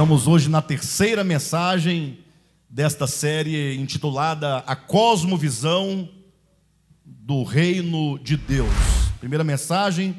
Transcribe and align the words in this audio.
Estamos 0.00 0.26
hoje 0.26 0.48
na 0.48 0.62
terceira 0.62 1.22
mensagem 1.22 2.20
desta 2.70 3.06
série 3.06 3.76
intitulada 3.76 4.64
A 4.66 4.74
Cosmovisão 4.74 6.08
do 7.04 7.42
Reino 7.42 8.18
de 8.18 8.34
Deus. 8.34 8.72
Primeira 9.18 9.44
mensagem, 9.44 10.16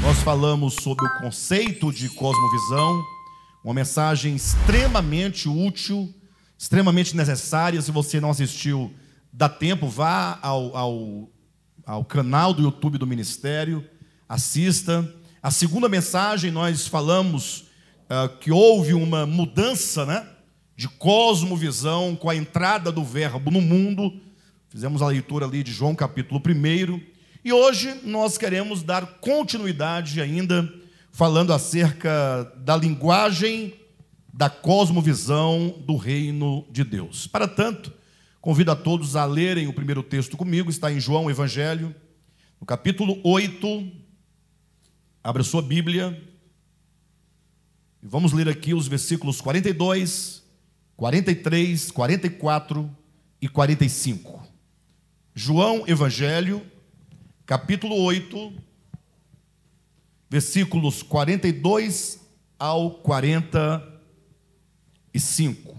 nós 0.00 0.18
falamos 0.18 0.74
sobre 0.74 1.04
o 1.04 1.18
conceito 1.18 1.92
de 1.92 2.08
cosmovisão, 2.10 3.02
uma 3.64 3.74
mensagem 3.74 4.36
extremamente 4.36 5.48
útil, 5.48 6.14
extremamente 6.56 7.16
necessária. 7.16 7.82
Se 7.82 7.90
você 7.90 8.20
não 8.20 8.30
assistiu, 8.30 8.94
dá 9.32 9.48
tempo, 9.48 9.88
vá 9.88 10.38
ao, 10.40 10.76
ao, 10.76 11.28
ao 11.84 12.04
canal 12.04 12.54
do 12.54 12.62
YouTube 12.62 12.98
do 12.98 13.06
Ministério, 13.06 13.84
assista. 14.28 15.12
A 15.42 15.50
segunda 15.50 15.88
mensagem, 15.88 16.52
nós 16.52 16.86
falamos 16.86 17.66
que 18.40 18.50
houve 18.50 18.94
uma 18.94 19.26
mudança 19.26 20.06
né, 20.06 20.26
de 20.76 20.88
cosmovisão 20.88 22.16
com 22.16 22.30
a 22.30 22.36
entrada 22.36 22.90
do 22.90 23.04
Verbo 23.04 23.50
no 23.50 23.60
mundo. 23.60 24.12
Fizemos 24.68 25.02
a 25.02 25.08
leitura 25.08 25.46
ali 25.46 25.62
de 25.62 25.72
João 25.72 25.94
capítulo 25.94 26.40
1. 26.44 27.00
E 27.44 27.52
hoje 27.52 28.00
nós 28.04 28.38
queremos 28.38 28.82
dar 28.82 29.18
continuidade 29.20 30.20
ainda, 30.20 30.72
falando 31.12 31.52
acerca 31.52 32.44
da 32.56 32.76
linguagem 32.76 33.74
da 34.32 34.48
cosmovisão 34.48 35.74
do 35.84 35.96
reino 35.96 36.64
de 36.70 36.84
Deus. 36.84 37.26
Para 37.26 37.48
tanto, 37.48 37.92
convido 38.40 38.70
a 38.70 38.76
todos 38.76 39.16
a 39.16 39.24
lerem 39.24 39.66
o 39.66 39.72
primeiro 39.72 40.02
texto 40.02 40.36
comigo, 40.36 40.70
está 40.70 40.92
em 40.92 41.00
João 41.00 41.28
Evangelho, 41.28 41.94
no 42.60 42.66
capítulo 42.66 43.20
8. 43.24 43.90
Abra 45.24 45.42
sua 45.42 45.60
Bíblia, 45.60 46.22
vamos 48.02 48.32
ler 48.32 48.48
aqui 48.48 48.74
os 48.74 48.88
versículos 48.88 49.40
42, 49.40 50.42
43, 50.96 51.90
44 51.90 52.96
e 53.40 53.48
45. 53.48 54.46
João 55.34 55.84
Evangelho, 55.86 56.62
capítulo 57.46 57.96
8, 57.96 58.52
versículos 60.28 61.02
42 61.02 62.20
ao 62.58 62.90
45. 62.90 65.78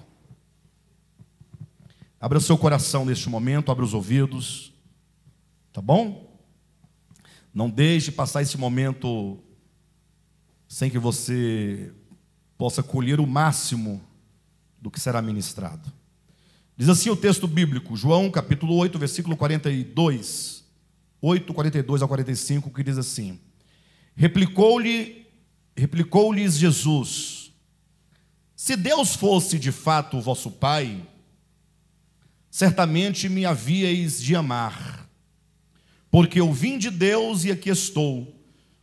Abra 2.22 2.40
seu 2.40 2.58
coração 2.58 3.06
neste 3.06 3.30
momento, 3.30 3.72
abra 3.72 3.86
os 3.86 3.94
ouvidos, 3.94 4.74
tá 5.72 5.82
bom? 5.82 6.28
Não 7.54 7.70
deixe 7.70 8.12
passar 8.12 8.42
esse 8.42 8.58
momento 8.58 9.40
sem 10.68 10.90
que 10.90 11.00
você 11.00 11.94
possa 12.60 12.84
colher 12.84 13.22
o 13.22 13.26
máximo 13.26 14.02
do 14.82 14.92
que 14.92 15.00
será 15.00 15.22
ministrado. 15.22 15.90
Diz 16.76 16.90
assim 16.90 17.10
o 17.10 17.16
texto 17.16 17.48
bíblico, 17.48 17.96
João 17.96 18.30
capítulo 18.30 18.76
8, 18.76 19.00
versículo 19.00 19.38
42, 19.38 20.66
8, 21.22 21.54
42 21.54 22.04
a 22.04 22.08
45, 22.08 22.70
que 22.70 22.84
diz 22.84 22.98
assim: 22.98 23.40
Replicou-lhe, 24.14 25.26
replicou-lhes 25.74 26.58
Jesus: 26.58 27.54
Se 28.58 28.76
Deus 28.76 29.16
fosse 29.16 29.58
de 29.58 29.72
fato 29.72 30.18
o 30.18 30.22
vosso 30.22 30.52
Pai, 30.52 31.02
certamente 32.52 33.30
me 33.30 33.46
havíeis 33.46 34.22
de 34.22 34.36
amar, 34.36 35.10
porque 36.12 36.42
eu 36.42 36.52
vim 36.52 36.78
de 36.78 36.90
Deus 36.90 37.46
e 37.46 37.52
aqui 37.52 37.70
estou, 37.70 38.38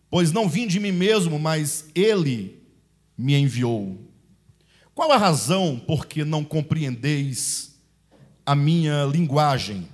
pois 0.08 0.32
não 0.32 0.48
vim 0.48 0.66
de 0.66 0.80
mim 0.80 0.92
mesmo, 0.92 1.38
mas 1.38 1.90
Ele 1.94 2.55
me 3.16 3.34
enviou. 3.34 3.98
Qual 4.94 5.12
a 5.12 5.16
razão 5.16 5.78
por 5.78 6.06
que 6.06 6.24
não 6.24 6.44
compreendeis 6.44 7.78
a 8.44 8.54
minha 8.54 9.04
linguagem? 9.04 9.88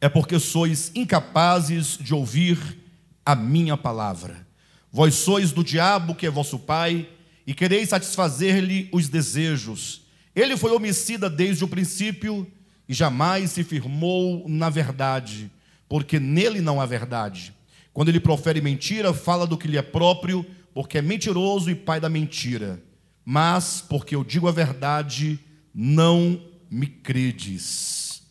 É 0.00 0.08
porque 0.08 0.38
sois 0.38 0.92
incapazes 0.94 1.98
de 1.98 2.14
ouvir 2.14 2.78
a 3.24 3.34
minha 3.34 3.76
palavra. 3.76 4.46
Vós 4.90 5.14
sois 5.14 5.52
do 5.52 5.64
diabo, 5.64 6.14
que 6.14 6.26
é 6.26 6.30
vosso 6.30 6.58
pai, 6.58 7.08
e 7.46 7.54
quereis 7.54 7.88
satisfazer-lhe 7.88 8.88
os 8.92 9.08
desejos. 9.08 10.02
Ele 10.34 10.56
foi 10.56 10.70
homicida 10.70 11.28
desde 11.28 11.64
o 11.64 11.68
princípio 11.68 12.46
e 12.88 12.94
jamais 12.94 13.50
se 13.50 13.64
firmou 13.64 14.48
na 14.48 14.70
verdade, 14.70 15.50
porque 15.88 16.20
nele 16.20 16.60
não 16.60 16.80
há 16.80 16.86
verdade. 16.86 17.54
Quando 17.92 18.08
ele 18.10 18.20
profere 18.20 18.60
mentira, 18.60 19.12
fala 19.12 19.46
do 19.46 19.58
que 19.58 19.66
lhe 19.66 19.76
é 19.76 19.82
próprio, 19.82 20.46
porque 20.74 20.98
é 20.98 21.02
mentiroso 21.02 21.70
e 21.70 21.74
pai 21.74 22.00
da 22.00 22.08
mentira. 22.08 22.82
Mas, 23.24 23.80
porque 23.80 24.14
eu 24.14 24.24
digo 24.24 24.48
a 24.48 24.52
verdade, 24.52 25.38
não 25.74 26.40
me 26.70 26.86
credes. 26.86 28.22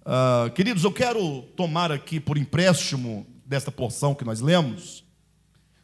Uh, 0.00 0.50
queridos, 0.52 0.84
eu 0.84 0.92
quero 0.92 1.42
tomar 1.56 1.92
aqui 1.92 2.18
por 2.18 2.36
empréstimo 2.36 3.26
desta 3.46 3.70
porção 3.70 4.14
que 4.14 4.24
nós 4.24 4.40
lemos, 4.40 5.04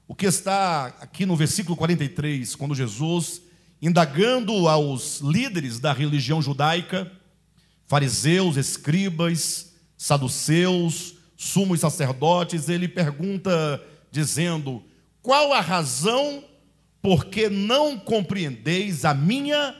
o 0.06 0.14
que 0.14 0.26
está 0.26 0.86
aqui 1.00 1.26
no 1.26 1.36
versículo 1.36 1.76
43, 1.76 2.54
quando 2.54 2.74
Jesus, 2.74 3.42
indagando 3.80 4.66
aos 4.66 5.20
líderes 5.20 5.78
da 5.78 5.92
religião 5.92 6.40
judaica, 6.40 7.12
fariseus, 7.86 8.56
escribas, 8.56 9.74
saduceus, 9.96 11.16
sumos 11.36 11.80
sacerdotes, 11.80 12.68
ele 12.68 12.88
pergunta, 12.88 13.82
dizendo: 14.10 14.82
qual 15.28 15.52
a 15.52 15.60
razão 15.60 16.42
porque 17.02 17.50
não 17.50 17.98
compreendeis 17.98 19.04
a 19.04 19.12
minha 19.12 19.76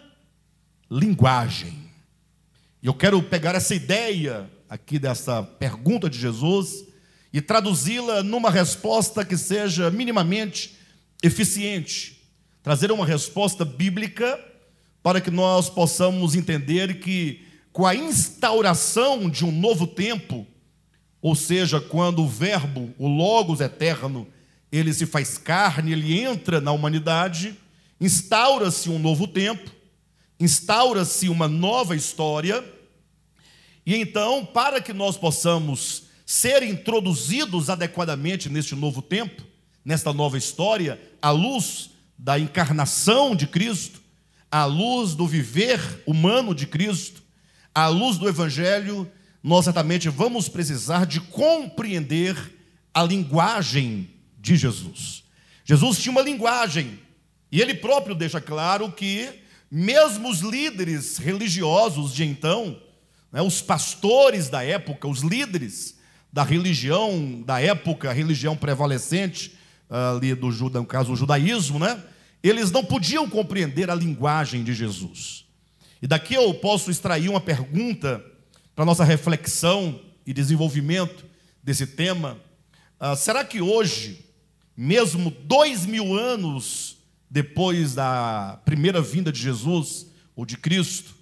linguagem? 0.91 1.73
E 2.83 2.87
eu 2.87 2.93
quero 2.93 3.23
pegar 3.23 3.55
essa 3.55 3.75
ideia 3.75 4.51
aqui 4.69 4.99
dessa 4.99 5.43
pergunta 5.43 6.11
de 6.11 6.19
Jesus 6.19 6.85
e 7.33 7.41
traduzi-la 7.41 8.23
numa 8.23 8.51
resposta 8.51 9.25
que 9.25 9.39
seja 9.39 9.91
minimamente 9.91 10.77
eficiente, 11.23 12.21
trazer 12.63 12.93
uma 12.93 13.07
resposta 13.07 13.65
bíblica 13.65 14.39
para 15.03 15.19
que 15.19 15.31
nós 15.31 15.71
possamos 15.71 16.35
entender 16.35 17.01
que 17.01 17.43
com 17.73 17.87
a 17.87 17.95
instauração 17.95 19.31
de 19.31 19.47
um 19.47 19.51
novo 19.51 19.87
tempo, 19.87 20.47
ou 21.23 21.35
seja, 21.35 21.81
quando 21.81 22.23
o 22.23 22.29
verbo, 22.29 22.95
o 22.99 23.09
logos 23.09 23.63
eterno, 23.63 24.29
ele 24.71 24.93
se 24.93 25.07
faz 25.07 25.39
carne, 25.39 25.93
ele 25.93 26.19
entra 26.19 26.61
na 26.61 26.73
humanidade, 26.73 27.57
instaura-se 28.01 28.91
um 28.91 28.99
novo 28.99 29.27
tempo, 29.27 29.71
instaura-se 30.39 31.29
uma 31.29 31.49
nova 31.49 31.97
história, 31.97 32.65
e 33.85 33.95
então, 33.95 34.45
para 34.45 34.83
que 34.83 34.93
nós 34.93 35.17
possamos 35.17 36.05
ser 36.27 36.63
introduzidos 36.63 37.71
adequadamente 37.71 38.51
neste 38.51 38.75
novo 38.75 39.01
tempo, 39.01 39.43
nesta 39.83 40.13
nova 40.13 40.37
história, 40.37 41.01
à 41.23 41.31
luz 41.31 41.91
da 42.19 42.39
encarnação 42.39 43.35
de 43.35 43.47
Cristo, 43.47 44.03
à 44.51 44.67
luz 44.67 45.15
do 45.15 45.27
viver 45.27 45.81
humano 46.07 46.55
de 46.55 46.67
Cristo, 46.67 47.23
à 47.75 47.89
luz 47.89 48.19
do 48.19 48.29
Evangelho, 48.29 49.11
nós 49.43 49.65
certamente 49.65 50.11
vamos 50.11 50.49
precisar 50.49 51.07
de 51.07 51.21
compreender 51.21 52.37
a 52.93 53.03
linguagem 53.03 54.11
de 54.49 54.57
Jesus. 54.57 55.25
Jesus 55.65 55.99
tinha 55.99 56.13
uma 56.13 56.23
linguagem, 56.23 56.99
e 57.53 57.61
ele 57.61 57.75
próprio 57.75 58.15
deixa 58.15 58.41
claro 58.41 58.91
que, 58.91 59.29
mesmo 59.71 60.31
os 60.31 60.41
líderes 60.41 61.19
religiosos 61.19 62.15
de 62.15 62.25
então, 62.25 62.81
né, 63.31 63.43
os 63.43 63.61
pastores 63.61 64.49
da 64.49 64.65
época, 64.65 65.07
os 65.07 65.21
líderes 65.21 65.99
da 66.33 66.43
religião 66.43 67.43
da 67.43 67.61
época, 67.61 68.09
a 68.09 68.13
religião 68.13 68.57
prevalecente, 68.57 69.53
ali 69.91 70.35
do 70.35 70.51
no 70.51 70.87
caso 70.87 71.13
o 71.13 71.17
judaísmo, 71.17 71.79
né? 71.79 72.03
Eles 72.43 72.71
não 72.71 72.85
podiam 72.85 73.29
compreender 73.29 73.91
a 73.91 73.95
linguagem 73.95 74.63
de 74.63 74.75
Jesus. 74.75 75.45
E 76.01 76.07
daqui 76.07 76.35
eu 76.35 76.55
posso 76.55 76.91
extrair 76.91 77.29
uma 77.29 77.41
pergunta 77.41 78.25
para 78.75 78.85
nossa 78.85 79.03
reflexão 79.05 80.01
e 80.27 80.33
desenvolvimento 80.33 81.25
desse 81.63 81.87
tema. 81.87 82.39
Ah, 83.01 83.17
será 83.17 83.45
que 83.45 83.61
hoje 83.61 84.28
mesmo 84.81 85.33
dois 85.43 85.85
mil 85.85 86.17
anos 86.17 86.99
depois 87.29 87.97
da 87.97 88.61
primeira 88.65 89.03
vinda 89.03 89.33
de 89.33 89.41
Jesus 89.41 90.07
ou 90.37 90.47
de 90.47 90.57
Cristo, 90.57 91.17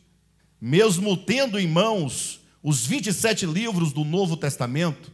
mesmo 0.60 1.16
tendo 1.16 1.58
em 1.58 1.66
mãos 1.66 2.38
os 2.62 2.84
27 2.84 3.46
livros 3.46 3.94
do 3.94 4.04
Novo 4.04 4.36
Testamento, 4.36 5.10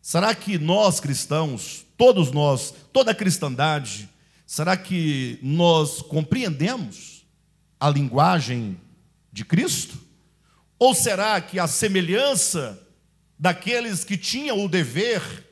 será 0.00 0.32
que 0.36 0.56
nós 0.56 1.00
cristãos, 1.00 1.84
todos 1.96 2.30
nós, 2.30 2.72
toda 2.92 3.10
a 3.10 3.14
cristandade, 3.14 4.08
será 4.46 4.76
que 4.76 5.40
nós 5.42 6.00
compreendemos 6.00 7.26
a 7.80 7.90
linguagem 7.90 8.80
de 9.32 9.44
Cristo? 9.44 9.98
Ou 10.78 10.94
será 10.94 11.40
que 11.40 11.58
a 11.58 11.66
semelhança 11.66 12.80
daqueles 13.36 14.04
que 14.04 14.16
tinham 14.16 14.64
o 14.64 14.68
dever 14.68 15.49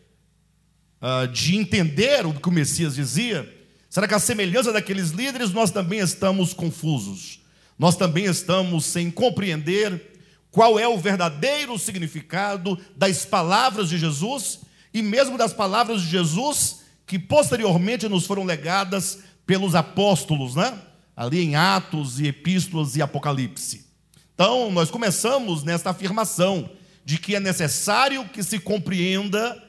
uh, 1.00 1.28
de 1.28 1.56
entender 1.56 2.26
o 2.26 2.34
que 2.34 2.48
o 2.48 2.52
Messias 2.52 2.94
dizia, 2.94 3.58
Será 3.90 4.06
que 4.06 4.14
a 4.14 4.18
semelhança 4.18 4.72
daqueles 4.72 5.10
líderes 5.10 5.50
nós 5.50 5.70
também 5.70 5.98
estamos 5.98 6.52
confusos? 6.52 7.40
Nós 7.78 7.96
também 7.96 8.26
estamos 8.26 8.84
sem 8.84 9.10
compreender 9.10 10.20
qual 10.50 10.78
é 10.78 10.86
o 10.86 10.98
verdadeiro 10.98 11.78
significado 11.78 12.78
das 12.96 13.24
palavras 13.24 13.88
de 13.88 13.98
Jesus 13.98 14.60
e 14.92 15.00
mesmo 15.00 15.38
das 15.38 15.54
palavras 15.54 16.02
de 16.02 16.08
Jesus 16.08 16.80
que 17.06 17.18
posteriormente 17.18 18.08
nos 18.08 18.26
foram 18.26 18.44
legadas 18.44 19.20
pelos 19.46 19.74
apóstolos, 19.74 20.54
né? 20.54 20.78
Ali 21.16 21.40
em 21.40 21.56
Atos 21.56 22.20
e 22.20 22.26
Epístolas 22.26 22.94
e 22.94 23.00
Apocalipse. 23.00 23.86
Então, 24.34 24.70
nós 24.70 24.90
começamos 24.90 25.64
nesta 25.64 25.90
afirmação 25.90 26.70
de 27.04 27.18
que 27.18 27.34
é 27.34 27.40
necessário 27.40 28.28
que 28.28 28.42
se 28.42 28.58
compreenda 28.58 29.60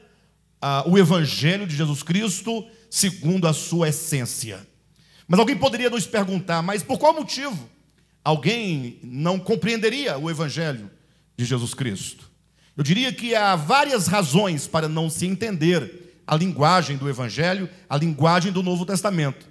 ah, 0.60 0.84
o 0.86 0.98
Evangelho 0.98 1.66
de 1.66 1.76
Jesus 1.76 2.02
Cristo 2.02 2.66
segundo 2.90 3.46
a 3.46 3.52
sua 3.52 3.88
essência. 3.88 4.66
Mas 5.26 5.38
alguém 5.38 5.56
poderia 5.56 5.88
nos 5.88 6.06
perguntar, 6.06 6.60
mas 6.62 6.82
por 6.82 6.98
qual 6.98 7.14
motivo 7.14 7.68
alguém 8.24 8.98
não 9.02 9.38
compreenderia 9.38 10.18
o 10.18 10.28
Evangelho 10.28 10.90
de 11.36 11.44
Jesus 11.44 11.72
Cristo? 11.72 12.28
Eu 12.76 12.82
diria 12.82 13.12
que 13.12 13.34
há 13.34 13.54
várias 13.56 14.06
razões 14.06 14.66
para 14.66 14.88
não 14.88 15.08
se 15.08 15.26
entender 15.26 16.22
a 16.26 16.36
linguagem 16.36 16.96
do 16.96 17.08
Evangelho, 17.08 17.68
a 17.88 17.96
linguagem 17.96 18.52
do 18.52 18.62
Novo 18.62 18.86
Testamento. 18.86 19.46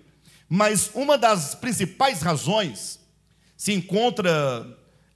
Mas 0.48 0.90
uma 0.94 1.18
das 1.18 1.54
principais 1.56 2.22
razões 2.22 3.00
se 3.56 3.74
encontra 3.74 4.66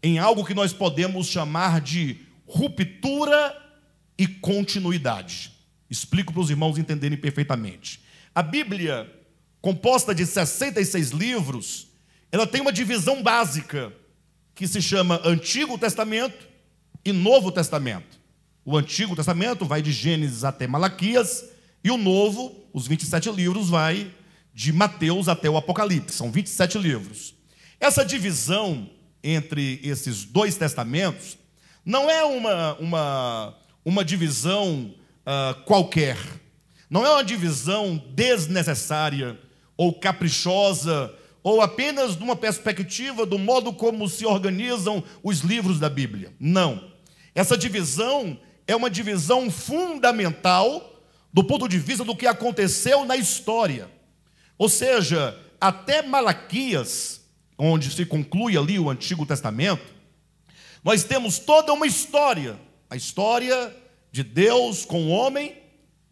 em 0.01 0.19
algo 0.19 0.45
que 0.45 0.53
nós 0.53 0.73
podemos 0.73 1.27
chamar 1.27 1.79
de 1.79 2.19
ruptura 2.45 3.57
e 4.17 4.27
continuidade. 4.27 5.52
Explico 5.93 6.33
para 6.33 6.41
os 6.41 6.49
irmãos 6.49 6.79
entenderem 6.79 7.15
perfeitamente. 7.15 8.01
A 8.33 8.41
Bíblia, 8.41 9.07
composta 9.61 10.13
de 10.13 10.25
66 10.25 11.11
livros, 11.11 11.87
ela 12.31 12.47
tem 12.47 12.61
uma 12.61 12.73
divisão 12.73 13.21
básica 13.21 13.93
que 14.55 14.67
se 14.67 14.81
chama 14.81 15.21
Antigo 15.23 15.77
Testamento 15.77 16.47
e 17.05 17.13
Novo 17.13 17.51
Testamento. 17.51 18.19
O 18.65 18.75
Antigo 18.75 19.15
Testamento 19.15 19.65
vai 19.65 19.83
de 19.83 19.91
Gênesis 19.91 20.43
até 20.43 20.65
Malaquias 20.65 21.45
e 21.83 21.91
o 21.91 21.97
Novo, 21.97 22.65
os 22.73 22.87
27 22.87 23.29
livros, 23.29 23.69
vai 23.69 24.11
de 24.51 24.73
Mateus 24.73 25.27
até 25.27 25.47
o 25.47 25.57
Apocalipse. 25.57 26.17
São 26.17 26.31
27 26.31 26.79
livros. 26.79 27.35
Essa 27.79 28.03
divisão 28.03 28.89
entre 29.23 29.79
esses 29.83 30.25
dois 30.25 30.55
testamentos 30.55 31.37
não 31.85 32.09
é 32.09 32.23
uma, 32.23 32.73
uma, 32.79 33.57
uma 33.85 34.03
divisão 34.03 34.95
uh, 35.25 35.61
qualquer. 35.63 36.17
Não 36.89 37.05
é 37.05 37.09
uma 37.09 37.23
divisão 37.23 38.01
desnecessária 38.13 39.39
ou 39.75 39.93
caprichosa, 39.93 41.13
ou 41.41 41.61
apenas 41.61 42.15
de 42.15 42.23
uma 42.23 42.35
perspectiva 42.35 43.25
do 43.25 43.37
modo 43.37 43.73
como 43.73 44.07
se 44.07 44.25
organizam 44.25 45.03
os 45.21 45.39
livros 45.39 45.79
da 45.79 45.89
Bíblia. 45.89 46.33
Não. 46.39 46.91
Essa 47.35 47.57
divisão 47.57 48.39
é 48.65 48.75
uma 48.75 48.89
divisão 48.89 49.51
fundamental 49.51 51.01
do 51.33 51.43
ponto 51.43 51.67
de 51.67 51.79
vista 51.79 52.03
do 52.03 52.15
que 52.15 52.27
aconteceu 52.27 53.03
na 53.03 53.17
história. 53.17 53.89
Ou 54.57 54.69
seja, 54.69 55.37
até 55.59 56.01
Malaquias, 56.01 57.21
onde 57.57 57.91
se 57.91 58.05
conclui 58.05 58.55
ali 58.55 58.79
o 58.79 58.89
Antigo 58.89 59.25
Testamento, 59.25 59.83
nós 60.83 61.03
temos 61.03 61.39
toda 61.39 61.73
uma 61.73 61.87
história, 61.87 62.57
a 62.89 62.95
história 62.95 63.75
de 64.13 64.23
Deus 64.23 64.85
com 64.85 65.07
o 65.07 65.09
homem 65.09 65.57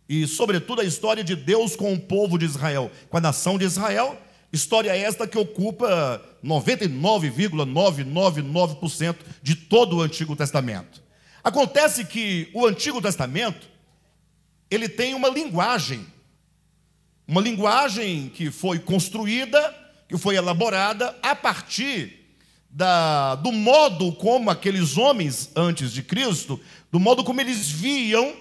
e, 0.09 0.25
sobretudo, 0.25 0.81
a 0.81 0.83
história 0.83 1.23
de 1.23 1.35
Deus 1.35 1.75
com 1.75 1.93
o 1.93 1.99
povo 1.99 2.39
de 2.39 2.45
Israel, 2.45 2.89
com 3.09 3.17
a 3.17 3.21
nação 3.21 3.59
de 3.59 3.63
Israel. 3.63 4.19
História 4.51 4.97
esta 4.97 5.27
que 5.27 5.37
ocupa 5.37 6.19
99,999% 6.43 9.17
de 9.43 9.55
todo 9.55 9.97
o 9.97 10.01
Antigo 10.01 10.35
Testamento. 10.35 10.99
Acontece 11.43 12.03
que 12.03 12.49
o 12.55 12.65
Antigo 12.65 12.99
Testamento 12.99 13.69
ele 14.69 14.89
tem 14.89 15.13
uma 15.13 15.29
linguagem, 15.29 16.03
uma 17.27 17.39
linguagem 17.39 18.29
que 18.29 18.49
foi 18.49 18.79
construída, 18.79 19.75
que 20.09 20.17
foi 20.17 20.35
elaborada 20.35 21.15
a 21.21 21.35
partir 21.35 22.19
da, 22.71 23.35
do 23.35 23.51
modo 23.51 24.13
como 24.13 24.49
aqueles 24.49 24.97
homens 24.97 25.51
antes 25.55 25.91
de 25.91 26.01
Cristo, 26.01 26.59
do 26.91 26.99
modo 26.99 27.23
como 27.23 27.41
eles 27.41 27.69
viam 27.69 28.33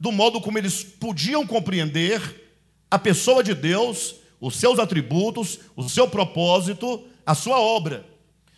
do 0.00 0.10
modo 0.10 0.40
como 0.40 0.56
eles 0.56 0.82
podiam 0.82 1.46
compreender 1.46 2.48
a 2.90 2.98
pessoa 2.98 3.44
de 3.44 3.54
Deus, 3.54 4.16
os 4.40 4.56
seus 4.56 4.78
atributos, 4.78 5.60
o 5.76 5.86
seu 5.86 6.08
propósito, 6.08 7.06
a 7.26 7.34
sua 7.34 7.60
obra. 7.60 8.06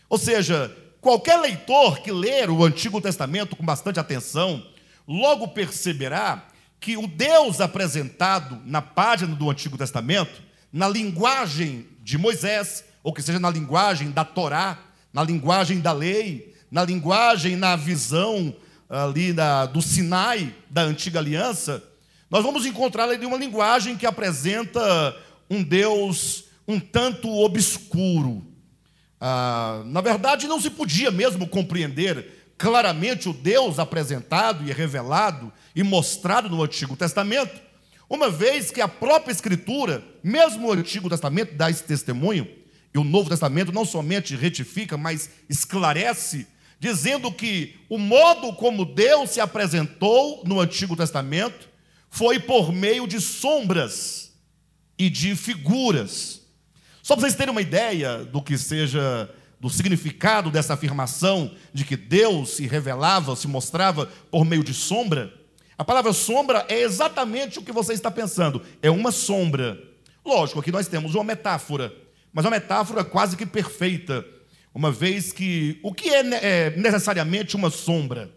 Ou 0.09 0.17
seja, 0.17 0.75
qualquer 1.01 1.37
leitor 1.39 1.99
que 1.99 2.13
ler 2.13 2.49
o 2.49 2.65
Antigo 2.65 3.01
Testamento 3.01 3.57
com 3.57 3.65
bastante 3.65 3.99
atenção, 3.99 4.65
logo 5.07 5.49
perceberá 5.49 6.47
que 6.79 6.97
o 6.97 7.09
Deus 7.09 7.61
apresentado 7.61 8.63
na 8.65 8.81
página 8.81 9.35
do 9.35 9.51
Antigo 9.51 9.77
Testamento, 9.77 10.41
na 10.73 10.89
linguagem 10.89 11.89
de 12.03 12.17
Moisés, 12.17 12.85
ou 13.03 13.13
que 13.13 13.21
seja 13.21 13.41
na 13.41 13.51
linguagem 13.51 14.13
da 14.13 14.25
Torá, 14.25 14.79
na 15.13 15.25
linguagem 15.25 15.81
da 15.81 15.93
lei, 15.93 16.55
na 16.71 16.85
linguagem, 16.85 17.57
na 17.57 17.75
visão 17.75 18.55
ali 18.93 19.33
da, 19.33 19.65
do 19.65 19.81
Sinai, 19.81 20.55
da 20.69 20.83
antiga 20.83 21.19
aliança, 21.19 21.83
nós 22.31 22.45
vamos 22.45 22.67
encontrar 22.67 23.09
ali 23.09 23.25
uma 23.25 23.39
linguagem 23.39 23.97
que 23.97 24.05
apresenta 24.05 25.17
um 25.49 25.63
Deus 25.63 26.45
um 26.69 26.79
tanto 26.79 27.29
obscuro. 27.29 28.47
Ah, 29.19 29.83
na 29.87 30.01
verdade, 30.01 30.47
não 30.47 30.61
se 30.61 30.71
podia 30.71 31.11
mesmo 31.11 31.49
compreender 31.49 32.53
claramente 32.59 33.29
o 33.29 33.33
Deus 33.33 33.79
apresentado 33.79 34.69
e 34.69 34.73
revelado 34.73 35.53
e 35.75 35.83
mostrado 35.83 36.49
no 36.49 36.63
Antigo 36.63 36.95
Testamento, 36.95 37.61
uma 38.09 38.29
vez 38.31 38.71
que 38.71 38.81
a 38.81 38.87
própria 38.87 39.33
Escritura, 39.33 40.05
mesmo 40.23 40.69
o 40.69 40.73
Antigo 40.73 41.09
Testamento, 41.09 41.55
dá 41.55 41.71
esse 41.71 41.83
testemunho, 41.83 42.47
e 42.95 42.99
o 42.99 43.05
Novo 43.05 43.31
Testamento 43.31 43.73
não 43.73 43.87
somente 43.87 44.37
retifica, 44.37 44.99
mas 44.99 45.31
esclarece 45.49 46.47
dizendo 46.83 47.31
que 47.31 47.77
o 47.89 47.97
modo 47.97 48.53
como 48.55 48.85
Deus 48.85 49.31
se 49.31 49.41
apresentou 49.41 50.43
no 50.45 50.59
Antigo 50.59 50.97
Testamento 50.97 51.69
foi 52.11 52.41
por 52.41 52.73
meio 52.73 53.07
de 53.07 53.21
sombras 53.21 54.33
e 54.99 55.09
de 55.09 55.37
figuras. 55.37 56.41
Só 57.01 57.15
para 57.15 57.21
vocês 57.21 57.37
terem 57.37 57.53
uma 57.53 57.63
ideia 57.63 58.25
do 58.25 58.43
que 58.43 58.59
seja 58.59 59.33
do 59.61 59.71
significado 59.71 60.51
dessa 60.51 60.75
afirmação 60.75 61.55
de 61.73 61.85
que 61.85 61.97
Deus 61.97 62.57
se 62.57 62.67
revelava, 62.67 63.37
se 63.37 63.47
mostrava 63.47 64.07
por 64.29 64.45
meio 64.45 64.65
de 64.65 64.75
sombra, 64.75 65.33
a 65.79 65.85
palavra 65.85 66.13
sombra 66.13 66.67
é 66.69 66.81
exatamente 66.81 67.61
o 67.61 67.63
que 67.63 67.71
você 67.71 67.93
está 67.93 68.11
pensando, 68.11 68.61
é 68.83 68.91
uma 68.91 69.13
sombra. 69.13 69.81
Lógico, 70.27 70.59
aqui 70.59 70.73
nós 70.73 70.89
temos 70.89 71.15
uma 71.15 71.23
metáfora, 71.23 71.95
mas 72.33 72.45
uma 72.45 72.51
metáfora 72.51 73.05
quase 73.05 73.37
que 73.37 73.47
perfeita 73.47 74.27
uma 74.75 74.91
vez 74.91 75.33
que 75.33 75.79
o 75.83 75.93
que 75.93 76.09
é, 76.09 76.21
é 76.21 76.77
necessariamente 76.77 77.57
uma 77.57 77.71
sombra? 77.71 78.35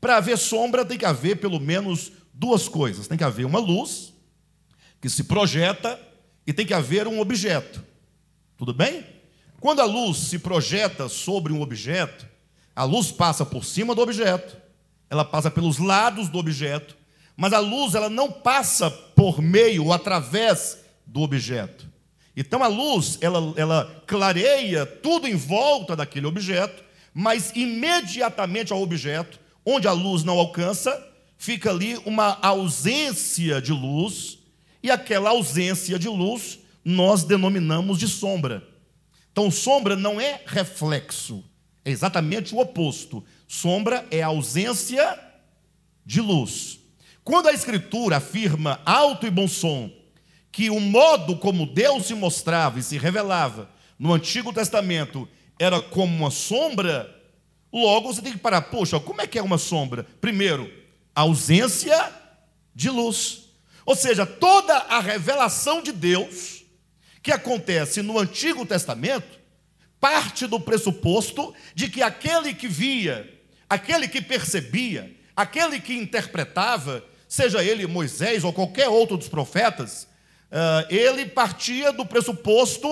Para 0.00 0.16
haver 0.16 0.38
sombra 0.38 0.84
tem 0.84 0.98
que 0.98 1.04
haver 1.04 1.36
pelo 1.36 1.60
menos 1.60 2.12
duas 2.32 2.68
coisas: 2.68 3.06
tem 3.06 3.18
que 3.18 3.24
haver 3.24 3.44
uma 3.44 3.58
luz 3.58 4.14
que 5.00 5.08
se 5.08 5.24
projeta 5.24 6.00
e 6.46 6.52
tem 6.52 6.64
que 6.64 6.74
haver 6.74 7.06
um 7.06 7.20
objeto. 7.20 7.84
Tudo 8.56 8.72
bem? 8.72 9.04
Quando 9.60 9.80
a 9.80 9.84
luz 9.84 10.18
se 10.18 10.38
projeta 10.38 11.08
sobre 11.08 11.52
um 11.52 11.60
objeto, 11.60 12.26
a 12.74 12.84
luz 12.84 13.10
passa 13.10 13.44
por 13.44 13.64
cima 13.64 13.94
do 13.94 14.02
objeto, 14.02 14.56
ela 15.10 15.24
passa 15.24 15.50
pelos 15.50 15.78
lados 15.78 16.28
do 16.28 16.38
objeto, 16.38 16.96
mas 17.36 17.52
a 17.52 17.58
luz 17.58 17.94
ela 17.94 18.08
não 18.08 18.30
passa 18.30 18.90
por 18.90 19.42
meio 19.42 19.84
ou 19.86 19.92
através 19.92 20.78
do 21.06 21.20
objeto. 21.20 21.88
Então 22.36 22.62
a 22.62 22.66
luz, 22.66 23.16
ela, 23.20 23.54
ela 23.56 24.02
clareia 24.06 24.84
tudo 24.84 25.26
em 25.26 25.34
volta 25.34 25.96
daquele 25.96 26.26
objeto, 26.26 26.84
mas 27.14 27.50
imediatamente 27.54 28.72
ao 28.72 28.82
objeto, 28.82 29.40
onde 29.64 29.88
a 29.88 29.92
luz 29.92 30.22
não 30.22 30.38
alcança, 30.38 31.02
fica 31.38 31.70
ali 31.70 31.96
uma 32.04 32.38
ausência 32.42 33.60
de 33.60 33.72
luz, 33.72 34.38
e 34.82 34.90
aquela 34.90 35.30
ausência 35.30 35.98
de 35.98 36.08
luz 36.08 36.58
nós 36.84 37.24
denominamos 37.24 37.98
de 37.98 38.06
sombra. 38.06 38.62
Então, 39.32 39.50
sombra 39.50 39.96
não 39.96 40.20
é 40.20 40.40
reflexo, 40.46 41.42
é 41.84 41.90
exatamente 41.90 42.54
o 42.54 42.58
oposto. 42.58 43.24
Sombra 43.48 44.06
é 44.10 44.22
ausência 44.22 45.18
de 46.04 46.20
luz. 46.20 46.78
Quando 47.24 47.48
a 47.48 47.52
Escritura 47.52 48.18
afirma 48.18 48.80
alto 48.84 49.26
e 49.26 49.30
bom 49.30 49.48
som, 49.48 49.90
que 50.56 50.70
o 50.70 50.80
modo 50.80 51.36
como 51.36 51.66
Deus 51.66 52.06
se 52.06 52.14
mostrava 52.14 52.78
e 52.78 52.82
se 52.82 52.96
revelava 52.96 53.68
no 53.98 54.14
Antigo 54.14 54.54
Testamento 54.54 55.28
era 55.58 55.82
como 55.82 56.16
uma 56.16 56.30
sombra, 56.30 57.14
logo 57.70 58.10
você 58.10 58.22
tem 58.22 58.32
que 58.32 58.38
parar, 58.38 58.62
poxa, 58.62 58.98
como 58.98 59.20
é 59.20 59.26
que 59.26 59.38
é 59.38 59.42
uma 59.42 59.58
sombra? 59.58 60.06
Primeiro, 60.18 60.72
ausência 61.14 62.10
de 62.74 62.88
luz. 62.88 63.50
Ou 63.84 63.94
seja, 63.94 64.24
toda 64.24 64.74
a 64.74 64.98
revelação 64.98 65.82
de 65.82 65.92
Deus 65.92 66.64
que 67.22 67.32
acontece 67.32 68.00
no 68.00 68.18
Antigo 68.18 68.64
Testamento 68.64 69.38
parte 70.00 70.46
do 70.46 70.58
pressuposto 70.58 71.52
de 71.74 71.90
que 71.90 72.00
aquele 72.00 72.54
que 72.54 72.66
via, 72.66 73.30
aquele 73.68 74.08
que 74.08 74.22
percebia, 74.22 75.14
aquele 75.36 75.78
que 75.78 75.92
interpretava, 75.92 77.04
seja 77.28 77.62
ele 77.62 77.86
Moisés 77.86 78.42
ou 78.42 78.54
qualquer 78.54 78.88
outro 78.88 79.18
dos 79.18 79.28
profetas, 79.28 80.08
ele 80.88 81.26
partia 81.26 81.92
do 81.92 82.06
pressuposto 82.06 82.88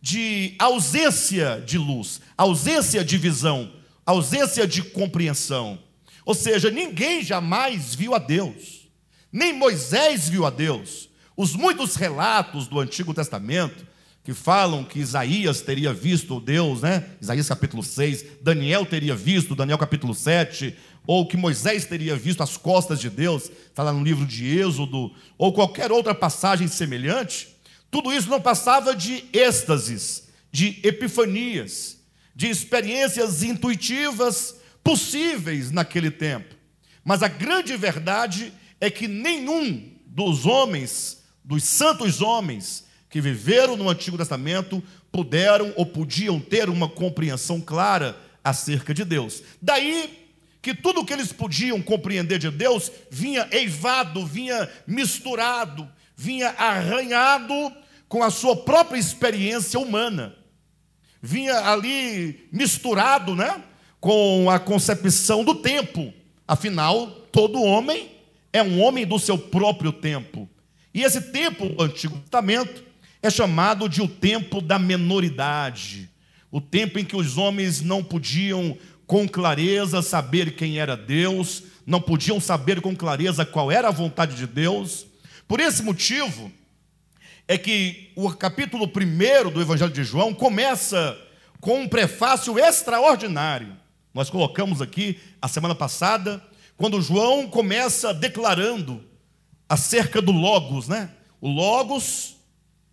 de 0.00 0.54
ausência 0.58 1.62
de 1.64 1.78
luz, 1.78 2.20
ausência 2.36 3.04
de 3.04 3.16
visão, 3.16 3.72
ausência 4.04 4.66
de 4.66 4.82
compreensão. 4.82 5.78
Ou 6.24 6.34
seja, 6.34 6.70
ninguém 6.70 7.22
jamais 7.22 7.94
viu 7.94 8.14
a 8.14 8.18
Deus, 8.18 8.88
nem 9.32 9.52
Moisés 9.52 10.28
viu 10.28 10.46
a 10.46 10.50
Deus. 10.50 11.08
Os 11.36 11.56
muitos 11.56 11.96
relatos 11.96 12.68
do 12.68 12.78
Antigo 12.78 13.12
Testamento 13.12 13.86
que 14.24 14.32
falam 14.32 14.82
que 14.82 14.98
Isaías 14.98 15.60
teria 15.60 15.92
visto 15.92 16.40
Deus, 16.40 16.80
né? 16.80 17.04
Isaías 17.20 17.46
capítulo 17.46 17.82
6, 17.82 18.24
Daniel 18.40 18.86
teria 18.86 19.14
visto, 19.14 19.54
Daniel 19.54 19.76
capítulo 19.76 20.14
7, 20.14 20.74
ou 21.06 21.28
que 21.28 21.36
Moisés 21.36 21.84
teria 21.84 22.16
visto 22.16 22.42
as 22.42 22.56
costas 22.56 22.98
de 22.98 23.10
Deus, 23.10 23.50
está 23.66 23.82
lá 23.82 23.92
no 23.92 24.02
livro 24.02 24.24
de 24.24 24.58
Êxodo, 24.58 25.12
ou 25.36 25.52
qualquer 25.52 25.92
outra 25.92 26.14
passagem 26.14 26.66
semelhante, 26.66 27.48
tudo 27.90 28.10
isso 28.10 28.30
não 28.30 28.40
passava 28.40 28.96
de 28.96 29.24
êxtases, 29.30 30.24
de 30.50 30.80
epifanias, 30.82 31.98
de 32.34 32.48
experiências 32.48 33.42
intuitivas 33.42 34.54
possíveis 34.82 35.70
naquele 35.70 36.10
tempo. 36.10 36.54
Mas 37.04 37.22
a 37.22 37.28
grande 37.28 37.76
verdade 37.76 38.54
é 38.80 38.88
que 38.88 39.06
nenhum 39.06 39.92
dos 40.06 40.46
homens, 40.46 41.22
dos 41.44 41.62
santos 41.62 42.22
homens 42.22 42.83
que 43.14 43.20
viveram 43.20 43.76
no 43.76 43.88
Antigo 43.88 44.18
Testamento, 44.18 44.82
puderam 45.12 45.72
ou 45.76 45.86
podiam 45.86 46.40
ter 46.40 46.68
uma 46.68 46.88
compreensão 46.88 47.60
clara 47.60 48.18
acerca 48.42 48.92
de 48.92 49.04
Deus. 49.04 49.40
Daí 49.62 50.26
que 50.60 50.74
tudo 50.74 51.00
o 51.00 51.04
que 51.04 51.12
eles 51.12 51.32
podiam 51.32 51.80
compreender 51.80 52.40
de 52.40 52.50
Deus 52.50 52.90
vinha 53.08 53.46
eivado, 53.52 54.26
vinha 54.26 54.68
misturado, 54.84 55.88
vinha 56.16 56.48
arranhado 56.58 57.54
com 58.08 58.20
a 58.20 58.30
sua 58.30 58.56
própria 58.56 58.98
experiência 58.98 59.78
humana. 59.78 60.34
Vinha 61.22 61.70
ali 61.70 62.48
misturado, 62.50 63.36
né, 63.36 63.62
com 64.00 64.50
a 64.50 64.58
concepção 64.58 65.44
do 65.44 65.54
tempo. 65.54 66.12
Afinal, 66.48 67.06
todo 67.30 67.62
homem 67.62 68.10
é 68.52 68.60
um 68.60 68.82
homem 68.82 69.06
do 69.06 69.20
seu 69.20 69.38
próprio 69.38 69.92
tempo. 69.92 70.50
E 70.92 71.04
esse 71.04 71.20
tempo 71.20 71.68
do 71.68 71.80
Antigo 71.80 72.18
Testamento 72.18 72.93
é 73.26 73.30
chamado 73.30 73.88
de 73.88 74.02
o 74.02 74.06
tempo 74.06 74.60
da 74.60 74.78
menoridade, 74.78 76.10
o 76.50 76.60
tempo 76.60 76.98
em 76.98 77.04
que 77.06 77.16
os 77.16 77.38
homens 77.38 77.80
não 77.80 78.04
podiam 78.04 78.76
com 79.06 79.26
clareza 79.26 80.02
saber 80.02 80.54
quem 80.54 80.78
era 80.78 80.94
Deus, 80.94 81.62
não 81.86 82.02
podiam 82.02 82.38
saber 82.38 82.82
com 82.82 82.94
clareza 82.94 83.46
qual 83.46 83.72
era 83.72 83.88
a 83.88 83.90
vontade 83.90 84.36
de 84.36 84.46
Deus. 84.46 85.06
Por 85.48 85.58
esse 85.58 85.82
motivo, 85.82 86.52
é 87.48 87.56
que 87.56 88.12
o 88.14 88.30
capítulo 88.30 88.84
1 88.84 89.50
do 89.50 89.60
Evangelho 89.62 89.90
de 89.90 90.04
João 90.04 90.34
começa 90.34 91.18
com 91.62 91.80
um 91.80 91.88
prefácio 91.88 92.58
extraordinário. 92.58 93.74
Nós 94.12 94.28
colocamos 94.28 94.82
aqui 94.82 95.18
a 95.40 95.48
semana 95.48 95.74
passada, 95.74 96.42
quando 96.76 97.00
João 97.00 97.48
começa 97.48 98.12
declarando 98.12 99.02
acerca 99.66 100.20
do 100.20 100.30
Logos, 100.30 100.88
né? 100.88 101.08
O 101.40 101.48
Logos, 101.48 102.34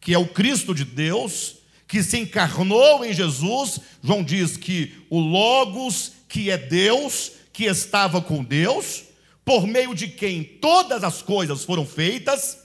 que 0.01 0.13
é 0.13 0.17
o 0.17 0.27
Cristo 0.27 0.74
de 0.74 0.84
Deus, 0.84 1.58
que 1.88 2.01
se 2.01 2.17
encarnou 2.17 3.05
em 3.05 3.13
Jesus, 3.13 3.79
João 4.03 4.24
diz 4.24 4.58
que 4.58 4.93
o 5.10 5.20
Logos, 5.20 6.13
que 6.27 6.50
é 6.50 6.58
Deus, 6.58 7.34
que 7.53 7.65
estava 7.65 8.22
com 8.22 8.43
Deus, 8.43 9.03
por 9.46 9.67
meio 9.67 9.93
de 9.93 10.08
quem 10.08 10.43
todas 10.43 11.03
as 11.03 11.22
coisas 11.22 11.63
foram 11.63 11.86
feitas, 11.86 12.58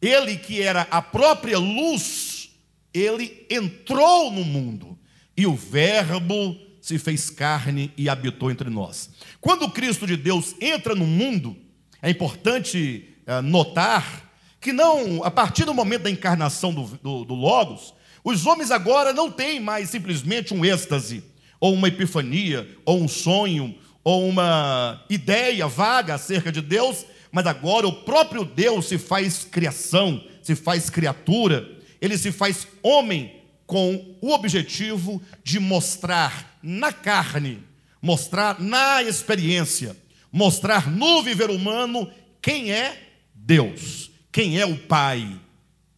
ele 0.00 0.36
que 0.36 0.60
era 0.60 0.82
a 0.90 1.00
própria 1.00 1.58
luz, 1.58 2.50
ele 2.92 3.46
entrou 3.48 4.30
no 4.30 4.44
mundo 4.44 4.98
e 5.36 5.46
o 5.46 5.54
Verbo 5.54 6.56
se 6.80 6.98
fez 6.98 7.30
carne 7.30 7.92
e 7.96 8.08
habitou 8.08 8.50
entre 8.50 8.68
nós. 8.68 9.10
Quando 9.40 9.62
o 9.62 9.70
Cristo 9.70 10.06
de 10.06 10.16
Deus 10.16 10.54
entra 10.60 10.94
no 10.94 11.06
mundo, 11.06 11.56
é 12.02 12.10
importante 12.10 13.14
eh, 13.24 13.40
notar 13.40 14.31
que 14.62 14.72
não, 14.72 15.24
a 15.24 15.30
partir 15.30 15.64
do 15.64 15.74
momento 15.74 16.02
da 16.02 16.10
encarnação 16.10 16.72
do, 16.72 16.84
do, 17.02 17.24
do 17.24 17.34
Logos, 17.34 17.92
os 18.22 18.46
homens 18.46 18.70
agora 18.70 19.12
não 19.12 19.28
têm 19.28 19.58
mais 19.58 19.90
simplesmente 19.90 20.54
um 20.54 20.64
êxtase, 20.64 21.24
ou 21.58 21.74
uma 21.74 21.88
epifania, 21.88 22.68
ou 22.84 23.02
um 23.02 23.08
sonho, 23.08 23.74
ou 24.04 24.28
uma 24.28 25.04
ideia 25.10 25.66
vaga 25.66 26.14
acerca 26.14 26.52
de 26.52 26.60
Deus, 26.60 27.04
mas 27.32 27.44
agora 27.44 27.88
o 27.88 28.04
próprio 28.04 28.44
Deus 28.44 28.86
se 28.86 28.98
faz 28.98 29.44
criação, 29.44 30.22
se 30.40 30.54
faz 30.54 30.88
criatura, 30.88 31.68
ele 32.00 32.16
se 32.16 32.30
faz 32.30 32.68
homem 32.84 33.42
com 33.66 34.16
o 34.20 34.30
objetivo 34.30 35.20
de 35.42 35.58
mostrar 35.58 36.58
na 36.62 36.92
carne, 36.92 37.64
mostrar 38.00 38.60
na 38.60 39.02
experiência, 39.02 39.96
mostrar 40.30 40.88
no 40.88 41.20
viver 41.20 41.50
humano 41.50 42.08
quem 42.40 42.70
é 42.70 42.96
Deus, 43.34 44.11
quem 44.32 44.58
é 44.58 44.64
o 44.64 44.78
Pai, 44.78 45.38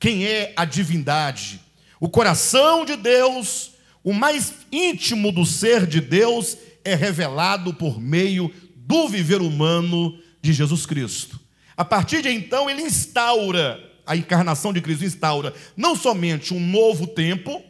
quem 0.01 0.27
é 0.27 0.53
a 0.57 0.65
divindade, 0.65 1.61
o 2.01 2.09
coração 2.09 2.85
de 2.85 2.97
Deus, 2.97 3.71
o 4.03 4.13
mais 4.13 4.53
íntimo 4.73 5.31
do 5.31 5.47
ser 5.47 5.87
de 5.87 6.01
Deus, 6.01 6.59
é 6.85 6.97
revelado 6.97 7.73
por 7.73 8.01
meio 8.01 8.53
do 8.77 9.09
viver 9.09 9.41
humano 9.41 10.19
de 10.43 10.53
Jesus 10.53 10.85
Cristo. 10.85 11.41
A 11.77 11.85
partir 11.85 12.23
de 12.23 12.29
então, 12.29 12.69
ele 12.69 12.83
instaura, 12.83 13.81
a 14.05 14.17
encarnação 14.17 14.73
de 14.73 14.81
Cristo 14.81 15.05
instaura 15.05 15.55
não 15.77 15.97
somente 15.97 16.53
um 16.53 16.61
novo 16.61 17.07
tempo, 17.07 17.63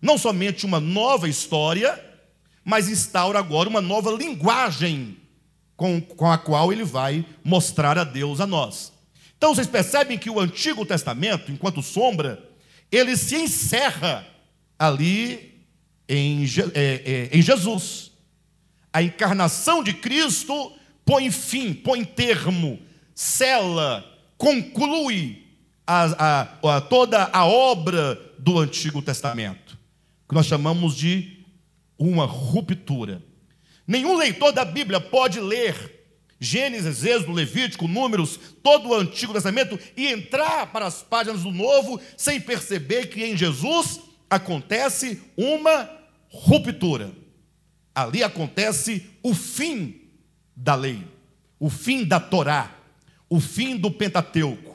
não 0.00 0.16
somente 0.16 0.64
uma 0.64 0.80
nova 0.80 1.28
história, 1.28 2.02
mas 2.64 2.88
instaura 2.88 3.38
agora 3.38 3.68
uma 3.68 3.80
nova 3.80 4.10
linguagem 4.12 5.18
com, 5.76 6.00
com 6.00 6.30
a 6.30 6.38
qual 6.38 6.72
ele 6.72 6.84
vai 6.84 7.26
mostrar 7.42 7.98
a 7.98 8.04
Deus 8.04 8.40
a 8.40 8.46
nós. 8.46 8.93
Então 9.44 9.54
vocês 9.54 9.66
percebem 9.66 10.16
que 10.16 10.30
o 10.30 10.40
Antigo 10.40 10.86
Testamento, 10.86 11.52
enquanto 11.52 11.82
sombra, 11.82 12.42
ele 12.90 13.14
se 13.14 13.36
encerra 13.36 14.26
ali 14.78 15.60
em, 16.08 16.46
é, 16.72 17.02
é, 17.04 17.28
em 17.30 17.42
Jesus. 17.42 18.12
A 18.90 19.02
encarnação 19.02 19.84
de 19.84 19.92
Cristo 19.92 20.72
põe 21.04 21.30
fim, 21.30 21.74
põe 21.74 22.04
termo, 22.04 22.80
cela, 23.14 24.02
conclui 24.38 25.44
a, 25.86 26.04
a, 26.04 26.76
a, 26.76 26.80
toda 26.80 27.28
a 27.30 27.44
obra 27.44 28.18
do 28.38 28.58
Antigo 28.58 29.02
Testamento, 29.02 29.76
que 30.26 30.34
nós 30.34 30.46
chamamos 30.46 30.96
de 30.96 31.44
uma 31.98 32.24
ruptura. 32.24 33.22
Nenhum 33.86 34.16
leitor 34.16 34.52
da 34.52 34.64
Bíblia 34.64 35.00
pode 35.00 35.38
ler 35.38 35.93
Gênesis, 36.40 37.04
Êxodo, 37.04 37.32
Levítico, 37.32 37.88
Números, 37.88 38.38
todo 38.62 38.88
o 38.88 38.94
Antigo 38.94 39.32
Testamento 39.32 39.78
e 39.96 40.08
entrar 40.08 40.66
para 40.72 40.86
as 40.86 41.02
páginas 41.02 41.42
do 41.42 41.52
Novo 41.52 42.00
sem 42.16 42.40
perceber 42.40 43.06
que 43.06 43.24
em 43.24 43.36
Jesus 43.36 44.00
acontece 44.28 45.22
uma 45.36 45.88
ruptura. 46.28 47.12
Ali 47.94 48.22
acontece 48.22 49.06
o 49.22 49.34
fim 49.34 50.00
da 50.56 50.74
lei, 50.74 51.06
o 51.58 51.70
fim 51.70 52.04
da 52.04 52.18
Torá, 52.18 52.76
o 53.28 53.40
fim 53.40 53.76
do 53.76 53.90
Pentateuco. 53.90 54.73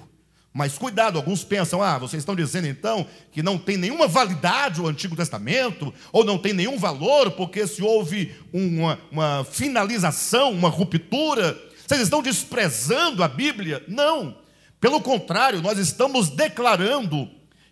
Mas 0.60 0.78
cuidado, 0.78 1.18
alguns 1.18 1.42
pensam: 1.42 1.82
ah, 1.82 1.98
vocês 1.98 2.20
estão 2.20 2.36
dizendo 2.36 2.68
então 2.68 3.08
que 3.32 3.42
não 3.42 3.58
tem 3.58 3.78
nenhuma 3.78 4.10
validade 4.10 4.82
o 4.82 4.88
Antigo 4.90 5.16
Testamento, 5.16 5.94
ou 6.12 6.26
não 6.26 6.38
tem 6.38 6.52
nenhum 6.52 6.78
valor, 6.78 7.32
porque 7.32 7.66
se 7.66 7.82
houve 7.82 8.36
uma, 8.52 9.00
uma 9.10 9.46
finalização, 9.46 10.52
uma 10.52 10.68
ruptura, 10.68 11.58
vocês 11.88 12.02
estão 12.02 12.22
desprezando 12.22 13.24
a 13.24 13.28
Bíblia? 13.30 13.82
Não. 13.88 14.36
Pelo 14.82 15.00
contrário, 15.00 15.62
nós 15.62 15.80
estamos 15.80 16.28
declarando 16.28 17.30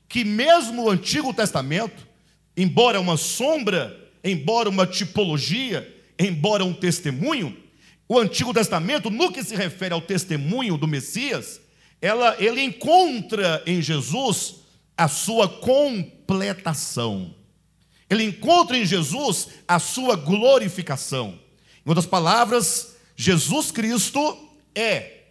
que 0.08 0.24
mesmo 0.24 0.86
o 0.86 0.90
Antigo 0.90 1.34
Testamento, 1.34 2.08
embora 2.56 3.02
uma 3.02 3.18
sombra, 3.18 4.00
embora 4.24 4.70
uma 4.70 4.88
tipologia, 4.88 5.94
embora 6.18 6.64
um 6.64 6.74
testemunho, 6.74 7.54
o 8.08 8.18
Antigo 8.18 8.54
Testamento, 8.54 9.10
no 9.10 9.30
que 9.30 9.44
se 9.44 9.58
refere 9.58 9.94
ao 9.94 10.00
testemunho 10.00 10.78
do 10.78 10.88
Messias, 10.88 11.60
ela, 12.02 12.36
ele 12.40 12.62
encontra 12.62 13.64
em 13.66 13.82
Jesus 13.82 14.56
a 14.98 15.08
sua 15.08 15.48
completação. 15.48 17.34
Ele 18.10 18.24
encontra 18.24 18.78
em 18.78 18.86
Jesus 18.86 19.50
a 19.68 19.80
sua 19.80 20.16
glorificação. 20.16 21.40
Em 21.86 21.90
outras 21.90 22.06
palavras, 22.06 22.96
Jesus 23.16 23.72
Cristo 23.72 24.38
é 24.76 25.24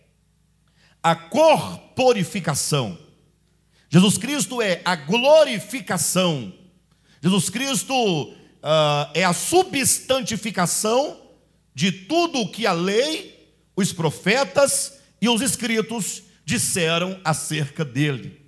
a 1.02 1.14
corporificação. 1.14 2.98
Jesus 3.88 4.18
Cristo 4.18 4.60
é 4.60 4.82
a 4.84 4.96
glorificação. 4.96 6.52
Jesus 7.22 7.48
Cristo 7.48 7.94
uh, 7.94 8.34
é 9.14 9.24
a 9.24 9.32
substantificação 9.32 11.20
de 11.74 11.92
tudo 11.92 12.40
o 12.40 12.50
que 12.50 12.66
a 12.66 12.72
lei, 12.72 13.52
os 13.76 13.92
profetas 13.92 14.98
e 15.20 15.28
os 15.28 15.40
escritos 15.40 16.25
disseram 16.46 17.20
acerca 17.24 17.84
dele. 17.84 18.40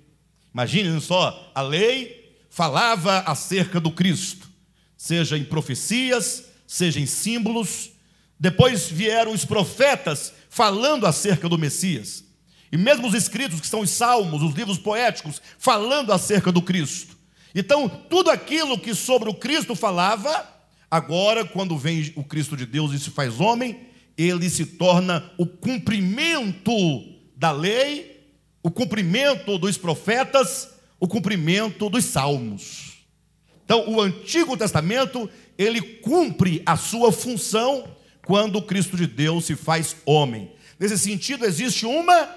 Imaginem 0.53 0.99
só, 1.01 1.51
a 1.53 1.61
lei 1.61 2.33
falava 2.49 3.19
acerca 3.19 3.79
do 3.79 3.91
Cristo, 3.91 4.49
seja 4.97 5.37
em 5.37 5.43
profecias, 5.43 6.45
seja 6.65 6.99
em 6.99 7.05
símbolos. 7.05 7.91
Depois 8.39 8.89
vieram 8.89 9.33
os 9.33 9.43
profetas 9.43 10.33
falando 10.49 11.05
acerca 11.05 11.49
do 11.49 11.57
Messias. 11.57 12.23
E 12.71 12.77
mesmo 12.77 13.07
os 13.07 13.13
escritos, 13.13 13.59
que 13.59 13.67
são 13.67 13.81
os 13.81 13.89
salmos, 13.89 14.41
os 14.41 14.55
livros 14.55 14.77
poéticos, 14.77 15.41
falando 15.57 16.13
acerca 16.13 16.51
do 16.51 16.61
Cristo. 16.61 17.17
Então, 17.53 17.89
tudo 17.89 18.29
aquilo 18.29 18.79
que 18.79 18.93
sobre 18.93 19.27
o 19.27 19.33
Cristo 19.33 19.75
falava, 19.75 20.47
agora, 20.89 21.43
quando 21.43 21.77
vem 21.77 22.13
o 22.15 22.23
Cristo 22.23 22.55
de 22.55 22.65
Deus 22.65 22.93
e 22.93 22.99
se 22.99 23.09
faz 23.09 23.39
homem, 23.39 23.87
ele 24.15 24.49
se 24.49 24.65
torna 24.65 25.31
o 25.37 25.45
cumprimento 25.45 26.71
da 27.39 27.53
lei, 27.53 28.21
o 28.61 28.69
cumprimento 28.69 29.57
dos 29.57 29.77
profetas, 29.77 30.71
o 30.99 31.07
cumprimento 31.07 31.89
dos 31.89 32.03
salmos. 32.03 32.97
Então, 33.63 33.89
o 33.89 34.01
Antigo 34.01 34.57
Testamento, 34.57 35.29
ele 35.57 35.81
cumpre 35.81 36.61
a 36.65 36.75
sua 36.75 37.13
função 37.13 37.87
quando 38.25 38.57
o 38.57 38.61
Cristo 38.61 38.97
de 38.97 39.07
Deus 39.07 39.45
se 39.45 39.55
faz 39.55 39.95
homem. 40.05 40.51
Nesse 40.77 40.99
sentido, 40.99 41.45
existe 41.45 41.85
uma 41.85 42.29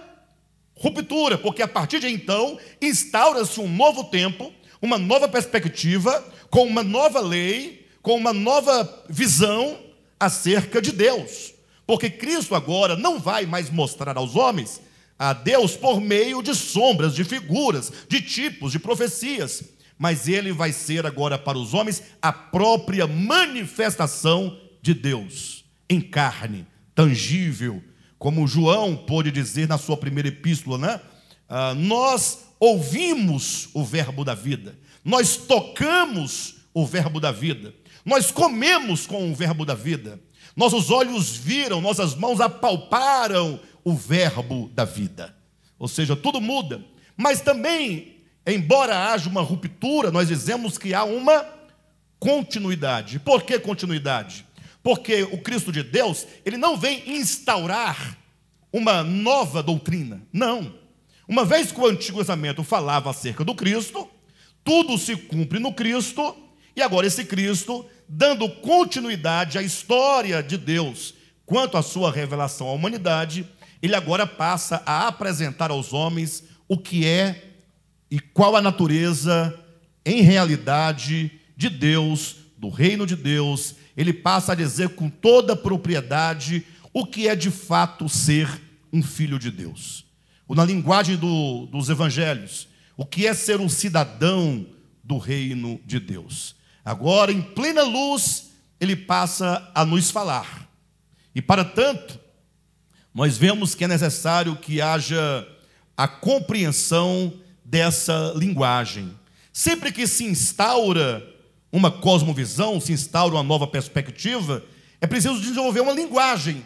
ruptura, 0.77 1.37
porque 1.37 1.63
a 1.63 1.69
partir 1.69 1.99
de 1.99 2.07
então 2.07 2.57
instaura-se 2.81 3.59
um 3.59 3.69
novo 3.69 4.05
tempo, 4.05 4.53
uma 4.81 4.99
nova 4.99 5.27
perspectiva, 5.27 6.25
com 6.49 6.65
uma 6.65 6.85
nova 6.85 7.19
lei, 7.19 7.89
com 8.03 8.15
uma 8.15 8.33
nova 8.33 9.05
visão 9.09 9.81
acerca 10.21 10.81
de 10.81 10.93
Deus. 10.93 11.55
Porque 11.85 12.09
Cristo 12.09 12.55
agora 12.55 12.95
não 12.95 13.19
vai 13.19 13.47
mais 13.47 13.69
mostrar 13.69 14.17
aos 14.17 14.37
homens 14.37 14.81
a 15.23 15.33
Deus 15.33 15.77
por 15.77 16.01
meio 16.01 16.43
de 16.43 16.53
sombras, 16.53 17.15
de 17.15 17.23
figuras, 17.23 17.93
de 18.09 18.21
tipos, 18.21 18.73
de 18.73 18.81
profecias, 18.81 19.63
mas 19.97 20.27
ele 20.27 20.51
vai 20.51 20.73
ser 20.73 21.07
agora 21.07 21.39
para 21.39 21.57
os 21.57 21.75
homens 21.75 22.03
a 22.21 22.33
própria 22.33 23.07
manifestação 23.07 24.59
de 24.83 24.93
Deus 24.93 25.65
em 25.89 26.01
carne, 26.01 26.67
tangível, 26.93 27.81
como 28.19 28.49
João 28.49 28.97
pôde 28.97 29.31
dizer 29.31 29.69
na 29.69 29.79
sua 29.79 29.97
primeira 29.97 30.29
epístola, 30.29 30.77
né? 30.77 31.01
Ah, 31.49 31.73
nós 31.73 32.47
ouvimos 32.59 33.69
o 33.75 33.85
verbo 33.85 34.25
da 34.25 34.35
vida, 34.35 34.77
nós 35.05 35.37
tocamos 35.37 36.57
o 36.75 36.85
verbo 36.85 37.21
da 37.21 37.31
vida, 37.31 37.73
nós 38.05 38.33
comemos 38.33 39.07
com 39.07 39.31
o 39.31 39.35
verbo 39.37 39.65
da 39.65 39.75
vida, 39.77 40.21
nossos 40.57 40.91
olhos 40.91 41.37
viram, 41.37 41.81
nossas 41.81 42.15
mãos 42.17 42.41
apalparam 42.41 43.61
o 43.85 43.95
verbo 43.95 44.71
da 44.75 44.85
vida. 44.85 45.35
Ou 45.79 45.89
seja, 45.89 46.15
tudo 46.15 46.41
muda. 46.41 46.85
Mas 47.17 47.41
também, 47.41 48.17
embora 48.47 49.13
haja 49.13 49.29
uma 49.29 49.43
ruptura, 49.43 50.11
nós 50.11 50.29
dizemos 50.29 50.79
que 50.79 50.95
há 50.95 51.05
uma 51.05 51.45
continuidade. 52.19 53.19
Por 53.19 53.43
que 53.43 53.59
continuidade? 53.59 54.47
Porque 54.83 55.23
o 55.25 55.39
Cristo 55.39 55.73
de 55.73 55.83
Deus, 55.83 56.27
ele 56.45 56.57
não 56.57 56.77
vem 56.77 57.03
instaurar 57.19 58.17
uma 58.73 59.03
nova 59.03 59.63
doutrina. 59.63 60.23
Não. 60.33 60.75
Uma 61.29 61.45
vez 61.45 61.71
que 61.71 61.81
o 61.81 61.87
Antigo 61.87 62.19
Testamento 62.19 62.65
falava 62.65 63.11
acerca 63.11 63.45
do 63.45 63.55
Cristo, 63.55 64.09
tudo 64.65 64.97
se 64.99 65.17
cumpre 65.17 65.59
no 65.59 65.73
Cristo, 65.73 66.37
e 66.75 66.83
agora 66.83 67.07
esse 67.07 67.25
Cristo, 67.25 67.85
dando 68.09 68.49
continuidade 68.49 69.59
à 69.59 69.63
história 69.63 70.43
de 70.43 70.57
Deus 70.57 71.15
quanto 71.45 71.77
à 71.77 71.83
sua 71.83 72.11
revelação 72.11 72.69
à 72.69 72.73
humanidade, 72.73 73.47
ele 73.83 73.97
agora 73.97 74.27
passa 74.27 74.83
a 74.87 75.09
apresentar 75.09 75.71
aos 75.71 75.93
homens 75.93 76.45
o 76.69 76.79
que 76.79 77.05
é 77.05 77.51
e 78.11 78.21
qual 78.21 78.55
a 78.57 78.63
natureza 78.63 79.59
em 80.07 80.23
realidade 80.23 81.33
de 81.57 81.69
Deus, 81.69 82.37
do 82.57 82.69
reino 82.69 83.07
de 83.07 83.17
Deus 83.17 83.75
ele 83.97 84.13
passa 84.13 84.53
a 84.53 84.55
dizer 84.55 84.91
com 84.91 85.09
toda 85.09 85.57
propriedade 85.57 86.65
o 86.93 87.07
que 87.07 87.29
é 87.29 87.35
de 87.35 87.51
fato 87.51 88.09
ser 88.09 88.49
um 88.93 89.03
filho 89.03 89.39
de 89.39 89.51
Deus. 89.51 90.05
Ou 90.47 90.57
na 90.57 90.65
linguagem 90.65 91.17
do, 91.17 91.67
dos 91.67 91.89
evangelhos, 91.89 92.69
o 92.97 93.05
que 93.05 93.27
é 93.27 93.35
ser 93.35 93.61
um 93.61 93.69
cidadão 93.69 94.67
do 95.03 95.19
reino 95.19 95.81
de 95.85 95.99
Deus. 95.99 96.55
Agora, 96.85 97.33
em 97.33 97.41
plena 97.41 97.83
luz, 97.83 98.51
ele 98.81 98.97
passa 98.97 99.71
a 99.75 99.85
nos 99.85 100.11
falar. 100.11 100.69
E 101.35 101.41
para 101.41 101.65
tanto, 101.65 102.19
nós 103.15 103.37
vemos 103.37 103.75
que 103.75 103.85
é 103.85 103.89
necessário 103.89 104.57
que 104.57 104.81
haja 104.81 105.47
a 105.97 106.09
compreensão 106.09 107.33
dessa 107.65 108.33
linguagem. 108.37 109.17
Sempre 109.53 109.93
que 109.93 110.07
se 110.07 110.25
instaura 110.25 111.23
uma 111.71 111.91
cosmovisão, 111.91 112.81
se 112.81 112.93
instaura 112.93 113.35
uma 113.35 113.43
nova 113.43 113.67
perspectiva, 113.67 114.63
é 115.01 115.07
preciso 115.07 115.41
desenvolver 115.41 115.81
uma 115.81 115.93
linguagem 115.93 116.65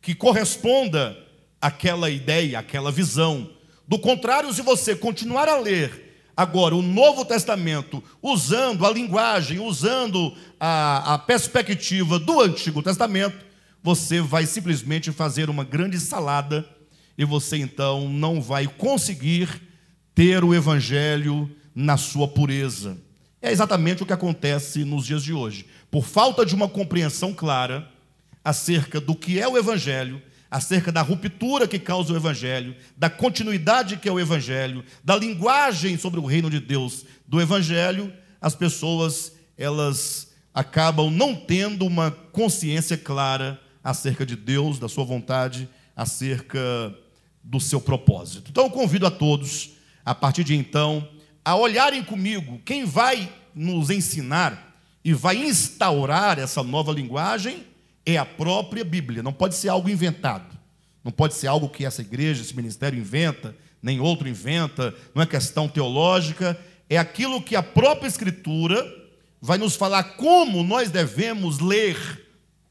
que 0.00 0.14
corresponda 0.14 1.16
àquela 1.60 2.10
ideia, 2.10 2.58
àquela 2.58 2.92
visão. 2.92 3.50
Do 3.88 3.98
contrário, 3.98 4.52
se 4.52 4.62
você 4.62 4.94
continuar 4.94 5.48
a 5.48 5.58
ler 5.58 6.06
agora 6.36 6.76
o 6.76 6.82
Novo 6.82 7.24
Testamento 7.24 8.02
usando 8.22 8.84
a 8.84 8.90
linguagem, 8.90 9.58
usando 9.58 10.36
a, 10.60 11.14
a 11.14 11.18
perspectiva 11.18 12.18
do 12.18 12.40
Antigo 12.40 12.82
Testamento, 12.82 13.45
você 13.86 14.20
vai 14.20 14.46
simplesmente 14.46 15.12
fazer 15.12 15.48
uma 15.48 15.62
grande 15.62 16.00
salada 16.00 16.68
e 17.16 17.24
você 17.24 17.56
então 17.56 18.08
não 18.08 18.42
vai 18.42 18.66
conseguir 18.66 19.62
ter 20.12 20.42
o 20.42 20.52
Evangelho 20.52 21.48
na 21.72 21.96
sua 21.96 22.26
pureza. 22.26 22.98
É 23.40 23.52
exatamente 23.52 24.02
o 24.02 24.06
que 24.06 24.12
acontece 24.12 24.84
nos 24.84 25.06
dias 25.06 25.22
de 25.22 25.32
hoje. 25.32 25.66
Por 25.88 26.04
falta 26.04 26.44
de 26.44 26.52
uma 26.52 26.68
compreensão 26.68 27.32
clara 27.32 27.88
acerca 28.44 29.00
do 29.00 29.14
que 29.14 29.38
é 29.38 29.46
o 29.46 29.56
Evangelho, 29.56 30.20
acerca 30.50 30.90
da 30.90 31.00
ruptura 31.00 31.68
que 31.68 31.78
causa 31.78 32.12
o 32.12 32.16
Evangelho, 32.16 32.74
da 32.96 33.08
continuidade 33.08 33.98
que 33.98 34.08
é 34.08 34.12
o 34.12 34.18
Evangelho, 34.18 34.84
da 35.04 35.14
linguagem 35.14 35.96
sobre 35.96 36.18
o 36.18 36.26
reino 36.26 36.50
de 36.50 36.58
Deus 36.58 37.06
do 37.24 37.40
Evangelho, 37.40 38.12
as 38.40 38.56
pessoas 38.56 39.30
elas 39.56 40.32
acabam 40.52 41.08
não 41.08 41.36
tendo 41.36 41.86
uma 41.86 42.10
consciência 42.10 42.98
clara 42.98 43.60
acerca 43.86 44.26
de 44.26 44.34
Deus, 44.34 44.80
da 44.80 44.88
sua 44.88 45.04
vontade, 45.04 45.68
acerca 45.94 46.92
do 47.40 47.60
seu 47.60 47.80
propósito. 47.80 48.50
Então 48.50 48.64
eu 48.64 48.70
convido 48.70 49.06
a 49.06 49.10
todos, 49.12 49.76
a 50.04 50.12
partir 50.12 50.42
de 50.42 50.56
então, 50.56 51.08
a 51.44 51.54
olharem 51.54 52.02
comigo. 52.02 52.60
Quem 52.64 52.84
vai 52.84 53.32
nos 53.54 53.88
ensinar 53.88 54.76
e 55.04 55.14
vai 55.14 55.36
instaurar 55.36 56.36
essa 56.36 56.64
nova 56.64 56.90
linguagem 56.90 57.64
é 58.04 58.16
a 58.16 58.24
própria 58.24 58.84
Bíblia, 58.84 59.22
não 59.22 59.32
pode 59.32 59.54
ser 59.54 59.68
algo 59.68 59.88
inventado, 59.88 60.58
não 61.04 61.12
pode 61.12 61.34
ser 61.34 61.46
algo 61.46 61.68
que 61.68 61.84
essa 61.84 62.02
igreja, 62.02 62.42
esse 62.42 62.56
ministério 62.56 62.98
inventa, 62.98 63.54
nem 63.80 64.00
outro 64.00 64.28
inventa, 64.28 64.92
não 65.14 65.22
é 65.22 65.26
questão 65.26 65.68
teológica, 65.68 66.58
é 66.90 66.98
aquilo 66.98 67.40
que 67.40 67.54
a 67.54 67.62
própria 67.62 68.08
Escritura 68.08 68.84
vai 69.40 69.58
nos 69.58 69.76
falar 69.76 70.02
como 70.16 70.64
nós 70.64 70.90
devemos 70.90 71.60
ler 71.60 72.25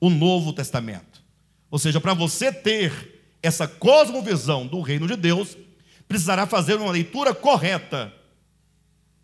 o 0.07 0.09
Novo 0.09 0.53
Testamento. 0.53 1.23
Ou 1.69 1.79
seja, 1.79 1.99
para 1.99 2.13
você 2.13 2.51
ter 2.51 3.37
essa 3.41 3.67
cosmovisão 3.67 4.65
do 4.65 4.81
reino 4.81 5.07
de 5.07 5.15
Deus, 5.15 5.57
precisará 6.07 6.45
fazer 6.45 6.75
uma 6.75 6.91
leitura 6.91 7.33
correta 7.33 8.13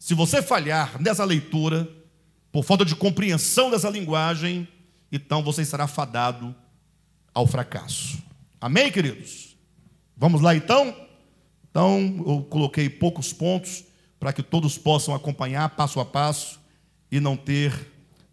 se 0.02 0.16
você 0.16 0.42
falhar 0.42 1.00
nessa 1.00 1.24
leitura, 1.24 1.88
por 2.52 2.64
falta 2.64 2.84
de 2.84 2.96
compreensão 2.96 3.70
dessa 3.70 3.88
linguagem, 3.88 4.68
então 5.12 5.44
você 5.44 5.62
estará 5.62 5.86
fadado 5.86 6.56
ao 7.32 7.46
fracasso. 7.46 8.18
Amém, 8.60 8.92
queridos? 8.92 9.56
Vamos 10.18 10.42
lá 10.42 10.56
então? 10.56 10.96
Então, 11.70 12.24
eu 12.26 12.48
coloquei 12.50 12.90
poucos 12.90 13.32
pontos 13.32 13.84
para 14.20 14.34
que 14.34 14.42
todos 14.42 14.76
possam 14.76 15.14
acompanhar 15.14 15.70
passo 15.70 16.00
a 16.00 16.06
passo 16.06 16.60
e 17.12 17.20
não 17.20 17.38
ter 17.38 17.72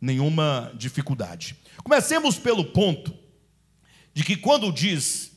nenhuma 0.00 0.72
dificuldade. 0.74 1.54
Comecemos 1.82 2.38
pelo 2.38 2.64
ponto 2.64 3.14
de 4.12 4.24
que 4.24 4.36
quando 4.36 4.72
diz 4.72 5.32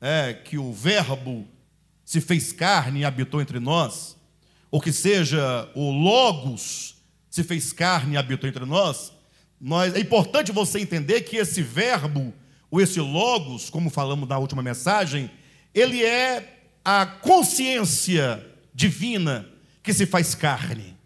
é, 0.00 0.32
que 0.32 0.58
o 0.58 0.72
Verbo 0.72 1.46
se 2.04 2.20
fez 2.20 2.52
carne 2.52 3.00
e 3.00 3.04
habitou 3.04 3.40
entre 3.40 3.58
nós, 3.60 4.16
ou 4.70 4.80
que 4.80 4.92
seja 4.92 5.70
o 5.74 5.90
Logos 5.90 6.96
se 7.30 7.42
fez 7.42 7.72
carne 7.72 8.14
e 8.14 8.16
habitou 8.16 8.48
entre 8.48 8.64
nós, 8.64 9.12
nós, 9.60 9.94
é 9.94 10.00
importante 10.00 10.50
você 10.50 10.80
entender 10.80 11.22
que 11.22 11.36
esse 11.36 11.62
verbo, 11.62 12.34
ou 12.70 12.80
esse 12.80 13.00
Logos, 13.00 13.70
como 13.70 13.90
falamos 13.90 14.28
na 14.28 14.36
última 14.36 14.62
mensagem, 14.62 15.30
ele 15.72 16.02
é 16.02 16.64
a 16.84 17.06
consciência 17.06 18.44
divina 18.74 19.48
que 19.82 19.94
se 19.94 20.04
faz 20.04 20.34
carne. 20.34 20.96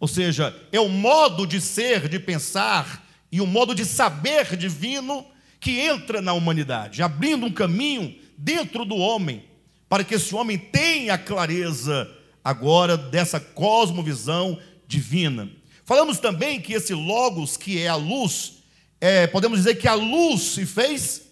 Ou 0.00 0.08
seja, 0.08 0.54
é 0.72 0.80
o 0.80 0.88
modo 0.88 1.46
de 1.46 1.60
ser, 1.60 2.08
de 2.08 2.18
pensar 2.18 3.06
e 3.30 3.40
o 3.40 3.46
modo 3.46 3.74
de 3.74 3.84
saber 3.84 4.56
divino 4.56 5.24
que 5.58 5.78
entra 5.78 6.20
na 6.20 6.32
humanidade, 6.32 7.02
abrindo 7.02 7.46
um 7.46 7.52
caminho 7.52 8.14
dentro 8.36 8.84
do 8.84 8.96
homem, 8.96 9.44
para 9.88 10.02
que 10.02 10.14
esse 10.14 10.34
homem 10.34 10.56
tenha 10.56 11.18
clareza 11.18 12.10
agora 12.42 12.96
dessa 12.96 13.38
cosmovisão 13.38 14.58
divina. 14.86 15.50
Falamos 15.84 16.18
também 16.18 16.60
que 16.60 16.72
esse 16.72 16.94
Logos, 16.94 17.56
que 17.56 17.78
é 17.78 17.88
a 17.88 17.96
luz, 17.96 18.60
é, 19.00 19.26
podemos 19.26 19.58
dizer 19.58 19.76
que 19.76 19.88
a 19.88 19.94
luz 19.94 20.40
se 20.42 20.64
fez 20.64 21.22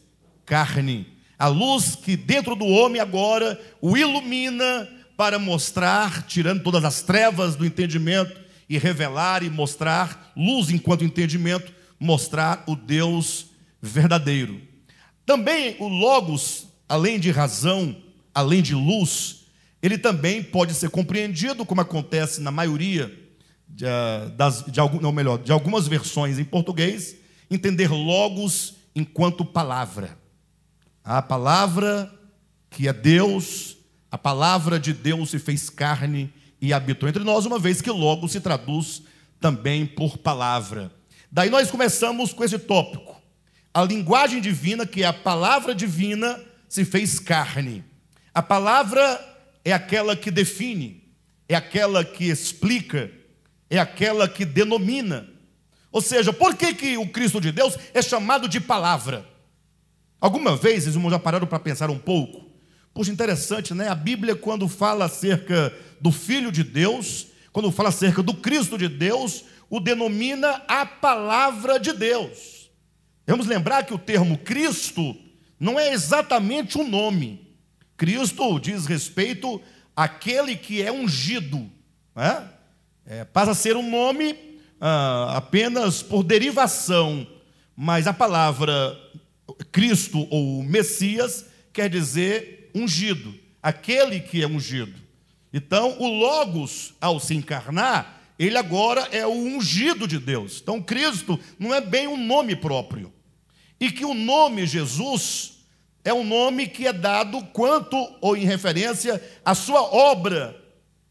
carne. 0.44 1.06
A 1.38 1.46
luz 1.46 1.94
que 1.94 2.16
dentro 2.16 2.56
do 2.56 2.66
homem 2.66 3.00
agora 3.00 3.60
o 3.80 3.96
ilumina 3.96 4.88
para 5.16 5.38
mostrar, 5.38 6.26
tirando 6.26 6.62
todas 6.62 6.84
as 6.84 7.02
trevas 7.02 7.54
do 7.56 7.64
entendimento 7.64 8.40
e 8.68 8.76
revelar 8.78 9.42
e 9.42 9.50
mostrar 9.50 10.32
luz 10.36 10.70
enquanto 10.70 11.04
entendimento, 11.04 11.72
mostrar 11.98 12.64
o 12.66 12.76
Deus 12.76 13.46
verdadeiro. 13.80 14.60
Também 15.24 15.76
o 15.78 15.88
Logos, 15.88 16.66
além 16.88 17.18
de 17.18 17.30
razão, 17.30 17.96
além 18.34 18.62
de 18.62 18.74
luz, 18.74 19.46
ele 19.82 19.98
também 19.98 20.42
pode 20.42 20.74
ser 20.74 20.90
compreendido, 20.90 21.64
como 21.64 21.80
acontece 21.80 22.40
na 22.40 22.50
maioria 22.50 23.12
de, 23.68 23.86
ah, 23.86 24.30
das, 24.36 24.64
de, 24.64 24.80
melhor, 25.12 25.38
de 25.38 25.52
algumas 25.52 25.86
versões 25.86 26.38
em 26.38 26.44
português, 26.44 27.16
entender 27.50 27.90
Logos 27.90 28.76
enquanto 28.94 29.44
palavra. 29.44 30.18
A 31.04 31.22
palavra 31.22 32.12
que 32.70 32.88
é 32.88 32.92
Deus, 32.92 33.76
a 34.10 34.18
palavra 34.18 34.78
de 34.78 34.92
Deus 34.92 35.30
se 35.30 35.38
fez 35.38 35.70
carne 35.70 36.32
e 36.60 36.72
habitou 36.72 37.08
entre 37.08 37.22
nós, 37.22 37.46
uma 37.46 37.58
vez 37.58 37.80
que 37.80 37.90
Logos 37.90 38.32
se 38.32 38.40
traduz 38.40 39.02
também 39.40 39.86
por 39.86 40.18
palavra. 40.18 40.92
Daí 41.30 41.50
nós 41.50 41.70
começamos 41.70 42.32
com 42.32 42.44
esse 42.44 42.58
tópico. 42.58 43.20
A 43.72 43.82
linguagem 43.82 44.40
divina, 44.40 44.86
que 44.86 45.02
é 45.02 45.06
a 45.06 45.12
palavra 45.12 45.74
divina, 45.74 46.40
se 46.68 46.84
fez 46.84 47.18
carne. 47.18 47.84
A 48.32 48.42
palavra 48.42 49.20
é 49.64 49.72
aquela 49.72 50.16
que 50.16 50.30
define, 50.30 51.12
é 51.48 51.54
aquela 51.54 52.04
que 52.04 52.24
explica, 52.24 53.10
é 53.68 53.78
aquela 53.78 54.28
que 54.28 54.44
denomina. 54.44 55.28
Ou 55.90 56.00
seja, 56.00 56.32
por 56.32 56.54
que, 56.54 56.74
que 56.74 56.96
o 56.96 57.08
Cristo 57.08 57.40
de 57.40 57.52
Deus 57.52 57.76
é 57.92 58.00
chamado 58.00 58.48
de 58.48 58.60
palavra? 58.60 59.26
Alguma 60.20 60.56
vez, 60.56 60.84
vocês 60.84 60.94
já 60.94 61.18
pararam 61.18 61.46
para 61.46 61.58
pensar 61.58 61.90
um 61.90 61.98
pouco? 61.98 62.50
Puxa, 62.92 63.12
interessante, 63.12 63.72
né? 63.74 63.88
A 63.88 63.94
Bíblia, 63.94 64.34
quando 64.34 64.66
fala 64.66 65.04
acerca 65.04 65.72
do 66.00 66.10
Filho 66.10 66.50
de 66.50 66.64
Deus, 66.64 67.28
quando 67.52 67.70
fala 67.70 67.90
acerca 67.90 68.22
do 68.22 68.34
Cristo 68.34 68.76
de 68.76 68.88
Deus, 68.88 69.44
o 69.70 69.80
denomina 69.80 70.62
a 70.66 70.86
palavra 70.86 71.78
de 71.78 71.92
Deus. 71.92 72.70
Vamos 73.26 73.46
lembrar 73.46 73.84
que 73.84 73.92
o 73.92 73.98
termo 73.98 74.38
Cristo 74.38 75.14
não 75.60 75.78
é 75.78 75.92
exatamente 75.92 76.78
um 76.78 76.88
nome. 76.88 77.54
Cristo 77.96 78.58
diz 78.58 78.86
respeito 78.86 79.60
àquele 79.94 80.56
que 80.56 80.82
é 80.82 80.90
ungido. 80.90 81.70
Né? 82.14 82.48
É, 83.04 83.24
passa 83.24 83.50
a 83.50 83.54
ser 83.54 83.76
um 83.76 83.90
nome 83.90 84.34
ah, 84.80 85.34
apenas 85.36 86.02
por 86.02 86.22
derivação, 86.22 87.26
mas 87.76 88.06
a 88.06 88.12
palavra 88.12 88.96
Cristo 89.70 90.26
ou 90.30 90.62
Messias 90.62 91.44
quer 91.72 91.90
dizer 91.90 92.70
ungido, 92.74 93.34
aquele 93.62 94.20
que 94.20 94.42
é 94.42 94.46
ungido. 94.46 94.94
Então, 95.52 95.96
o 95.98 96.06
Logos, 96.06 96.94
ao 97.00 97.18
se 97.18 97.34
encarnar, 97.34 98.17
ele 98.38 98.56
agora 98.56 99.08
é 99.10 99.26
o 99.26 99.32
ungido 99.32 100.06
de 100.06 100.18
Deus. 100.18 100.60
Então, 100.62 100.80
Cristo 100.80 101.38
não 101.58 101.74
é 101.74 101.80
bem 101.80 102.06
um 102.06 102.16
nome 102.16 102.54
próprio. 102.54 103.12
E 103.80 103.90
que 103.90 104.04
o 104.04 104.14
nome 104.14 104.66
Jesus 104.66 105.58
é 106.04 106.14
um 106.14 106.24
nome 106.24 106.68
que 106.68 106.86
é 106.86 106.92
dado 106.92 107.42
quanto 107.52 107.96
ou 108.20 108.36
em 108.36 108.44
referência 108.44 109.22
à 109.44 109.54
sua 109.54 109.82
obra, 109.82 110.56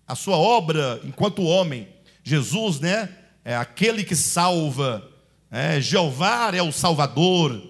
a 0.07 0.15
sua 0.15 0.37
obra 0.37 1.01
enquanto 1.03 1.43
homem. 1.43 1.87
Jesus, 2.23 2.79
né, 2.79 3.09
é 3.43 3.55
aquele 3.55 4.03
que 4.03 4.15
salva. 4.15 5.05
É, 5.51 5.79
Jeová 5.81 6.51
é 6.53 6.61
o 6.61 6.71
Salvador. 6.71 7.61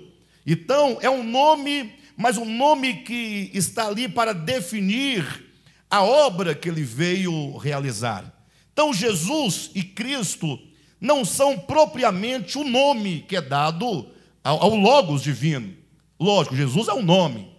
Então, 0.46 1.00
é 1.02 1.10
um 1.10 1.24
nome, 1.24 1.94
mas 2.16 2.38
um 2.38 2.46
nome 2.46 3.02
que 3.04 3.50
está 3.54 3.88
ali 3.88 4.08
para 4.08 4.34
definir 4.34 5.46
a 5.90 6.04
obra 6.04 6.54
que 6.54 6.70
ele 6.70 6.84
veio 6.84 7.58
realizar. 7.58 8.37
Então, 8.78 8.94
Jesus 8.94 9.72
e 9.74 9.82
Cristo 9.82 10.60
não 11.02 11.26
são 11.26 11.58
propriamente 11.58 12.60
o 12.60 12.64
nome 12.64 13.26
que 13.28 13.36
é 13.36 13.42
dado 13.42 14.08
ao, 14.44 14.66
ao 14.66 14.76
Logos 14.76 15.24
divino. 15.24 15.76
Lógico, 16.20 16.56
Jesus 16.56 16.88
é 16.88 16.94
um 16.94 17.02
nome, 17.02 17.50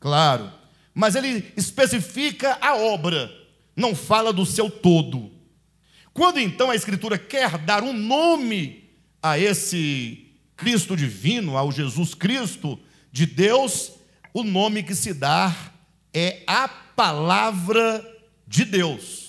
claro, 0.00 0.50
mas 0.92 1.14
ele 1.14 1.52
especifica 1.56 2.58
a 2.60 2.74
obra, 2.74 3.30
não 3.76 3.94
fala 3.94 4.32
do 4.32 4.44
seu 4.44 4.68
todo. 4.68 5.30
Quando 6.12 6.40
então 6.40 6.72
a 6.72 6.74
Escritura 6.74 7.16
quer 7.18 7.56
dar 7.58 7.84
um 7.84 7.92
nome 7.92 8.90
a 9.22 9.38
esse 9.38 10.26
Cristo 10.56 10.96
divino, 10.96 11.56
ao 11.56 11.70
Jesus 11.70 12.14
Cristo 12.14 12.80
de 13.12 13.26
Deus, 13.26 13.92
o 14.32 14.42
nome 14.42 14.82
que 14.82 14.96
se 14.96 15.14
dá 15.14 15.54
é 16.12 16.42
a 16.48 16.66
palavra 16.66 18.04
de 18.44 18.64
Deus. 18.64 19.23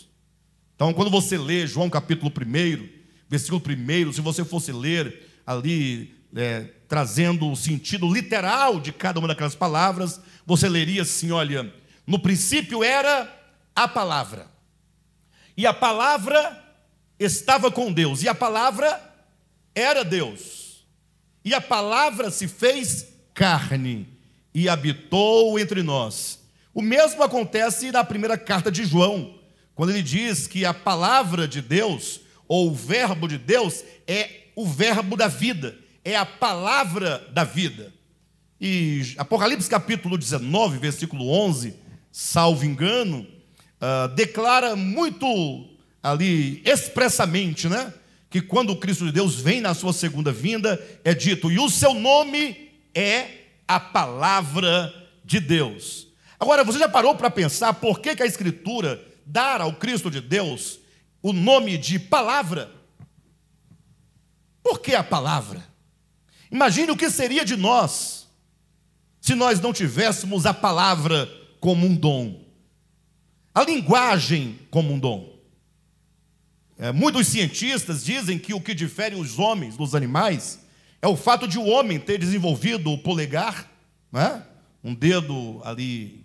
Então, 0.75 0.93
quando 0.93 1.09
você 1.09 1.38
lê 1.38 1.65
João 1.65 1.89
capítulo 1.89 2.29
1, 2.29 2.89
versículo 3.29 3.61
1, 3.65 4.11
se 4.11 4.19
você 4.19 4.43
fosse 4.43 4.73
ler 4.73 5.25
ali, 5.47 6.13
é, 6.35 6.65
trazendo 6.88 7.49
o 7.49 7.55
sentido 7.55 8.11
literal 8.13 8.79
de 8.81 8.91
cada 8.91 9.19
uma 9.19 9.27
daquelas 9.27 9.55
palavras, 9.55 10.19
você 10.45 10.67
leria 10.67 11.03
assim: 11.03 11.31
olha, 11.31 11.73
no 12.05 12.19
princípio 12.19 12.83
era 12.83 13.33
a 13.73 13.88
palavra, 13.88 14.47
e 15.55 15.65
a 15.65 15.73
palavra 15.73 16.61
estava 17.17 17.71
com 17.71 17.93
Deus, 17.93 18.21
e 18.21 18.27
a 18.27 18.35
palavra 18.35 19.01
era 19.73 20.03
Deus, 20.03 20.85
e 21.43 21.53
a 21.53 21.61
palavra 21.61 22.29
se 22.29 22.49
fez 22.49 23.07
carne 23.33 24.09
e 24.53 24.67
habitou 24.67 25.57
entre 25.57 25.81
nós. 25.81 26.43
O 26.73 26.81
mesmo 26.81 27.23
acontece 27.23 27.93
na 27.93 28.03
primeira 28.03 28.38
carta 28.38 28.69
de 28.69 28.83
João, 28.83 29.34
quando 29.75 29.89
ele 29.89 30.01
diz 30.01 30.47
que 30.47 30.65
a 30.65 30.73
palavra 30.73 31.47
de 31.47 31.61
Deus, 31.61 32.21
ou 32.47 32.71
o 32.71 32.73
verbo 32.73 33.27
de 33.27 33.38
Deus, 33.38 33.83
é 34.07 34.45
o 34.55 34.65
verbo 34.65 35.17
da 35.17 35.27
vida, 35.27 35.77
é 36.03 36.15
a 36.15 36.25
palavra 36.25 37.27
da 37.33 37.43
vida. 37.43 37.93
E 38.59 39.13
Apocalipse 39.17 39.69
capítulo 39.69 40.17
19, 40.17 40.77
versículo 40.77 41.29
11, 41.29 41.75
salvo 42.09 42.63
engano, 42.63 43.27
uh, 43.81 44.07
declara 44.15 44.77
muito 44.77 45.27
ali 46.01 46.61
expressamente, 46.65 47.67
né? 47.67 47.93
Que 48.29 48.39
quando 48.39 48.69
o 48.69 48.77
Cristo 48.77 49.05
de 49.05 49.11
Deus 49.11 49.35
vem 49.35 49.59
na 49.59 49.73
sua 49.73 49.91
segunda 49.91 50.31
vinda, 50.31 50.81
é 51.03 51.13
dito, 51.13 51.51
e 51.51 51.59
o 51.59 51.69
seu 51.69 51.93
nome 51.93 52.71
é 52.93 53.27
a 53.67 53.79
palavra 53.79 54.93
de 55.25 55.41
Deus. 55.41 56.07
Agora, 56.39 56.63
você 56.63 56.79
já 56.79 56.88
parou 56.88 57.15
para 57.15 57.29
pensar 57.29 57.73
por 57.73 57.99
que, 57.99 58.15
que 58.15 58.23
a 58.23 58.25
Escritura 58.25 59.14
dar 59.25 59.61
ao 59.61 59.73
Cristo 59.73 60.11
de 60.11 60.21
Deus 60.21 60.79
o 61.21 61.33
nome 61.33 61.77
de 61.77 61.97
palavra. 61.97 62.71
Por 64.61 64.79
que 64.79 64.93
a 64.93 65.03
palavra? 65.03 65.65
Imagine 66.51 66.91
o 66.91 66.97
que 66.97 67.09
seria 67.09 67.43
de 67.43 67.55
nós 67.55 68.27
se 69.19 69.33
nós 69.33 69.59
não 69.59 69.73
tivéssemos 69.73 70.45
a 70.45 70.53
palavra 70.53 71.27
como 71.59 71.88
um 71.88 71.95
dom, 71.95 72.45
a 73.55 73.63
linguagem 73.63 74.59
como 74.69 74.93
um 74.93 74.99
dom. 74.99 75.33
É, 76.77 76.91
muitos 76.91 77.27
cientistas 77.27 78.05
dizem 78.05 78.38
que 78.38 78.53
o 78.53 78.61
que 78.61 78.75
difere 78.75 79.15
os 79.15 79.39
homens 79.39 79.75
dos 79.75 79.95
animais 79.95 80.59
é 81.01 81.07
o 81.07 81.15
fato 81.15 81.47
de 81.47 81.57
o 81.57 81.65
homem 81.65 81.99
ter 81.99 82.19
desenvolvido 82.19 82.91
o 82.91 82.97
polegar, 82.99 83.71
né? 84.11 84.45
um 84.83 84.93
dedo 84.93 85.59
ali 85.63 86.23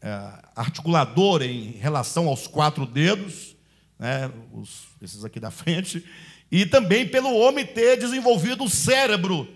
é, 0.00 0.32
articulador 0.60 1.42
em 1.42 1.72
relação 1.72 2.28
aos 2.28 2.46
quatro 2.46 2.84
dedos, 2.84 3.56
né, 3.98 4.30
os, 4.52 4.88
esses 5.00 5.24
aqui 5.24 5.40
da 5.40 5.50
frente, 5.50 6.04
e 6.52 6.66
também 6.66 7.08
pelo 7.08 7.34
homem 7.34 7.64
ter 7.64 7.96
desenvolvido 7.96 8.64
o 8.64 8.68
cérebro 8.68 9.48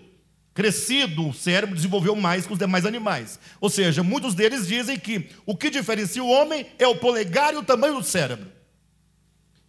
crescido, 0.53 1.27
o 1.27 1.33
cérebro 1.33 1.75
desenvolveu 1.75 2.15
mais 2.15 2.47
que 2.47 2.53
os 2.53 2.59
demais 2.59 2.85
animais. 2.85 3.37
Ou 3.59 3.69
seja, 3.69 4.01
muitos 4.01 4.33
deles 4.33 4.65
dizem 4.65 4.97
que 4.97 5.29
o 5.45 5.55
que 5.55 5.69
diferencia 5.69 6.23
o 6.23 6.29
homem 6.29 6.65
é 6.79 6.87
o 6.87 6.95
polegar 6.95 7.53
e 7.53 7.57
o 7.57 7.63
tamanho 7.63 7.95
do 7.95 8.03
cérebro. 8.03 8.49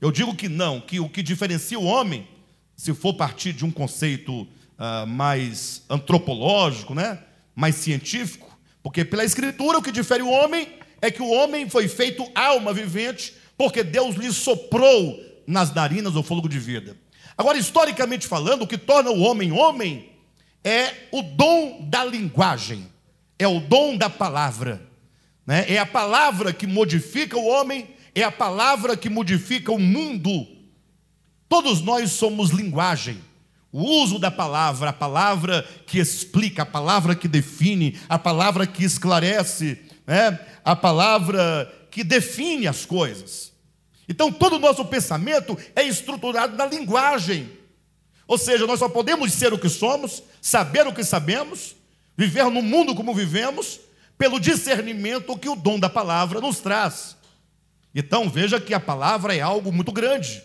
Eu 0.00 0.12
digo 0.12 0.34
que 0.34 0.48
não, 0.48 0.80
que 0.80 1.00
o 1.00 1.08
que 1.08 1.22
diferencia 1.22 1.78
o 1.78 1.84
homem, 1.84 2.28
se 2.76 2.94
for 2.94 3.14
partir 3.14 3.52
de 3.52 3.64
um 3.64 3.70
conceito 3.70 4.42
uh, 4.42 5.06
mais 5.08 5.82
antropológico, 5.90 6.94
né, 6.94 7.18
mais 7.54 7.74
científico, 7.74 8.56
porque 8.80 9.04
pela 9.04 9.24
Escritura 9.24 9.78
o 9.78 9.82
que 9.82 9.90
difere 9.90 10.22
o 10.22 10.30
homem 10.30 10.68
é 11.00 11.10
que 11.10 11.22
o 11.22 11.30
homem 11.30 11.68
foi 11.68 11.88
feito 11.88 12.26
alma 12.34 12.72
vivente 12.72 13.34
porque 13.56 13.82
Deus 13.82 14.16
lhe 14.16 14.32
soprou 14.32 15.20
nas 15.46 15.72
narinas 15.72 16.16
o 16.16 16.22
fôlego 16.22 16.48
de 16.48 16.58
vida. 16.58 16.96
Agora, 17.36 17.58
historicamente 17.58 18.26
falando, 18.26 18.62
o 18.62 18.66
que 18.66 18.78
torna 18.78 19.10
o 19.10 19.20
homem 19.20 19.52
homem 19.52 20.10
é 20.64 20.92
o 21.12 21.22
dom 21.22 21.86
da 21.88 22.04
linguagem, 22.04 22.88
é 23.38 23.46
o 23.46 23.60
dom 23.60 23.96
da 23.96 24.10
palavra. 24.10 24.82
Né? 25.46 25.64
É 25.68 25.78
a 25.78 25.86
palavra 25.86 26.52
que 26.52 26.66
modifica 26.66 27.38
o 27.38 27.46
homem, 27.46 27.88
é 28.14 28.22
a 28.22 28.32
palavra 28.32 28.96
que 28.96 29.08
modifica 29.08 29.70
o 29.70 29.78
mundo. 29.78 30.46
Todos 31.48 31.80
nós 31.82 32.10
somos 32.12 32.50
linguagem. 32.50 33.18
O 33.70 33.82
uso 34.02 34.18
da 34.18 34.30
palavra, 34.30 34.90
a 34.90 34.92
palavra 34.92 35.62
que 35.86 35.98
explica, 35.98 36.62
a 36.62 36.66
palavra 36.66 37.14
que 37.14 37.28
define, 37.28 37.98
a 38.08 38.18
palavra 38.18 38.66
que 38.66 38.82
esclarece, 38.82 39.78
né? 40.06 40.38
a 40.64 40.76
palavra 40.76 41.72
que 41.90 42.04
define 42.04 42.66
as 42.66 42.84
coisas. 42.84 43.52
Então, 44.08 44.30
todo 44.30 44.56
o 44.56 44.58
nosso 44.58 44.84
pensamento 44.84 45.58
é 45.74 45.82
estruturado 45.82 46.56
na 46.56 46.66
linguagem. 46.66 47.50
Ou 48.26 48.38
seja, 48.38 48.66
nós 48.66 48.78
só 48.78 48.88
podemos 48.88 49.32
ser 49.32 49.52
o 49.52 49.58
que 49.58 49.68
somos, 49.68 50.22
saber 50.40 50.86
o 50.86 50.92
que 50.92 51.02
sabemos, 51.02 51.74
viver 52.16 52.44
no 52.44 52.62
mundo 52.62 52.94
como 52.94 53.14
vivemos, 53.14 53.80
pelo 54.16 54.40
discernimento 54.40 55.36
que 55.36 55.48
o 55.48 55.56
dom 55.56 55.78
da 55.78 55.88
palavra 55.90 56.40
nos 56.40 56.60
traz. 56.60 57.16
Então, 57.94 58.28
veja 58.28 58.60
que 58.60 58.74
a 58.74 58.80
palavra 58.80 59.34
é 59.34 59.40
algo 59.40 59.72
muito 59.72 59.90
grande. 59.90 60.42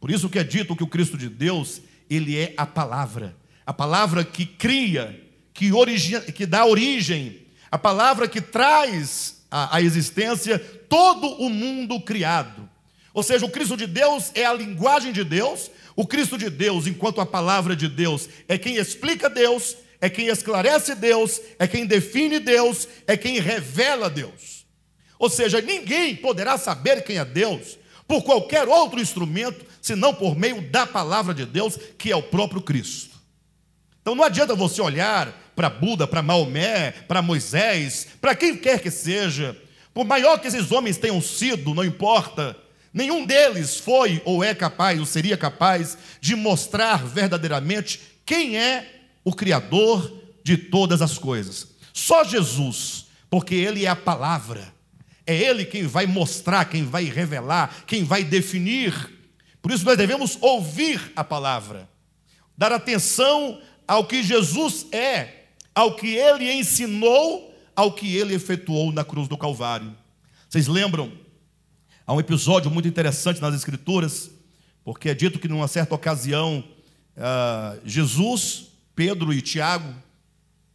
Por 0.00 0.10
isso 0.10 0.28
que 0.28 0.38
é 0.38 0.44
dito 0.44 0.76
que 0.76 0.84
o 0.84 0.88
Cristo 0.88 1.16
de 1.16 1.28
Deus, 1.28 1.80
ele 2.08 2.36
é 2.36 2.54
a 2.56 2.66
palavra. 2.66 3.36
A 3.64 3.72
palavra 3.72 4.24
que 4.24 4.46
cria, 4.46 5.20
que, 5.52 5.72
origina, 5.72 6.20
que 6.20 6.46
dá 6.46 6.64
origem, 6.64 7.40
a 7.70 7.78
palavra 7.78 8.28
que 8.28 8.40
traz 8.40 9.42
à 9.50 9.80
existência 9.80 10.58
todo 10.88 11.26
o 11.42 11.48
mundo 11.48 12.00
criado. 12.00 12.68
Ou 13.12 13.22
seja, 13.22 13.44
o 13.44 13.50
Cristo 13.50 13.76
de 13.76 13.86
Deus 13.86 14.30
é 14.34 14.44
a 14.44 14.52
linguagem 14.52 15.12
de 15.12 15.24
Deus, 15.24 15.70
o 15.96 16.06
Cristo 16.06 16.38
de 16.38 16.48
Deus, 16.48 16.86
enquanto 16.86 17.20
a 17.20 17.26
palavra 17.26 17.74
de 17.74 17.88
Deus, 17.88 18.28
é 18.46 18.56
quem 18.56 18.76
explica 18.76 19.28
Deus, 19.28 19.76
é 20.00 20.08
quem 20.08 20.28
esclarece 20.28 20.94
Deus, 20.94 21.40
é 21.58 21.66
quem 21.66 21.84
define 21.86 22.38
Deus, 22.38 22.86
é 23.06 23.16
quem 23.16 23.40
revela 23.40 24.08
Deus. 24.08 24.64
Ou 25.18 25.28
seja, 25.28 25.60
ninguém 25.60 26.14
poderá 26.14 26.56
saber 26.56 27.02
quem 27.02 27.18
é 27.18 27.24
Deus 27.24 27.76
por 28.06 28.22
qualquer 28.22 28.68
outro 28.68 29.00
instrumento, 29.00 29.66
senão 29.82 30.14
por 30.14 30.36
meio 30.36 30.62
da 30.70 30.86
palavra 30.86 31.34
de 31.34 31.44
Deus, 31.44 31.76
que 31.98 32.12
é 32.12 32.16
o 32.16 32.22
próprio 32.22 32.62
Cristo. 32.62 33.17
Então 34.08 34.16
não 34.16 34.24
adianta 34.24 34.54
você 34.54 34.80
olhar 34.80 35.30
para 35.54 35.68
Buda, 35.68 36.06
para 36.06 36.22
Maomé, 36.22 36.92
para 36.92 37.20
Moisés, 37.20 38.06
para 38.22 38.34
quem 38.34 38.56
quer 38.56 38.80
que 38.80 38.90
seja, 38.90 39.54
por 39.92 40.06
maior 40.06 40.38
que 40.38 40.48
esses 40.48 40.72
homens 40.72 40.96
tenham 40.96 41.20
sido, 41.20 41.74
não 41.74 41.84
importa, 41.84 42.56
Nenhum 42.90 43.26
deles 43.26 43.76
foi 43.76 44.22
ou 44.24 44.42
é 44.42 44.54
capaz, 44.54 44.98
ou 44.98 45.04
seria 45.04 45.36
capaz, 45.36 45.98
de 46.22 46.34
mostrar 46.34 47.04
verdadeiramente 47.04 48.00
quem 48.24 48.56
é 48.56 49.02
o 49.22 49.34
Criador 49.34 50.10
de 50.42 50.56
todas 50.56 51.02
as 51.02 51.18
coisas. 51.18 51.68
Só 51.92 52.24
Jesus, 52.24 53.08
porque 53.28 53.54
Ele 53.54 53.84
é 53.84 53.88
a 53.90 53.94
palavra, 53.94 54.72
é 55.26 55.36
Ele 55.36 55.66
quem 55.66 55.86
vai 55.86 56.06
mostrar, 56.06 56.64
quem 56.64 56.86
vai 56.86 57.04
revelar, 57.04 57.84
quem 57.86 58.04
vai 58.04 58.24
definir. 58.24 58.94
Por 59.60 59.70
isso 59.70 59.84
nós 59.84 59.98
devemos 59.98 60.38
ouvir 60.40 61.12
a 61.14 61.22
palavra, 61.22 61.86
dar 62.56 62.72
atenção 62.72 63.60
ao 63.88 64.04
que 64.04 64.22
Jesus 64.22 64.86
é, 64.92 65.46
ao 65.74 65.96
que 65.96 66.08
Ele 66.08 66.52
ensinou, 66.52 67.54
ao 67.74 67.90
que 67.90 68.14
Ele 68.14 68.34
efetuou 68.34 68.92
na 68.92 69.02
cruz 69.02 69.26
do 69.26 69.38
Calvário. 69.38 69.96
Vocês 70.46 70.66
lembram? 70.66 71.10
Há 72.06 72.12
um 72.12 72.20
episódio 72.20 72.70
muito 72.70 72.86
interessante 72.86 73.40
nas 73.40 73.54
Escrituras, 73.54 74.30
porque 74.84 75.08
é 75.08 75.14
dito 75.14 75.38
que 75.38 75.48
numa 75.48 75.66
certa 75.68 75.94
ocasião, 75.94 76.62
uh, 77.16 77.80
Jesus, 77.84 78.66
Pedro 78.94 79.32
e 79.32 79.40
Tiago 79.40 79.88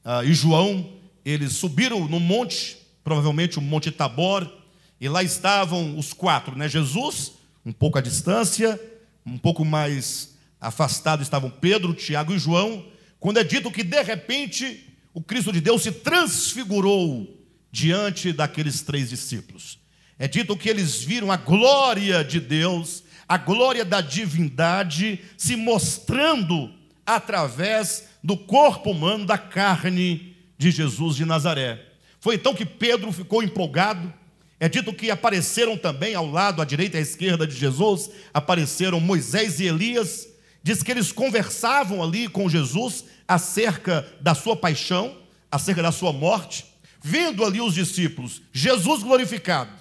uh, 0.04 0.24
e 0.26 0.34
João, 0.34 0.94
eles 1.24 1.54
subiram 1.54 2.08
no 2.08 2.20
monte, 2.20 2.78
provavelmente 3.04 3.60
o 3.60 3.62
Monte 3.62 3.92
Tabor, 3.92 4.52
e 5.00 5.08
lá 5.08 5.22
estavam 5.22 5.98
os 5.98 6.14
quatro, 6.14 6.56
né? 6.56 6.68
Jesus, 6.68 7.34
um 7.66 7.72
pouco 7.72 7.98
à 7.98 8.02
distância, 8.02 8.80
um 9.26 9.38
pouco 9.38 9.64
mais 9.64 10.36
afastado 10.60 11.22
estavam 11.22 11.50
Pedro, 11.50 11.94
Tiago 11.94 12.34
e 12.34 12.40
João, 12.40 12.86
quando 13.24 13.38
é 13.38 13.44
dito 13.46 13.72
que 13.72 13.84
de 13.84 14.04
repente 14.04 14.86
o 15.14 15.22
Cristo 15.22 15.54
de 15.54 15.62
Deus 15.62 15.82
se 15.82 15.94
transfigurou 15.94 17.42
diante 17.72 18.34
daqueles 18.34 18.82
três 18.82 19.12
discípulos. 19.12 19.80
É 20.20 20.28
dito 20.28 20.58
que 20.58 20.68
eles 20.68 21.02
viram 21.02 21.32
a 21.32 21.38
glória 21.38 22.22
de 22.22 22.42
Deus, 22.42 23.02
a 23.26 23.38
glória 23.38 23.86
da 23.86 24.02
divindade 24.02 25.22
se 25.38 25.56
mostrando 25.56 26.70
através 27.06 28.10
do 28.22 28.36
corpo 28.36 28.92
humano, 28.92 29.26
da 29.26 29.38
carne 29.38 30.36
de 30.58 30.70
Jesus 30.70 31.16
de 31.16 31.24
Nazaré. 31.24 31.82
Foi 32.20 32.36
então 32.36 32.54
que 32.54 32.66
Pedro 32.66 33.10
ficou 33.14 33.42
empolgado. 33.42 34.14
É 34.60 34.68
dito 34.68 34.92
que 34.92 35.10
apareceram 35.10 35.78
também 35.78 36.14
ao 36.14 36.30
lado, 36.30 36.62
à 36.62 36.66
direita 36.66 36.98
e 36.98 37.00
à 37.00 37.02
esquerda 37.02 37.48
de 37.48 37.56
Jesus, 37.56 38.10
apareceram 38.34 39.00
Moisés 39.00 39.62
e 39.62 39.68
Elias. 39.68 40.28
Diz 40.62 40.84
que 40.84 40.92
eles 40.92 41.12
conversavam 41.12 42.02
ali 42.02 42.28
com 42.30 42.50
Jesus 42.50 43.06
acerca 43.28 44.08
da 44.22 44.36
sua 44.36 44.56
paixão, 44.56 45.18
acerca 45.52 45.82
da 45.82 45.92
sua 45.92 46.12
morte. 46.12 46.66
Vendo 47.02 47.44
ali 47.44 47.60
os 47.60 47.74
discípulos, 47.74 48.42
Jesus 48.52 49.04
glorificado, 49.04 49.72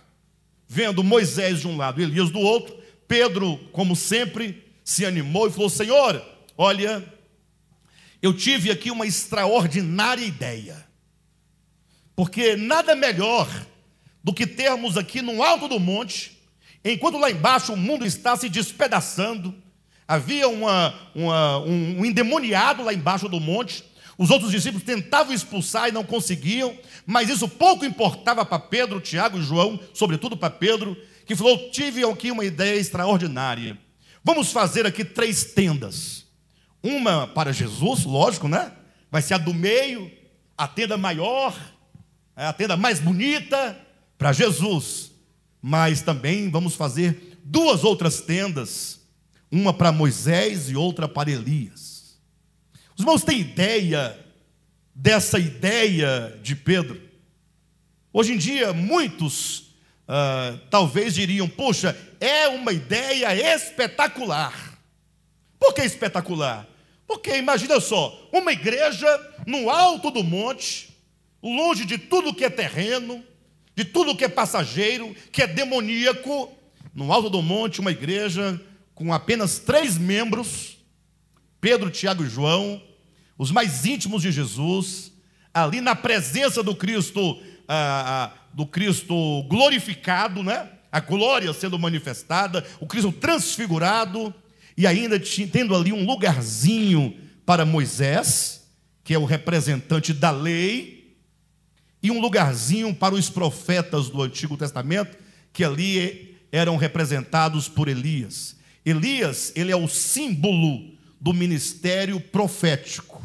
vendo 0.66 1.04
Moisés 1.04 1.60
de 1.60 1.68
um 1.68 1.76
lado 1.76 2.00
e 2.00 2.04
Elias 2.04 2.30
do 2.30 2.40
outro, 2.40 2.76
Pedro, 3.06 3.58
como 3.72 3.94
sempre, 3.94 4.64
se 4.84 5.04
animou 5.04 5.46
e 5.46 5.52
falou: 5.52 5.70
Senhor, 5.70 6.24
olha, 6.56 7.04
eu 8.20 8.32
tive 8.34 8.70
aqui 8.70 8.90
uma 8.90 9.06
extraordinária 9.06 10.24
ideia, 10.24 10.86
porque 12.16 12.56
nada 12.56 12.96
melhor 12.96 13.48
do 14.22 14.32
que 14.32 14.46
termos 14.46 14.96
aqui 14.96 15.20
no 15.20 15.42
alto 15.42 15.68
do 15.68 15.78
monte, 15.80 16.40
enquanto 16.84 17.18
lá 17.18 17.30
embaixo 17.30 17.72
o 17.72 17.76
mundo 17.76 18.06
está 18.06 18.36
se 18.36 18.48
despedaçando, 18.48 19.54
havia 20.06 20.48
uma, 20.48 20.94
uma, 21.14 21.58
um 21.60 22.04
endemoniado 22.04 22.82
lá 22.82 22.92
embaixo 22.92 23.28
do 23.28 23.40
monte, 23.40 23.84
os 24.18 24.30
outros 24.30 24.50
discípulos 24.50 24.84
tentavam 24.84 25.34
expulsar 25.34 25.88
e 25.88 25.92
não 25.92 26.04
conseguiam, 26.04 26.76
mas 27.06 27.28
isso 27.28 27.48
pouco 27.48 27.84
importava 27.84 28.44
para 28.44 28.58
Pedro, 28.58 29.00
Tiago 29.00 29.38
e 29.38 29.42
João, 29.42 29.80
sobretudo 29.94 30.36
para 30.36 30.50
Pedro, 30.50 30.96
que 31.26 31.34
falou: 31.34 31.70
Tive 31.70 32.04
aqui 32.04 32.30
uma 32.30 32.44
ideia 32.44 32.78
extraordinária. 32.78 33.78
Vamos 34.22 34.52
fazer 34.52 34.86
aqui 34.86 35.04
três 35.04 35.44
tendas. 35.44 36.26
Uma 36.82 37.26
para 37.26 37.52
Jesus, 37.52 38.04
lógico, 38.04 38.48
né? 38.48 38.72
Vai 39.10 39.22
ser 39.22 39.34
a 39.34 39.38
do 39.38 39.54
meio, 39.54 40.10
a 40.56 40.68
tenda 40.68 40.96
maior, 40.96 41.56
é 42.36 42.46
a 42.46 42.52
tenda 42.52 42.76
mais 42.76 43.00
bonita 43.00 43.78
para 44.18 44.32
Jesus. 44.32 45.10
Mas 45.60 46.02
também 46.02 46.50
vamos 46.50 46.74
fazer 46.74 47.38
duas 47.44 47.84
outras 47.84 48.20
tendas, 48.20 49.00
uma 49.52 49.74
para 49.74 49.92
Moisés 49.92 50.70
e 50.70 50.76
outra 50.76 51.06
para 51.06 51.30
Elias. 51.30 52.18
Os 52.96 53.00
irmãos 53.00 53.22
têm 53.22 53.40
ideia 53.40 54.18
dessa 54.94 55.38
ideia 55.38 56.38
de 56.42 56.56
Pedro? 56.56 56.98
Hoje 58.10 58.32
em 58.32 58.38
dia, 58.38 58.72
muitos 58.72 59.58
uh, 60.08 60.58
talvez 60.70 61.14
diriam: 61.14 61.46
Poxa, 61.46 61.94
é 62.18 62.48
uma 62.48 62.72
ideia 62.72 63.54
espetacular. 63.54 64.78
Por 65.60 65.74
que 65.74 65.82
espetacular? 65.82 66.66
Porque 67.06 67.36
imagina 67.36 67.78
só, 67.78 68.30
uma 68.32 68.52
igreja 68.52 69.06
no 69.46 69.68
alto 69.68 70.10
do 70.10 70.24
monte, 70.24 70.96
longe 71.42 71.84
de 71.84 71.98
tudo 71.98 72.34
que 72.34 72.44
é 72.44 72.50
terreno, 72.50 73.22
de 73.76 73.84
tudo 73.84 74.16
que 74.16 74.24
é 74.24 74.28
passageiro, 74.28 75.14
que 75.30 75.42
é 75.42 75.46
demoníaco, 75.46 76.50
no 76.94 77.12
alto 77.12 77.28
do 77.28 77.42
monte, 77.42 77.80
uma 77.80 77.90
igreja 77.90 78.58
com 78.94 79.12
apenas 79.12 79.58
três 79.58 79.96
membros, 79.98 80.78
Pedro, 81.60 81.90
Tiago 81.90 82.24
e 82.24 82.28
João, 82.28 82.82
os 83.38 83.50
mais 83.50 83.84
íntimos 83.86 84.22
de 84.22 84.30
Jesus, 84.30 85.12
ali 85.52 85.80
na 85.80 85.94
presença 85.94 86.62
do 86.62 86.74
Cristo, 86.74 87.40
ah, 87.68 88.32
ah, 88.34 88.38
do 88.52 88.66
Cristo 88.66 89.42
glorificado, 89.44 90.42
né? 90.42 90.68
A 90.90 91.00
glória 91.00 91.52
sendo 91.52 91.78
manifestada, 91.78 92.64
o 92.80 92.86
Cristo 92.86 93.12
transfigurado, 93.12 94.34
e 94.76 94.86
ainda 94.86 95.20
tendo 95.50 95.74
ali 95.74 95.92
um 95.92 96.04
lugarzinho 96.04 97.16
para 97.44 97.64
Moisés, 97.64 98.68
que 99.04 99.14
é 99.14 99.18
o 99.18 99.24
representante 99.24 100.12
da 100.12 100.30
lei, 100.30 101.16
e 102.02 102.10
um 102.10 102.20
lugarzinho 102.20 102.94
para 102.94 103.14
os 103.14 103.30
profetas 103.30 104.08
do 104.08 104.22
Antigo 104.22 104.56
Testamento, 104.56 105.16
que 105.52 105.64
ali 105.64 106.38
eram 106.50 106.76
representados 106.76 107.68
por 107.68 107.88
Elias. 107.88 108.56
Elias, 108.84 109.52
ele 109.54 109.70
é 109.70 109.76
o 109.76 109.88
símbolo 109.88 110.92
do 111.20 111.32
ministério 111.32 112.20
profético. 112.20 113.22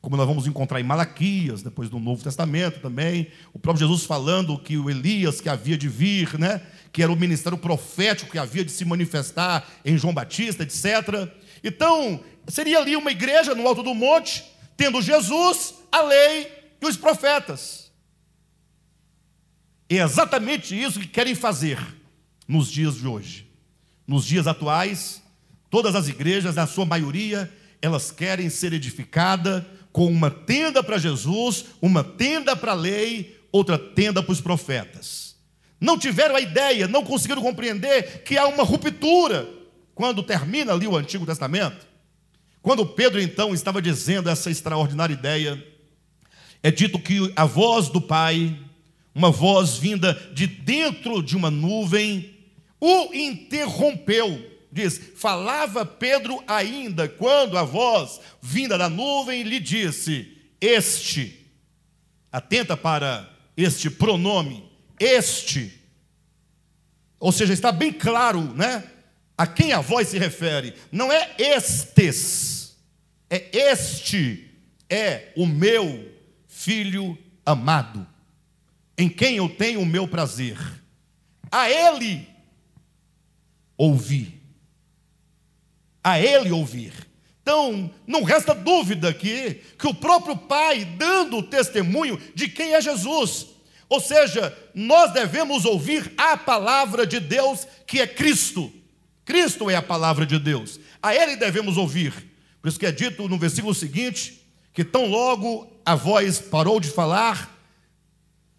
como 0.00 0.18
nós 0.18 0.26
vamos 0.26 0.46
encontrar 0.46 0.78
em 0.78 0.84
Malaquias, 0.84 1.62
depois 1.62 1.88
do 1.88 1.98
Novo 1.98 2.22
Testamento 2.22 2.78
também, 2.78 3.28
o 3.54 3.58
próprio 3.58 3.88
Jesus 3.88 4.04
falando 4.04 4.58
que 4.58 4.76
o 4.76 4.90
Elias 4.90 5.40
que 5.40 5.48
havia 5.48 5.78
de 5.78 5.88
vir, 5.88 6.38
né, 6.38 6.60
que 6.92 7.02
era 7.02 7.10
o 7.10 7.16
ministério 7.16 7.56
profético 7.56 8.30
que 8.30 8.38
havia 8.38 8.62
de 8.62 8.70
se 8.70 8.84
manifestar 8.84 9.66
em 9.82 9.96
João 9.96 10.12
Batista, 10.12 10.62
etc. 10.62 11.26
Então, 11.62 12.22
seria 12.46 12.78
ali 12.78 12.94
uma 12.96 13.10
igreja 13.10 13.54
no 13.54 13.66
alto 13.66 13.82
do 13.82 13.94
monte, 13.94 14.44
tendo 14.76 15.00
Jesus, 15.00 15.74
a 15.90 16.02
lei 16.02 16.52
e 16.82 16.86
os 16.86 16.98
profetas. 16.98 17.90
É 19.88 19.96
exatamente 19.96 20.78
isso 20.78 21.00
que 21.00 21.06
querem 21.06 21.34
fazer 21.34 21.78
nos 22.46 22.70
dias 22.70 22.96
de 22.96 23.06
hoje. 23.06 23.43
Nos 24.06 24.24
dias 24.26 24.46
atuais, 24.46 25.22
todas 25.70 25.94
as 25.94 26.08
igrejas, 26.08 26.56
na 26.56 26.66
sua 26.66 26.84
maioria, 26.84 27.52
elas 27.80 28.10
querem 28.10 28.48
ser 28.48 28.72
edificadas 28.72 29.62
com 29.92 30.06
uma 30.06 30.30
tenda 30.30 30.82
para 30.82 30.98
Jesus, 30.98 31.66
uma 31.80 32.02
tenda 32.02 32.56
para 32.56 32.72
a 32.72 32.74
lei, 32.74 33.40
outra 33.52 33.78
tenda 33.78 34.22
para 34.22 34.32
os 34.32 34.40
profetas. 34.40 35.36
Não 35.80 35.98
tiveram 35.98 36.34
a 36.34 36.40
ideia, 36.40 36.88
não 36.88 37.04
conseguiram 37.04 37.42
compreender 37.42 38.22
que 38.24 38.36
há 38.36 38.46
uma 38.46 38.64
ruptura 38.64 39.48
quando 39.94 40.22
termina 40.22 40.72
ali 40.72 40.86
o 40.86 40.96
Antigo 40.96 41.24
Testamento. 41.24 41.86
Quando 42.60 42.86
Pedro 42.86 43.20
então 43.20 43.54
estava 43.54 43.80
dizendo 43.80 44.28
essa 44.30 44.50
extraordinária 44.50 45.12
ideia, 45.12 45.62
é 46.62 46.70
dito 46.70 46.98
que 46.98 47.32
a 47.36 47.44
voz 47.44 47.88
do 47.88 48.00
Pai, 48.00 48.58
uma 49.14 49.30
voz 49.30 49.76
vinda 49.76 50.14
de 50.32 50.46
dentro 50.46 51.22
de 51.22 51.36
uma 51.36 51.50
nuvem, 51.50 52.33
o 52.84 53.14
interrompeu. 53.14 54.52
Diz: 54.70 55.00
falava 55.16 55.86
Pedro 55.86 56.42
ainda, 56.46 57.08
quando 57.08 57.56
a 57.56 57.62
voz 57.62 58.20
vinda 58.42 58.76
da 58.76 58.90
nuvem 58.90 59.42
lhe 59.42 59.58
disse: 59.58 60.36
Este, 60.60 61.50
atenta 62.30 62.76
para 62.76 63.30
este 63.56 63.88
pronome, 63.88 64.70
este. 65.00 65.80
Ou 67.18 67.32
seja, 67.32 67.54
está 67.54 67.72
bem 67.72 67.90
claro, 67.90 68.42
né? 68.54 68.84
A 69.38 69.46
quem 69.46 69.72
a 69.72 69.80
voz 69.80 70.08
se 70.08 70.18
refere? 70.18 70.74
Não 70.92 71.10
é 71.10 71.34
estes, 71.38 72.76
é 73.30 73.48
este, 73.72 74.50
é 74.90 75.32
o 75.36 75.46
meu 75.46 76.12
filho 76.46 77.16
amado, 77.46 78.06
em 78.98 79.08
quem 79.08 79.36
eu 79.36 79.48
tenho 79.48 79.80
o 79.80 79.86
meu 79.86 80.06
prazer. 80.06 80.58
A 81.50 81.70
ele 81.70 82.33
ouvi. 83.76 84.40
A 86.02 86.20
ele 86.20 86.50
ouvir. 86.50 86.92
Então, 87.42 87.90
não 88.06 88.22
resta 88.22 88.54
dúvida 88.54 89.08
aqui 89.08 89.60
que 89.78 89.86
o 89.86 89.94
próprio 89.94 90.36
Pai 90.36 90.84
dando 90.84 91.38
o 91.38 91.42
testemunho 91.42 92.18
de 92.34 92.48
quem 92.48 92.72
é 92.74 92.80
Jesus. 92.80 93.48
Ou 93.88 94.00
seja, 94.00 94.56
nós 94.74 95.12
devemos 95.12 95.64
ouvir 95.64 96.12
a 96.16 96.36
palavra 96.36 97.06
de 97.06 97.20
Deus, 97.20 97.66
que 97.86 98.00
é 98.00 98.06
Cristo. 98.06 98.72
Cristo 99.24 99.68
é 99.68 99.76
a 99.76 99.82
palavra 99.82 100.24
de 100.24 100.38
Deus. 100.38 100.80
A 101.02 101.14
ele 101.14 101.36
devemos 101.36 101.76
ouvir. 101.76 102.12
Por 102.62 102.68
isso 102.68 102.78
que 102.78 102.86
é 102.86 102.92
dito 102.92 103.28
no 103.28 103.38
versículo 103.38 103.74
seguinte, 103.74 104.42
que 104.72 104.82
tão 104.82 105.06
logo 105.06 105.70
a 105.84 105.94
voz 105.94 106.40
parou 106.40 106.80
de 106.80 106.88
falar, 106.88 107.54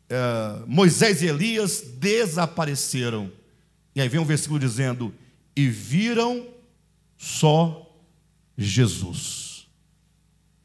é, 0.08 0.64
Moisés 0.68 1.24
e 1.24 1.28
Elias 1.28 1.82
desapareceram. 1.82 3.32
E 3.96 4.02
aí 4.02 4.10
vem 4.10 4.20
um 4.20 4.26
versículo 4.26 4.60
dizendo: 4.60 5.14
E 5.56 5.68
viram 5.70 6.46
só 7.18 7.90
Jesus. 8.58 9.68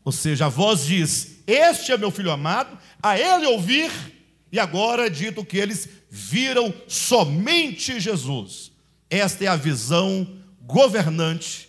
Ou 0.04 0.12
seja, 0.12 0.46
a 0.46 0.48
voz 0.48 0.84
diz: 0.84 1.38
Este 1.46 1.92
é 1.92 1.98
meu 1.98 2.10
filho 2.10 2.30
amado, 2.30 2.76
a 3.02 3.18
ele 3.18 3.46
ouvir, 3.46 3.90
e 4.50 4.58
agora 4.58 5.06
é 5.06 5.10
dito 5.10 5.44
que 5.44 5.56
eles 5.56 5.88
viram 6.10 6.74
somente 6.88 8.00
Jesus. 8.00 8.72
Esta 9.08 9.44
é 9.44 9.48
a 9.48 9.56
visão 9.56 10.26
governante 10.62 11.68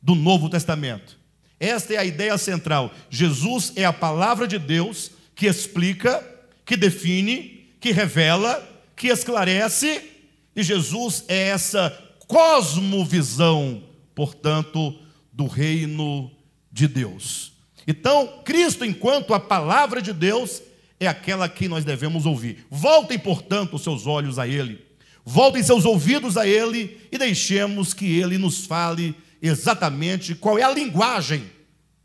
do 0.00 0.14
Novo 0.14 0.48
Testamento. 0.48 1.18
Esta 1.60 1.94
é 1.94 1.96
a 1.98 2.04
ideia 2.04 2.36
central. 2.38 2.92
Jesus 3.08 3.72
é 3.76 3.84
a 3.84 3.92
palavra 3.92 4.48
de 4.48 4.58
Deus 4.58 5.12
que 5.34 5.46
explica, 5.46 6.26
que 6.64 6.76
define, 6.76 7.70
que 7.80 7.92
revela, 7.92 8.68
que 8.96 9.08
esclarece, 9.08 10.11
e 10.54 10.62
Jesus 10.62 11.24
é 11.28 11.48
essa 11.48 11.90
cosmovisão, 12.26 13.82
portanto, 14.14 14.98
do 15.32 15.46
reino 15.46 16.30
de 16.70 16.86
Deus. 16.86 17.52
Então, 17.86 18.40
Cristo, 18.44 18.84
enquanto 18.84 19.34
a 19.34 19.40
palavra 19.40 20.00
de 20.00 20.12
Deus, 20.12 20.62
é 21.00 21.06
aquela 21.06 21.48
que 21.48 21.68
nós 21.68 21.84
devemos 21.84 22.26
ouvir. 22.26 22.66
Voltem, 22.70 23.18
portanto, 23.18 23.74
os 23.74 23.82
seus 23.82 24.06
olhos 24.06 24.38
a 24.38 24.46
Ele, 24.46 24.80
voltem 25.24 25.62
seus 25.62 25.84
ouvidos 25.84 26.36
a 26.36 26.46
Ele 26.46 27.00
e 27.10 27.18
deixemos 27.18 27.92
que 27.92 28.18
Ele 28.18 28.38
nos 28.38 28.66
fale 28.66 29.14
exatamente 29.40 30.34
qual 30.34 30.58
é 30.58 30.62
a 30.62 30.72
linguagem 30.72 31.50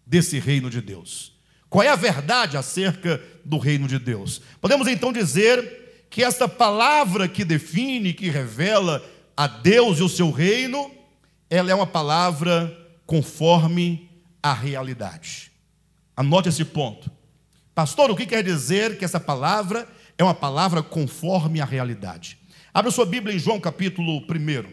desse 0.05 0.39
reino 0.39 0.69
de 0.69 0.81
Deus. 0.81 1.33
Qual 1.69 1.83
é 1.83 1.89
a 1.89 1.95
verdade 1.95 2.57
acerca 2.57 3.21
do 3.43 3.57
reino 3.57 3.87
de 3.87 3.99
Deus? 3.99 4.41
Podemos 4.59 4.87
então 4.87 5.11
dizer 5.11 5.86
que 6.09 6.23
esta 6.23 6.47
palavra 6.47 7.27
que 7.27 7.43
define, 7.43 8.13
que 8.13 8.29
revela 8.29 9.03
a 9.35 9.47
Deus 9.47 9.99
e 9.99 10.03
o 10.03 10.09
seu 10.09 10.31
reino, 10.31 10.91
ela 11.49 11.71
é 11.71 11.75
uma 11.75 11.87
palavra 11.87 12.75
conforme 13.05 14.09
a 14.41 14.53
realidade. 14.53 15.51
Anote 16.15 16.49
esse 16.49 16.65
ponto. 16.65 17.11
Pastor, 17.75 18.09
o 18.09 18.15
que 18.15 18.25
quer 18.25 18.43
dizer 18.43 18.97
que 18.97 19.05
essa 19.05 19.19
palavra 19.19 19.87
é 20.17 20.23
uma 20.23 20.33
palavra 20.33 20.81
conforme 20.81 21.61
a 21.61 21.65
realidade? 21.65 22.39
Abra 22.73 22.91
sua 22.91 23.05
Bíblia 23.05 23.35
em 23.35 23.39
João 23.39 23.59
capítulo 23.59 24.17
1, 24.19 24.65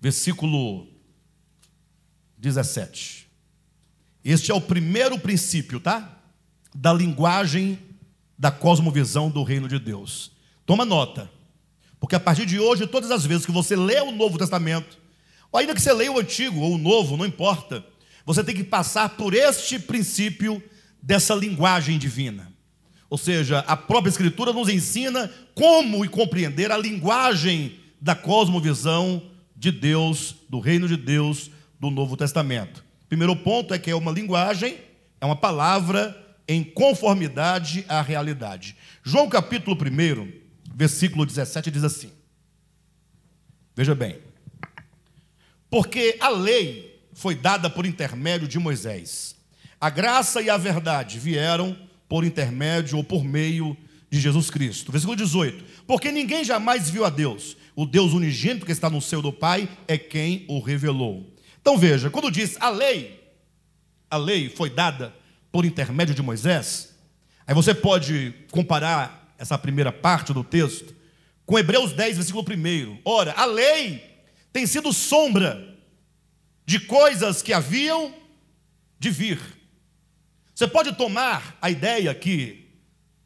versículo 0.00 0.88
17. 2.36 3.28
Este 4.24 4.50
é 4.50 4.54
o 4.54 4.60
primeiro 4.60 5.18
princípio, 5.18 5.78
tá? 5.78 6.20
Da 6.74 6.92
linguagem 6.92 7.78
da 8.42 8.50
cosmovisão 8.50 9.30
do 9.30 9.44
reino 9.44 9.68
de 9.68 9.78
Deus. 9.78 10.32
Toma 10.66 10.84
nota, 10.84 11.30
porque 12.00 12.16
a 12.16 12.18
partir 12.18 12.44
de 12.44 12.58
hoje, 12.58 12.88
todas 12.88 13.12
as 13.12 13.24
vezes 13.24 13.46
que 13.46 13.52
você 13.52 13.76
lê 13.76 14.00
o 14.00 14.10
Novo 14.10 14.36
Testamento, 14.36 14.98
ou 15.52 15.60
ainda 15.60 15.72
que 15.72 15.80
você 15.80 15.92
leia 15.92 16.10
o 16.10 16.18
Antigo 16.18 16.58
ou 16.58 16.74
o 16.74 16.78
Novo, 16.78 17.16
não 17.16 17.24
importa, 17.24 17.86
você 18.26 18.42
tem 18.42 18.52
que 18.52 18.64
passar 18.64 19.10
por 19.10 19.32
este 19.32 19.78
princípio 19.78 20.60
dessa 21.00 21.36
linguagem 21.36 21.96
divina. 21.98 22.52
Ou 23.08 23.16
seja, 23.16 23.60
a 23.60 23.76
própria 23.76 24.10
Escritura 24.10 24.52
nos 24.52 24.68
ensina 24.68 25.30
como 25.54 26.04
e 26.04 26.08
compreender 26.08 26.72
a 26.72 26.76
linguagem 26.76 27.78
da 28.00 28.16
cosmovisão 28.16 29.22
de 29.54 29.70
Deus, 29.70 30.34
do 30.48 30.58
reino 30.58 30.88
de 30.88 30.96
Deus, 30.96 31.48
do 31.78 31.90
Novo 31.90 32.16
Testamento. 32.16 32.84
Primeiro 33.08 33.36
ponto 33.36 33.72
é 33.72 33.78
que 33.78 33.92
é 33.92 33.94
uma 33.94 34.10
linguagem, 34.10 34.78
é 35.20 35.26
uma 35.26 35.36
palavra 35.36 36.21
em 36.46 36.62
conformidade 36.62 37.84
à 37.88 38.02
realidade. 38.02 38.76
João 39.02 39.28
capítulo 39.28 39.76
1, 39.76 40.32
versículo 40.74 41.24
17 41.24 41.70
diz 41.70 41.84
assim: 41.84 42.10
Veja 43.74 43.94
bem, 43.94 44.18
porque 45.70 46.16
a 46.20 46.28
lei 46.28 47.00
foi 47.12 47.34
dada 47.34 47.70
por 47.70 47.86
intermédio 47.86 48.48
de 48.48 48.58
Moisés, 48.58 49.36
a 49.80 49.90
graça 49.90 50.40
e 50.42 50.50
a 50.50 50.56
verdade 50.56 51.18
vieram 51.18 51.76
por 52.08 52.24
intermédio 52.24 52.98
ou 52.98 53.04
por 53.04 53.24
meio 53.24 53.76
de 54.10 54.20
Jesus 54.20 54.50
Cristo. 54.50 54.92
Versículo 54.92 55.16
18: 55.16 55.64
Porque 55.86 56.12
ninguém 56.12 56.44
jamais 56.44 56.90
viu 56.90 57.04
a 57.04 57.10
Deus, 57.10 57.56
o 57.74 57.86
Deus 57.86 58.12
unigênito 58.12 58.66
que 58.66 58.72
está 58.72 58.90
no 58.90 59.00
seio 59.00 59.22
do 59.22 59.32
Pai 59.32 59.68
é 59.88 59.96
quem 59.96 60.44
o 60.48 60.60
revelou. 60.60 61.32
Então 61.60 61.78
veja, 61.78 62.10
quando 62.10 62.30
diz 62.30 62.56
a 62.60 62.68
lei, 62.68 63.20
a 64.10 64.16
lei 64.16 64.50
foi 64.50 64.68
dada 64.68 65.14
por 65.52 65.66
intermédio 65.66 66.14
de 66.14 66.22
Moisés, 66.22 66.96
aí 67.46 67.54
você 67.54 67.74
pode 67.74 68.34
comparar 68.50 69.34
essa 69.38 69.58
primeira 69.58 69.92
parte 69.92 70.32
do 70.32 70.42
texto 70.42 70.94
com 71.44 71.58
Hebreus 71.58 71.92
10, 71.92 72.16
versículo 72.16 72.44
1. 72.48 73.00
Ora, 73.04 73.32
a 73.32 73.44
lei 73.44 74.02
tem 74.52 74.66
sido 74.66 74.92
sombra 74.92 75.76
de 76.64 76.80
coisas 76.80 77.42
que 77.42 77.52
haviam 77.52 78.14
de 78.98 79.10
vir. 79.10 79.38
Você 80.54 80.66
pode 80.66 80.92
tomar 80.94 81.58
a 81.60 81.70
ideia 81.70 82.10
aqui 82.10 82.70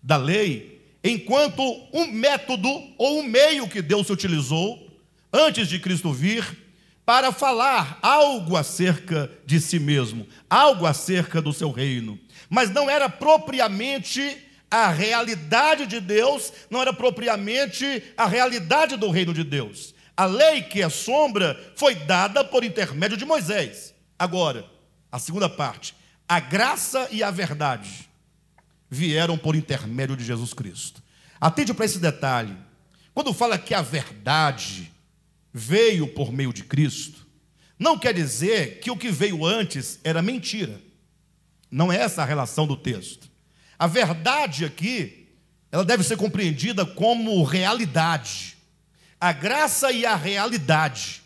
da 0.03 0.17
lei 0.17 0.97
enquanto 1.05 1.63
um 1.93 2.07
método 2.07 2.69
ou 2.99 3.21
um 3.21 3.23
meio 3.23 3.69
que 3.69 3.83
Deus 3.83 4.11
utilizou 4.11 4.91
antes 5.33 5.69
de 5.69 5.79
Cristo 5.79 6.13
vir 6.13 6.66
para 7.07 7.31
falar 7.31 8.01
algo 8.03 8.57
acerca 8.57 9.31
de 9.47 9.61
si 9.61 9.79
mesmo, 9.79 10.27
algo 10.51 10.85
acerca 10.85 11.41
do 11.41 11.53
seu 11.53 11.71
reino. 11.71 12.19
Mas 12.51 12.69
não 12.69 12.91
era 12.91 13.09
propriamente 13.09 14.37
a 14.69 14.89
realidade 14.89 15.87
de 15.87 16.01
Deus, 16.01 16.53
não 16.69 16.83
era 16.83 16.93
propriamente 16.93 18.03
a 18.17 18.27
realidade 18.27 18.97
do 18.97 19.09
reino 19.09 19.33
de 19.33 19.45
Deus. 19.45 19.95
A 20.17 20.25
lei 20.25 20.63
que 20.63 20.83
é 20.83 20.89
sombra 20.89 21.73
foi 21.77 21.95
dada 21.95 22.43
por 22.43 22.65
intermédio 22.65 23.17
de 23.17 23.25
Moisés. 23.25 23.95
Agora, 24.19 24.69
a 25.13 25.19
segunda 25.21 25.49
parte, 25.49 25.95
A 26.29 26.41
graça 26.41 27.07
e 27.13 27.23
a 27.23 27.31
verdade 27.31 28.11
vieram 28.91 29.39
por 29.39 29.55
intermédio 29.55 30.17
de 30.17 30.25
Jesus 30.25 30.53
Cristo. 30.53 31.01
Atende 31.41 31.73
para 31.73 31.85
esse 31.85 32.01
detalhe. 32.01 32.57
Quando 33.15 33.33
fala 33.33 33.57
que 33.57 33.73
a 33.73 33.81
verdade 33.81 34.93
veio 35.59 36.07
por 36.07 36.31
meio 36.31 36.53
de 36.53 36.63
Cristo, 36.63 37.27
não 37.79 37.99
quer 37.99 38.13
dizer 38.13 38.79
que 38.81 38.91
o 38.91 38.97
que 38.97 39.11
veio 39.11 39.43
antes 39.43 39.99
era 40.05 40.21
mentira. 40.21 40.79
Não 41.71 41.91
é 41.91 41.97
essa 41.97 42.21
a 42.21 42.27
relação 42.27 42.67
do 42.67 42.77
texto. 42.77 43.31
A 43.79 43.87
verdade 43.87 44.67
aqui, 44.67 45.29
ela 45.73 45.83
deve 45.83 46.05
ser 46.05 46.19
compreendida 46.19 46.85
como 46.85 47.43
realidade. 47.43 48.59
A 49.19 49.33
graça 49.33 49.91
e 49.91 50.05
a 50.05 50.15
realidade 50.15 51.23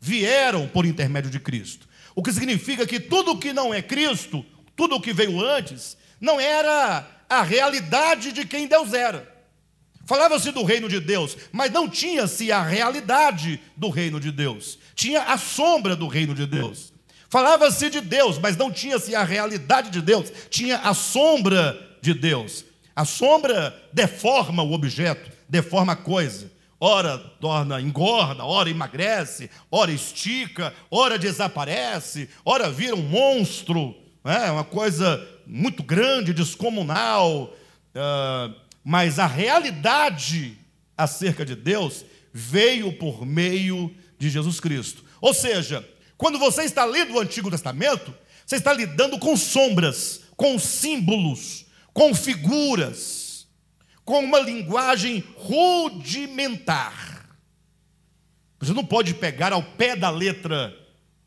vieram 0.00 0.68
por 0.68 0.86
intermédio 0.86 1.30
de 1.30 1.40
Cristo. 1.40 1.88
O 2.14 2.22
que 2.22 2.32
significa 2.32 2.86
que 2.86 3.00
tudo 3.00 3.36
que 3.36 3.52
não 3.52 3.74
é 3.74 3.82
Cristo, 3.82 4.46
tudo 4.76 4.94
o 4.94 5.00
que 5.00 5.12
veio 5.12 5.44
antes, 5.44 5.96
não 6.20 6.38
era 6.38 7.04
a 7.28 7.42
realidade 7.42 8.30
de 8.30 8.44
quem 8.44 8.68
Deus 8.68 8.92
era. 8.92 9.35
Falava-se 10.06 10.52
do 10.52 10.62
reino 10.62 10.88
de 10.88 11.00
Deus, 11.00 11.36
mas 11.50 11.72
não 11.72 11.88
tinha-se 11.88 12.52
a 12.52 12.62
realidade 12.62 13.60
do 13.76 13.90
reino 13.90 14.20
de 14.20 14.30
Deus. 14.30 14.78
Tinha 14.94 15.22
a 15.24 15.36
sombra 15.36 15.96
do 15.96 16.06
reino 16.06 16.32
de 16.32 16.46
Deus. 16.46 16.92
Falava-se 17.28 17.90
de 17.90 18.00
Deus, 18.00 18.38
mas 18.38 18.56
não 18.56 18.70
tinha-se 18.70 19.16
a 19.16 19.24
realidade 19.24 19.90
de 19.90 20.00
Deus. 20.00 20.32
Tinha 20.48 20.78
a 20.78 20.94
sombra 20.94 21.76
de 22.00 22.14
Deus. 22.14 22.64
A 22.94 23.04
sombra 23.04 23.76
deforma 23.92 24.62
o 24.62 24.72
objeto, 24.72 25.30
deforma 25.48 25.94
a 25.94 25.96
coisa. 25.96 26.52
Ora 26.78 27.18
torna, 27.18 27.80
engorda, 27.80 28.44
ora 28.44 28.70
emagrece, 28.70 29.50
ora 29.70 29.90
estica, 29.90 30.72
ora 30.88 31.18
desaparece, 31.18 32.28
ora 32.44 32.70
vira 32.70 32.94
um 32.94 33.02
monstro, 33.02 33.94
é 34.24 34.50
uma 34.50 34.64
coisa 34.64 35.26
muito 35.46 35.82
grande, 35.82 36.32
descomunal. 36.32 37.52
Uh, 37.94 38.65
mas 38.86 39.18
a 39.18 39.26
realidade 39.26 40.56
acerca 40.96 41.44
de 41.44 41.56
Deus 41.56 42.04
veio 42.32 42.92
por 42.92 43.26
meio 43.26 43.92
de 44.16 44.30
Jesus 44.30 44.60
Cristo. 44.60 45.04
Ou 45.20 45.34
seja, 45.34 45.84
quando 46.16 46.38
você 46.38 46.62
está 46.62 46.84
lendo 46.84 47.14
o 47.14 47.18
Antigo 47.18 47.50
Testamento, 47.50 48.14
você 48.46 48.54
está 48.54 48.72
lidando 48.72 49.18
com 49.18 49.36
sombras, 49.36 50.20
com 50.36 50.56
símbolos, 50.56 51.66
com 51.92 52.14
figuras 52.14 53.26
com 54.06 54.20
uma 54.20 54.38
linguagem 54.38 55.22
rudimentar. 55.34 57.36
Você 58.60 58.72
não 58.72 58.84
pode 58.84 59.12
pegar 59.14 59.52
ao 59.52 59.62
pé 59.62 59.96
da 59.96 60.08
letra 60.08 60.72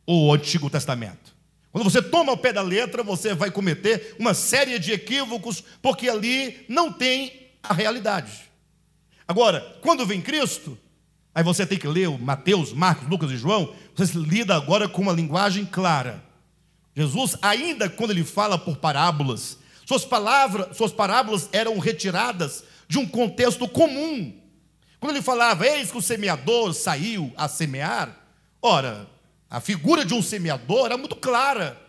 o 0.08 0.34
Antigo 0.34 0.70
Testamento. 0.70 1.36
Quando 1.74 1.84
você 1.84 2.02
toma 2.02 2.32
ao 2.32 2.38
pé 2.38 2.54
da 2.54 2.62
letra, 2.62 3.04
você 3.04 3.36
vai 3.36 3.52
cometer 3.52 4.16
uma 4.18 4.34
série 4.34 4.80
de 4.80 4.94
equívocos, 4.94 5.62
porque 5.82 6.08
ali 6.08 6.66
não 6.70 6.92
tem 6.92 7.49
a 7.70 7.74
realidade. 7.74 8.50
Agora, 9.28 9.62
quando 9.82 10.06
vem 10.08 10.20
Cristo, 10.20 10.76
aí 11.34 11.44
você 11.44 11.66
tem 11.66 11.78
que 11.78 11.88
ler 11.88 12.10
o 12.10 12.18
Mateus, 12.18 12.74
Marcos, 12.74 13.08
Lucas 13.08 13.30
e 13.30 13.38
João, 13.38 13.74
você 13.96 14.18
lida 14.18 14.56
agora 14.56 14.90
com 14.90 15.04
uma 15.04 15.14
linguagem 15.14 15.66
clara. 15.66 16.24
Jesus, 16.96 17.38
ainda 17.44 17.88
quando 17.88 18.10
ele 18.10 18.24
fala 18.24 18.58
por 18.58 18.78
parábolas, 18.78 19.60
suas 19.86 20.04
palavras, 20.04 20.76
suas 20.76 20.92
parábolas 20.92 21.48
eram 21.54 21.78
retiradas 21.78 22.64
de 22.88 22.98
um 22.98 23.06
contexto 23.06 23.68
comum. 23.68 24.36
Quando 25.00 25.16
ele 25.16 25.22
falava, 25.22 25.66
eis 25.66 25.92
que 25.92 25.98
o 25.98 26.02
semeador 26.02 26.74
saiu 26.74 27.32
a 27.38 27.48
semear, 27.48 28.18
ora, 28.60 29.08
a 29.48 29.62
figura 29.62 30.04
de 30.04 30.16
um 30.16 30.22
semeador 30.22 30.88
era 30.88 30.98
muito 30.98 31.16
clara 31.16 31.80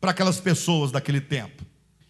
para 0.00 0.12
aquelas 0.12 0.40
pessoas 0.40 0.90
daquele 0.90 1.20
tempo. 1.20 1.64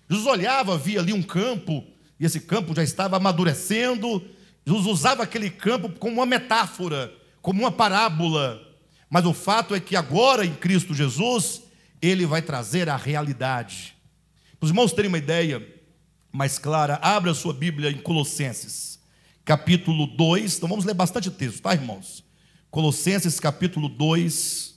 Jesus 0.08 0.26
olhava, 0.26 0.78
via 0.78 1.00
ali 1.00 1.12
um 1.12 1.22
campo, 1.22 1.84
e 2.18 2.24
esse 2.24 2.40
campo 2.40 2.74
já 2.74 2.82
estava 2.82 3.16
amadurecendo. 3.16 4.24
Jesus 4.66 4.86
usava 4.86 5.22
aquele 5.22 5.50
campo 5.50 5.88
como 5.90 6.16
uma 6.16 6.26
metáfora, 6.26 7.12
como 7.42 7.60
uma 7.60 7.70
parábola. 7.70 8.60
Mas 9.08 9.24
o 9.24 9.32
fato 9.32 9.74
é 9.74 9.80
que 9.80 9.94
agora, 9.94 10.44
em 10.44 10.54
Cristo 10.54 10.94
Jesus, 10.94 11.62
ele 12.00 12.26
vai 12.26 12.42
trazer 12.42 12.88
a 12.88 12.96
realidade. 12.96 13.94
Para 14.58 14.66
os 14.66 14.70
irmãos 14.70 14.92
terem 14.92 15.08
uma 15.08 15.18
ideia, 15.18 15.64
mais 16.32 16.58
clara, 16.58 16.98
abra 17.02 17.30
a 17.30 17.34
sua 17.34 17.54
Bíblia 17.54 17.90
em 17.90 17.98
Colossenses, 17.98 18.98
capítulo 19.44 20.06
2. 20.06 20.56
Então 20.56 20.68
vamos 20.68 20.84
ler 20.84 20.94
bastante 20.94 21.30
texto, 21.30 21.62
tá, 21.62 21.72
irmãos? 21.72 22.24
Colossenses, 22.70 23.38
capítulo 23.38 23.88
2, 23.88 24.74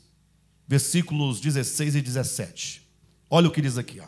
versículos 0.68 1.40
16 1.40 1.96
e 1.96 2.02
17. 2.02 2.82
Olha 3.30 3.48
o 3.48 3.52
que 3.52 3.62
diz 3.62 3.78
aqui, 3.78 4.00
ó. 4.00 4.08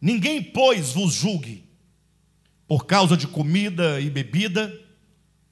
Ninguém, 0.00 0.42
pois, 0.42 0.92
vos 0.92 1.12
julgue 1.12 1.63
por 2.66 2.86
causa 2.86 3.16
de 3.16 3.26
comida 3.26 4.00
e 4.00 4.08
bebida, 4.10 4.72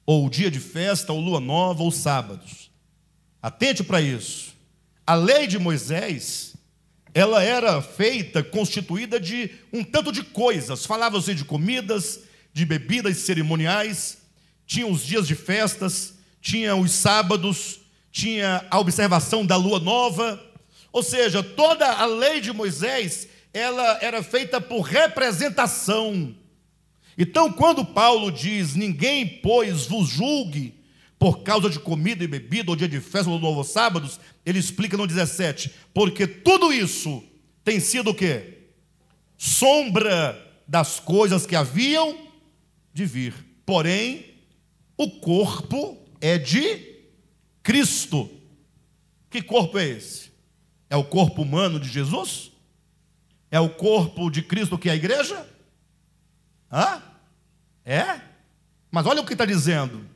ou 0.05 0.29
dia 0.29 0.51
de 0.51 0.59
festa, 0.59 1.13
ou 1.13 1.19
lua 1.19 1.39
nova, 1.39 1.83
ou 1.83 1.91
sábados. 1.91 2.71
Atente 3.41 3.83
para 3.83 4.01
isso. 4.01 4.53
A 5.05 5.15
lei 5.15 5.47
de 5.47 5.59
Moisés 5.59 6.53
ela 7.13 7.43
era 7.43 7.79
feita, 7.81 8.43
constituída 8.43 9.19
de 9.19 9.51
um 9.71 9.83
tanto 9.83 10.11
de 10.11 10.23
coisas. 10.23 10.85
Falava-se 10.85 11.35
de 11.35 11.45
comidas, 11.45 12.21
de 12.51 12.65
bebidas 12.65 13.17
cerimoniais, 13.17 14.17
tinha 14.65 14.87
os 14.87 15.05
dias 15.05 15.27
de 15.27 15.35
festas, 15.35 16.15
tinha 16.41 16.75
os 16.75 16.91
sábados, 16.91 17.81
tinha 18.11 18.65
a 18.69 18.79
observação 18.79 19.45
da 19.45 19.55
lua 19.55 19.79
nova. 19.79 20.41
Ou 20.91 21.03
seja, 21.03 21.43
toda 21.43 21.87
a 21.87 22.05
lei 22.05 22.41
de 22.41 22.51
Moisés, 22.51 23.27
ela 23.53 23.99
era 24.01 24.23
feita 24.23 24.59
por 24.59 24.81
representação. 24.81 26.35
Então, 27.17 27.51
quando 27.51 27.85
Paulo 27.85 28.31
diz: 28.31 28.75
Ninguém, 28.75 29.27
pois, 29.27 29.85
vos 29.85 30.09
julgue 30.09 30.73
por 31.17 31.41
causa 31.41 31.69
de 31.69 31.79
comida 31.79 32.23
e 32.23 32.27
bebida, 32.27 32.69
ou 32.69 32.75
dia 32.75 32.87
de 32.87 32.99
festa, 32.99 33.29
ou 33.29 33.39
novo 33.39 33.63
sábados, 33.63 34.19
ele 34.45 34.59
explica 34.59 34.97
no 34.97 35.07
17, 35.07 35.71
porque 35.93 36.27
tudo 36.27 36.73
isso 36.73 37.23
tem 37.63 37.79
sido 37.79 38.09
o 38.09 38.13
quê? 38.13 38.57
Sombra 39.37 40.37
das 40.67 40.99
coisas 40.99 41.45
que 41.45 41.55
haviam 41.55 42.17
de 42.93 43.05
vir. 43.05 43.33
Porém, 43.65 44.25
o 44.97 45.09
corpo 45.09 45.97
é 46.19 46.37
de 46.37 46.93
Cristo. 47.61 48.29
Que 49.29 49.41
corpo 49.41 49.77
é 49.77 49.87
esse? 49.87 50.31
É 50.89 50.97
o 50.97 51.03
corpo 51.03 51.41
humano 51.41 51.79
de 51.79 51.89
Jesus? 51.89 52.51
É 53.49 53.59
o 53.59 53.69
corpo 53.69 54.29
de 54.29 54.41
Cristo 54.41 54.77
que 54.77 54.89
é 54.89 54.91
a 54.91 54.95
igreja? 54.95 55.47
Hã? 56.73 57.03
É? 57.85 58.19
Mas 58.89 59.05
olha 59.05 59.21
o 59.21 59.25
que 59.25 59.33
está 59.33 59.45
dizendo. 59.45 60.09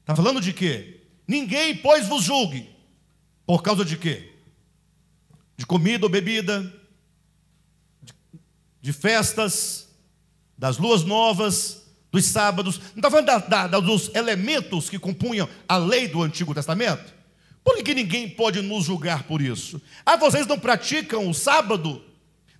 Está 0.00 0.14
falando 0.14 0.40
de 0.40 0.52
quê? 0.52 1.00
Ninguém, 1.26 1.74
pois, 1.76 2.06
vos 2.06 2.22
julgue. 2.22 2.68
Por 3.46 3.62
causa 3.62 3.84
de 3.84 3.96
quê? 3.96 4.32
De 5.56 5.64
comida 5.64 6.04
ou 6.04 6.10
bebida, 6.10 6.72
de, 8.80 8.92
festas, 8.92 9.88
das 10.56 10.76
luas 10.76 11.02
novas, 11.02 11.82
dos 12.12 12.26
sábados. 12.26 12.78
Não 12.78 12.96
está 12.96 13.10
falando 13.10 13.26
da, 13.26 13.66
da, 13.66 13.80
dos 13.80 14.14
elementos 14.14 14.88
que 14.88 14.98
compunham 14.98 15.48
a 15.66 15.76
lei 15.76 16.08
do 16.08 16.22
Antigo 16.22 16.54
Testamento? 16.54 17.14
Por 17.64 17.82
que 17.82 17.94
ninguém 17.94 18.28
pode 18.28 18.62
nos 18.62 18.84
julgar 18.84 19.24
por 19.24 19.42
isso? 19.42 19.80
Ah, 20.04 20.16
vocês 20.16 20.46
não 20.46 20.58
praticam 20.58 21.28
o 21.28 21.34
sábado? 21.34 22.02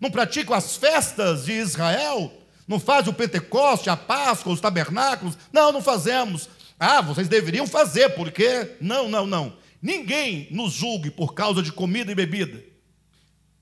Não 0.00 0.10
praticam 0.10 0.54
as 0.54 0.76
festas 0.76 1.46
de 1.46 1.52
Israel? 1.52 2.37
Não 2.68 2.78
fazem 2.78 3.10
o 3.10 3.16
Pentecoste, 3.16 3.88
a 3.88 3.96
Páscoa, 3.96 4.52
os 4.52 4.60
tabernáculos? 4.60 5.38
Não, 5.50 5.72
não 5.72 5.80
fazemos. 5.80 6.50
Ah, 6.78 7.00
vocês 7.00 7.26
deveriam 7.26 7.66
fazer, 7.66 8.10
porque. 8.10 8.76
Não, 8.78 9.08
não, 9.08 9.26
não. 9.26 9.56
Ninguém 9.80 10.48
nos 10.50 10.74
julgue 10.74 11.10
por 11.10 11.32
causa 11.32 11.62
de 11.62 11.72
comida 11.72 12.12
e 12.12 12.14
bebida. 12.14 12.62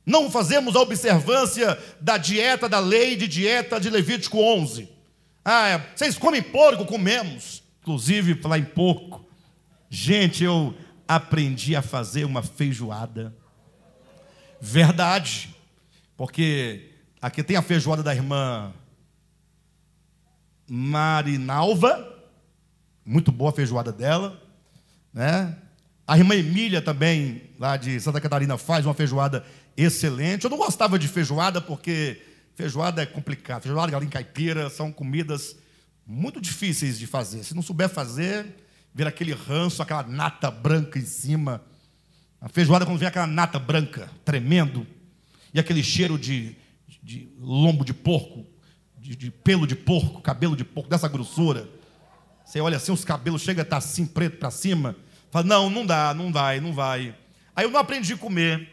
Não 0.05 0.31
fazemos 0.31 0.75
a 0.75 0.81
observância 0.81 1.79
da 2.01 2.17
dieta, 2.17 2.69
da 2.69 2.81
lei 2.81 3.17
de 3.17 3.29
dieta 3.29 3.79
de 3.79 3.91
Levítico 3.91 4.39
11. 4.39 4.89
Ah, 5.45 5.81
vocês 5.95 6.19
comem 6.19 6.43
porco? 6.43 6.85
Comemos. 6.85 7.63
Inclusive, 7.83 8.35
falar 8.35 8.59
em 8.59 8.65
porco. 8.65 9.25
Gente, 9.89 10.43
eu 10.43 10.75
aprendi 11.07 11.77
a 11.77 11.83
fazer 11.83 12.25
uma 12.25 12.43
feijoada. 12.43 13.33
Verdade. 14.61 15.55
Porque 16.17 16.91
aqui 17.21 17.43
tem 17.43 17.57
a 17.57 17.63
feijoada 17.63 18.03
da 18.03 18.15
irmã 18.15 18.73
Marinalva 20.69 22.17
muito 23.07 23.31
boa 23.31 23.51
a 23.51 23.55
feijoada 23.55 23.93
dela, 23.93 24.43
né? 25.15 25.57
A 26.07 26.19
irmã 26.19 26.35
Emília 26.35 26.83
também, 26.83 27.43
lá 27.59 27.77
de 27.77 28.01
Santa 28.01 28.21
Catarina, 28.21 28.59
faz 28.59 28.85
uma 28.85 28.95
feijoada 28.95 29.45
excelente. 29.77 30.45
Eu 30.45 30.51
não 30.51 30.59
gostava 30.59 30.99
de 30.99 31.07
feijoada 31.07 31.61
porque 31.61 32.21
feijoada 32.55 33.03
é 33.03 33.07
complicado. 33.07 33.63
Feijoada, 33.63 33.93
galinha 33.93 34.11
caipira, 34.11 34.69
são 34.69 34.93
comidas 34.93 35.57
muito 36.05 36.41
difíceis 36.41 36.99
de 36.99 37.07
fazer. 37.07 37.45
Se 37.45 37.55
não 37.55 37.63
souber 37.63 37.89
fazer, 37.89 38.47
vira 38.95 39.09
aquele 39.09 39.33
ranço, 39.33 39.83
aquela 39.83 40.03
nata 40.03 40.51
branca 40.51 40.99
em 40.99 41.07
cima. 41.07 41.63
A 42.41 42.49
feijoada, 42.49 42.85
quando 42.85 42.99
vem 42.99 43.09
aquela 43.09 43.27
nata 43.27 43.59
branca, 43.59 44.11
tremendo. 44.25 44.87
e 45.55 45.59
aquele 45.59 45.83
cheiro 45.83 46.19
de, 46.19 46.57
de 47.03 47.29
lombo 47.39 47.85
de 47.85 47.95
porco, 47.95 48.47
de, 49.07 49.15
de, 49.15 49.31
pelo 49.31 49.67
de 49.67 49.77
porco, 49.77 50.21
cabelo 50.21 50.57
de 50.57 50.65
porco, 50.65 50.91
dessa 50.91 51.07
grossura. 51.07 51.69
Você 52.45 52.61
olha 52.61 52.77
assim, 52.77 52.93
os 52.93 53.05
cabelos 53.05 53.43
chegam 53.43 53.63
a 53.63 53.65
estar 53.65 53.77
assim, 53.77 54.05
preto 54.05 54.39
para 54.39 54.51
cima. 54.51 54.97
Fala, 55.31 55.45
não, 55.45 55.71
não 55.71 55.87
dá, 55.87 56.13
não 56.13 56.33
vai, 56.33 56.61
não 56.61 56.73
vai. 56.73 57.15
Aí 57.55 57.65
eu 57.65 57.71
não 57.71 57.79
aprendi 57.79 58.15
a 58.15 58.19
comer. 58.19 58.69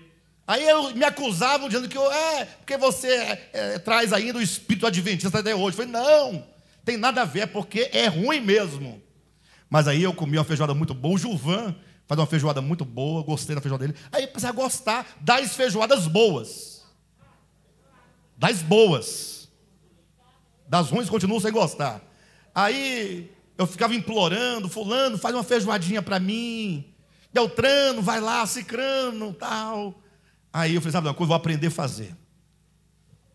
Aí 0.48 0.68
eu, 0.68 0.94
me 0.96 1.04
acusavam 1.04 1.68
dizendo 1.70 1.88
que 1.88 1.98
eu, 1.98 2.12
é, 2.12 2.46
porque 2.46 2.78
você 2.78 3.08
é, 3.08 3.50
é, 3.54 3.80
traz 3.80 4.12
ainda 4.12 4.40
o 4.40 4.42
espírito 4.42 4.88
adventista 4.88 5.40
até 5.40 5.56
hoje. 5.56 5.78
Falei, 5.78 5.92
não, 5.92 6.46
tem 6.84 6.98
nada 6.98 7.22
a 7.22 7.26
ver, 7.26 7.42
é 7.42 7.46
porque 7.46 7.90
é 7.94 8.08
ruim 8.08 8.42
mesmo. 8.42 9.02
Mas 9.70 9.88
aí 9.88 10.04
eu 10.04 10.14
comi 10.14 10.38
uma 10.38 10.44
feijoada 10.44 10.74
muito 10.74 10.94
boa. 10.94 11.16
O 11.16 11.18
Gilvan 11.18 11.76
faz 12.08 12.20
uma 12.20 12.28
feijoada 12.28 12.62
muito 12.62 12.84
boa, 12.84 13.24
gostei 13.24 13.56
da 13.56 13.62
feijoada 13.62 13.88
dele. 13.88 13.98
Aí 14.12 14.24
eu 14.24 14.50
a 14.50 14.52
gostar 14.52 15.18
das 15.22 15.56
feijoadas 15.56 16.08
boas. 16.08 16.84
Das 18.38 18.62
boas. 18.62 19.43
Das 20.74 20.90
ruins 20.90 21.08
continuo 21.08 21.40
sem 21.40 21.52
gostar. 21.52 22.02
Aí 22.56 23.32
eu 23.60 23.68
ficava 23.68 23.94
implorando, 23.94 24.68
fulano, 24.68 25.20
faz 25.20 25.36
uma 25.36 25.44
feijoadinha 25.44 26.02
para 26.02 26.20
mim. 26.20 26.92
Beltrano, 27.32 28.02
vai 28.02 28.20
lá, 28.20 28.44
cicrano, 28.48 29.36
tal. 29.36 30.02
Aí 30.52 30.74
eu 30.74 30.82
falei, 30.82 30.94
sabe 30.94 31.08
uma 31.08 31.14
coisa, 31.14 31.28
vou 31.28 31.36
aprender 31.38 31.68
a 31.68 31.70
fazer. 31.70 32.18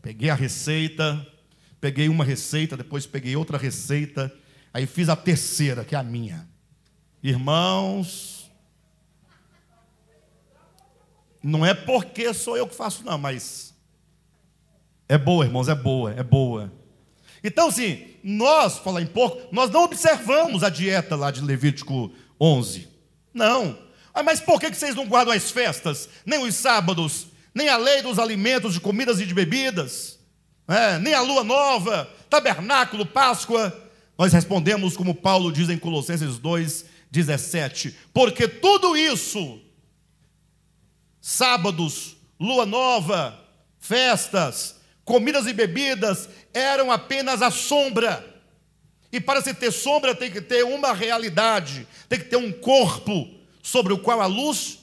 Peguei 0.02 0.30
a 0.30 0.34
receita, 0.34 1.24
peguei 1.80 2.08
uma 2.08 2.24
receita, 2.24 2.76
depois 2.76 3.06
peguei 3.06 3.36
outra 3.36 3.56
receita, 3.56 4.34
aí 4.74 4.84
fiz 4.84 5.08
a 5.08 5.14
terceira, 5.14 5.84
que 5.84 5.94
é 5.94 5.98
a 5.98 6.02
minha. 6.02 6.44
Irmãos, 7.22 8.50
não 11.40 11.64
é 11.64 11.72
porque 11.72 12.34
sou 12.34 12.56
eu 12.56 12.66
que 12.66 12.74
faço, 12.74 13.04
não, 13.04 13.16
mas 13.16 13.72
é 15.08 15.16
boa, 15.16 15.44
irmãos, 15.44 15.68
é 15.68 15.74
boa, 15.76 16.12
é 16.14 16.22
boa. 16.24 16.77
Então, 17.42 17.68
assim, 17.68 18.06
nós, 18.22 18.78
falar 18.78 19.02
em 19.02 19.06
porco, 19.06 19.48
nós 19.52 19.70
não 19.70 19.84
observamos 19.84 20.62
a 20.62 20.68
dieta 20.68 21.16
lá 21.16 21.30
de 21.30 21.40
Levítico 21.40 22.12
11. 22.40 22.88
Não. 23.32 23.78
Ah, 24.12 24.22
mas 24.22 24.40
por 24.40 24.60
que 24.60 24.72
vocês 24.72 24.94
não 24.94 25.06
guardam 25.06 25.32
as 25.34 25.50
festas, 25.50 26.08
nem 26.26 26.42
os 26.42 26.54
sábados, 26.54 27.28
nem 27.54 27.68
a 27.68 27.76
lei 27.76 28.02
dos 28.02 28.18
alimentos, 28.18 28.74
de 28.74 28.80
comidas 28.80 29.20
e 29.20 29.26
de 29.26 29.34
bebidas, 29.34 30.18
é, 30.66 30.98
nem 30.98 31.14
a 31.14 31.20
lua 31.20 31.44
nova, 31.44 32.10
tabernáculo, 32.28 33.06
Páscoa? 33.06 33.72
Nós 34.18 34.32
respondemos 34.32 34.96
como 34.96 35.14
Paulo 35.14 35.52
diz 35.52 35.68
em 35.68 35.78
Colossenses 35.78 36.38
2, 36.38 36.84
17: 37.10 37.94
porque 38.12 38.48
tudo 38.48 38.96
isso, 38.96 39.60
sábados, 41.20 42.16
lua 42.40 42.66
nova, 42.66 43.38
festas, 43.78 44.77
comidas 45.08 45.46
e 45.46 45.54
bebidas, 45.54 46.28
eram 46.52 46.92
apenas 46.92 47.40
a 47.40 47.50
sombra. 47.50 48.22
E 49.10 49.18
para 49.18 49.40
se 49.40 49.54
ter 49.54 49.72
sombra 49.72 50.14
tem 50.14 50.30
que 50.30 50.42
ter 50.42 50.64
uma 50.64 50.92
realidade, 50.92 51.88
tem 52.10 52.18
que 52.18 52.26
ter 52.26 52.36
um 52.36 52.52
corpo 52.52 53.26
sobre 53.62 53.94
o 53.94 53.98
qual 53.98 54.20
a 54.20 54.26
luz 54.26 54.80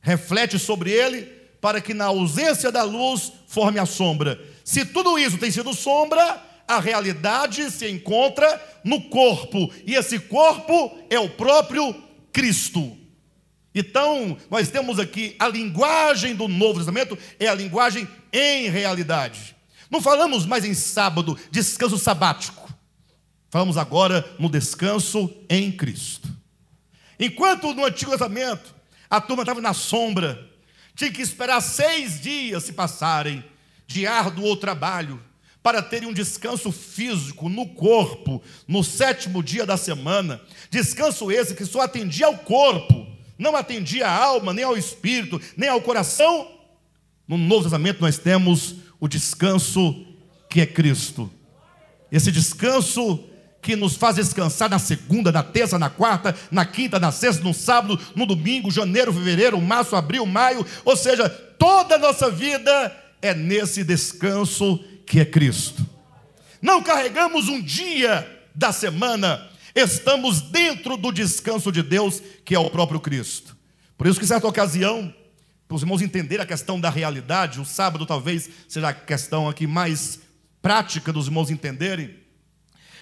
reflete 0.00 0.56
sobre 0.56 0.92
ele, 0.92 1.22
para 1.60 1.80
que 1.80 1.92
na 1.92 2.04
ausência 2.04 2.70
da 2.70 2.84
luz 2.84 3.32
forme 3.48 3.80
a 3.80 3.86
sombra. 3.86 4.40
Se 4.64 4.84
tudo 4.84 5.18
isso 5.18 5.36
tem 5.36 5.50
sido 5.50 5.74
sombra, 5.74 6.40
a 6.68 6.78
realidade 6.78 7.72
se 7.72 7.90
encontra 7.90 8.80
no 8.84 9.00
corpo, 9.08 9.68
e 9.84 9.96
esse 9.96 10.20
corpo 10.20 10.96
é 11.10 11.18
o 11.18 11.28
próprio 11.28 11.92
Cristo. 12.32 12.96
Então, 13.74 14.36
nós 14.50 14.68
temos 14.70 14.98
aqui 14.98 15.36
a 15.38 15.48
linguagem 15.48 16.34
do 16.34 16.48
Novo 16.48 16.78
Testamento, 16.78 17.18
é 17.38 17.46
a 17.46 17.54
linguagem 17.54 18.08
em 18.32 18.68
realidade. 18.68 19.54
Não 19.90 20.00
falamos 20.00 20.46
mais 20.46 20.64
em 20.64 20.74
sábado, 20.74 21.38
descanso 21.50 21.98
sabático. 21.98 22.68
Falamos 23.50 23.78
agora 23.78 24.28
no 24.38 24.48
descanso 24.48 25.32
em 25.48 25.72
Cristo. 25.72 26.28
Enquanto 27.18 27.74
no 27.74 27.84
Antigo 27.84 28.10
Testamento 28.10 28.74
a 29.08 29.20
turma 29.20 29.42
estava 29.42 29.60
na 29.60 29.72
sombra, 29.72 30.46
tinha 30.94 31.10
que 31.10 31.22
esperar 31.22 31.60
seis 31.60 32.20
dias 32.20 32.64
se 32.64 32.72
passarem 32.72 33.42
de 33.86 34.06
árduo 34.06 34.54
trabalho 34.56 35.22
para 35.62 35.82
terem 35.82 36.08
um 36.08 36.12
descanso 36.12 36.70
físico 36.70 37.48
no 37.48 37.66
corpo 37.66 38.42
no 38.66 38.84
sétimo 38.84 39.42
dia 39.42 39.64
da 39.64 39.76
semana. 39.76 40.40
Descanso 40.70 41.32
esse 41.32 41.54
que 41.54 41.64
só 41.64 41.80
atendia 41.80 42.26
ao 42.26 42.38
corpo, 42.38 43.06
não 43.38 43.54
atendia 43.54 44.08
à 44.08 44.14
alma, 44.14 44.52
nem 44.52 44.64
ao 44.64 44.76
espírito, 44.76 45.40
nem 45.56 45.68
ao 45.68 45.80
coração. 45.80 46.50
No 47.26 47.38
Novo 47.38 47.62
Testamento 47.62 48.00
nós 48.00 48.18
temos 48.18 48.76
o 48.98 49.06
descanso 49.06 50.04
que 50.50 50.60
é 50.60 50.66
Cristo. 50.66 51.30
Esse 52.10 52.32
descanso 52.32 53.24
que 53.60 53.76
nos 53.76 53.96
faz 53.96 54.16
descansar 54.16 54.70
na 54.70 54.78
segunda, 54.78 55.30
na 55.30 55.42
terça, 55.42 55.78
na 55.78 55.90
quarta, 55.90 56.34
na 56.50 56.64
quinta, 56.64 56.98
na 56.98 57.12
sexta, 57.12 57.42
no 57.42 57.52
sábado, 57.52 58.00
no 58.14 58.24
domingo, 58.24 58.70
janeiro, 58.70 59.12
fevereiro, 59.12 59.60
março, 59.60 59.94
abril, 59.94 60.24
maio, 60.24 60.64
ou 60.84 60.96
seja, 60.96 61.28
toda 61.28 61.96
a 61.96 61.98
nossa 61.98 62.30
vida 62.30 62.96
é 63.20 63.34
nesse 63.34 63.84
descanso 63.84 64.82
que 65.04 65.20
é 65.20 65.24
Cristo. 65.24 65.86
Não 66.62 66.82
carregamos 66.82 67.48
um 67.48 67.60
dia 67.60 68.26
da 68.54 68.72
semana, 68.72 69.47
estamos 69.74 70.40
dentro 70.40 70.96
do 70.96 71.12
descanso 71.12 71.70
de 71.70 71.82
Deus, 71.82 72.22
que 72.44 72.54
é 72.54 72.58
o 72.58 72.70
próprio 72.70 73.00
Cristo. 73.00 73.56
Por 73.96 74.06
isso 74.06 74.18
que, 74.18 74.26
certa 74.26 74.46
ocasião, 74.46 75.12
para 75.66 75.74
os 75.74 75.82
irmãos 75.82 76.00
entenderem 76.00 76.42
a 76.42 76.46
questão 76.46 76.80
da 76.80 76.88
realidade, 76.88 77.60
o 77.60 77.64
sábado 77.64 78.06
talvez 78.06 78.48
seja 78.68 78.88
a 78.88 78.94
questão 78.94 79.48
aqui 79.48 79.66
mais 79.66 80.20
prática 80.62 81.12
dos 81.12 81.26
irmãos 81.26 81.50
entenderem. 81.50 82.16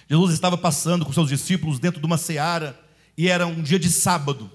Jesus 0.09 0.33
estava 0.33 0.57
passando 0.57 1.05
com 1.05 1.13
seus 1.13 1.29
discípulos 1.29 1.79
dentro 1.79 1.99
de 1.99 2.05
uma 2.05 2.17
seara 2.17 2.79
e 3.17 3.27
era 3.27 3.45
um 3.45 3.61
dia 3.61 3.79
de 3.79 3.89
sábado. 3.89 4.49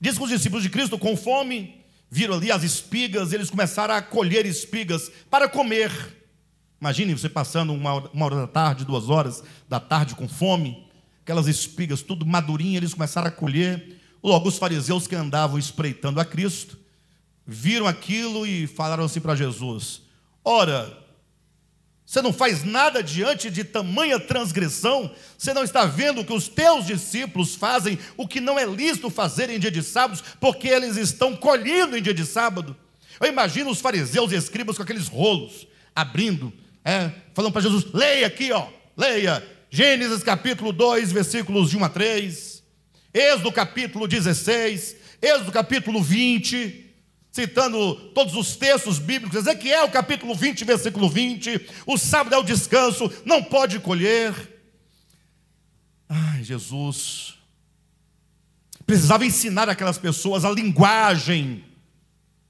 Diz 0.00 0.18
que 0.18 0.24
os 0.24 0.30
discípulos 0.30 0.62
de 0.62 0.70
Cristo, 0.70 0.98
com 0.98 1.16
fome, 1.16 1.82
viram 2.10 2.34
ali 2.34 2.52
as 2.52 2.62
espigas, 2.62 3.32
eles 3.32 3.50
começaram 3.50 3.94
a 3.94 4.02
colher 4.02 4.44
espigas 4.46 5.10
para 5.30 5.48
comer. 5.48 5.90
Imagine 6.80 7.14
você 7.14 7.28
passando 7.28 7.72
uma 7.72 7.94
hora, 7.94 8.10
uma 8.12 8.26
hora 8.26 8.36
da 8.36 8.46
tarde, 8.46 8.84
duas 8.84 9.08
horas 9.08 9.42
da 9.68 9.80
tarde 9.80 10.14
com 10.14 10.28
fome, 10.28 10.83
aquelas 11.24 11.46
espigas 11.46 12.02
tudo 12.02 12.26
madurinhas, 12.26 12.76
eles 12.76 12.94
começaram 12.94 13.28
a 13.28 13.30
colher. 13.30 13.98
Logo, 14.22 14.48
os 14.48 14.58
fariseus 14.58 15.06
que 15.06 15.16
andavam 15.16 15.58
espreitando 15.58 16.20
a 16.20 16.24
Cristo 16.24 16.78
viram 17.46 17.86
aquilo 17.86 18.46
e 18.46 18.66
falaram 18.66 19.04
assim 19.04 19.20
para 19.20 19.34
Jesus: 19.34 20.02
Ora, 20.44 21.02
você 22.04 22.20
não 22.20 22.32
faz 22.32 22.62
nada 22.62 23.02
diante 23.02 23.50
de 23.50 23.64
tamanha 23.64 24.20
transgressão? 24.20 25.10
Você 25.38 25.54
não 25.54 25.64
está 25.64 25.86
vendo 25.86 26.24
que 26.24 26.32
os 26.32 26.46
teus 26.46 26.86
discípulos 26.86 27.54
fazem 27.54 27.98
o 28.18 28.28
que 28.28 28.40
não 28.40 28.58
é 28.58 28.66
lícito 28.66 29.08
fazer 29.08 29.48
em 29.48 29.58
dia 29.58 29.70
de 29.70 29.82
sábado, 29.82 30.22
porque 30.38 30.68
eles 30.68 30.96
estão 30.96 31.34
colhendo 31.34 31.96
em 31.96 32.02
dia 32.02 32.14
de 32.14 32.26
sábado? 32.26 32.76
Eu 33.18 33.28
imagino 33.28 33.70
os 33.70 33.80
fariseus 33.80 34.30
e 34.30 34.36
escribas 34.36 34.76
com 34.76 34.82
aqueles 34.82 35.08
rolos, 35.08 35.66
abrindo, 35.96 36.52
é, 36.84 37.10
falando 37.32 37.52
para 37.52 37.62
Jesus: 37.62 37.86
leia 37.94 38.26
aqui, 38.26 38.52
ó, 38.52 38.68
leia, 38.94 39.42
Gênesis 39.74 40.22
capítulo 40.22 40.72
2, 40.72 41.10
versículos 41.10 41.68
de 41.68 41.76
1 41.76 41.84
a 41.84 41.88
3, 41.88 42.62
Êxodo 43.12 43.50
capítulo 43.50 44.06
16, 44.06 44.94
Êxodo 45.20 45.50
capítulo 45.50 46.00
20 46.00 46.94
citando 47.32 47.96
todos 48.10 48.36
os 48.36 48.54
textos 48.54 49.00
bíblicos, 49.00 49.36
Ezequiel 49.36 49.88
capítulo 49.88 50.32
20, 50.32 50.64
versículo 50.64 51.10
20, 51.10 51.68
o 51.88 51.98
sábado 51.98 52.36
é 52.36 52.38
o 52.38 52.44
descanso, 52.44 53.12
não 53.24 53.42
pode 53.42 53.80
colher. 53.80 54.32
Ai, 56.08 56.44
Jesus 56.44 57.34
precisava 58.86 59.26
ensinar 59.26 59.68
aquelas 59.68 59.98
pessoas 59.98 60.44
a 60.44 60.50
linguagem 60.52 61.64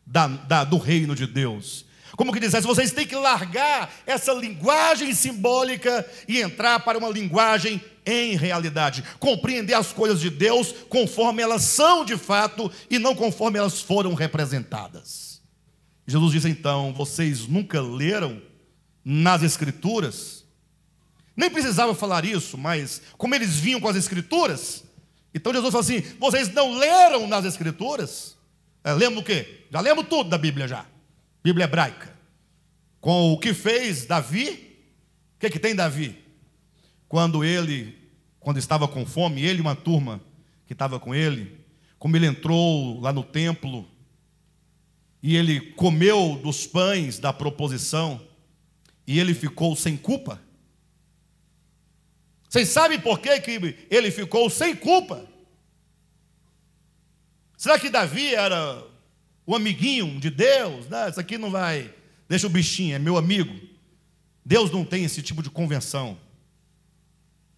da, 0.04 0.26
da, 0.26 0.62
do 0.62 0.76
reino 0.76 1.14
de 1.14 1.26
Deus. 1.26 1.83
Como 2.16 2.32
que 2.32 2.40
dissesse, 2.40 2.66
vocês 2.66 2.92
têm 2.92 3.06
que 3.06 3.16
largar 3.16 3.92
essa 4.06 4.32
linguagem 4.32 5.14
simbólica 5.14 6.06
e 6.28 6.40
entrar 6.40 6.80
para 6.80 6.98
uma 6.98 7.08
linguagem 7.08 7.82
em 8.06 8.36
realidade, 8.36 9.02
compreender 9.18 9.74
as 9.74 9.92
coisas 9.92 10.20
de 10.20 10.30
Deus 10.30 10.72
conforme 10.88 11.42
elas 11.42 11.62
são 11.62 12.04
de 12.04 12.16
fato 12.16 12.70
e 12.90 12.98
não 12.98 13.14
conforme 13.14 13.58
elas 13.58 13.80
foram 13.80 14.14
representadas. 14.14 15.42
Jesus 16.06 16.32
diz 16.32 16.44
então: 16.44 16.92
vocês 16.92 17.46
nunca 17.46 17.80
leram 17.80 18.40
nas 19.04 19.42
Escrituras? 19.42 20.44
Nem 21.36 21.50
precisava 21.50 21.94
falar 21.94 22.24
isso, 22.24 22.56
mas 22.56 23.02
como 23.18 23.34
eles 23.34 23.56
vinham 23.56 23.80
com 23.80 23.88
as 23.88 23.96
Escrituras, 23.96 24.84
então 25.34 25.52
Jesus 25.52 25.72
fala 25.72 25.82
assim: 25.82 26.00
vocês 26.20 26.52
não 26.52 26.78
leram 26.78 27.26
nas 27.26 27.44
Escrituras? 27.44 28.36
É, 28.84 28.92
lemos 28.92 29.20
o 29.20 29.24
quê? 29.24 29.64
Já 29.70 29.80
lemos 29.80 30.06
tudo 30.08 30.28
da 30.28 30.38
Bíblia 30.38 30.68
já. 30.68 30.86
Bíblia 31.44 31.66
hebraica. 31.66 32.12
Com 33.00 33.32
o 33.32 33.38
que 33.38 33.54
fez 33.54 34.06
Davi, 34.06 34.48
o 35.36 35.38
que, 35.38 35.50
que 35.50 35.60
tem 35.60 35.76
Davi? 35.76 36.24
quando 37.14 37.44
ele, 37.44 37.96
quando 38.40 38.58
estava 38.58 38.88
com 38.88 39.06
fome, 39.06 39.40
ele 39.40 39.58
e 39.58 39.60
uma 39.60 39.76
turma 39.76 40.20
que 40.66 40.72
estava 40.72 40.98
com 40.98 41.14
ele, 41.14 41.64
como 41.96 42.16
ele 42.16 42.26
entrou 42.26 43.00
lá 43.00 43.12
no 43.12 43.22
templo 43.22 43.88
e 45.22 45.36
ele 45.36 45.60
comeu 45.60 46.34
dos 46.42 46.66
pães 46.66 47.20
da 47.20 47.32
proposição 47.32 48.20
e 49.06 49.20
ele 49.20 49.32
ficou 49.32 49.76
sem 49.76 49.96
culpa? 49.96 50.42
Vocês 52.48 52.68
sabem 52.68 52.98
por 52.98 53.20
que, 53.20 53.40
que 53.40 53.86
ele 53.88 54.10
ficou 54.10 54.50
sem 54.50 54.74
culpa? 54.74 55.24
Será 57.56 57.78
que 57.78 57.90
Davi 57.90 58.34
era 58.34 58.84
o 59.46 59.54
amiguinho 59.54 60.18
de 60.20 60.30
Deus? 60.30 60.88
Não, 60.88 61.08
isso 61.08 61.20
aqui 61.20 61.38
não 61.38 61.50
vai, 61.50 61.92
deixa 62.28 62.46
o 62.46 62.50
bichinho, 62.50 62.96
é 62.96 62.98
meu 62.98 63.16
amigo. 63.16 63.54
Deus 64.44 64.70
não 64.70 64.84
tem 64.84 65.04
esse 65.04 65.22
tipo 65.22 65.42
de 65.42 65.50
convenção. 65.50 66.18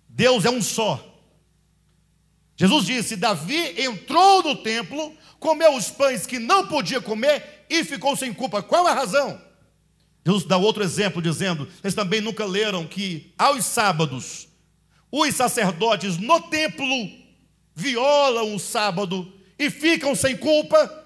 Deus 0.09 0.45
é 0.45 0.51
um 0.51 0.63
só. 0.63 1.15
Jesus 2.57 2.87
disse: 2.87 3.17
Davi 3.17 3.83
entrou 3.83 4.43
no 4.43 4.57
templo, 4.57 5.13
comeu 5.39 5.75
os 5.75 5.91
pães 5.91 6.27
que 6.27 6.39
não 6.39 6.67
podia 6.69 7.01
comer 7.01 7.67
e 7.69 7.85
ficou 7.85 8.17
sem 8.17 8.33
culpa. 8.33 8.63
Qual 8.63 8.87
a 8.87 8.95
razão? 8.95 9.41
Jesus 10.25 10.45
dá 10.45 10.57
outro 10.57 10.83
exemplo, 10.83 11.21
dizendo: 11.21 11.69
Vocês 11.81 11.95
também 11.95 12.21
nunca 12.21 12.47
leram 12.47 12.87
que 12.87 13.33
aos 13.37 13.65
sábados 13.65 14.49
os 15.11 15.35
sacerdotes 15.35 16.17
no 16.17 16.41
templo 16.43 17.11
violam 17.75 18.55
o 18.55 18.59
sábado 18.59 19.31
e 19.59 19.71
ficam 19.71 20.15
sem 20.15 20.37
culpa? 20.37 21.06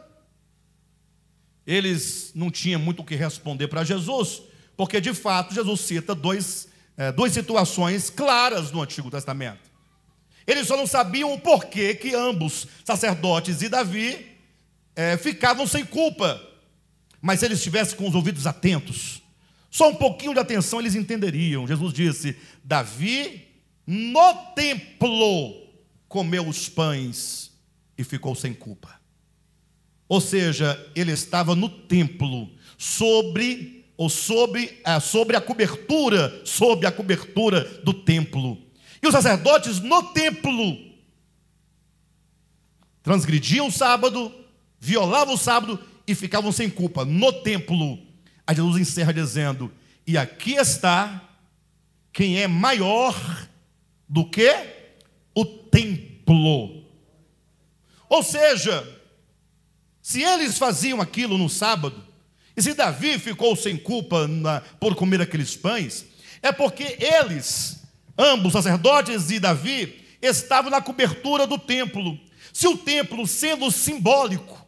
Eles 1.70 2.32
não 2.34 2.50
tinham 2.50 2.80
muito 2.80 3.00
o 3.00 3.04
que 3.04 3.14
responder 3.14 3.68
para 3.68 3.84
Jesus, 3.84 4.42
porque 4.76 5.00
de 5.00 5.14
fato 5.14 5.54
Jesus 5.54 5.82
cita 5.82 6.16
dois, 6.16 6.66
é, 6.96 7.12
duas 7.12 7.32
situações 7.32 8.10
claras 8.10 8.72
no 8.72 8.82
Antigo 8.82 9.08
Testamento. 9.08 9.70
Eles 10.44 10.66
só 10.66 10.76
não 10.76 10.84
sabiam 10.84 11.32
o 11.32 11.38
porquê 11.38 11.94
que 11.94 12.12
ambos, 12.12 12.66
sacerdotes 12.84 13.62
e 13.62 13.68
Davi, 13.68 14.26
é, 14.96 15.16
ficavam 15.16 15.64
sem 15.64 15.84
culpa. 15.84 16.44
Mas 17.22 17.38
se 17.38 17.46
eles 17.46 17.58
estivessem 17.58 17.96
com 17.96 18.08
os 18.08 18.16
ouvidos 18.16 18.48
atentos, 18.48 19.22
só 19.70 19.90
um 19.90 19.94
pouquinho 19.94 20.34
de 20.34 20.40
atenção 20.40 20.80
eles 20.80 20.96
entenderiam. 20.96 21.68
Jesus 21.68 21.92
disse: 21.92 22.36
Davi 22.64 23.46
no 23.86 24.34
templo 24.56 25.68
comeu 26.08 26.48
os 26.48 26.68
pães 26.68 27.52
e 27.96 28.02
ficou 28.02 28.34
sem 28.34 28.52
culpa. 28.52 28.99
Ou 30.10 30.20
seja, 30.20 30.90
ele 30.96 31.12
estava 31.12 31.54
no 31.54 31.68
templo, 31.68 32.50
sobre 32.76 33.86
ou 33.96 34.08
sobre, 34.08 34.80
é, 34.84 34.98
sobre 34.98 35.36
a 35.36 35.40
cobertura, 35.40 36.42
sob 36.44 36.84
a 36.84 36.90
cobertura 36.90 37.62
do 37.84 37.94
templo. 37.94 38.58
E 39.00 39.06
os 39.06 39.12
sacerdotes 39.12 39.78
no 39.78 40.02
templo 40.02 40.76
transgrediam 43.04 43.68
o 43.68 43.70
sábado, 43.70 44.34
violavam 44.80 45.34
o 45.34 45.38
sábado 45.38 45.78
e 46.08 46.12
ficavam 46.12 46.50
sem 46.50 46.68
culpa 46.68 47.04
no 47.04 47.32
templo. 47.32 47.96
Aí 48.44 48.56
Jesus 48.56 48.78
encerra 48.78 49.14
dizendo: 49.14 49.70
E 50.04 50.18
aqui 50.18 50.54
está 50.54 51.22
quem 52.12 52.42
é 52.42 52.48
maior 52.48 53.14
do 54.08 54.28
que 54.28 54.52
o 55.36 55.44
templo. 55.44 56.82
Ou 58.08 58.24
seja, 58.24 58.99
se 60.10 60.22
eles 60.22 60.58
faziam 60.58 61.00
aquilo 61.00 61.38
no 61.38 61.48
sábado, 61.48 62.04
e 62.56 62.62
se 62.62 62.74
Davi 62.74 63.18
ficou 63.18 63.54
sem 63.54 63.76
culpa 63.76 64.26
na, 64.26 64.60
por 64.80 64.94
comer 64.94 65.20
aqueles 65.20 65.56
pães, 65.56 66.04
é 66.42 66.50
porque 66.50 66.96
eles 66.98 67.80
Ambos, 68.22 68.52
sacerdotes 68.52 69.30
e 69.30 69.40
Davi, 69.40 69.98
estavam 70.20 70.70
na 70.70 70.82
cobertura 70.82 71.46
do 71.46 71.56
templo. 71.56 72.18
Se 72.52 72.68
o 72.68 72.76
templo, 72.76 73.26
sendo 73.26 73.70
simbólico, 73.70 74.62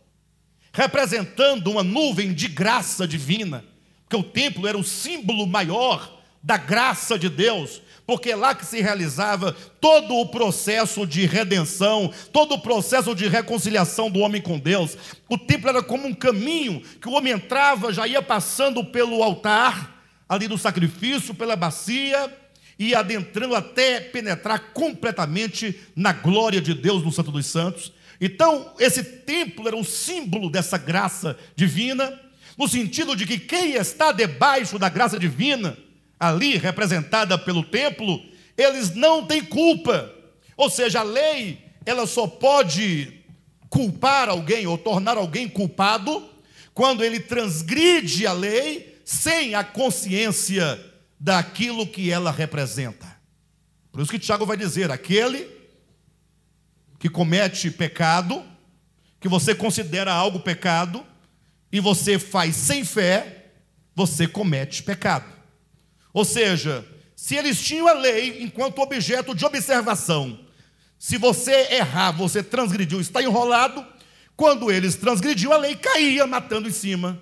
representando 0.72 1.70
uma 1.70 1.82
nuvem 1.82 2.32
de 2.32 2.48
graça 2.48 3.06
divina, 3.06 3.62
porque 4.04 4.16
o 4.16 4.22
templo 4.22 4.66
era 4.66 4.78
o 4.78 4.82
símbolo 4.82 5.46
maior 5.46 6.18
da 6.42 6.56
graça 6.56 7.18
de 7.18 7.28
Deus, 7.28 7.82
porque 8.12 8.32
é 8.32 8.36
lá 8.36 8.54
que 8.54 8.66
se 8.66 8.82
realizava 8.82 9.56
todo 9.80 10.14
o 10.16 10.26
processo 10.26 11.06
de 11.06 11.24
redenção, 11.24 12.12
todo 12.30 12.56
o 12.56 12.60
processo 12.60 13.14
de 13.14 13.26
reconciliação 13.26 14.10
do 14.10 14.18
homem 14.18 14.42
com 14.42 14.58
Deus. 14.58 14.98
O 15.30 15.38
templo 15.38 15.70
era 15.70 15.82
como 15.82 16.06
um 16.06 16.12
caminho 16.12 16.82
que 17.00 17.08
o 17.08 17.12
homem 17.12 17.32
entrava, 17.32 17.90
já 17.90 18.06
ia 18.06 18.20
passando 18.20 18.84
pelo 18.84 19.22
altar, 19.22 20.04
ali 20.28 20.46
do 20.46 20.58
sacrifício, 20.58 21.34
pela 21.34 21.56
bacia, 21.56 22.30
e 22.78 22.94
adentrando 22.94 23.54
até 23.54 23.98
penetrar 23.98 24.74
completamente 24.74 25.80
na 25.96 26.12
glória 26.12 26.60
de 26.60 26.74
Deus 26.74 27.02
no 27.02 27.10
Santo 27.10 27.32
dos 27.32 27.46
Santos. 27.46 27.94
Então, 28.20 28.74
esse 28.78 29.02
templo 29.02 29.66
era 29.66 29.76
um 29.76 29.84
símbolo 29.84 30.50
dessa 30.50 30.76
graça 30.76 31.34
divina, 31.56 32.20
no 32.58 32.68
sentido 32.68 33.16
de 33.16 33.24
que 33.24 33.38
quem 33.38 33.72
está 33.72 34.12
debaixo 34.12 34.78
da 34.78 34.90
graça 34.90 35.18
divina, 35.18 35.78
ali 36.22 36.56
representada 36.56 37.36
pelo 37.36 37.64
templo, 37.64 38.24
eles 38.56 38.94
não 38.94 39.26
têm 39.26 39.44
culpa. 39.44 40.14
Ou 40.56 40.70
seja, 40.70 41.00
a 41.00 41.02
lei, 41.02 41.64
ela 41.84 42.06
só 42.06 42.28
pode 42.28 43.20
culpar 43.68 44.28
alguém 44.28 44.64
ou 44.64 44.78
tornar 44.78 45.16
alguém 45.16 45.48
culpado 45.48 46.30
quando 46.72 47.02
ele 47.02 47.18
transgride 47.18 48.24
a 48.24 48.32
lei 48.32 49.00
sem 49.04 49.56
a 49.56 49.64
consciência 49.64 50.78
daquilo 51.18 51.88
que 51.88 52.08
ela 52.08 52.30
representa. 52.30 53.20
Por 53.90 54.00
isso 54.00 54.10
que 54.12 54.18
Tiago 54.18 54.46
vai 54.46 54.56
dizer: 54.56 54.92
aquele 54.92 55.50
que 57.00 57.08
comete 57.08 57.68
pecado, 57.68 58.44
que 59.18 59.28
você 59.28 59.56
considera 59.56 60.12
algo 60.12 60.38
pecado, 60.38 61.04
e 61.72 61.80
você 61.80 62.16
faz 62.16 62.54
sem 62.54 62.84
fé, 62.84 63.50
você 63.92 64.28
comete 64.28 64.84
pecado. 64.84 65.41
Ou 66.12 66.24
seja, 66.24 66.84
se 67.16 67.36
eles 67.36 67.60
tinham 67.62 67.86
a 67.86 67.92
lei 67.92 68.42
enquanto 68.42 68.80
objeto 68.80 69.34
de 69.34 69.44
observação, 69.44 70.38
se 70.98 71.16
você 71.16 71.68
errar, 71.72 72.12
você 72.12 72.42
transgrediu, 72.42 73.00
está 73.00 73.22
enrolado, 73.22 73.84
quando 74.36 74.70
eles 74.70 74.96
transgrediam 74.96 75.52
a 75.52 75.56
lei, 75.56 75.76
caía 75.76 76.26
matando 76.26 76.68
em 76.68 76.72
cima. 76.72 77.20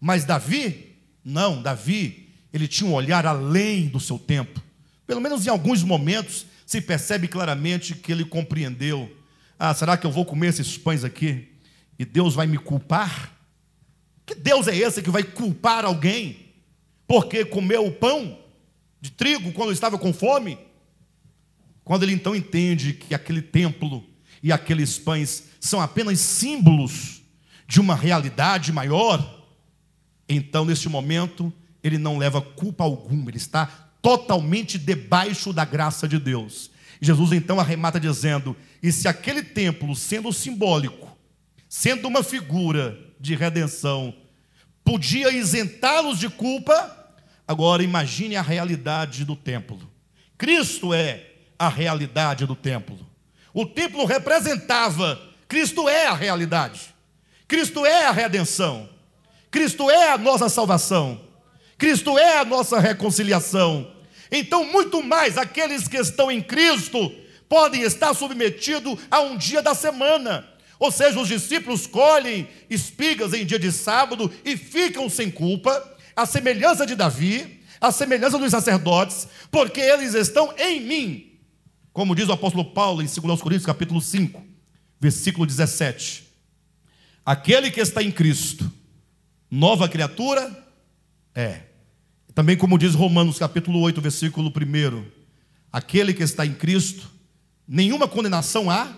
Mas 0.00 0.24
Davi, 0.24 0.96
não, 1.24 1.62
Davi 1.62 2.28
ele 2.52 2.66
tinha 2.66 2.88
um 2.88 2.94
olhar 2.94 3.26
além 3.26 3.88
do 3.88 4.00
seu 4.00 4.18
tempo. 4.18 4.62
Pelo 5.06 5.20
menos 5.20 5.46
em 5.46 5.50
alguns 5.50 5.82
momentos 5.82 6.46
se 6.64 6.80
percebe 6.80 7.28
claramente 7.28 7.94
que 7.94 8.10
ele 8.10 8.24
compreendeu: 8.24 9.14
ah, 9.58 9.74
será 9.74 9.96
que 9.96 10.06
eu 10.06 10.10
vou 10.10 10.24
comer 10.24 10.48
esses 10.48 10.76
pães 10.78 11.04
aqui 11.04 11.48
e 11.98 12.04
Deus 12.04 12.34
vai 12.34 12.46
me 12.46 12.58
culpar? 12.58 13.32
Que 14.24 14.34
Deus 14.34 14.66
é 14.66 14.76
esse 14.76 15.02
que 15.02 15.10
vai 15.10 15.22
culpar 15.22 15.84
alguém 15.84 16.45
porque 17.06 17.44
comeu 17.44 17.86
o 17.86 17.92
pão 17.92 18.38
de 19.00 19.10
trigo 19.10 19.52
quando 19.52 19.72
estava 19.72 19.98
com 19.98 20.12
fome? 20.12 20.58
Quando 21.84 22.02
ele 22.02 22.12
então 22.12 22.34
entende 22.34 22.92
que 22.92 23.14
aquele 23.14 23.40
templo 23.40 24.04
e 24.42 24.50
aqueles 24.50 24.98
pães 24.98 25.44
são 25.60 25.80
apenas 25.80 26.18
símbolos 26.18 27.22
de 27.66 27.80
uma 27.80 27.94
realidade 27.94 28.72
maior, 28.72 29.44
então 30.28 30.64
neste 30.64 30.88
momento 30.88 31.52
ele 31.82 31.98
não 31.98 32.18
leva 32.18 32.40
culpa 32.42 32.82
alguma, 32.82 33.30
ele 33.30 33.36
está 33.36 33.66
totalmente 34.02 34.78
debaixo 34.78 35.52
da 35.52 35.64
graça 35.64 36.08
de 36.08 36.18
Deus. 36.18 36.70
Jesus 37.00 37.32
então 37.32 37.60
arremata 37.60 38.00
dizendo: 38.00 38.56
E 38.82 38.90
se 38.90 39.06
aquele 39.06 39.42
templo, 39.42 39.94
sendo 39.94 40.32
simbólico, 40.32 41.16
sendo 41.68 42.08
uma 42.08 42.22
figura 42.22 42.98
de 43.20 43.34
redenção, 43.34 44.14
podia 44.86 45.32
isentá-los 45.32 46.16
de 46.20 46.28
culpa, 46.28 47.10
agora 47.46 47.82
imagine 47.82 48.36
a 48.36 48.42
realidade 48.42 49.24
do 49.24 49.34
templo. 49.34 49.80
Cristo 50.38 50.94
é 50.94 51.24
a 51.58 51.68
realidade 51.68 52.46
do 52.46 52.54
templo. 52.54 52.96
O 53.52 53.66
templo 53.66 54.04
representava, 54.04 55.20
Cristo 55.48 55.88
é 55.88 56.06
a 56.06 56.14
realidade. 56.14 56.94
Cristo 57.48 57.84
é 57.84 58.06
a 58.06 58.12
redenção. 58.12 58.88
Cristo 59.50 59.90
é 59.90 60.12
a 60.12 60.18
nossa 60.18 60.48
salvação. 60.48 61.20
Cristo 61.76 62.16
é 62.16 62.38
a 62.38 62.44
nossa 62.44 62.78
reconciliação. 62.78 63.90
Então, 64.30 64.64
muito 64.64 65.02
mais, 65.02 65.36
aqueles 65.36 65.88
que 65.88 65.96
estão 65.96 66.30
em 66.30 66.40
Cristo 66.40 67.12
podem 67.48 67.82
estar 67.82 68.14
submetidos 68.14 69.00
a 69.10 69.20
um 69.20 69.36
dia 69.36 69.60
da 69.60 69.74
semana. 69.74 70.46
Ou 70.78 70.90
seja, 70.90 71.18
os 71.18 71.28
discípulos 71.28 71.86
colhem 71.86 72.48
espigas 72.68 73.32
em 73.32 73.46
dia 73.46 73.58
de 73.58 73.72
sábado 73.72 74.30
e 74.44 74.56
ficam 74.56 75.08
sem 75.08 75.30
culpa, 75.30 75.96
a 76.14 76.26
semelhança 76.26 76.86
de 76.86 76.94
Davi, 76.94 77.60
a 77.80 77.90
semelhança 77.90 78.38
dos 78.38 78.50
sacerdotes, 78.50 79.28
porque 79.50 79.80
eles 79.80 80.14
estão 80.14 80.52
em 80.58 80.80
mim. 80.80 81.32
Como 81.92 82.14
diz 82.14 82.28
o 82.28 82.32
apóstolo 82.32 82.64
Paulo 82.64 83.02
em 83.02 83.06
2 83.06 83.40
Coríntios, 83.40 83.66
capítulo 83.66 84.00
5, 84.00 84.42
versículo 85.00 85.46
17. 85.46 86.24
Aquele 87.24 87.70
que 87.70 87.80
está 87.80 88.02
em 88.02 88.10
Cristo, 88.10 88.70
nova 89.50 89.88
criatura 89.88 90.64
é. 91.34 91.62
Também 92.34 92.56
como 92.56 92.78
diz 92.78 92.94
Romanos 92.94 93.38
capítulo 93.38 93.80
8, 93.80 94.00
versículo 94.00 94.50
1, 94.50 95.04
aquele 95.72 96.12
que 96.12 96.22
está 96.22 96.44
em 96.44 96.52
Cristo, 96.52 97.10
nenhuma 97.66 98.06
condenação 98.06 98.70
há 98.70 98.94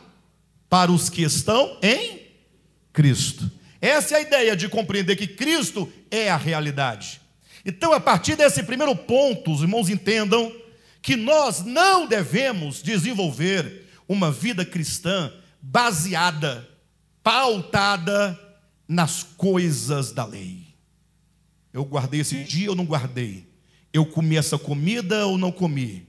para 0.68 0.92
os 0.92 1.08
que 1.08 1.22
estão 1.22 1.78
em 1.82 2.20
Cristo. 2.92 3.50
Essa 3.80 4.14
é 4.14 4.18
a 4.18 4.22
ideia 4.22 4.56
de 4.56 4.68
compreender 4.68 5.16
que 5.16 5.26
Cristo 5.26 5.90
é 6.10 6.28
a 6.30 6.36
realidade. 6.36 7.20
Então, 7.64 7.92
a 7.92 8.00
partir 8.00 8.36
desse 8.36 8.62
primeiro 8.62 8.94
ponto, 8.94 9.52
os 9.52 9.62
irmãos 9.62 9.88
entendam 9.88 10.52
que 11.00 11.16
nós 11.16 11.64
não 11.64 12.06
devemos 12.06 12.82
desenvolver 12.82 13.86
uma 14.08 14.32
vida 14.32 14.64
cristã 14.64 15.32
baseada, 15.60 16.68
pautada 17.22 18.38
nas 18.86 19.22
coisas 19.22 20.12
da 20.12 20.24
lei. 20.24 20.66
Eu 21.72 21.84
guardei 21.84 22.20
esse 22.20 22.42
dia 22.44 22.70
ou 22.70 22.76
não 22.76 22.84
guardei? 22.84 23.46
Eu 23.92 24.06
comi 24.06 24.36
essa 24.36 24.58
comida 24.58 25.26
ou 25.26 25.38
não 25.38 25.52
comi? 25.52 26.08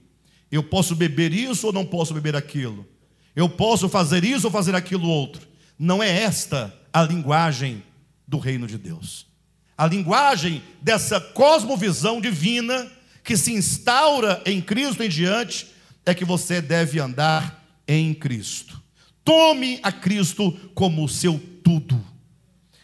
Eu 0.50 0.62
posso 0.62 0.96
beber 0.96 1.32
isso 1.32 1.66
ou 1.66 1.72
não 1.72 1.84
posso 1.84 2.12
beber 2.14 2.34
aquilo? 2.34 2.86
Eu 3.34 3.48
posso 3.48 3.88
fazer 3.88 4.24
isso 4.24 4.46
ou 4.46 4.52
fazer 4.52 4.74
aquilo 4.74 5.08
outro? 5.08 5.46
Não 5.78 6.02
é 6.02 6.22
esta 6.22 6.74
a 6.92 7.02
linguagem 7.02 7.82
do 8.26 8.38
reino 8.38 8.66
de 8.66 8.76
Deus. 8.76 9.26
A 9.76 9.86
linguagem 9.86 10.62
dessa 10.82 11.20
cosmovisão 11.20 12.20
divina 12.20 12.90
que 13.24 13.36
se 13.36 13.52
instaura 13.52 14.42
em 14.44 14.60
Cristo 14.60 15.02
em 15.02 15.08
diante 15.08 15.68
é 16.04 16.14
que 16.14 16.24
você 16.24 16.60
deve 16.60 17.00
andar 17.00 17.64
em 17.86 18.12
Cristo. 18.12 18.80
Tome 19.24 19.78
a 19.82 19.92
Cristo 19.92 20.52
como 20.74 21.04
o 21.04 21.08
seu 21.08 21.40
tudo. 21.62 22.04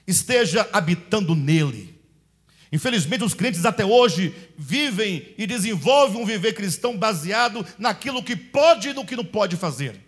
Esteja 0.06 0.68
habitando 0.72 1.34
nele. 1.34 2.00
Infelizmente, 2.72 3.24
os 3.24 3.34
crentes 3.34 3.64
até 3.64 3.84
hoje 3.84 4.34
vivem 4.56 5.34
e 5.36 5.46
desenvolvem 5.46 6.20
um 6.20 6.26
viver 6.26 6.52
cristão 6.54 6.96
baseado 6.96 7.64
naquilo 7.78 8.22
que 8.22 8.36
pode 8.36 8.88
e 8.88 8.92
no 8.92 9.04
que 9.04 9.16
não 9.16 9.24
pode 9.24 9.56
fazer. 9.56 10.05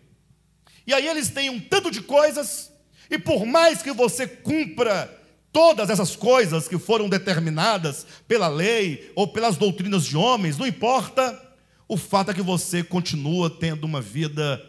E 0.88 0.94
aí 0.94 1.06
eles 1.06 1.28
têm 1.28 1.50
um 1.50 1.60
tanto 1.60 1.90
de 1.90 2.00
coisas, 2.00 2.72
e 3.10 3.18
por 3.18 3.44
mais 3.44 3.82
que 3.82 3.92
você 3.92 4.26
cumpra 4.26 5.14
todas 5.52 5.90
essas 5.90 6.16
coisas 6.16 6.66
que 6.66 6.78
foram 6.78 7.10
determinadas 7.10 8.06
pela 8.26 8.48
lei 8.48 9.12
ou 9.14 9.28
pelas 9.28 9.58
doutrinas 9.58 10.06
de 10.06 10.16
homens, 10.16 10.56
não 10.56 10.66
importa, 10.66 11.38
o 11.86 11.98
fato 11.98 12.30
é 12.30 12.34
que 12.34 12.40
você 12.40 12.82
continua 12.82 13.50
tendo 13.50 13.84
uma 13.84 14.00
vida 14.00 14.64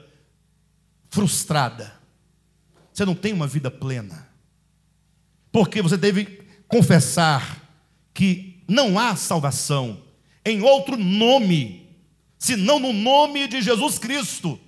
frustrada. 1.10 1.94
Você 2.92 3.06
não 3.06 3.16
tem 3.16 3.32
uma 3.32 3.48
vida 3.48 3.72
plena. 3.72 4.28
Porque 5.54 5.82
você 5.82 5.96
deve 5.96 6.42
confessar 6.68 7.66
que 8.14 8.62
não 8.68 9.00
há 9.00 9.16
salvação 9.16 10.04
em 10.44 10.62
outro 10.64 10.98
nome, 10.98 11.88
senão 12.38 12.78
no 12.78 12.92
nome 12.92 13.48
de 13.48 13.62
Jesus 13.62 13.98
Cristo. 13.98 14.60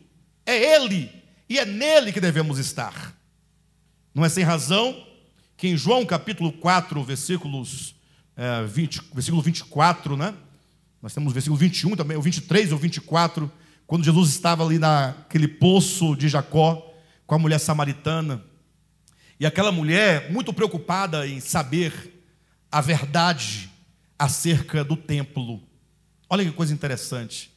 É 0.45 0.75
Ele 0.75 1.20
e 1.51 1.59
é 1.59 1.65
nele 1.65 2.13
que 2.13 2.21
devemos 2.21 2.57
estar. 2.57 3.13
Não 4.15 4.23
é 4.23 4.29
sem 4.29 4.41
razão 4.41 5.05
que 5.57 5.67
em 5.67 5.75
João 5.75 6.05
capítulo 6.05 6.49
4, 6.49 7.03
versículos, 7.03 7.93
é, 8.37 8.63
20, 8.63 9.01
versículo 9.13 9.41
24, 9.41 10.15
né? 10.15 10.33
Nós 11.01 11.13
temos 11.13 11.31
o 11.31 11.33
versículo 11.33 11.59
21 11.59 11.97
também, 11.97 12.15
o 12.15 12.21
23 12.21 12.71
ou 12.71 12.77
24, 12.77 13.51
quando 13.85 14.05
Jesus 14.05 14.29
estava 14.29 14.63
ali 14.63 14.79
naquele 14.79 15.45
poço 15.45 16.15
de 16.15 16.29
Jacó 16.29 16.89
com 17.27 17.35
a 17.35 17.39
mulher 17.39 17.59
samaritana. 17.59 18.41
E 19.37 19.45
aquela 19.45 19.73
mulher, 19.73 20.31
muito 20.31 20.53
preocupada 20.53 21.27
em 21.27 21.41
saber 21.41 22.23
a 22.71 22.79
verdade 22.79 23.69
acerca 24.17 24.85
do 24.85 24.95
templo. 24.95 25.61
Olha 26.29 26.45
que 26.45 26.51
coisa 26.53 26.73
interessante. 26.73 27.51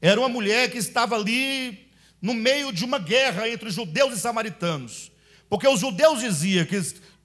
Era 0.00 0.18
uma 0.18 0.30
mulher 0.30 0.70
que 0.70 0.78
estava 0.78 1.14
ali 1.14 1.84
no 2.20 2.34
meio 2.34 2.72
de 2.72 2.84
uma 2.84 2.98
guerra 2.98 3.48
entre 3.48 3.70
judeus 3.70 4.14
e 4.14 4.20
samaritanos. 4.20 5.10
Porque 5.48 5.68
os 5.68 5.80
judeus 5.80 6.20
diziam 6.20 6.64
que 6.64 6.80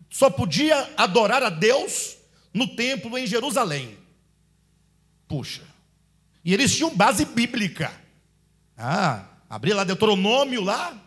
só 0.10 0.30
podia 0.30 0.90
adorar 0.98 1.44
a 1.44 1.50
Deus 1.50 2.18
no 2.54 2.68
templo 2.76 3.18
em 3.18 3.26
Jerusalém. 3.26 3.98
Puxa. 5.28 5.64
E 6.44 6.54
eles 6.54 6.76
tinham 6.76 6.96
base 6.96 7.26
bíblica. 7.26 7.92
Ah, 8.78 9.26
abrir 9.50 9.74
lá 9.74 9.84
Deuteronômio 9.84 10.62
lá, 10.62 10.98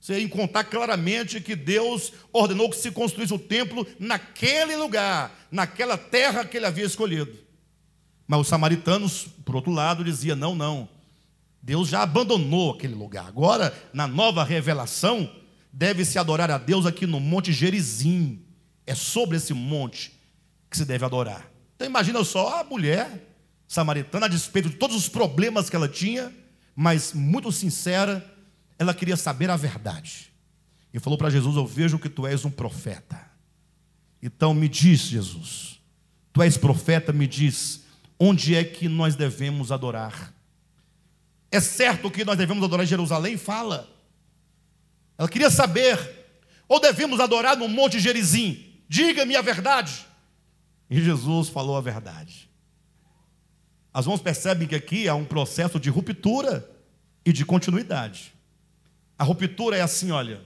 você 0.00 0.14
ia 0.14 0.24
encontrar 0.24 0.64
claramente 0.64 1.40
que 1.40 1.54
Deus 1.54 2.12
ordenou 2.32 2.70
que 2.70 2.76
se 2.76 2.90
construísse 2.90 3.34
o 3.34 3.38
templo 3.38 3.86
naquele 3.98 4.74
lugar, 4.76 5.30
naquela 5.50 5.98
terra 5.98 6.44
que 6.44 6.56
ele 6.56 6.66
havia 6.66 6.86
escolhido. 6.86 7.38
Mas 8.26 8.40
os 8.40 8.48
samaritanos, 8.48 9.26
por 9.44 9.56
outro 9.56 9.70
lado, 9.70 10.02
diziam: 10.02 10.36
não, 10.36 10.54
não. 10.54 10.88
Deus 11.62 11.88
já 11.88 12.02
abandonou 12.02 12.72
aquele 12.72 12.94
lugar. 12.94 13.26
Agora, 13.26 13.74
na 13.92 14.06
nova 14.06 14.42
revelação, 14.42 15.30
deve-se 15.72 16.18
adorar 16.18 16.50
a 16.50 16.58
Deus 16.58 16.86
aqui 16.86 17.06
no 17.06 17.20
Monte 17.20 17.52
Gerizim. 17.52 18.42
É 18.86 18.94
sobre 18.94 19.36
esse 19.36 19.52
monte 19.52 20.12
que 20.70 20.76
se 20.76 20.84
deve 20.84 21.04
adorar. 21.04 21.50
Então 21.76 21.86
imagina 21.86 22.22
só 22.24 22.60
a 22.60 22.64
mulher 22.64 23.28
samaritana, 23.68 24.26
a 24.26 24.28
despeito 24.28 24.68
de 24.68 24.76
todos 24.76 24.96
os 24.96 25.08
problemas 25.08 25.70
que 25.70 25.76
ela 25.76 25.88
tinha, 25.88 26.32
mas 26.74 27.12
muito 27.12 27.52
sincera, 27.52 28.24
ela 28.78 28.94
queria 28.94 29.16
saber 29.16 29.50
a 29.50 29.56
verdade. 29.56 30.32
E 30.92 30.98
falou 30.98 31.18
para 31.18 31.30
Jesus: 31.30 31.56
Eu 31.56 31.66
vejo 31.66 31.98
que 31.98 32.08
tu 32.08 32.26
és 32.26 32.44
um 32.44 32.50
profeta. 32.50 33.30
Então 34.22 34.52
me 34.52 34.68
diz, 34.68 35.00
Jesus, 35.00 35.80
tu 36.32 36.42
és 36.42 36.56
profeta, 36.56 37.12
me 37.12 37.26
diz, 37.26 37.84
onde 38.18 38.54
é 38.54 38.62
que 38.62 38.88
nós 38.88 39.16
devemos 39.16 39.72
adorar? 39.72 40.34
É 41.50 41.60
certo 41.60 42.10
que 42.10 42.24
nós 42.24 42.38
devemos 42.38 42.62
adorar 42.62 42.86
Jerusalém? 42.86 43.36
Fala. 43.36 43.88
Ela 45.18 45.28
queria 45.28 45.50
saber, 45.50 45.98
ou 46.68 46.80
devemos 46.80 47.20
adorar 47.20 47.56
no 47.56 47.68
Monte 47.68 47.98
Gerizim? 47.98 48.82
Diga-me 48.88 49.36
a 49.36 49.42
verdade. 49.42 50.06
E 50.88 51.00
Jesus 51.02 51.48
falou 51.48 51.76
a 51.76 51.80
verdade. 51.80 52.48
As 53.92 54.06
mãos 54.06 54.20
percebem 54.20 54.68
que 54.68 54.74
aqui 54.74 55.08
há 55.08 55.14
um 55.14 55.24
processo 55.24 55.78
de 55.80 55.90
ruptura 55.90 56.68
e 57.24 57.32
de 57.32 57.44
continuidade. 57.44 58.32
A 59.18 59.24
ruptura 59.24 59.76
é 59.76 59.82
assim, 59.82 60.10
olha. 60.10 60.40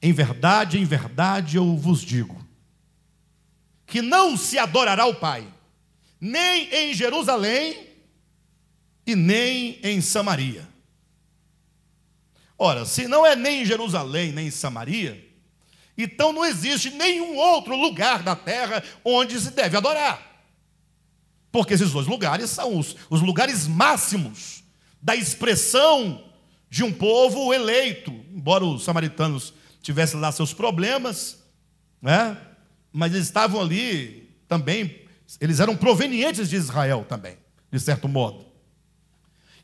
Em 0.00 0.12
verdade, 0.12 0.78
em 0.78 0.84
verdade 0.84 1.56
eu 1.56 1.76
vos 1.76 2.00
digo 2.00 2.44
que 3.86 4.00
não 4.00 4.36
se 4.36 4.58
adorará 4.58 5.06
o 5.06 5.14
Pai, 5.14 5.46
nem 6.20 6.68
em 6.74 6.94
Jerusalém 6.94 7.93
e 9.06 9.14
nem 9.14 9.78
em 9.82 10.00
Samaria. 10.00 10.66
Ora, 12.58 12.84
se 12.84 13.08
não 13.08 13.26
é 13.26 13.34
nem 13.34 13.62
em 13.62 13.66
Jerusalém, 13.66 14.32
nem 14.32 14.46
em 14.46 14.50
Samaria, 14.50 15.28
então 15.96 16.32
não 16.32 16.44
existe 16.44 16.90
nenhum 16.90 17.36
outro 17.36 17.76
lugar 17.76 18.22
da 18.22 18.34
terra 18.34 18.82
onde 19.04 19.38
se 19.40 19.50
deve 19.50 19.76
adorar. 19.76 20.34
Porque 21.52 21.74
esses 21.74 21.92
dois 21.92 22.06
lugares 22.06 22.50
são 22.50 22.78
os, 22.78 22.96
os 23.08 23.20
lugares 23.20 23.66
máximos 23.66 24.64
da 25.00 25.14
expressão 25.14 26.24
de 26.68 26.82
um 26.82 26.92
povo 26.92 27.52
eleito, 27.52 28.10
embora 28.32 28.64
os 28.64 28.82
samaritanos 28.82 29.54
tivessem 29.80 30.18
lá 30.18 30.32
seus 30.32 30.52
problemas, 30.52 31.44
né? 32.02 32.36
mas 32.92 33.12
eles 33.12 33.26
estavam 33.26 33.60
ali 33.60 34.28
também, 34.48 35.02
eles 35.40 35.60
eram 35.60 35.76
provenientes 35.76 36.48
de 36.48 36.56
Israel 36.56 37.04
também, 37.08 37.36
de 37.70 37.78
certo 37.78 38.08
modo. 38.08 38.53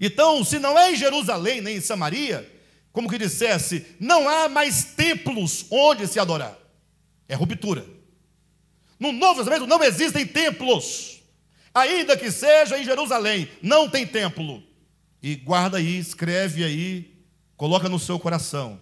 Então, 0.00 0.42
se 0.42 0.58
não 0.58 0.78
é 0.78 0.92
em 0.92 0.96
Jerusalém 0.96 1.60
nem 1.60 1.76
em 1.76 1.80
Samaria, 1.80 2.50
como 2.90 3.08
que 3.08 3.18
dissesse, 3.18 3.84
não 4.00 4.26
há 4.28 4.48
mais 4.48 4.84
templos 4.94 5.66
onde 5.70 6.06
se 6.06 6.18
adorar. 6.18 6.56
É 7.28 7.34
ruptura. 7.34 7.84
No 8.98 9.12
Novo 9.12 9.36
Testamento 9.36 9.66
não 9.66 9.82
existem 9.84 10.26
templos, 10.26 11.22
ainda 11.74 12.16
que 12.16 12.30
seja 12.30 12.78
em 12.78 12.84
Jerusalém, 12.84 13.48
não 13.62 13.88
tem 13.88 14.06
templo. 14.06 14.62
E 15.22 15.36
guarda 15.36 15.76
aí, 15.76 15.98
escreve 15.98 16.64
aí, 16.64 17.14
coloca 17.56 17.88
no 17.88 17.98
seu 17.98 18.18
coração. 18.18 18.80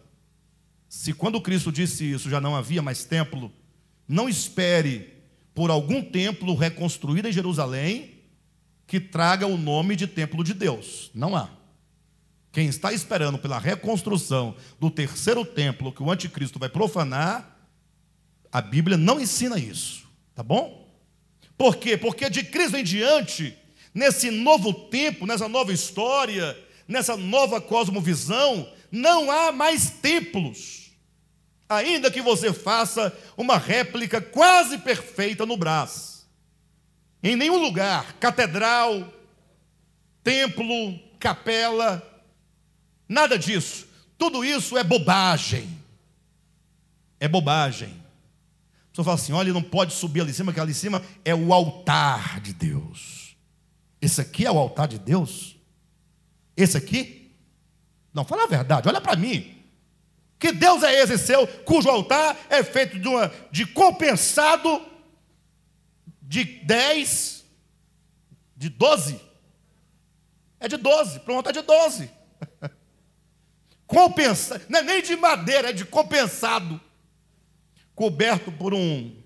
Se 0.89 1.13
quando 1.13 1.41
Cristo 1.41 1.71
disse 1.71 2.11
isso 2.11 2.31
já 2.31 2.41
não 2.41 2.57
havia 2.57 2.81
mais 2.81 3.05
templo, 3.05 3.53
não 4.07 4.29
espere 4.29 5.15
por 5.55 5.71
algum 5.71 6.03
templo 6.03 6.55
reconstruído 6.55 7.29
em 7.29 7.33
Jerusalém 7.33 8.18
que 8.89 8.99
traga 8.99 9.47
o 9.47 9.59
nome 9.59 9.95
de 9.95 10.07
templo 10.07 10.43
de 10.43 10.55
Deus. 10.55 11.11
Não 11.15 11.37
há. 11.37 11.51
Quem 12.51 12.67
está 12.67 12.93
esperando 12.93 13.39
pela 13.39 13.59
reconstrução 13.59 14.57
do 14.81 14.91
terceiro 14.91 15.45
templo 15.45 15.93
que 15.93 16.03
o 16.03 16.11
anticristo 16.11 16.59
vai 16.59 16.71
profanar, 16.71 17.57
a 18.51 18.63
Bíblia 18.63 18.97
não 18.97 19.21
ensina 19.21 19.59
isso, 19.59 20.09
tá 20.35 20.43
bom? 20.43 20.89
Por 21.57 21.77
quê? 21.77 21.99
Porque 21.99 22.31
de 22.31 22.43
Cristo 22.43 22.79
em 22.79 22.83
diante 22.83 23.55
nesse 23.93 24.31
novo 24.31 24.73
tempo, 24.73 25.27
nessa 25.27 25.49
nova 25.49 25.71
história, 25.73 26.59
nessa 26.87 27.15
nova 27.15 27.61
cosmovisão, 27.61 28.73
não 28.91 29.31
há 29.31 29.53
mais 29.53 29.91
templos. 29.91 30.93
Ainda 31.69 32.11
que 32.11 32.23
você 32.23 32.55
faça 32.55 33.15
uma 33.37 33.59
réplica 33.59 34.19
quase 34.19 34.79
perfeita 34.79 35.45
no 35.45 35.59
Brás. 35.59 36.18
Em 37.23 37.35
nenhum 37.37 37.59
lugar, 37.59 38.15
catedral, 38.15 39.13
templo, 40.23 40.99
capela, 41.19 42.03
nada 43.09 43.39
disso. 43.39 43.87
Tudo 44.17 44.45
isso 44.45 44.77
é 44.77 44.85
bobagem. 44.85 45.79
é 47.21 47.27
bobagem. 47.27 47.89
A 47.89 48.91
pessoa 48.91 49.05
fala 49.05 49.15
assim: 49.15 49.33
olha, 49.33 49.53
não 49.53 49.63
pode 49.63 49.93
subir 49.95 50.21
ali 50.21 50.31
em 50.31 50.35
cima, 50.35 50.53
que 50.53 50.61
ali 50.61 50.73
em 50.73 50.75
cima 50.75 51.03
é 51.25 51.35
o 51.35 51.53
altar 51.53 52.41
de 52.41 52.53
Deus. 52.53 53.37
Esse 54.01 54.21
aqui 54.21 54.47
é 54.47 54.51
o 54.51 54.59
altar 54.59 54.87
de 54.89 54.99
Deus? 54.99 55.57
Esse 56.57 56.77
aqui? 56.77 57.33
Não, 58.13 58.25
fala 58.25 58.45
a 58.45 58.49
verdade, 58.49 58.89
olha 58.89 59.01
para 59.01 59.17
mim. 59.17 59.55
Que 60.39 60.53
Deus 60.53 60.85
é 60.85 61.03
esse 61.03 61.19
seu, 61.19 61.47
cujo 61.65 61.89
altar 61.89 62.37
é 62.49 62.63
feito 62.63 62.99
de, 62.99 63.09
uma, 63.09 63.33
de 63.51 63.67
compensado 63.67 64.81
de 66.29 66.45
10, 66.45 67.43
de 68.55 68.69
12? 68.69 69.19
É 70.61 70.69
de 70.69 70.77
12, 70.77 71.21
pronto, 71.21 71.49
é 71.49 71.53
de 71.53 71.63
12. 71.63 72.11
Compensa, 73.87 74.61
não 74.69 74.81
é 74.81 74.83
nem 74.83 75.03
de 75.03 75.17
madeira, 75.17 75.71
é 75.71 75.73
de 75.73 75.87
compensado. 75.87 76.79
Coberto 77.95 78.53
por 78.53 78.75
um 78.75 79.17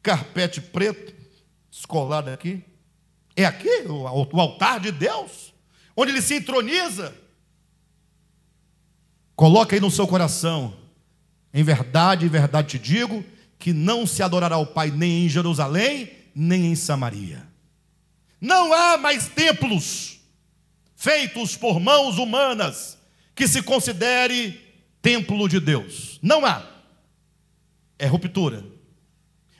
carpete 0.00 0.60
preto, 0.60 1.12
escolado 1.68 2.30
aqui. 2.30 2.64
É 3.34 3.44
aqui 3.44 3.82
o, 3.88 4.04
o 4.04 4.40
altar 4.40 4.78
de 4.78 4.92
Deus, 4.92 5.52
onde 5.96 6.12
ele 6.12 6.22
se 6.22 6.36
entroniza. 6.36 7.12
Coloca 9.34 9.74
aí 9.74 9.80
no 9.80 9.90
seu 9.90 10.06
coração. 10.06 10.76
Em 11.52 11.64
verdade, 11.64 12.24
em 12.24 12.28
verdade 12.28 12.68
te 12.68 12.78
digo 12.78 13.24
que 13.58 13.72
não 13.72 14.06
se 14.06 14.22
adorará 14.22 14.56
o 14.58 14.66
Pai 14.66 14.92
nem 14.92 15.26
em 15.26 15.28
Jerusalém, 15.28 16.19
nem 16.34 16.66
em 16.66 16.74
Samaria. 16.74 17.46
Não 18.40 18.72
há 18.72 18.96
mais 18.96 19.28
templos 19.28 20.20
feitos 20.96 21.56
por 21.56 21.80
mãos 21.80 22.18
humanas 22.18 22.98
que 23.34 23.46
se 23.46 23.62
considere 23.62 24.60
templo 25.02 25.48
de 25.48 25.60
Deus. 25.60 26.18
Não 26.22 26.44
há. 26.44 26.66
É 27.98 28.06
ruptura. 28.06 28.64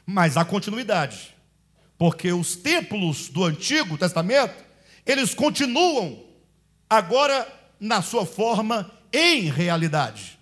Mas 0.06 0.36
há 0.36 0.44
continuidade. 0.44 1.34
Porque 1.96 2.32
os 2.32 2.56
templos 2.56 3.28
do 3.28 3.44
Antigo 3.44 3.98
Testamento, 3.98 4.64
eles 5.04 5.34
continuam 5.34 6.24
agora 6.88 7.46
na 7.78 8.02
sua 8.02 8.24
forma 8.24 8.90
em 9.12 9.50
realidade. 9.50 10.38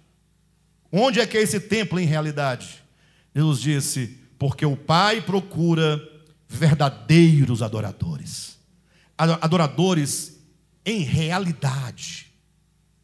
Onde 0.91 1.21
é 1.21 1.27
que 1.27 1.37
é 1.37 1.43
esse 1.43 1.61
templo 1.61 1.99
em 1.99 2.07
realidade? 2.07 2.83
Jesus 3.35 3.61
disse: 3.61 4.19
porque 4.39 4.65
o 4.65 4.77
Pai 4.77 5.21
procura 5.21 6.01
verdadeiros 6.49 7.63
adoradores. 7.63 8.59
Adoradores 9.17 10.41
em 10.85 11.01
realidade. 11.01 12.33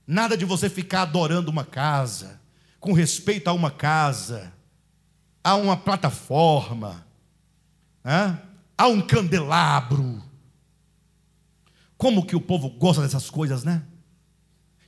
Nada 0.07 0.37
de 0.37 0.45
você 0.45 0.71
ficar 0.71 1.03
adorando 1.03 1.51
uma 1.51 1.65
casa, 1.65 2.41
com 2.81 2.93
respeito 2.93 3.49
a 3.49 3.53
uma 3.53 3.71
casa, 3.71 4.53
a 5.43 5.55
uma 5.57 5.77
plataforma, 5.77 7.07
né? 8.03 8.41
a 8.77 8.87
um 8.89 9.01
candelabro. 9.01 10.23
Como 11.97 12.27
que 12.27 12.37
o 12.37 12.41
povo 12.41 12.71
gosta 12.71 13.03
dessas 13.03 13.31
coisas, 13.31 13.65
né? 13.65 13.83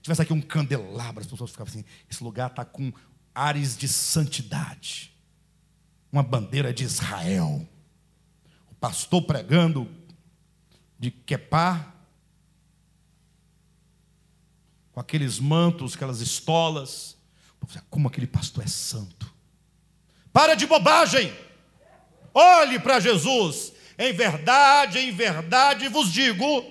tivesse 0.07 0.23
aqui 0.23 0.33
um 0.33 0.41
candelabro, 0.41 1.21
as 1.21 1.27
pessoas 1.27 1.51
ficavam 1.51 1.71
assim: 1.71 1.85
esse 2.11 2.23
lugar 2.23 2.51
está 2.51 2.65
com 2.65 2.93
ares 3.35 3.77
de 3.77 3.89
santidade, 3.89 5.13
uma 6.11 6.23
bandeira 6.23 6.73
de 6.73 6.85
Israel. 6.85 7.67
Pastor 8.81 9.23
pregando 9.23 9.89
de 10.99 11.11
quepá, 11.11 11.93
com 14.93 15.01
aqueles 15.01 15.39
mantos, 15.39 15.95
aquelas 15.95 16.21
estolas. 16.21 17.17
Como 17.91 18.09
aquele 18.09 18.27
pastor 18.27 18.65
é 18.65 18.67
santo. 18.67 19.31
Para 20.33 20.55
de 20.55 20.67
bobagem. 20.67 21.35
Olhe 22.33 22.79
para 22.79 23.01
Jesus. 23.01 23.73
Em 23.99 24.13
verdade, 24.13 24.99
em 24.99 25.13
verdade 25.13 25.89
vos 25.89 26.13
digo 26.13 26.65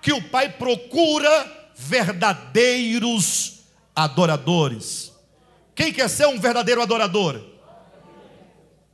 que 0.00 0.12
o 0.12 0.22
Pai 0.30 0.50
procura 0.50 1.70
verdadeiros 1.74 3.60
adoradores. 3.94 5.12
Quem 5.74 5.92
quer 5.92 6.08
ser 6.08 6.26
um 6.28 6.38
verdadeiro 6.38 6.80
adorador? 6.80 7.49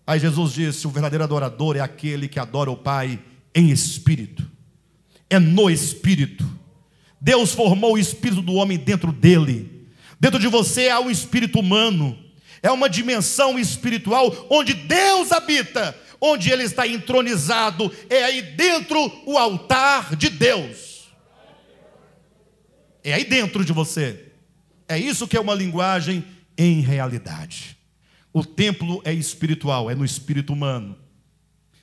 Aí 0.06 0.20
Jesus 0.20 0.52
disse: 0.52 0.86
o 0.86 0.90
verdadeiro 0.90 1.24
adorador 1.24 1.76
é 1.76 1.80
aquele 1.80 2.28
que 2.28 2.38
adora 2.38 2.70
o 2.70 2.76
Pai 2.76 3.18
em 3.54 3.70
espírito, 3.70 4.48
é 5.28 5.38
no 5.38 5.68
espírito. 5.68 6.46
Deus 7.20 7.52
formou 7.52 7.94
o 7.94 7.98
espírito 7.98 8.42
do 8.42 8.54
homem 8.54 8.78
dentro 8.78 9.10
dele. 9.10 9.88
Dentro 10.20 10.38
de 10.38 10.46
você 10.46 10.88
há 10.88 11.00
um 11.00 11.10
espírito 11.10 11.58
humano, 11.58 12.16
é 12.62 12.70
uma 12.70 12.88
dimensão 12.88 13.58
espiritual 13.58 14.46
onde 14.48 14.74
Deus 14.74 15.32
habita, 15.32 15.96
onde 16.20 16.50
Ele 16.50 16.62
está 16.62 16.86
entronizado, 16.86 17.92
é 18.08 18.24
aí 18.24 18.42
dentro 18.42 18.98
o 19.26 19.36
altar 19.36 20.14
de 20.14 20.28
Deus. 20.28 21.08
É 23.02 23.12
aí 23.14 23.24
dentro 23.24 23.64
de 23.64 23.72
você. 23.72 24.32
É 24.88 24.98
isso 24.98 25.26
que 25.26 25.36
é 25.36 25.40
uma 25.40 25.54
linguagem 25.54 26.24
em 26.56 26.80
realidade. 26.80 27.75
O 28.36 28.44
templo 28.44 29.00
é 29.02 29.14
espiritual, 29.14 29.90
é 29.90 29.94
no 29.94 30.04
espírito 30.04 30.52
humano. 30.52 30.94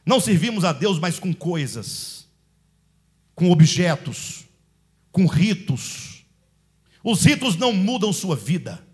Não 0.06 0.20
servimos 0.20 0.64
a 0.64 0.72
Deus 0.72 1.00
mais 1.00 1.18
com 1.18 1.34
coisas, 1.34 2.28
com 3.34 3.50
objetos, 3.50 4.46
com 5.12 5.26
ritos. 5.26 6.24
Os 7.04 7.24
ritos 7.26 7.56
não 7.56 7.74
mudam 7.74 8.14
sua 8.14 8.36
vida. 8.36 8.86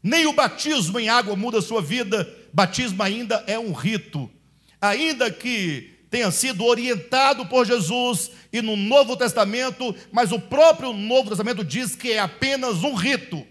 Nem 0.00 0.28
o 0.28 0.32
batismo 0.32 1.00
em 1.00 1.08
água 1.08 1.34
muda 1.34 1.60
sua 1.60 1.82
vida. 1.82 2.32
Batismo 2.52 3.02
ainda 3.02 3.42
é 3.48 3.58
um 3.58 3.72
rito. 3.72 4.30
Ainda 4.80 5.28
que 5.28 6.06
tenha 6.08 6.30
sido 6.30 6.64
orientado 6.64 7.46
por 7.46 7.66
Jesus 7.66 8.30
e 8.52 8.62
no 8.62 8.76
Novo 8.76 9.16
Testamento, 9.16 9.92
mas 10.12 10.30
o 10.30 10.38
próprio 10.38 10.92
Novo 10.92 11.30
Testamento 11.30 11.64
diz 11.64 11.96
que 11.96 12.12
é 12.12 12.20
apenas 12.20 12.84
um 12.84 12.94
rito. 12.94 13.44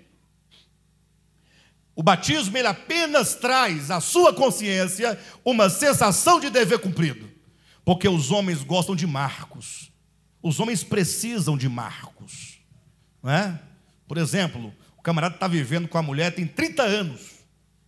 O 2.01 2.03
batismo 2.03 2.57
ele 2.57 2.67
apenas 2.67 3.35
traz 3.35 3.91
à 3.91 4.01
sua 4.01 4.33
consciência 4.33 5.19
uma 5.45 5.69
sensação 5.69 6.39
de 6.39 6.49
dever 6.49 6.79
cumprido, 6.79 7.29
porque 7.85 8.09
os 8.09 8.31
homens 8.31 8.63
gostam 8.63 8.95
de 8.95 9.05
marcos. 9.05 9.91
Os 10.41 10.59
homens 10.59 10.83
precisam 10.83 11.55
de 11.55 11.69
marcos, 11.69 12.59
não 13.21 13.31
é? 13.31 13.61
Por 14.07 14.17
exemplo, 14.17 14.73
o 14.97 15.01
camarada 15.03 15.35
está 15.35 15.47
vivendo 15.47 15.87
com 15.87 15.95
a 15.95 16.01
mulher 16.01 16.33
tem 16.33 16.47
30 16.47 16.81
anos, 16.81 17.21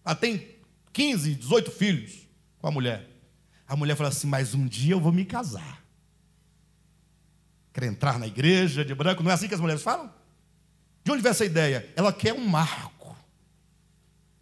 ela 0.06 0.14
tem 0.14 0.48
15, 0.94 1.34
18 1.34 1.72
filhos 1.72 2.28
com 2.60 2.68
a 2.68 2.72
mulher. 2.72 3.10
A 3.68 3.76
mulher 3.76 3.96
fala 3.96 4.10
assim: 4.10 4.28
Mas 4.28 4.54
um 4.54 4.68
dia 4.68 4.94
eu 4.94 5.02
vou 5.02 5.12
me 5.12 5.26
casar. 5.26 5.84
Quer 7.74 7.86
entrar 7.86 8.20
na 8.20 8.28
igreja 8.28 8.86
de 8.86 8.94
branco? 8.94 9.24
Não 9.24 9.32
é 9.32 9.34
assim 9.34 9.48
que 9.48 9.56
as 9.56 9.60
mulheres 9.60 9.82
falam? 9.82 10.14
De 11.04 11.12
onde 11.12 11.24
vem 11.24 11.32
essa 11.32 11.46
ideia? 11.46 11.92
Ela 11.96 12.14
quer 12.14 12.32
um 12.32 12.48
marco. 12.48 12.93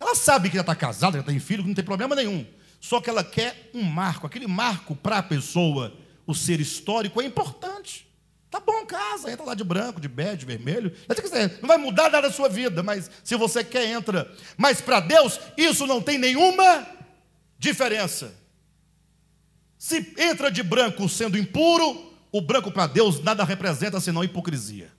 Ela 0.02 0.16
sabe 0.16 0.50
que 0.50 0.56
já 0.56 0.62
está 0.62 0.74
casada, 0.74 1.20
já 1.20 1.24
tem 1.24 1.40
filho, 1.40 1.64
não 1.64 1.76
tem 1.76 1.86
problema 1.86 2.16
nenhum. 2.16 2.44
Só 2.80 3.00
que 3.00 3.08
ela 3.08 3.24
quer 3.24 3.70
um 3.72 3.84
marco. 3.84 4.26
Aquele 4.26 4.48
marco 4.48 4.96
para 4.96 5.20
a 5.20 5.24
pessoa, 5.24 5.96
o 6.26 6.34
ser 6.34 6.60
histórico, 6.60 7.22
é 7.22 7.26
importante. 7.26 8.08
Tá 8.50 8.60
bom, 8.60 8.84
casa, 8.86 9.32
entra 9.32 9.46
lá 9.46 9.54
de 9.54 9.64
branco, 9.64 10.02
de 10.02 10.08
bege, 10.08 10.38
de 10.38 10.46
vermelho. 10.46 10.92
Não 11.62 11.68
vai 11.68 11.78
mudar 11.78 12.10
nada 12.10 12.28
da 12.28 12.34
sua 12.34 12.50
vida, 12.50 12.82
mas 12.82 13.12
se 13.24 13.36
você 13.36 13.64
quer, 13.64 13.86
entra. 13.86 14.30
Mas 14.58 14.82
para 14.82 15.00
Deus, 15.00 15.40
isso 15.56 15.86
não 15.86 16.02
tem 16.02 16.18
nenhuma 16.18 16.88
diferença. 17.60 18.34
Se 19.78 20.14
entra 20.18 20.52
de 20.52 20.64
branco 20.64 21.08
sendo 21.08 21.38
impuro, 21.38 22.12
o 22.32 22.42
branco 22.42 22.72
para 22.72 22.88
Deus 22.88 23.22
nada 23.22 23.44
representa 23.44 24.02
senão 24.02 24.24
hipocrisia. 24.24 24.92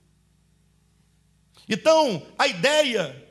Então, 1.67 2.25
a 2.39 2.47
ideia 2.47 3.22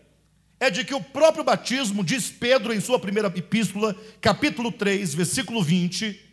é 0.62 0.70
de 0.70 0.84
que 0.84 0.94
o 0.94 1.02
próprio 1.02 1.42
batismo, 1.42 2.04
diz 2.04 2.30
Pedro 2.30 2.72
em 2.72 2.78
sua 2.78 2.96
primeira 2.96 3.26
epístola, 3.34 3.96
capítulo 4.20 4.70
3, 4.70 5.12
versículo 5.12 5.60
20, 5.60 6.24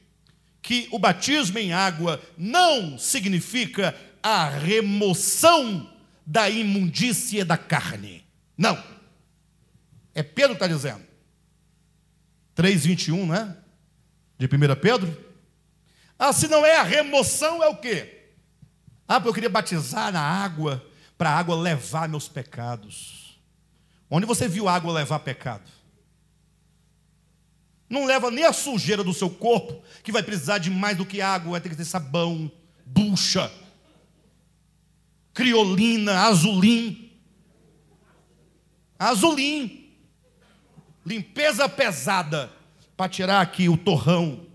que 0.62 0.88
o 0.92 1.00
batismo 1.00 1.58
em 1.58 1.74
água 1.74 2.22
não 2.38 2.96
significa 3.00 3.96
a 4.22 4.48
remoção 4.48 5.92
da 6.24 6.48
imundícia 6.48 7.44
da 7.44 7.58
carne. 7.58 8.24
Não. 8.56 8.78
É 10.14 10.22
Pedro 10.22 10.56
que 10.56 10.64
está 10.64 10.68
dizendo. 10.68 11.04
3,21, 12.56 13.26
né? 13.30 13.58
de 14.38 14.46
1 14.46 14.76
Pedro? 14.80 15.26
Ah, 16.20 16.32
se 16.32 16.48
não 16.48 16.64
é 16.64 16.76
a 16.76 16.84
remoção, 16.84 17.64
é 17.64 17.68
o 17.68 17.78
quê? 17.78 18.28
Ah, 19.08 19.16
porque 19.16 19.30
eu 19.30 19.34
queria 19.34 19.50
batizar 19.50 20.14
na 20.14 20.22
água, 20.22 20.86
para 21.18 21.32
a 21.32 21.36
água 21.40 21.56
levar 21.56 22.08
meus 22.08 22.30
pecados. 22.30 23.19
Onde 24.10 24.26
você 24.26 24.48
viu 24.48 24.68
água 24.68 24.92
levar 24.92 25.20
pecado? 25.20 25.70
Não 27.90 28.06
leva 28.06 28.30
nem 28.30 28.46
a 28.46 28.54
sujeira 28.54 29.04
do 29.04 29.14
seu 29.14 29.30
corpo, 29.30 29.82
que 30.04 30.12
vai 30.12 30.22
precisar 30.24 30.58
de 30.60 30.70
mais 30.70 30.98
do 30.98 31.06
que 31.06 31.22
água, 31.22 31.52
vai 31.52 31.62
ter 31.62 31.70
que 31.70 31.76
ter 31.76 31.86
sabão, 31.86 32.52
bucha, 32.86 33.52
criolina, 35.34 36.28
azulim. 36.28 37.12
Azulim. 38.98 39.92
limpeza 41.06 41.68
pesada, 41.70 42.52
para 42.96 43.10
tirar 43.10 43.42
aqui 43.42 43.70
o 43.70 43.78
torrão, 43.78 44.46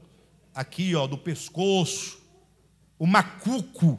aqui 0.54 0.94
ó, 0.94 1.06
do 1.06 1.16
pescoço, 1.16 2.20
o 2.98 3.06
macuco. 3.06 3.98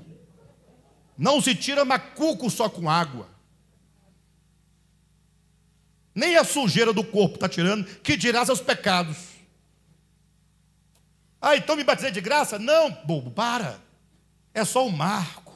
Não 1.18 1.42
se 1.42 1.56
tira 1.56 1.84
macuco 1.84 2.50
só 2.50 2.70
com 2.70 2.90
água. 2.90 3.35
Nem 6.16 6.38
a 6.38 6.46
sujeira 6.46 6.94
do 6.94 7.04
corpo 7.04 7.36
está 7.36 7.50
tirando, 7.50 7.84
que 8.02 8.16
dirá 8.16 8.46
seus 8.46 8.62
pecados. 8.62 9.18
Ah, 11.42 11.58
então 11.58 11.76
me 11.76 11.84
batizei 11.84 12.10
de 12.10 12.22
graça? 12.22 12.58
Não, 12.58 12.90
bobo, 13.06 13.30
para. 13.30 13.78
É 14.54 14.64
só 14.64 14.88
o 14.88 14.92
marco. 14.92 15.54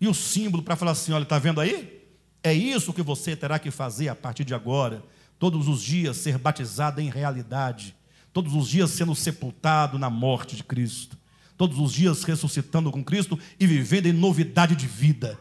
E 0.00 0.08
o 0.08 0.12
símbolo 0.12 0.64
para 0.64 0.74
falar 0.74 0.90
assim: 0.90 1.12
olha, 1.12 1.22
está 1.22 1.38
vendo 1.38 1.60
aí? 1.60 2.02
É 2.42 2.52
isso 2.52 2.92
que 2.92 3.02
você 3.02 3.36
terá 3.36 3.58
que 3.58 3.70
fazer 3.70 4.08
a 4.08 4.16
partir 4.16 4.44
de 4.44 4.52
agora. 4.52 5.02
Todos 5.38 5.68
os 5.68 5.80
dias 5.80 6.16
ser 6.16 6.38
batizado 6.38 7.00
em 7.00 7.08
realidade. 7.08 7.94
Todos 8.32 8.54
os 8.54 8.68
dias 8.68 8.90
sendo 8.90 9.14
sepultado 9.14 9.98
na 9.98 10.10
morte 10.10 10.56
de 10.56 10.64
Cristo. 10.64 11.16
Todos 11.56 11.78
os 11.78 11.92
dias 11.92 12.24
ressuscitando 12.24 12.90
com 12.90 13.04
Cristo 13.04 13.38
e 13.60 13.66
vivendo 13.66 14.06
em 14.06 14.12
novidade 14.12 14.74
de 14.74 14.86
vida. 14.88 15.38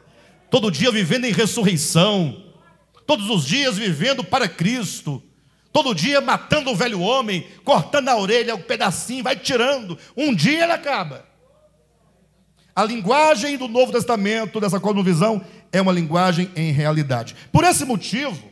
Todo 0.52 0.70
dia 0.70 0.92
vivendo 0.92 1.26
em 1.26 1.32
ressurreição. 1.32 2.51
Todos 3.12 3.30
os 3.30 3.44
dias 3.44 3.78
vivendo 3.78 4.24
para 4.24 4.48
Cristo. 4.48 5.22
Todo 5.74 5.94
dia 5.94 6.22
matando 6.22 6.72
o 6.72 6.76
velho 6.78 7.02
homem, 7.02 7.46
cortando 7.62 8.08
a 8.08 8.16
orelha, 8.16 8.56
um 8.56 8.62
pedacinho, 8.62 9.22
vai 9.22 9.36
tirando. 9.36 9.98
Um 10.16 10.34
dia 10.34 10.64
ele 10.64 10.72
acaba. 10.72 11.26
A 12.74 12.86
linguagem 12.86 13.58
do 13.58 13.68
Novo 13.68 13.92
Testamento, 13.92 14.62
dessa 14.62 14.80
cosmovisão, 14.80 15.46
é 15.74 15.82
uma 15.82 15.92
linguagem 15.92 16.50
em 16.56 16.72
realidade. 16.72 17.36
Por 17.52 17.66
esse 17.66 17.84
motivo, 17.84 18.50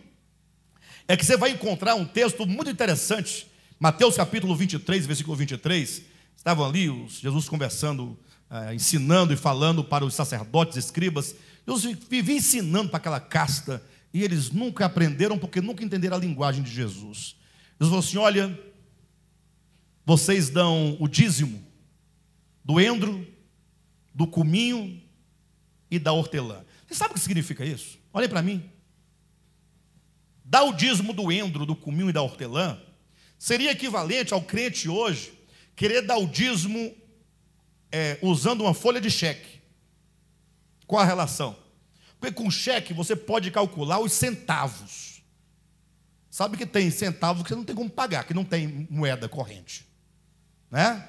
é 1.07 1.15
que 1.15 1.25
você 1.25 1.37
vai 1.37 1.51
encontrar 1.51 1.95
um 1.95 2.03
texto 2.03 2.45
muito 2.45 2.69
interessante, 2.69 3.49
Mateus 3.79 4.17
capítulo 4.17 4.57
23, 4.57 5.05
versículo 5.05 5.37
23. 5.37 6.01
Estavam 6.35 6.65
ali 6.65 6.89
os, 6.89 7.21
Jesus 7.21 7.47
conversando, 7.47 8.19
eh, 8.51 8.75
ensinando 8.75 9.31
e 9.31 9.37
falando 9.37 9.85
para 9.85 10.03
os 10.03 10.13
sacerdotes, 10.13 10.75
escribas. 10.75 11.33
Jesus 11.65 11.97
vivia 12.09 12.35
ensinando 12.35 12.89
para 12.89 12.97
aquela 12.97 13.21
casta, 13.21 13.81
e 14.13 14.23
eles 14.23 14.51
nunca 14.51 14.85
aprenderam 14.85 15.37
porque 15.37 15.61
nunca 15.61 15.83
entenderam 15.83 16.17
a 16.17 16.19
linguagem 16.19 16.63
de 16.63 16.71
Jesus. 16.71 17.35
Jesus 17.79 17.89
falou 17.89 17.99
assim: 17.99 18.17
olha, 18.17 18.59
vocês 20.05 20.49
dão 20.49 20.97
o 20.99 21.07
dízimo 21.07 21.65
do 22.63 22.79
endro, 22.79 23.27
do 24.13 24.27
cominho 24.27 25.01
e 25.89 25.99
da 25.99 26.11
hortelã. 26.11 26.65
Você 26.87 26.95
sabe 26.95 27.11
o 27.11 27.13
que 27.13 27.19
significa 27.19 27.63
isso? 27.65 27.99
Olhem 28.13 28.29
para 28.29 28.41
mim. 28.41 28.69
Dar 30.43 30.63
o 30.63 30.73
dízimo 30.73 31.13
do 31.13 31.31
endro, 31.31 31.65
do 31.65 31.75
cominho 31.75 32.09
e 32.09 32.13
da 32.13 32.21
hortelã 32.21 32.79
seria 33.37 33.71
equivalente 33.71 34.33
ao 34.33 34.41
crente 34.41 34.89
hoje 34.89 35.33
querer 35.75 36.01
dar 36.01 36.17
o 36.17 36.27
dízimo 36.27 36.93
é, 37.91 38.19
usando 38.21 38.61
uma 38.61 38.73
folha 38.73 38.99
de 38.99 39.09
cheque. 39.09 39.61
Qual 40.85 41.01
a 41.01 41.05
relação? 41.05 41.55
Porque 42.19 42.33
com 42.33 42.51
cheque 42.51 42.93
você 42.93 43.15
pode 43.15 43.49
calcular 43.49 43.99
os 43.99 44.11
centavos. 44.11 45.21
Sabe 46.29 46.57
que 46.57 46.65
tem 46.65 46.91
centavos 46.91 47.43
que 47.43 47.49
você 47.49 47.55
não 47.55 47.63
tem 47.63 47.75
como 47.75 47.89
pagar, 47.89 48.25
que 48.25 48.33
não 48.33 48.43
tem 48.43 48.87
moeda 48.89 49.27
corrente. 49.27 49.87
Né? 50.69 51.07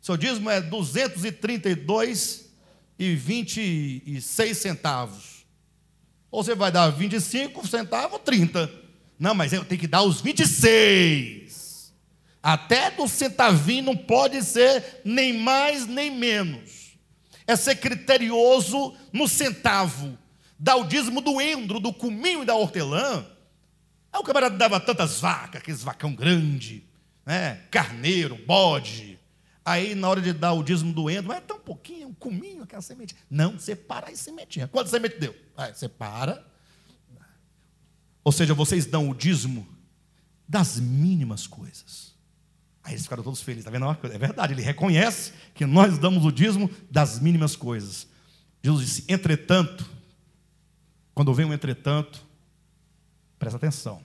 Seu 0.00 0.16
dízimo 0.16 0.48
é 0.48 0.60
232 0.60 2.50
e 2.98 3.14
26 3.14 4.56
centavos. 4.56 5.46
Ou 6.30 6.44
você 6.44 6.54
vai 6.54 6.70
dar 6.70 6.90
25 6.90 7.66
centavos 7.66 8.12
ou 8.12 8.18
30. 8.18 8.70
Não, 9.18 9.34
mas 9.34 9.52
eu 9.52 9.64
tenho 9.64 9.80
que 9.80 9.88
dar 9.88 10.02
os 10.02 10.20
26. 10.20 11.92
Até 12.42 12.90
do 12.90 13.06
centavinho 13.08 13.84
não 13.84 13.96
pode 13.96 14.42
ser 14.42 15.00
nem 15.04 15.38
mais 15.38 15.86
nem 15.86 16.10
menos. 16.10 16.98
É 17.46 17.56
ser 17.56 17.76
criterioso 17.76 18.94
no 19.12 19.28
centavo. 19.28 20.16
Dar 20.60 20.76
o 20.76 20.84
dízimo 20.84 21.20
do 21.20 21.40
endro, 21.40 21.80
do 21.80 21.92
cominho 21.92 22.42
e 22.42 22.46
da 22.46 22.54
hortelã. 22.54 23.26
Aí 24.12 24.20
o 24.20 24.22
camarada 24.22 24.56
dava 24.56 24.78
tantas 24.78 25.18
vacas, 25.18 25.60
aqueles 25.60 25.82
vacão 25.82 26.14
grande, 26.14 26.84
né? 27.26 27.62
carneiro, 27.70 28.36
bode, 28.46 29.18
Aí, 29.64 29.94
na 29.94 30.08
hora 30.08 30.20
de 30.20 30.32
dar 30.32 30.52
o 30.52 30.62
dízimo 30.62 30.92
do 30.92 31.10
endo, 31.10 31.32
é 31.32 31.40
tão 31.40 31.58
pouquinho, 31.58 32.08
um 32.08 32.14
cominho, 32.14 32.62
aquela 32.62 32.82
semente. 32.82 33.14
Não, 33.30 33.58
separa 33.58 34.10
as 34.10 34.18
sementinhas. 34.18 34.70
Quantas 34.70 34.90
sementes 34.90 35.20
deu? 35.20 35.32
Aí, 35.56 35.74
separa. 35.74 36.44
Ou 38.24 38.32
seja, 38.32 38.54
vocês 38.54 38.86
dão 38.86 39.08
o 39.08 39.14
dízimo 39.14 39.66
das 40.48 40.80
mínimas 40.80 41.46
coisas. 41.46 42.14
Aí 42.82 42.94
eles 42.94 43.04
ficaram 43.04 43.22
todos 43.22 43.42
felizes. 43.42 43.66
Está 43.66 43.70
vendo? 43.70 44.12
É 44.12 44.18
verdade, 44.18 44.54
ele 44.54 44.62
reconhece 44.62 45.32
que 45.54 45.66
nós 45.66 45.98
damos 45.98 46.24
o 46.24 46.32
dízimo 46.32 46.70
das 46.90 47.20
mínimas 47.20 47.54
coisas. 47.54 48.08
Jesus 48.62 48.86
disse: 48.86 49.04
entretanto, 49.08 49.88
quando 51.14 51.34
vem 51.34 51.46
um 51.46 51.52
entretanto, 51.52 52.24
presta 53.38 53.56
atenção. 53.56 54.04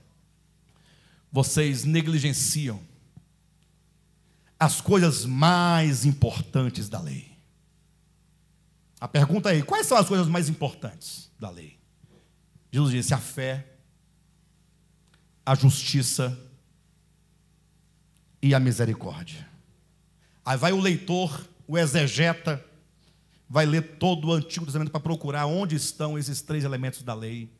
Vocês 1.31 1.83
negligenciam 1.83 2.81
as 4.59 4.81
coisas 4.81 5.25
mais 5.25 6.05
importantes 6.05 6.89
da 6.89 6.99
lei. 6.99 7.35
A 8.99 9.07
pergunta 9.07 9.53
é: 9.53 9.61
quais 9.61 9.85
são 9.85 9.97
as 9.97 10.07
coisas 10.07 10.27
mais 10.27 10.49
importantes 10.49 11.29
da 11.39 11.49
lei? 11.49 11.77
Jesus 12.71 12.91
disse: 12.91 13.13
a 13.13 13.17
fé, 13.17 13.65
a 15.45 15.53
justiça 15.55 16.37
e 18.41 18.53
a 18.55 18.59
misericórdia. 18.59 19.47
Aí 20.45 20.57
vai 20.57 20.71
o 20.71 20.79
leitor, 20.79 21.47
o 21.67 21.77
exegeta, 21.77 22.63
vai 23.49 23.65
ler 23.65 23.97
todo 23.97 24.27
o 24.27 24.33
Antigo 24.33 24.65
Testamento 24.65 24.91
para 24.91 24.99
procurar 24.99 25.45
onde 25.45 25.75
estão 25.75 26.17
esses 26.17 26.41
três 26.41 26.63
elementos 26.63 27.03
da 27.03 27.13
lei, 27.13 27.51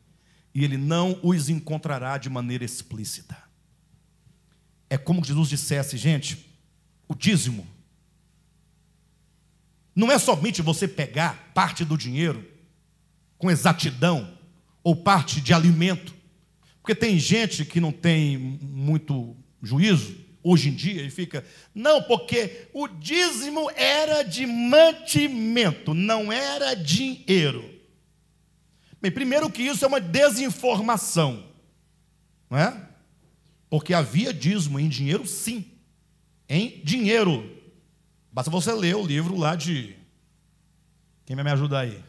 e 0.54 0.64
ele 0.64 0.76
não 0.76 1.18
os 1.22 1.48
encontrará 1.48 2.18
de 2.18 2.28
maneira 2.28 2.64
explícita. 2.64 3.36
É 4.88 4.96
como 4.96 5.24
Jesus 5.24 5.48
dissesse, 5.48 5.96
gente, 5.96 6.46
o 7.08 7.14
dízimo. 7.14 7.66
Não 9.94 10.10
é 10.10 10.18
somente 10.18 10.62
você 10.62 10.86
pegar 10.86 11.52
parte 11.54 11.84
do 11.84 11.96
dinheiro 11.96 12.44
com 13.38 13.50
exatidão 13.50 14.36
ou 14.82 14.94
parte 14.94 15.40
de 15.40 15.52
alimento, 15.52 16.14
porque 16.80 16.94
tem 16.94 17.18
gente 17.18 17.64
que 17.64 17.80
não 17.80 17.92
tem 17.92 18.38
muito 18.38 19.36
juízo 19.62 20.25
hoje 20.48 20.68
em 20.68 20.74
dia 20.74 21.02
e 21.02 21.10
fica, 21.10 21.44
não, 21.74 22.02
porque 22.02 22.68
o 22.72 22.86
dízimo 22.86 23.68
era 23.72 24.22
de 24.22 24.46
mantimento, 24.46 25.92
não 25.92 26.30
era 26.32 26.74
dinheiro. 26.74 27.68
Bem, 29.02 29.10
primeiro 29.10 29.50
que 29.50 29.62
isso 29.62 29.84
é 29.84 29.88
uma 29.88 30.00
desinformação, 30.00 31.44
não 32.48 32.58
é? 32.58 32.88
Porque 33.68 33.92
havia 33.92 34.32
dízimo 34.32 34.78
em 34.78 34.88
dinheiro, 34.88 35.26
sim 35.26 35.72
em 36.48 36.80
dinheiro. 36.82 37.50
Basta 38.32 38.50
você 38.50 38.72
ler 38.72 38.94
o 38.96 39.06
livro 39.06 39.36
lá 39.36 39.56
de. 39.56 39.96
Quem 41.24 41.34
vai 41.34 41.44
me 41.44 41.50
ajudar 41.50 41.80
aí? 41.80 42.02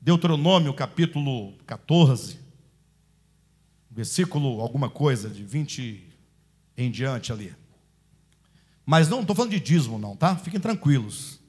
Deuteronômio, 0.00 0.72
capítulo 0.72 1.54
14, 1.66 2.38
versículo 3.90 4.60
alguma 4.60 4.88
coisa, 4.88 5.28
de 5.28 5.42
20 5.42 6.05
em 6.76 6.90
diante 6.90 7.32
ali. 7.32 7.54
Mas 8.84 9.08
não 9.08 9.20
estou 9.20 9.34
falando 9.34 9.50
de 9.50 9.60
dízimo, 9.60 9.98
não, 9.98 10.14
tá? 10.14 10.36
Fiquem 10.36 10.60
tranquilos. 10.60 11.40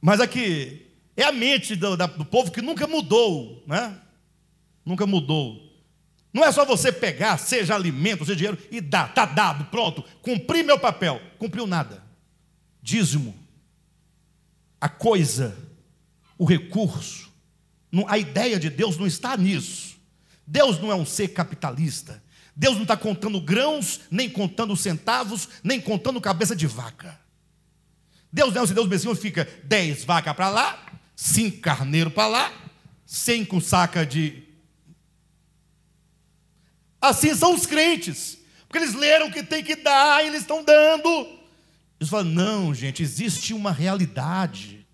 Mas 0.00 0.20
aqui, 0.20 0.86
é 1.16 1.24
a 1.24 1.32
mente 1.32 1.74
do, 1.74 1.96
do 1.96 2.24
povo 2.24 2.52
que 2.52 2.62
nunca 2.62 2.86
mudou, 2.86 3.64
né? 3.66 3.98
Nunca 4.84 5.06
mudou. 5.06 5.68
Não 6.32 6.44
é 6.44 6.52
só 6.52 6.64
você 6.64 6.92
pegar, 6.92 7.36
seja 7.38 7.74
alimento, 7.74 8.24
seja 8.24 8.36
dinheiro, 8.36 8.58
e 8.70 8.80
dar, 8.80 9.08
está 9.08 9.24
dado, 9.24 9.64
pronto, 9.66 10.04
cumpri 10.22 10.62
meu 10.62 10.78
papel. 10.78 11.20
Cumpriu 11.38 11.66
nada. 11.66 12.04
Dízimo, 12.80 13.34
a 14.80 14.88
coisa, 14.88 15.56
o 16.38 16.44
recurso, 16.44 17.28
a 18.06 18.18
ideia 18.18 18.58
de 18.58 18.70
Deus 18.70 18.96
não 18.96 19.06
está 19.06 19.36
nisso. 19.36 19.96
Deus 20.46 20.78
não 20.78 20.92
é 20.92 20.94
um 20.94 21.04
ser 21.04 21.28
capitalista. 21.28 22.22
Deus 22.58 22.74
não 22.74 22.82
está 22.82 22.96
contando 22.96 23.40
grãos, 23.40 24.00
nem 24.10 24.28
contando 24.28 24.76
centavos, 24.76 25.48
nem 25.62 25.80
contando 25.80 26.20
cabeça 26.20 26.56
de 26.56 26.66
vaca. 26.66 27.16
Deus 28.32 28.52
não 28.52 28.62
é 28.62 28.64
um 28.64 28.74
Deus 28.74 28.88
mesmo 28.88 29.14
fica 29.14 29.48
dez 29.62 30.02
vacas 30.02 30.34
para 30.34 30.50
lá, 30.50 30.86
cinco 31.14 31.60
carneiros 31.60 32.12
para 32.12 32.26
lá, 32.26 32.52
cinco 33.06 33.60
sacas 33.60 34.08
de 34.08 34.42
Assim 37.00 37.32
são 37.32 37.54
os 37.54 37.64
crentes, 37.64 38.38
porque 38.66 38.78
eles 38.78 38.92
leram 38.92 39.30
que 39.30 39.44
tem 39.44 39.62
que 39.62 39.76
dar 39.76 40.24
e 40.24 40.26
eles 40.26 40.40
estão 40.40 40.64
dando. 40.64 41.08
Eles 42.00 42.10
falam: 42.10 42.24
não, 42.24 42.74
gente, 42.74 43.04
existe 43.04 43.54
uma 43.54 43.70
realidade 43.70 44.84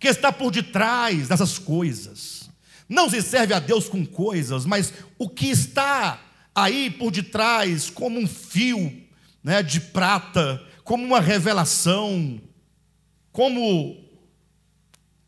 que 0.00 0.08
está 0.08 0.32
por 0.32 0.50
detrás 0.50 1.28
dessas 1.28 1.60
coisas. 1.60 2.50
Não 2.88 3.08
se 3.08 3.22
serve 3.22 3.54
a 3.54 3.60
Deus 3.60 3.88
com 3.88 4.04
coisas, 4.04 4.66
mas 4.66 4.92
o 5.16 5.28
que 5.28 5.46
está 5.46 6.24
aí 6.62 6.90
por 6.90 7.10
detrás, 7.10 7.90
como 7.90 8.18
um 8.18 8.26
fio 8.26 9.06
né, 9.42 9.62
de 9.62 9.80
prata, 9.80 10.64
como 10.84 11.04
uma 11.04 11.20
revelação, 11.20 12.40
como 13.30 14.04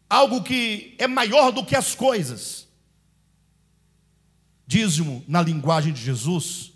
algo 0.09 0.43
que 0.43 0.95
é 0.99 1.07
maior 1.07 1.51
do 1.53 1.65
que 1.65 1.77
as 1.77 1.95
coisas. 1.95 2.69
Dízimo 4.67 5.25
na 5.27 5.43
linguagem 5.43 5.93
de 5.93 6.01
Jesus, 6.01 6.73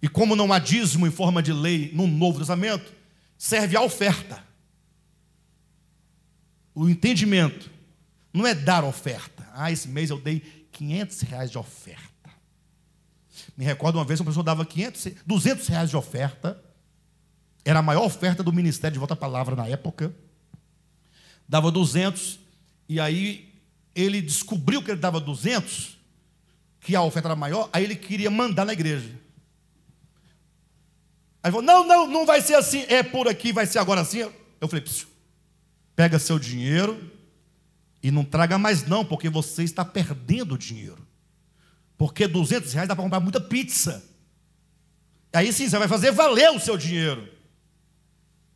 e 0.00 0.08
como 0.08 0.36
não 0.36 0.52
há 0.52 0.58
dízimo 0.58 1.06
em 1.06 1.10
forma 1.10 1.42
de 1.42 1.52
lei 1.52 1.90
no 1.92 2.06
Novo 2.06 2.38
Testamento, 2.38 2.92
serve 3.36 3.76
a 3.76 3.82
oferta. 3.82 4.42
O 6.74 6.88
entendimento 6.88 7.70
não 8.32 8.46
é 8.46 8.54
dar 8.54 8.84
oferta. 8.84 9.48
Ah, 9.52 9.72
esse 9.72 9.88
mês 9.88 10.10
eu 10.10 10.20
dei 10.20 10.40
500 10.72 11.20
reais 11.22 11.50
de 11.50 11.58
oferta. 11.58 12.07
Me 13.58 13.64
recordo 13.64 13.96
uma 13.98 14.04
vez 14.04 14.20
uma 14.20 14.26
pessoa 14.26 14.44
dava 14.44 14.64
500, 14.64 15.14
200 15.26 15.66
reais 15.66 15.90
de 15.90 15.96
oferta. 15.96 16.62
Era 17.64 17.80
a 17.80 17.82
maior 17.82 18.04
oferta 18.04 18.40
do 18.40 18.52
Ministério 18.52 18.92
de 18.92 19.00
Volta 19.00 19.14
à 19.14 19.16
Palavra 19.16 19.56
na 19.56 19.66
época. 19.66 20.14
Dava 21.48 21.68
200 21.72 22.38
e 22.88 23.00
aí 23.00 23.52
ele 23.96 24.22
descobriu 24.22 24.80
que 24.80 24.92
ele 24.92 25.00
dava 25.00 25.18
200, 25.18 25.98
que 26.80 26.94
a 26.94 27.02
oferta 27.02 27.26
era 27.26 27.34
maior, 27.34 27.68
aí 27.72 27.82
ele 27.82 27.96
queria 27.96 28.30
mandar 28.30 28.64
na 28.64 28.72
igreja. 28.72 29.10
Aí 31.42 31.50
falou: 31.50 31.66
Não, 31.66 31.84
não, 31.84 32.06
não 32.06 32.24
vai 32.24 32.40
ser 32.40 32.54
assim, 32.54 32.84
é 32.88 33.02
por 33.02 33.26
aqui, 33.26 33.52
vai 33.52 33.66
ser 33.66 33.80
agora 33.80 34.02
assim. 34.02 34.18
Eu 34.60 34.68
falei: 34.68 34.84
Pega 35.96 36.16
seu 36.20 36.38
dinheiro 36.38 37.10
e 38.00 38.12
não 38.12 38.24
traga 38.24 38.56
mais, 38.56 38.86
não, 38.86 39.04
porque 39.04 39.28
você 39.28 39.64
está 39.64 39.84
perdendo 39.84 40.56
dinheiro. 40.56 41.07
Porque 41.98 42.28
200 42.28 42.72
reais 42.72 42.88
dá 42.88 42.94
para 42.94 43.02
comprar 43.02 43.20
muita 43.20 43.40
pizza. 43.40 44.04
Aí 45.32 45.52
sim, 45.52 45.68
você 45.68 45.76
vai 45.76 45.88
fazer 45.88 46.12
valer 46.12 46.50
o 46.52 46.60
seu 46.60 46.78
dinheiro. 46.78 47.28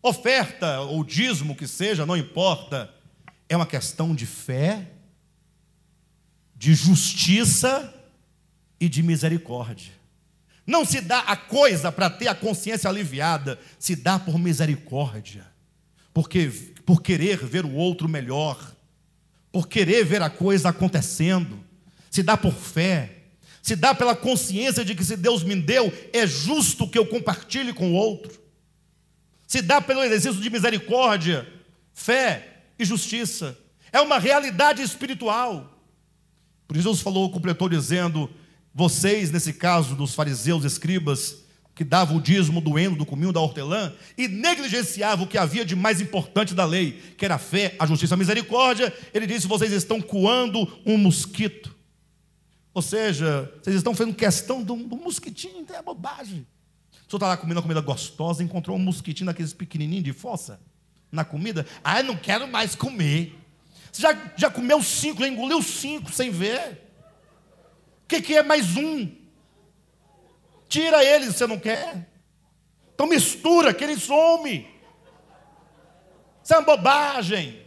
Oferta 0.00 0.80
ou 0.80 1.04
dízimo 1.04 1.56
que 1.56 1.66
seja, 1.66 2.06
não 2.06 2.16
importa. 2.16 2.94
É 3.48 3.56
uma 3.56 3.66
questão 3.66 4.14
de 4.14 4.24
fé, 4.24 4.88
de 6.54 6.72
justiça 6.72 7.92
e 8.80 8.88
de 8.88 9.02
misericórdia. 9.02 9.92
Não 10.64 10.84
se 10.84 11.00
dá 11.00 11.18
a 11.20 11.36
coisa 11.36 11.90
para 11.90 12.08
ter 12.08 12.28
a 12.28 12.34
consciência 12.34 12.88
aliviada, 12.88 13.58
se 13.78 13.96
dá 13.96 14.18
por 14.18 14.38
misericórdia, 14.38 15.44
porque 16.14 16.48
por 16.86 17.02
querer 17.02 17.44
ver 17.44 17.64
o 17.64 17.74
outro 17.74 18.08
melhor, 18.08 18.74
por 19.50 19.68
querer 19.68 20.04
ver 20.04 20.22
a 20.22 20.30
coisa 20.30 20.68
acontecendo, 20.68 21.58
se 22.10 22.22
dá 22.22 22.36
por 22.36 22.54
fé, 22.54 23.21
se 23.62 23.76
dá 23.76 23.94
pela 23.94 24.16
consciência 24.16 24.84
de 24.84 24.94
que 24.94 25.04
se 25.04 25.16
Deus 25.16 25.44
me 25.44 25.54
deu, 25.54 25.92
é 26.12 26.26
justo 26.26 26.88
que 26.88 26.98
eu 26.98 27.06
compartilhe 27.06 27.72
com 27.72 27.92
o 27.92 27.94
outro, 27.94 28.42
se 29.46 29.62
dá 29.62 29.80
pelo 29.80 30.02
exercício 30.02 30.42
de 30.42 30.50
misericórdia, 30.50 31.46
fé 31.94 32.64
e 32.78 32.84
justiça, 32.84 33.56
é 33.92 34.00
uma 34.00 34.18
realidade 34.18 34.82
espiritual. 34.82 35.78
Por 36.66 36.76
isso 36.76 36.88
Jesus 36.88 37.02
falou, 37.02 37.30
completou 37.30 37.68
dizendo: 37.68 38.30
vocês, 38.74 39.30
nesse 39.30 39.52
caso 39.52 39.94
dos 39.94 40.14
fariseus, 40.14 40.64
escribas, 40.64 41.36
que 41.74 41.84
davam 41.84 42.16
o 42.16 42.20
dízimo 42.20 42.60
do 42.60 42.78
endo, 42.78 42.96
do 42.96 43.06
cominho, 43.06 43.32
da 43.32 43.40
hortelã, 43.40 43.92
e 44.16 44.26
negligenciavam 44.26 45.24
o 45.24 45.28
que 45.28 45.38
havia 45.38 45.64
de 45.64 45.76
mais 45.76 46.00
importante 46.00 46.54
da 46.54 46.64
lei, 46.64 47.00
que 47.16 47.24
era 47.24 47.36
a 47.36 47.38
fé, 47.38 47.76
a 47.78 47.86
justiça 47.86 48.14
a 48.14 48.18
misericórdia, 48.18 48.92
ele 49.12 49.26
disse: 49.26 49.46
vocês 49.46 49.72
estão 49.72 50.00
coando 50.00 50.80
um 50.84 50.96
mosquito. 50.96 51.81
Ou 52.74 52.80
seja, 52.82 53.52
vocês 53.62 53.76
estão 53.76 53.94
fazendo 53.94 54.14
questão 54.14 54.62
de 54.62 54.72
um 54.72 54.76
mosquitinho, 54.76 55.66
é 55.72 55.82
bobagem. 55.82 56.46
O 56.92 57.10
senhor 57.10 57.18
está 57.18 57.28
lá 57.28 57.36
comendo 57.36 57.58
uma 57.58 57.62
comida 57.62 57.80
gostosa, 57.80 58.42
encontrou 58.42 58.76
um 58.76 58.80
mosquitinho 58.80 59.26
daqueles 59.26 59.52
pequenininhos 59.52 60.04
de 60.04 60.12
fossa 60.12 60.60
na 61.10 61.24
comida. 61.24 61.66
Ah, 61.84 62.00
eu 62.00 62.04
não 62.04 62.16
quero 62.16 62.48
mais 62.48 62.74
comer. 62.74 63.38
Você 63.90 64.02
já, 64.02 64.32
já 64.36 64.50
comeu 64.50 64.82
cinco, 64.82 65.20
já 65.20 65.28
engoliu 65.28 65.60
cinco 65.62 66.10
sem 66.10 66.30
ver 66.30 66.82
que, 68.12 68.20
que 68.20 68.36
é 68.36 68.42
mais 68.42 68.76
um? 68.76 69.10
Tira 70.68 71.02
ele 71.02 71.26
você 71.26 71.46
não 71.46 71.58
quer. 71.58 72.10
Então 72.94 73.06
mistura, 73.06 73.72
que 73.72 73.82
ele 73.82 73.96
some. 73.96 74.68
Isso 76.42 76.52
é 76.52 76.58
uma 76.58 76.66
bobagem. 76.66 77.62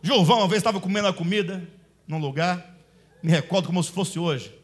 Gilvão, 0.00 0.38
uma 0.38 0.48
vez 0.48 0.60
estava 0.60 0.80
comendo 0.80 1.08
a 1.08 1.12
comida 1.12 1.68
num 2.06 2.18
lugar, 2.18 2.67
me 3.22 3.30
recordo 3.30 3.66
como 3.66 3.82
se 3.82 3.90
fosse 3.90 4.18
hoje. 4.18 4.54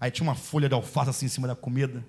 Aí 0.00 0.10
tinha 0.10 0.28
uma 0.28 0.34
folha 0.34 0.68
de 0.68 0.74
alface 0.74 1.10
assim 1.10 1.26
em 1.26 1.28
cima 1.28 1.48
da 1.48 1.54
comida. 1.54 2.04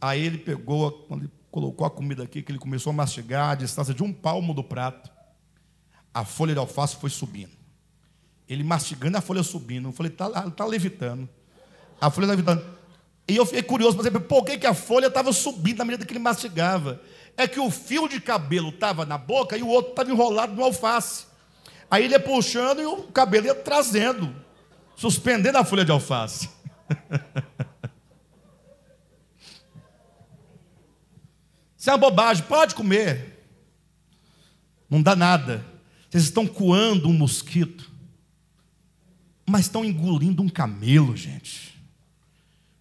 Aí 0.00 0.20
ele 0.20 0.38
pegou, 0.38 0.92
quando 1.08 1.22
ele 1.22 1.32
colocou 1.50 1.86
a 1.86 1.90
comida 1.90 2.22
aqui, 2.22 2.42
que 2.42 2.52
ele 2.52 2.58
começou 2.58 2.90
a 2.90 2.92
mastigar 2.92 3.50
a 3.50 3.54
distância 3.54 3.94
de 3.94 4.02
um 4.02 4.12
palmo 4.12 4.54
do 4.54 4.62
prato, 4.62 5.10
a 6.12 6.24
folha 6.24 6.52
de 6.52 6.60
alface 6.60 6.96
foi 6.96 7.10
subindo. 7.10 7.52
Ele 8.48 8.62
mastigando 8.62 9.18
a 9.18 9.20
folha 9.20 9.42
subindo. 9.42 9.88
Eu 9.88 9.92
falei, 9.92 10.12
está 10.12 10.50
tá 10.50 10.64
levitando. 10.64 11.28
A 12.00 12.10
folha 12.10 12.26
levitando. 12.26 12.64
E 13.28 13.36
eu 13.36 13.44
fiquei 13.44 13.62
curioso 13.62 13.98
por 14.26 14.44
que, 14.44 14.56
que 14.56 14.66
a 14.66 14.72
folha 14.72 15.06
estava 15.06 15.32
subindo 15.32 15.78
na 15.78 15.84
medida 15.84 16.06
que 16.06 16.12
ele 16.12 16.18
mastigava. 16.18 17.00
É 17.36 17.46
que 17.46 17.60
o 17.60 17.70
fio 17.70 18.08
de 18.08 18.20
cabelo 18.20 18.70
estava 18.70 19.04
na 19.04 19.18
boca 19.18 19.56
e 19.56 19.62
o 19.62 19.68
outro 19.68 19.90
estava 19.90 20.10
enrolado 20.10 20.54
no 20.54 20.64
alface. 20.64 21.26
Aí 21.90 22.04
ele 22.04 22.14
ia 22.14 22.20
puxando 22.20 22.80
e 22.80 22.86
o 22.86 23.04
cabelo 23.04 23.46
ia 23.46 23.54
trazendo, 23.54 24.34
suspendendo 24.98 25.56
a 25.56 25.64
folha 25.64 25.86
de 25.86 25.92
alface. 25.92 26.50
Isso 31.78 31.88
é 31.88 31.92
uma 31.92 31.98
bobagem, 31.98 32.44
pode 32.44 32.74
comer. 32.74 33.46
Não 34.90 35.00
dá 35.00 35.16
nada. 35.16 35.64
Vocês 36.10 36.24
estão 36.24 36.46
coando 36.46 37.08
um 37.08 37.12
mosquito 37.12 37.88
mas 39.48 39.62
estão 39.62 39.84
engolindo 39.84 40.42
um 40.42 40.48
camelo, 40.48 41.16
gente. 41.16 41.74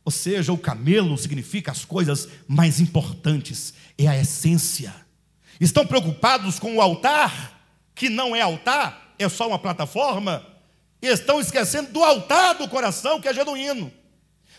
Ou 0.04 0.12
seja, 0.12 0.52
o 0.52 0.58
camelo 0.58 1.18
significa 1.18 1.72
as 1.72 1.86
coisas 1.86 2.28
mais 2.48 2.80
importantes, 2.80 3.74
é 3.98 4.08
a 4.08 4.18
essência. 4.20 4.94
Estão 5.60 5.88
preocupados 5.88 6.60
com 6.60 6.76
o 6.76 6.82
altar, 6.82 7.62
que 7.96 8.10
não 8.10 8.36
é 8.36 8.42
altar, 8.42 9.16
é 9.18 9.28
só 9.30 9.48
uma 9.48 9.58
plataforma, 9.58 10.46
e 11.02 11.08
estão 11.08 11.40
esquecendo 11.40 11.92
do 11.92 12.04
altar 12.04 12.56
do 12.56 12.68
coração, 12.68 13.22
que 13.22 13.28
é 13.28 13.34
genuíno. 13.34 13.92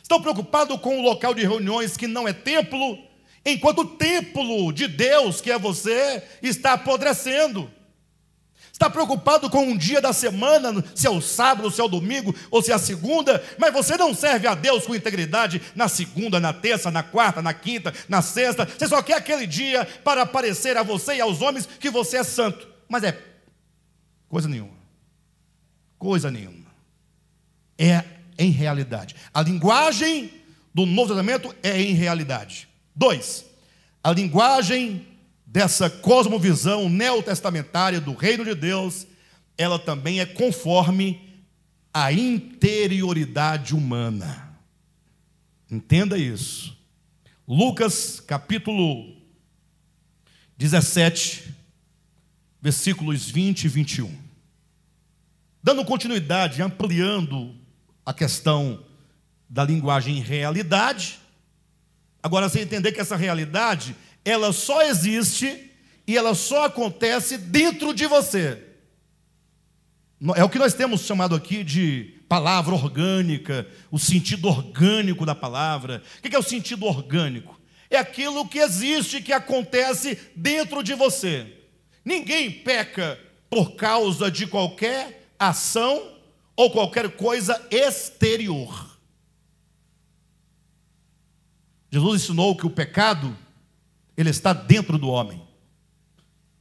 Estão 0.03 0.23
preocupados 0.23 0.81
com 0.81 0.99
o 0.99 1.03
local 1.03 1.35
de 1.35 1.43
reuniões, 1.43 1.97
que 1.97 2.07
não 2.07 2.27
é 2.27 2.33
templo, 2.33 2.99
enquanto 3.45 3.81
o 3.81 3.97
templo 3.97 4.73
de 4.73 4.89
Deus, 4.89 5.41
que 5.41 5.51
é 5.51 5.59
você, 5.59 6.23
está 6.43 6.75
apodrecendo. 6.75 7.71
Está 8.73 8.89
preocupado 8.89 9.51
com 9.51 9.65
um 9.65 9.77
dia 9.77 10.01
da 10.01 10.13
semana, 10.13 10.85
se 10.95 11.05
é 11.05 11.11
o 11.11 11.21
sábado, 11.21 11.69
se 11.69 11.81
é 11.81 11.85
o 11.85 11.89
domingo 11.89 12.33
ou 12.49 12.63
se 12.63 12.71
é 12.71 12.75
a 12.75 12.79
segunda, 12.79 13.43
mas 13.59 13.73
você 13.73 13.97
não 13.97 14.15
serve 14.15 14.47
a 14.47 14.55
Deus 14.55 14.87
com 14.87 14.95
integridade 14.95 15.61
na 15.75 15.89
segunda, 15.89 16.39
na 16.39 16.53
terça, 16.53 16.89
na 16.89 17.03
quarta, 17.03 17.43
na 17.43 17.53
quinta, 17.53 17.93
na 18.09 18.23
sexta. 18.23 18.65
Você 18.67 18.87
só 18.87 19.03
quer 19.03 19.15
aquele 19.15 19.49
dia 19.49 19.85
para 20.05 20.23
aparecer 20.23 20.77
a 20.77 20.85
você 20.85 21.17
e 21.17 21.21
aos 21.21 21.43
homens 21.43 21.67
que 21.67 21.91
você 21.91 22.19
é 22.19 22.23
santo. 22.23 22.69
Mas 22.89 23.03
é 23.03 23.21
coisa 24.29 24.49
nenhuma. 24.49 24.78
Coisa 25.99 26.31
nenhuma. 26.31 26.67
É 27.77 28.05
em 28.39 28.51
realidade. 28.51 29.17
A 29.35 29.43
linguagem 29.43 30.33
do 30.73 30.87
Novo 30.87 31.09
Testamento 31.09 31.55
é 31.63 31.81
em 31.81 31.93
realidade. 31.93 32.69
Dois, 32.95 33.45
a 34.03 34.13
linguagem 34.13 35.07
dessa 35.45 35.89
cosmovisão 35.89 36.89
neotestamentária 36.89 38.01
do 38.01 38.15
reino 38.15 38.45
de 38.45 38.55
Deus, 38.55 39.07
ela 39.57 39.79
também 39.79 40.21
é 40.21 40.27
conforme 40.27 41.21
a 41.93 42.13
interioridade 42.13 43.75
humana. 43.75 44.57
Entenda 45.71 46.17
isso. 46.17 46.77
Lucas 47.47 48.21
capítulo 48.21 49.17
17, 50.57 51.55
versículos 52.61 53.31
20 53.31 53.65
e 53.65 53.69
21. 53.69 54.28
Dando 55.69 55.85
continuidade, 55.85 56.63
ampliando 56.63 57.55
a 58.03 58.15
questão 58.15 58.87
da 59.47 59.63
linguagem 59.63 60.19
realidade. 60.19 61.19
Agora, 62.23 62.49
você 62.49 62.61
entender 62.61 62.91
que 62.93 63.03
essa 63.03 63.17
realidade 63.17 63.95
ela 64.25 64.51
só 64.51 64.81
existe 64.81 65.71
e 66.07 66.17
ela 66.17 66.35
só 66.35 66.65
acontece 66.65 67.37
dentro 67.37 67.93
de 67.93 68.07
você. 68.07 68.65
É 70.37 70.43
o 70.43 70.49
que 70.49 70.59
nós 70.59 70.73
temos 70.73 71.03
chamado 71.03 71.35
aqui 71.35 71.63
de 71.63 72.19
palavra 72.27 72.75
orgânica, 72.75 73.69
o 73.91 73.99
sentido 73.99 74.49
orgânico 74.49 75.27
da 75.27 75.35
palavra. 75.35 76.03
O 76.19 76.23
que 76.23 76.35
é 76.35 76.39
o 76.39 76.43
sentido 76.43 76.87
orgânico? 76.87 77.61
É 77.91 77.99
aquilo 77.99 78.49
que 78.49 78.59
existe, 78.59 79.21
que 79.21 79.35
acontece 79.35 80.19
dentro 80.35 80.83
de 80.83 80.95
você. 80.95 81.47
Ninguém 82.03 82.51
peca 82.51 83.21
por 83.51 83.77
causa 83.77 84.31
de 84.31 84.47
qualquer 84.47 85.18
ação 85.39 86.17
ou 86.57 86.71
qualquer 86.71 87.17
coisa 87.17 87.65
exterior. 87.71 88.99
Jesus 91.91 92.23
ensinou 92.23 92.57
que 92.57 92.67
o 92.67 92.71
pecado 92.71 93.37
ele 94.17 94.31
está 94.31 94.53
dentro 94.53 94.99
do 94.99 95.09
homem. 95.09 95.43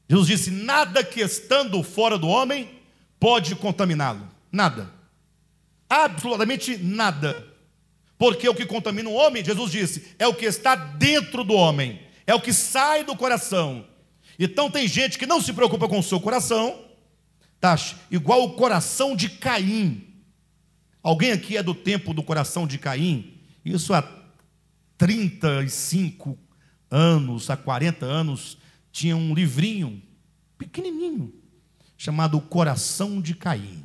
Jesus 0.10 0.28
disse: 0.28 0.52
nada 0.52 1.04
que 1.04 1.20
estando 1.20 1.82
fora 1.84 2.18
do 2.18 2.28
homem 2.28 2.80
pode 3.20 3.56
contaminá-lo. 3.56 4.28
Nada. 4.52 4.94
Absolutamente 5.90 6.78
nada. 6.78 7.56
Porque 8.18 8.48
o 8.50 8.56
que 8.56 8.66
contamina 8.66 9.10
o 9.10 9.14
homem, 9.14 9.46
Jesus 9.46 9.72
disse, 9.72 10.16
é 10.18 10.28
o 10.28 10.34
que 10.34 10.46
está 10.46 10.76
dentro 10.76 11.44
do 11.44 11.54
homem, 11.54 12.02
é 12.26 12.34
o 12.34 12.42
que 12.42 12.52
sai 12.52 13.04
do 13.04 13.16
coração. 13.16 13.86
Então 14.40 14.72
tem 14.72 14.88
gente 14.88 15.20
que 15.20 15.26
não 15.26 15.42
se 15.42 15.54
preocupa 15.54 15.88
com 15.88 16.00
o 16.00 16.04
seu 16.04 16.20
coração, 16.20 16.84
igual 18.12 18.44
o 18.44 18.54
coração 18.54 19.16
de 19.16 19.30
Caim. 19.30 20.04
Alguém 21.02 21.32
aqui 21.32 21.58
é 21.58 21.64
do 21.64 21.74
tempo 21.74 22.14
do 22.14 22.22
coração 22.22 22.68
de 22.68 22.78
Caim? 22.78 23.40
Isso 23.64 23.94
há 23.94 24.02
35 24.98 26.38
anos, 26.90 27.50
há 27.50 27.58
40 27.58 28.06
anos, 28.06 28.58
tinha 28.92 29.16
um 29.16 29.34
livrinho 29.34 30.02
pequenininho 30.58 31.34
chamado 31.98 32.40
Coração 32.40 33.22
de 33.22 33.36
Caim. 33.36 33.84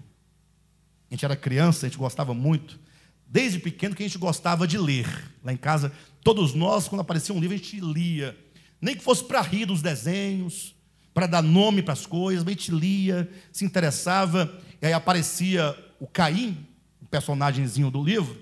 A 1.11 1.15
gente 1.15 1.25
era 1.25 1.37
criança, 1.37 1.87
a 1.87 1.89
gente 1.89 1.99
gostava 1.99 2.33
muito, 2.33 2.81
desde 3.27 3.59
pequeno 3.59 3.95
que 3.95 4.03
a 4.03 4.07
gente 4.07 4.19
gostava 4.19 4.67
de 4.67 4.79
ler. 4.79 5.07
Lá 5.45 5.53
em 5.53 5.57
casa, 5.57 5.93
todos 6.23 6.55
nós, 6.55 6.89
quando 6.89 7.01
aparecia 7.01 7.35
um 7.35 7.41
livro, 7.41 7.55
a 7.55 7.59
gente 7.59 7.81
lia. 7.81 8.37
Nem 8.81 8.97
que 8.97 9.03
fosse 9.03 9.25
para 9.25 9.41
rir 9.41 9.67
dos 9.67 9.83
desenhos, 9.83 10.75
para 11.15 11.27
dar 11.27 11.43
nome 11.43 11.83
para 11.83 11.93
as 11.93 12.07
coisas, 12.07 12.47
a 12.47 12.51
gente 12.51 12.71
lia, 12.71 13.31
se 13.51 13.65
interessava, 13.65 14.59
e 14.81 14.87
aí 14.87 14.93
aparecia 14.93 15.77
o 16.01 16.07
Caim, 16.07 16.67
o 17.01 17.07
personagemzinho 17.07 17.91
do 17.91 18.03
livro, 18.03 18.41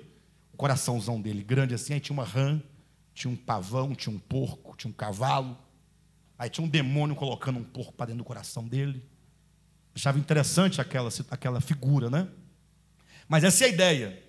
o 0.53 0.57
coraçãozão 0.57 1.21
dele 1.21 1.43
grande 1.43 1.75
assim, 1.75 1.95
aí 1.95 2.01
tinha 2.01 2.15
uma 2.15 2.25
rã, 2.25 2.61
tinha 3.13 3.31
um 3.31 3.37
pavão, 3.37 3.95
tinha 3.95 4.15
um 4.15 4.19
porco, 4.19 4.77
tinha 4.77 4.91
um 4.91 4.95
cavalo, 4.95 5.59
aí 6.39 6.49
tinha 6.49 6.65
um 6.65 6.69
demônio 6.69 7.17
colocando 7.17 7.59
um 7.59 7.65
porco 7.65 7.93
para 7.93 8.07
dentro 8.07 8.19
do 8.19 8.27
coração 8.27 8.67
dele. 8.67 9.05
Achava 9.95 10.19
interessante 10.19 10.81
aquela, 10.81 11.11
aquela 11.31 11.61
figura, 11.61 12.09
né? 12.09 12.29
Mas 13.29 13.45
essa 13.45 13.65
é 13.65 13.67
a 13.67 13.71
ideia. 13.71 14.23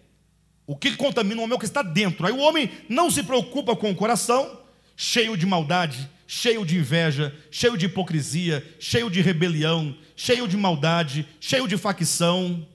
O 0.66 0.76
que 0.76 0.96
contamina 0.96 1.42
o 1.42 1.44
homem 1.44 1.54
é 1.54 1.56
o 1.56 1.60
que 1.60 1.66
está 1.66 1.82
dentro. 1.82 2.26
Aí 2.26 2.34
o 2.34 2.40
homem 2.40 2.70
não 2.90 3.10
se 3.12 3.24
preocupa 3.24 3.76
com 3.76 3.92
o 3.92 3.96
coração, 3.96 4.60
cheio 4.96 5.38
de 5.38 5.46
maldade, 5.46 6.10
cheio 6.34 6.66
de 6.66 6.78
inveja, 6.78 7.38
cheio 7.52 7.76
de 7.78 7.88
hipocrisia, 7.88 8.66
cheio 8.80 9.10
de 9.10 9.20
rebelião, 9.20 9.94
cheio 10.16 10.48
de 10.48 10.56
maldade, 10.56 11.28
cheio 11.42 11.68
de 11.68 11.76
facção. 11.76 12.66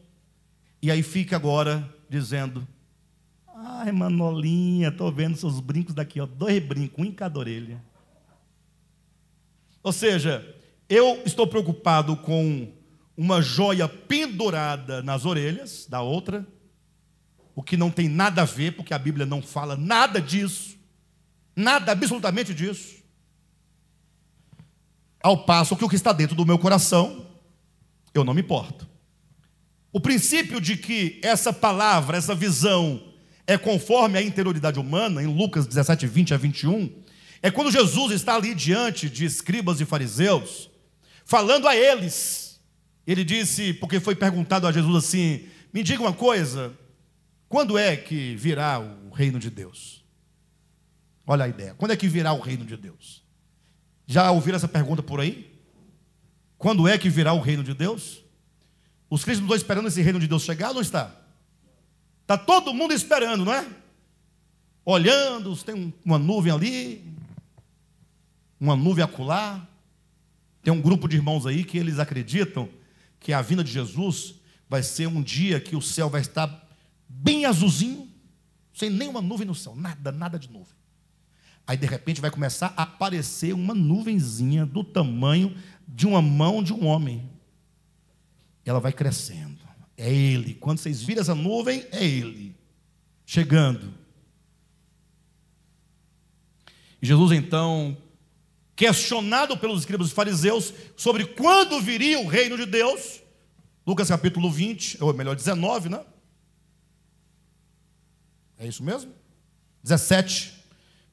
E 0.82 0.90
aí 0.90 1.02
fica 1.02 1.36
agora 1.36 1.90
dizendo: 2.06 2.68
Ai, 3.48 3.90
Manolinha, 3.92 4.88
estou 4.88 5.10
vendo 5.10 5.38
seus 5.38 5.58
brincos 5.58 5.94
daqui, 5.94 6.20
ó, 6.20 6.26
dois 6.26 6.62
brincos, 6.62 7.02
um 7.02 7.08
em 7.08 7.12
cada 7.12 7.38
orelha. 7.38 7.82
Ou 9.82 9.90
seja, 9.90 10.46
eu 10.86 11.22
estou 11.24 11.46
preocupado 11.46 12.14
com 12.14 12.70
uma 13.16 13.40
joia 13.40 13.88
pendurada 13.88 15.02
nas 15.02 15.24
orelhas 15.24 15.86
da 15.88 16.02
outra, 16.02 16.46
o 17.54 17.62
que 17.62 17.74
não 17.74 17.90
tem 17.90 18.06
nada 18.06 18.42
a 18.42 18.44
ver, 18.44 18.72
porque 18.72 18.92
a 18.92 18.98
Bíblia 18.98 19.24
não 19.24 19.40
fala 19.40 19.78
nada 19.78 20.20
disso, 20.20 20.76
nada 21.56 21.92
absolutamente 21.92 22.52
disso. 22.52 22.95
Ao 25.26 25.38
passo 25.38 25.74
que 25.74 25.84
o 25.84 25.88
que 25.88 25.96
está 25.96 26.12
dentro 26.12 26.36
do 26.36 26.46
meu 26.46 26.56
coração, 26.56 27.26
eu 28.14 28.22
não 28.22 28.32
me 28.32 28.42
importo. 28.42 28.86
O 29.92 30.00
princípio 30.00 30.60
de 30.60 30.76
que 30.76 31.18
essa 31.20 31.52
palavra, 31.52 32.16
essa 32.16 32.32
visão, 32.32 33.02
é 33.44 33.58
conforme 33.58 34.16
a 34.16 34.22
interioridade 34.22 34.78
humana, 34.78 35.20
em 35.20 35.26
Lucas 35.26 35.66
17, 35.66 36.06
20 36.06 36.32
a 36.32 36.36
21, 36.36 37.02
é 37.42 37.50
quando 37.50 37.72
Jesus 37.72 38.12
está 38.12 38.36
ali 38.36 38.54
diante 38.54 39.10
de 39.10 39.24
escribas 39.24 39.80
e 39.80 39.84
fariseus, 39.84 40.70
falando 41.24 41.66
a 41.66 41.74
eles 41.74 42.60
ele 43.04 43.24
disse, 43.24 43.74
porque 43.74 43.98
foi 43.98 44.14
perguntado 44.14 44.64
a 44.64 44.70
Jesus 44.70 45.06
assim: 45.06 45.48
Me 45.72 45.82
diga 45.82 46.02
uma 46.02 46.12
coisa, 46.12 46.72
quando 47.48 47.76
é 47.76 47.96
que 47.96 48.36
virá 48.36 48.78
o 48.78 49.10
reino 49.10 49.40
de 49.40 49.50
Deus? 49.50 50.04
Olha 51.26 51.46
a 51.46 51.48
ideia, 51.48 51.74
quando 51.74 51.90
é 51.90 51.96
que 51.96 52.06
virá 52.06 52.32
o 52.32 52.38
reino 52.38 52.64
de 52.64 52.76
Deus? 52.76 53.25
Já 54.06 54.30
ouviram 54.30 54.56
essa 54.56 54.68
pergunta 54.68 55.02
por 55.02 55.20
aí? 55.20 55.52
Quando 56.56 56.86
é 56.86 56.96
que 56.96 57.10
virá 57.10 57.32
o 57.32 57.40
reino 57.40 57.64
de 57.64 57.74
Deus? 57.74 58.22
Os 59.10 59.24
cristãos 59.24 59.44
estão 59.44 59.56
esperando 59.56 59.88
esse 59.88 60.00
reino 60.00 60.18
de 60.18 60.26
Deus 60.26 60.42
chegar 60.42 60.72
não 60.72 60.80
está? 60.80 61.14
Está 62.22 62.36
todo 62.36 62.74
mundo 62.74 62.92
esperando, 62.92 63.44
não 63.44 63.52
é? 63.52 63.66
Olhando, 64.84 65.56
tem 65.64 65.92
uma 66.04 66.18
nuvem 66.18 66.52
ali, 66.52 67.04
uma 68.60 68.76
nuvem 68.76 69.04
acolá. 69.04 69.66
Tem 70.62 70.72
um 70.72 70.80
grupo 70.80 71.08
de 71.08 71.16
irmãos 71.16 71.46
aí 71.46 71.64
que 71.64 71.78
eles 71.78 71.98
acreditam 71.98 72.68
que 73.20 73.32
a 73.32 73.42
vinda 73.42 73.62
de 73.62 73.70
Jesus 73.70 74.34
vai 74.68 74.82
ser 74.82 75.06
um 75.06 75.22
dia 75.22 75.60
que 75.60 75.76
o 75.76 75.82
céu 75.82 76.08
vai 76.08 76.20
estar 76.20 76.68
bem 77.08 77.44
azulzinho, 77.44 78.08
sem 78.72 78.90
nenhuma 78.90 79.20
nuvem 79.20 79.46
no 79.46 79.54
céu, 79.54 79.74
nada, 79.76 80.10
nada 80.10 80.38
de 80.38 80.50
nuvem. 80.50 80.75
Aí 81.66 81.76
de 81.76 81.86
repente 81.86 82.20
vai 82.20 82.30
começar 82.30 82.72
a 82.76 82.82
aparecer 82.82 83.52
uma 83.52 83.74
nuvenzinha 83.74 84.64
do 84.64 84.84
tamanho 84.84 85.56
de 85.88 86.06
uma 86.06 86.22
mão 86.22 86.62
de 86.62 86.72
um 86.72 86.86
homem. 86.86 87.28
Ela 88.64 88.78
vai 88.78 88.92
crescendo. 88.92 89.58
É 89.96 90.12
ele. 90.12 90.54
Quando 90.54 90.78
vocês 90.78 91.02
viram 91.02 91.22
essa 91.22 91.34
nuvem, 91.34 91.86
é 91.90 92.04
ele 92.04 92.54
chegando. 93.26 93.92
Jesus 97.02 97.32
então 97.32 97.96
questionado 98.74 99.56
pelos 99.56 99.80
escribas 99.80 100.08
e 100.08 100.14
fariseus 100.14 100.72
sobre 100.96 101.24
quando 101.24 101.80
viria 101.80 102.20
o 102.20 102.28
reino 102.28 102.56
de 102.56 102.66
Deus. 102.66 103.22
Lucas 103.86 104.08
capítulo 104.08 104.50
20, 104.50 105.02
ou 105.02 105.12
melhor, 105.14 105.34
19, 105.34 105.88
né? 105.88 106.04
É 108.58 108.66
isso 108.66 108.82
mesmo? 108.82 109.12
17, 109.82 110.55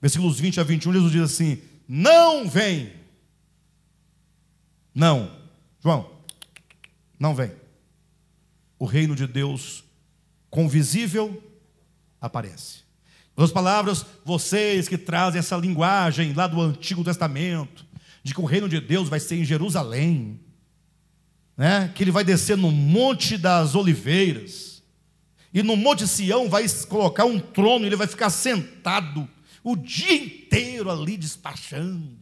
versículos 0.04 0.38
20 0.38 0.60
a 0.60 0.64
21, 0.64 0.92
Jesus 0.92 1.12
diz 1.14 1.22
assim: 1.22 1.62
Não 1.88 2.50
vem. 2.50 2.92
Não. 4.94 5.32
João, 5.82 6.12
não 7.18 7.34
vem. 7.34 7.54
O 8.78 8.86
reino 8.86 9.16
de 9.16 9.26
Deus, 9.26 9.86
convisível, 10.50 11.42
aparece. 12.20 12.80
Em 13.30 13.42
outras 13.42 13.54
palavras, 13.54 14.06
vocês 14.26 14.90
que 14.90 14.98
trazem 14.98 15.40
essa 15.40 15.56
linguagem 15.56 16.34
lá 16.34 16.48
do 16.48 16.60
Antigo 16.60 17.02
Testamento, 17.02 17.86
de 18.22 18.34
que 18.34 18.42
o 18.42 18.46
reino 18.46 18.68
de 18.68 18.82
Deus 18.82 19.08
vai 19.08 19.22
ser 19.22 19.38
em 19.38 19.46
Jerusalém, 19.46 20.38
né? 21.56 21.90
que 21.96 22.04
ele 22.04 22.12
vai 22.12 22.26
descer 22.26 22.58
no 22.58 22.72
Monte 22.72 23.38
das 23.38 23.74
Oliveiras, 23.74 24.84
e 25.54 25.64
no 25.64 25.78
Monte 25.78 26.06
Sião 26.06 26.50
vai 26.50 26.68
colocar 26.90 27.24
um 27.24 27.40
trono, 27.40 27.86
ele 27.86 27.96
vai 27.96 28.08
ficar 28.08 28.30
sentado 28.30 29.30
o 29.64 29.76
dia 29.76 30.14
inteiro 30.14 30.92
ali 30.92 31.16
despachando. 31.18 32.22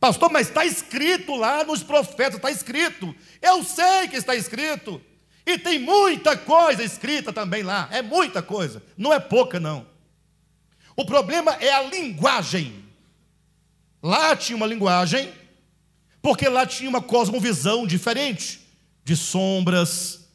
Pastor, 0.00 0.30
mas 0.30 0.48
está 0.48 0.66
escrito 0.66 1.34
lá 1.34 1.64
nos 1.64 1.82
profetas, 1.82 2.34
está 2.36 2.50
escrito. 2.50 3.14
Eu 3.40 3.62
sei 3.64 4.08
que 4.08 4.16
está 4.16 4.34
escrito. 4.34 5.00
E 5.46 5.58
tem 5.58 5.78
muita 5.78 6.36
coisa 6.36 6.82
escrita 6.82 7.32
também 7.32 7.62
lá, 7.62 7.88
é 7.92 8.00
muita 8.00 8.42
coisa, 8.42 8.82
não 8.96 9.12
é 9.12 9.20
pouca 9.20 9.60
não. 9.60 9.86
O 10.96 11.04
problema 11.04 11.52
é 11.54 11.72
a 11.72 11.82
linguagem. 11.82 12.84
Lá 14.02 14.34
tinha 14.36 14.56
uma 14.56 14.66
linguagem, 14.66 15.32
porque 16.22 16.48
lá 16.48 16.66
tinha 16.66 16.88
uma 16.88 17.02
cosmovisão 17.02 17.86
diferente 17.86 18.60
de 19.04 19.16
sombras, 19.16 20.28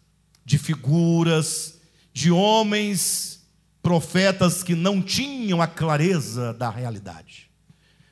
de 0.46 0.58
figuras, 0.58 1.80
de 2.14 2.32
homens, 2.32 3.39
profetas 3.82 4.64
que 4.64 4.76
não 4.76 5.02
tinham 5.02 5.62
a 5.62 5.68
clareza 5.68 6.54
da 6.54 6.70
realidade. 6.70 7.50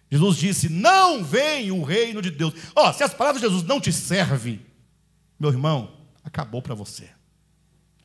Jesus 0.10 0.38
disse: 0.38 0.70
Não 0.70 1.24
vem 1.24 1.72
o 1.72 1.84
reino 1.84 2.22
de 2.22 2.32
Deus. 2.32 2.54
Ó, 2.76 2.90
oh, 2.90 2.94
se 2.94 3.04
as 3.04 3.14
palavras 3.14 3.42
de 3.42 3.48
Jesus 3.48 3.64
não 3.64 3.80
te 3.80 3.92
servem, 3.92 4.66
meu 5.40 5.50
irmão, 5.50 5.94
acabou 6.24 6.62
para 6.62 6.76
você. 6.76 7.10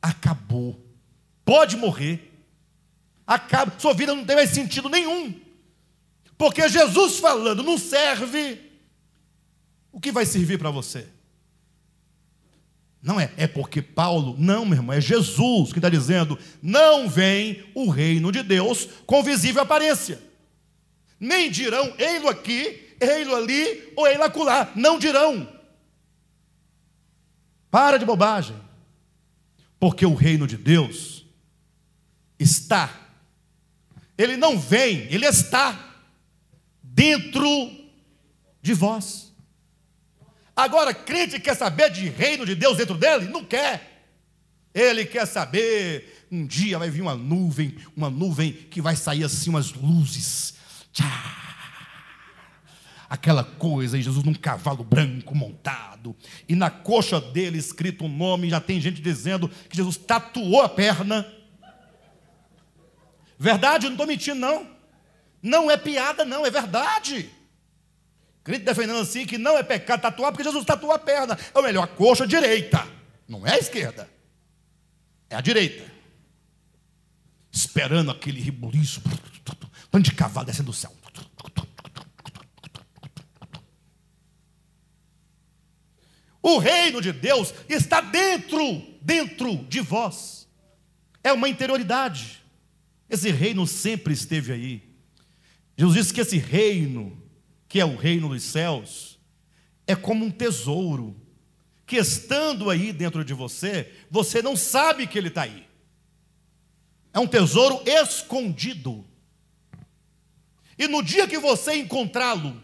Acabou. 0.00 0.84
Pode 1.44 1.76
morrer. 1.76 2.32
Acaba. 3.26 3.72
Sua 3.78 3.94
vida 3.94 4.14
não 4.14 4.24
tem 4.24 4.36
mais 4.36 4.50
sentido 4.50 4.88
nenhum. 4.88 5.40
Porque 6.36 6.68
Jesus 6.68 7.18
falando 7.18 7.62
não 7.62 7.78
serve. 7.78 8.60
O 9.92 10.00
que 10.00 10.10
vai 10.10 10.26
servir 10.26 10.58
para 10.58 10.70
você? 10.70 11.08
Não 13.02 13.18
é, 13.18 13.32
é 13.36 13.48
porque 13.48 13.82
Paulo, 13.82 14.36
não, 14.38 14.64
meu 14.64 14.78
irmão, 14.78 14.94
é 14.94 15.00
Jesus 15.00 15.72
que 15.72 15.78
está 15.80 15.88
dizendo: 15.88 16.38
não 16.62 17.08
vem 17.08 17.64
o 17.74 17.90
reino 17.90 18.30
de 18.30 18.44
Deus 18.44 18.88
com 19.04 19.24
visível 19.24 19.62
aparência. 19.62 20.22
Nem 21.18 21.50
dirão, 21.50 21.94
ei-lo 21.98 22.28
aqui, 22.28 22.96
ei-lo 23.00 23.34
ali, 23.34 23.92
ou 23.96 24.06
ei-lo 24.06 24.22
acolá. 24.22 24.70
Não 24.76 25.00
dirão. 25.00 25.48
Para 27.70 27.98
de 27.98 28.04
bobagem. 28.04 28.56
Porque 29.80 30.06
o 30.06 30.14
reino 30.14 30.46
de 30.46 30.56
Deus 30.56 31.26
está 32.38 33.00
Ele 34.16 34.36
não 34.36 34.56
vem, 34.58 35.08
ele 35.12 35.26
está 35.26 35.96
dentro 36.82 37.70
de 38.60 38.74
vós. 38.74 39.31
Agora, 40.54 40.92
crente 40.92 41.40
quer 41.40 41.56
saber 41.56 41.90
de 41.90 42.08
reino 42.08 42.44
de 42.44 42.54
Deus 42.54 42.76
dentro 42.76 42.96
dele? 42.96 43.26
Não 43.26 43.44
quer. 43.44 44.06
Ele 44.74 45.04
quer 45.04 45.26
saber, 45.26 46.26
um 46.30 46.46
dia 46.46 46.78
vai 46.78 46.90
vir 46.90 47.02
uma 47.02 47.14
nuvem, 47.14 47.76
uma 47.96 48.08
nuvem 48.08 48.52
que 48.52 48.80
vai 48.80 48.96
sair 48.96 49.24
assim 49.24 49.50
umas 49.50 49.72
luzes. 49.72 50.54
Tchá 50.92 51.42
aquela 53.12 53.44
coisa, 53.44 53.98
e 53.98 54.02
Jesus 54.02 54.24
num 54.24 54.32
cavalo 54.32 54.82
branco 54.82 55.34
montado, 55.34 56.16
e 56.48 56.54
na 56.54 56.70
coxa 56.70 57.20
dele 57.20 57.58
escrito 57.58 58.06
um 58.06 58.08
nome, 58.08 58.48
já 58.48 58.58
tem 58.58 58.80
gente 58.80 59.02
dizendo 59.02 59.50
que 59.68 59.76
Jesus 59.76 59.98
tatuou 59.98 60.62
a 60.62 60.68
perna. 60.70 61.30
Verdade, 63.38 63.84
não 63.84 63.92
estou 63.92 64.06
mentindo, 64.06 64.40
não. 64.40 64.66
Não 65.42 65.70
é 65.70 65.76
piada, 65.76 66.24
não, 66.24 66.46
é 66.46 66.50
verdade. 66.50 67.28
Crente 68.44 68.64
defendendo 68.64 68.98
assim 68.98 69.24
que 69.24 69.38
não 69.38 69.56
é 69.56 69.62
pecado 69.62 70.02
tatuar, 70.02 70.32
porque 70.32 70.44
Jesus 70.44 70.64
tatuou 70.64 70.92
a 70.92 70.98
perna. 70.98 71.38
É 71.54 71.58
o 71.58 71.62
melhor, 71.62 71.84
a 71.84 71.86
coxa 71.86 72.26
direita, 72.26 72.86
não 73.28 73.46
é 73.46 73.52
a 73.52 73.58
esquerda, 73.58 74.08
é 75.30 75.36
a 75.36 75.40
direita. 75.40 75.90
Esperando 77.52 78.10
aquele 78.10 78.40
ribuliço, 78.40 79.02
tanto 79.90 80.04
de 80.04 80.14
cavalo 80.14 80.46
descendo 80.46 80.70
do 80.70 80.72
céu. 80.72 80.92
O 86.42 86.58
reino 86.58 87.00
de 87.00 87.12
Deus 87.12 87.54
está 87.68 88.00
dentro, 88.00 88.82
dentro 89.00 89.56
de 89.68 89.80
vós. 89.80 90.48
É 91.22 91.32
uma 91.32 91.48
interioridade. 91.48 92.42
Esse 93.08 93.30
reino 93.30 93.64
sempre 93.64 94.12
esteve 94.12 94.52
aí. 94.52 94.82
Jesus 95.76 95.96
disse 95.96 96.12
que 96.12 96.20
esse 96.20 96.38
reino, 96.38 97.21
que 97.72 97.80
é 97.80 97.86
o 97.86 97.96
reino 97.96 98.28
dos 98.28 98.42
céus, 98.42 99.18
é 99.86 99.96
como 99.96 100.26
um 100.26 100.30
tesouro, 100.30 101.16
que 101.86 101.96
estando 101.96 102.68
aí 102.68 102.92
dentro 102.92 103.24
de 103.24 103.32
você, 103.32 103.90
você 104.10 104.42
não 104.42 104.54
sabe 104.54 105.06
que 105.06 105.16
ele 105.16 105.28
está 105.28 105.44
aí. 105.44 105.66
É 107.14 107.18
um 107.18 107.26
tesouro 107.26 107.82
escondido. 107.86 109.06
E 110.78 110.86
no 110.86 111.02
dia 111.02 111.26
que 111.26 111.38
você 111.38 111.76
encontrá-lo, 111.76 112.62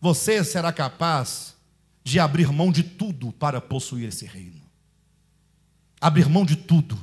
você 0.00 0.42
será 0.42 0.72
capaz 0.72 1.54
de 2.02 2.18
abrir 2.18 2.50
mão 2.50 2.72
de 2.72 2.82
tudo 2.82 3.30
para 3.30 3.60
possuir 3.60 4.08
esse 4.08 4.24
reino. 4.24 4.62
Abrir 6.00 6.30
mão 6.30 6.46
de 6.46 6.56
tudo, 6.56 6.98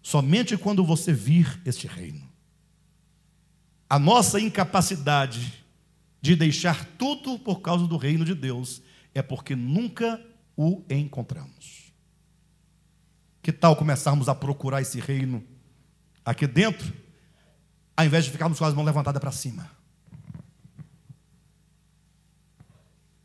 somente 0.00 0.56
quando 0.56 0.82
você 0.82 1.12
vir 1.12 1.60
este 1.66 1.86
reino. 1.86 2.26
A 3.86 3.98
nossa 3.98 4.40
incapacidade 4.40 5.59
de 6.20 6.36
deixar 6.36 6.84
tudo 6.98 7.38
por 7.38 7.60
causa 7.60 7.86
do 7.86 7.96
reino 7.96 8.24
de 8.24 8.34
Deus 8.34 8.82
é 9.14 9.22
porque 9.22 9.56
nunca 9.56 10.20
o 10.56 10.84
encontramos. 10.88 11.92
Que 13.42 13.52
tal 13.52 13.74
começarmos 13.74 14.28
a 14.28 14.34
procurar 14.34 14.82
esse 14.82 15.00
reino 15.00 15.42
aqui 16.24 16.46
dentro, 16.46 16.92
ao 17.96 18.04
invés 18.04 18.24
de 18.24 18.30
ficarmos 18.30 18.58
com 18.58 18.64
as 18.64 18.74
mãos 18.74 18.84
levantadas 18.84 19.20
para 19.20 19.32
cima? 19.32 19.70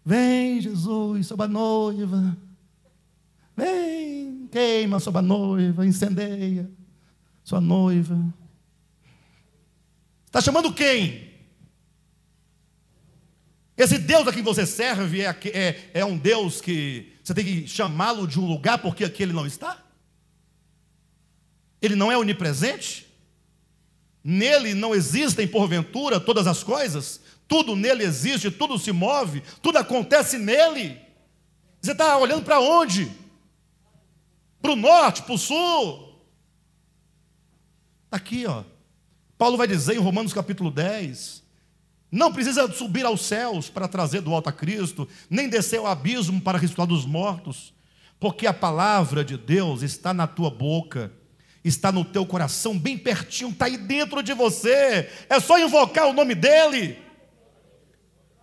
Vem, 0.03 0.61
Jesus, 0.61 1.27
sobre 1.27 1.45
a 1.45 1.49
noiva. 1.49 2.37
Vem, 3.57 4.47
queima 4.51 4.99
sobre 4.99 5.19
a 5.19 5.21
noiva, 5.21 5.85
incendeia 5.85 6.69
sua 7.45 7.61
noiva. 7.61 8.33
Está 10.25 10.41
chamando 10.41 10.73
quem? 10.73 11.24
Esse 13.77 13.97
Deus 13.97 14.27
a 14.27 14.31
quem 14.31 14.41
você 14.41 14.65
serve 14.65 15.21
é, 15.21 15.37
é, 15.53 15.89
é 15.93 16.05
um 16.05 16.17
Deus 16.17 16.61
que 16.61 17.13
você 17.23 17.33
tem 17.33 17.43
que 17.43 17.67
chamá-lo 17.67 18.27
de 18.27 18.39
um 18.39 18.45
lugar 18.45 18.77
porque 18.77 19.03
aqui 19.03 19.23
ele 19.23 19.33
não 19.33 19.45
está? 19.45 19.83
Ele 21.81 21.95
não 21.95 22.11
é 22.11 22.17
onipresente? 22.17 23.05
Nele 24.23 24.73
não 24.73 24.95
existem, 24.95 25.47
porventura, 25.47 26.19
todas 26.19 26.47
as 26.47 26.63
coisas? 26.63 27.19
Tudo 27.47 27.75
nele 27.75 28.03
existe, 28.03 28.49
tudo 28.49 28.79
se 28.79 28.91
move, 28.91 29.43
tudo 29.61 29.77
acontece 29.77 30.37
nele. 30.37 30.99
Você 31.81 31.91
está 31.91 32.17
olhando 32.17 32.43
para 32.43 32.59
onde? 32.59 33.11
Para 34.61 34.71
o 34.71 34.75
norte, 34.75 35.21
para 35.21 35.33
o 35.33 35.37
sul. 35.37 36.19
Aqui, 38.09 38.47
ó. 38.47 38.63
Paulo 39.37 39.57
vai 39.57 39.67
dizer 39.67 39.95
em 39.95 39.99
Romanos 39.99 40.33
capítulo 40.33 40.71
10: 40.71 41.43
não 42.15 42.31
precisa 42.31 42.71
subir 42.71 43.05
aos 43.05 43.25
céus 43.25 43.69
para 43.69 43.89
trazer 43.89 44.21
do 44.21 44.33
alto 44.33 44.47
a 44.47 44.53
Cristo, 44.53 45.05
nem 45.29 45.49
descer 45.49 45.79
ao 45.79 45.87
abismo 45.87 46.39
para 46.39 46.57
ressuscitar 46.57 46.87
dos 46.87 47.05
mortos, 47.05 47.73
porque 48.17 48.47
a 48.47 48.53
palavra 48.53 49.21
de 49.25 49.37
Deus 49.37 49.81
está 49.81 50.13
na 50.13 50.25
tua 50.25 50.49
boca, 50.49 51.11
está 51.61 51.91
no 51.91 52.05
teu 52.05 52.25
coração, 52.25 52.79
bem 52.79 52.97
pertinho, 52.97 53.49
está 53.49 53.65
aí 53.65 53.75
dentro 53.75 54.23
de 54.23 54.33
você, 54.33 55.09
é 55.27 55.41
só 55.41 55.59
invocar 55.59 56.07
o 56.07 56.13
nome 56.13 56.33
dEle. 56.33 56.97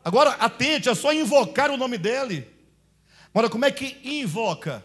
Agora, 0.05 0.33
atente, 0.33 0.91
é 0.91 0.95
só 0.95 1.11
invocar 1.11 1.71
o 1.71 1.79
nome 1.79 1.97
dele. 1.97 2.47
Agora, 3.33 3.49
como 3.49 3.65
é 3.65 3.71
que 3.71 3.97
invoca? 4.05 4.85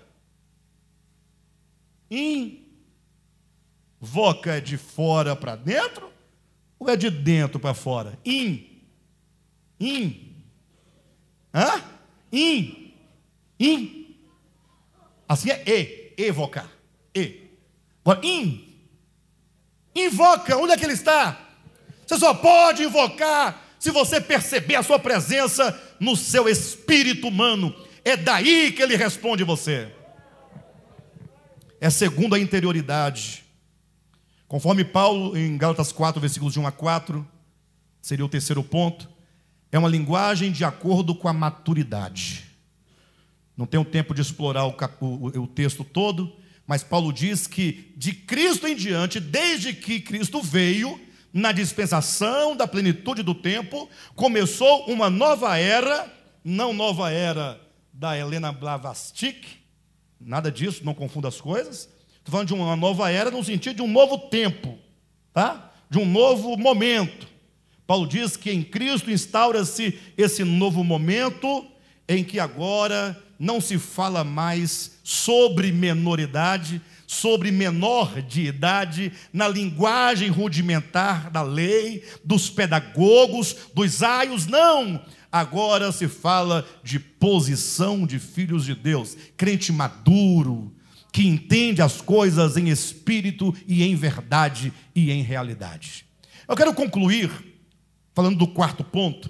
Invoca 2.10 2.66
é 4.56 4.62
de 4.62 4.78
fora 4.78 5.36
para 5.36 5.58
dentro 5.58 6.10
ou 6.80 6.90
é 6.90 6.96
de 6.96 7.10
dentro 7.10 7.60
para 7.60 7.74
fora? 7.74 8.18
In. 8.24 8.67
In. 9.80 10.36
Hã? 11.54 11.84
In. 12.32 12.94
In. 13.60 14.16
Assim 15.28 15.52
é 15.52 15.64
e, 15.68 16.14
evocar. 16.18 16.70
E. 17.14 17.50
Agora, 18.04 18.26
in. 18.26 18.64
Invoca, 19.96 20.58
onde 20.58 20.74
é 20.74 20.78
que 20.78 20.86
ele 20.86 20.94
está? 20.94 21.42
Você 22.06 22.18
só 22.18 22.34
pode 22.34 22.84
invocar 22.84 23.68
se 23.80 23.92
você 23.92 24.20
perceber 24.20 24.76
a 24.76 24.84
sua 24.84 25.00
presença 25.00 25.80
no 26.00 26.16
seu 26.16 26.48
espírito 26.50 27.28
humano, 27.28 27.76
é 28.04 28.18
daí 28.18 28.72
que 28.72 28.82
ele 28.82 28.96
responde 28.96 29.44
você. 29.44 29.92
É 31.80 31.90
segundo 31.90 32.36
a 32.36 32.40
interioridade. 32.40 33.46
Conforme 34.48 34.84
Paulo 34.84 35.38
em 35.38 35.58
Gálatas 35.58 35.92
4, 35.92 36.20
versículos 36.20 36.54
de 36.54 36.60
1 36.60 36.68
a 36.68 36.72
4, 36.72 37.28
seria 38.02 38.26
o 38.26 38.30
terceiro 38.30 38.64
ponto, 38.64 39.08
é 39.72 39.78
uma 39.78 39.90
linguagem 39.90 40.52
de 40.52 40.64
acordo 40.64 41.14
com 41.14 41.28
a 41.28 41.34
maturidade. 41.34 42.46
Não 43.56 43.66
tenho 43.66 43.84
tempo 43.84 44.14
de 44.14 44.22
explorar 44.22 44.66
o, 44.66 44.76
o, 45.02 45.44
o 45.44 45.48
texto 45.48 45.84
todo, 45.84 46.32
mas 46.66 46.84
Paulo 46.84 47.12
diz 47.12 47.48
que 47.48 47.94
de 47.96 48.14
Cristo 48.14 48.68
em 48.68 48.76
diante, 48.76 49.20
desde 49.20 49.74
que 49.74 50.00
Cristo 50.00 50.42
veio, 50.42 51.00
na 51.34 51.52
dispensação 51.52 52.56
da 52.56 52.68
plenitude 52.68 53.22
do 53.22 53.36
tempo, 53.36 53.90
começou 54.16 54.86
uma 54.86 55.10
nova 55.10 55.58
era, 55.58 56.12
não 56.44 56.74
nova 56.74 57.12
era 57.12 57.60
da 57.94 58.18
Helena 58.18 58.52
Blavatsky, 58.52 59.60
nada 60.20 60.52
disso, 60.52 60.84
não 60.84 60.94
confunda 60.94 61.28
as 61.28 61.40
coisas. 61.40 61.90
Estou 62.18 62.32
falando 62.32 62.48
de 62.48 62.54
uma 62.54 62.76
nova 62.76 63.10
era 63.12 63.32
no 63.32 63.44
sentido 63.44 63.78
de 63.78 63.82
um 63.82 63.88
novo 63.88 64.18
tempo, 64.30 64.78
tá? 65.34 65.72
de 65.90 65.98
um 65.98 66.06
novo 66.06 66.58
momento. 66.58 67.28
Paulo 67.88 68.06
diz 68.06 68.36
que 68.36 68.52
em 68.52 68.62
Cristo 68.62 69.10
instaura-se 69.10 69.98
esse 70.18 70.44
novo 70.44 70.84
momento 70.84 71.66
em 72.08 72.22
que 72.22 72.38
agora 72.38 73.18
não 73.40 73.62
se 73.62 73.78
fala 73.78 74.26
mais 74.26 75.00
sobre 75.04 75.72
menoridade, 75.72 76.82
sobre 77.06 77.50
menor 77.50 78.22
de 78.22 78.46
idade, 78.46 79.14
na 79.32 79.48
linguagem 79.48 80.28
rudimentar 80.30 81.32
da 81.32 81.42
lei, 81.42 82.04
dos 82.26 82.50
pedagogos, 82.50 83.56
dos 83.74 84.04
aios, 84.04 84.46
não. 84.46 85.02
Agora 85.32 85.92
se 85.94 86.10
fala 86.10 86.68
de 86.84 87.00
posição 87.00 88.06
de 88.06 88.20
filhos 88.20 88.66
de 88.66 88.76
Deus, 88.76 89.16
crente 89.38 89.72
maduro, 89.72 90.74
que 91.14 91.26
entende 91.26 91.82
as 91.82 92.02
coisas 92.02 92.58
em 92.58 92.68
espírito 92.68 93.56
e 93.66 93.84
em 93.84 93.96
verdade 93.96 94.74
e 94.94 95.10
em 95.10 95.22
realidade. 95.22 96.06
Eu 96.48 96.56
quero 96.56 96.74
concluir 96.74 97.30
falando 98.18 98.40
do 98.40 98.48
quarto 98.48 98.84
ponto, 98.84 99.30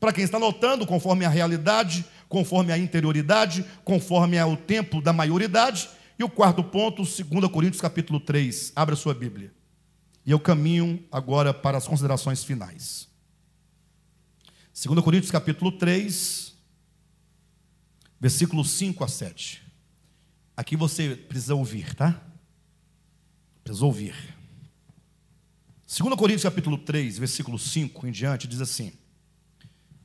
para 0.00 0.10
quem 0.10 0.24
está 0.24 0.38
notando, 0.38 0.86
conforme 0.86 1.26
a 1.26 1.28
realidade, 1.28 2.02
conforme 2.30 2.72
a 2.72 2.78
interioridade, 2.78 3.62
conforme 3.84 4.42
o 4.42 4.56
tempo 4.56 5.02
da 5.02 5.12
maioridade, 5.12 5.86
e 6.18 6.24
o 6.24 6.30
quarto 6.30 6.64
ponto, 6.64 7.02
2 7.02 7.50
Coríntios 7.52 7.78
capítulo 7.78 8.18
3. 8.18 8.72
Abra 8.74 8.96
sua 8.96 9.12
Bíblia. 9.12 9.52
E 10.24 10.30
eu 10.30 10.40
caminho 10.40 11.04
agora 11.12 11.52
para 11.52 11.76
as 11.76 11.86
considerações 11.86 12.42
finais. 12.42 13.06
2 14.82 15.04
Coríntios 15.04 15.30
capítulo 15.30 15.70
3, 15.70 16.54
versículos 18.18 18.70
5 18.70 19.04
a 19.04 19.08
7. 19.08 19.62
Aqui 20.56 20.74
você 20.74 21.16
precisa 21.16 21.54
ouvir, 21.54 21.94
tá? 21.94 22.18
Precisa 23.62 23.84
ouvir. 23.84 24.31
2 25.94 26.14
Coríntios 26.14 26.44
capítulo 26.44 26.78
3, 26.78 27.18
versículo 27.18 27.58
5 27.58 28.06
em 28.06 28.10
diante, 28.10 28.48
diz 28.48 28.62
assim: 28.62 28.94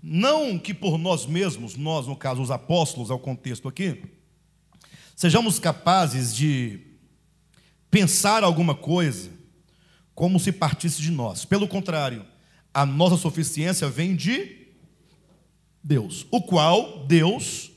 Não 0.04 0.60
que 0.60 0.74
por 0.74 0.98
nós 0.98 1.26
mesmos, 1.26 1.78
nós, 1.78 2.06
no 2.08 2.16
caso, 2.16 2.42
os 2.42 2.52
apóstolos, 2.52 3.10
é 3.10 3.14
o 3.14 3.20
contexto 3.20 3.70
aqui, 3.70 4.04
sejamos 5.16 5.60
capazes 5.60 6.36
de 6.36 6.82
pensar 7.90 8.44
alguma 8.44 8.76
coisa 8.76 9.32
como 10.14 10.42
se 10.42 10.52
partisse 10.52 11.02
de 11.02 11.10
nós. 11.10 11.46
Pelo 11.46 11.70
contrário, 11.70 12.26
a 12.74 12.86
nossa 12.86 13.16
suficiência 13.16 13.88
vem 13.88 14.14
de 14.14 14.68
Deus, 15.82 16.28
o 16.30 16.42
qual 16.42 17.06
Deus 17.06 17.72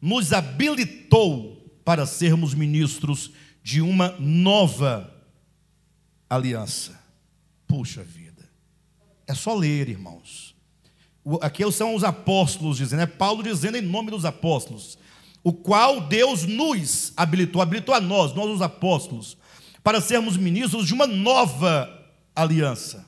nos 0.00 0.32
habilitou 0.32 1.68
para 1.84 2.06
sermos 2.06 2.54
ministros 2.54 3.32
de 3.60 3.80
uma 3.80 4.14
nova 4.20 5.12
aliança. 6.30 6.95
Puxa 7.66 8.02
vida. 8.02 8.48
É 9.26 9.34
só 9.34 9.54
ler, 9.54 9.88
irmãos. 9.88 10.54
Aqui 11.40 11.70
são 11.72 11.94
os 11.94 12.04
apóstolos 12.04 12.76
dizendo, 12.76 13.02
é 13.02 13.06
Paulo 13.06 13.42
dizendo 13.42 13.76
em 13.76 13.82
nome 13.82 14.10
dos 14.10 14.24
apóstolos, 14.24 14.96
o 15.42 15.52
qual 15.52 16.00
Deus 16.00 16.44
nos 16.44 17.12
habilitou, 17.16 17.60
habilitou 17.60 17.94
a 17.94 18.00
nós, 18.00 18.32
nós 18.32 18.48
os 18.48 18.62
apóstolos, 18.62 19.36
para 19.82 20.00
sermos 20.00 20.36
ministros 20.36 20.86
de 20.86 20.94
uma 20.94 21.06
nova 21.06 21.88
aliança. 22.34 23.06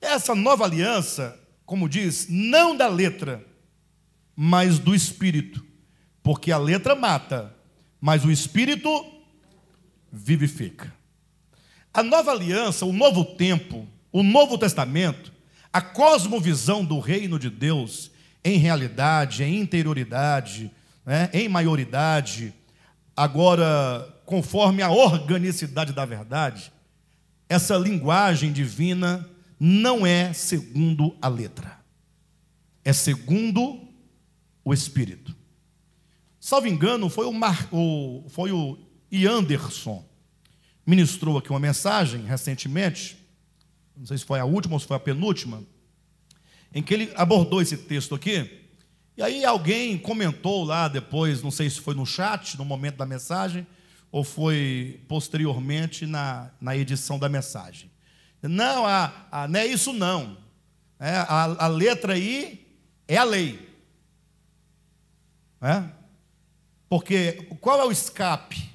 Essa 0.00 0.34
nova 0.34 0.64
aliança, 0.64 1.38
como 1.64 1.88
diz, 1.88 2.26
não 2.28 2.76
da 2.76 2.88
letra, 2.88 3.46
mas 4.34 4.80
do 4.80 4.94
espírito, 4.94 5.64
porque 6.22 6.50
a 6.50 6.58
letra 6.58 6.96
mata, 6.96 7.54
mas 8.00 8.24
o 8.24 8.30
espírito 8.30 8.88
vivifica. 10.10 10.92
A 11.94 12.02
nova 12.02 12.30
aliança, 12.30 12.86
o 12.86 12.92
novo 12.92 13.24
tempo, 13.24 13.86
o 14.10 14.22
novo 14.22 14.56
testamento, 14.56 15.32
a 15.72 15.80
cosmovisão 15.80 16.84
do 16.84 16.98
reino 16.98 17.38
de 17.38 17.50
Deus, 17.50 18.10
em 18.44 18.58
realidade, 18.58 19.42
em 19.44 19.60
interioridade, 19.60 20.70
né, 21.04 21.28
em 21.32 21.48
maioridade, 21.48 22.54
agora 23.16 24.08
conforme 24.24 24.82
a 24.82 24.90
organicidade 24.90 25.92
da 25.92 26.04
verdade, 26.04 26.72
essa 27.48 27.76
linguagem 27.76 28.52
divina 28.52 29.28
não 29.60 30.06
é 30.06 30.32
segundo 30.32 31.14
a 31.20 31.28
letra, 31.28 31.78
é 32.84 32.92
segundo 32.92 33.86
o 34.64 34.72
Espírito. 34.72 35.36
Salvo 36.40 36.66
engano, 36.66 37.08
foi 37.08 37.26
o, 37.26 37.32
Mar, 37.32 37.68
o, 37.70 38.24
foi 38.28 38.50
o 38.50 38.78
Anderson 39.28 40.04
ministrou 40.86 41.38
aqui 41.38 41.50
uma 41.50 41.60
mensagem 41.60 42.24
recentemente, 42.24 43.16
não 43.96 44.06
sei 44.06 44.18
se 44.18 44.24
foi 44.24 44.40
a 44.40 44.44
última 44.44 44.74
ou 44.74 44.80
se 44.80 44.86
foi 44.86 44.96
a 44.96 45.00
penúltima, 45.00 45.62
em 46.74 46.82
que 46.82 46.92
ele 46.94 47.12
abordou 47.14 47.60
esse 47.60 47.76
texto 47.76 48.14
aqui. 48.14 48.60
E 49.16 49.22
aí 49.22 49.44
alguém 49.44 49.98
comentou 49.98 50.64
lá 50.64 50.88
depois, 50.88 51.42
não 51.42 51.50
sei 51.50 51.68
se 51.68 51.80
foi 51.80 51.94
no 51.94 52.06
chat, 52.06 52.56
no 52.56 52.64
momento 52.64 52.96
da 52.96 53.06
mensagem, 53.06 53.66
ou 54.10 54.24
foi 54.24 55.00
posteriormente 55.06 56.06
na, 56.06 56.50
na 56.60 56.76
edição 56.76 57.18
da 57.18 57.28
mensagem. 57.28 57.90
Não, 58.42 58.86
a, 58.86 59.12
a, 59.30 59.48
não 59.48 59.60
é 59.60 59.66
isso 59.66 59.92
não. 59.92 60.36
É, 60.98 61.10
a, 61.16 61.64
a 61.64 61.68
letra 61.68 62.14
aí 62.14 62.66
é 63.06 63.16
a 63.16 63.24
lei. 63.24 63.68
É? 65.60 65.84
Porque 66.88 67.46
qual 67.60 67.80
é 67.80 67.84
o 67.84 67.92
escape 67.92 68.71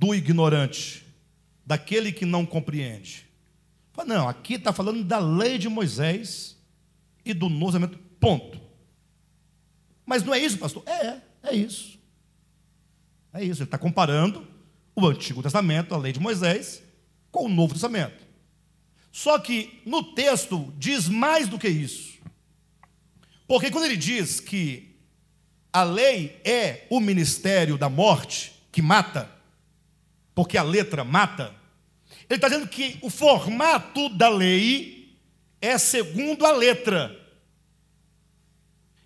do 0.00 0.14
ignorante, 0.14 1.04
daquele 1.64 2.10
que 2.10 2.24
não 2.24 2.46
compreende. 2.46 3.26
Não, 4.06 4.26
aqui 4.26 4.54
está 4.54 4.72
falando 4.72 5.04
da 5.04 5.18
lei 5.18 5.58
de 5.58 5.68
Moisés 5.68 6.56
e 7.22 7.34
do 7.34 7.50
Novo 7.50 7.72
Testamento, 7.72 7.98
ponto. 8.18 8.58
Mas 10.06 10.24
não 10.24 10.32
é 10.32 10.38
isso, 10.38 10.56
pastor? 10.56 10.82
É, 10.86 11.20
é 11.42 11.54
isso. 11.54 11.98
É 13.30 13.44
isso, 13.44 13.60
ele 13.60 13.66
está 13.66 13.76
comparando 13.76 14.48
o 14.96 15.06
Antigo 15.06 15.42
Testamento, 15.42 15.94
a 15.94 15.98
lei 15.98 16.14
de 16.14 16.18
Moisés, 16.18 16.82
com 17.30 17.44
o 17.44 17.48
Novo 17.50 17.74
Testamento. 17.74 18.24
Só 19.12 19.38
que 19.38 19.82
no 19.84 20.14
texto 20.14 20.72
diz 20.78 21.10
mais 21.10 21.46
do 21.46 21.58
que 21.58 21.68
isso. 21.68 22.18
Porque 23.46 23.70
quando 23.70 23.84
ele 23.84 23.98
diz 23.98 24.40
que 24.40 24.96
a 25.70 25.82
lei 25.82 26.40
é 26.42 26.86
o 26.88 27.00
ministério 27.00 27.76
da 27.76 27.90
morte 27.90 28.54
que 28.72 28.80
mata, 28.80 29.39
porque 30.40 30.56
a 30.56 30.62
letra 30.62 31.04
mata. 31.04 31.54
Ele 32.26 32.38
está 32.38 32.48
dizendo 32.48 32.66
que 32.66 32.98
o 33.02 33.10
formato 33.10 34.08
da 34.08 34.30
lei 34.30 35.14
é 35.60 35.76
segundo 35.76 36.46
a 36.46 36.52
letra. 36.52 37.14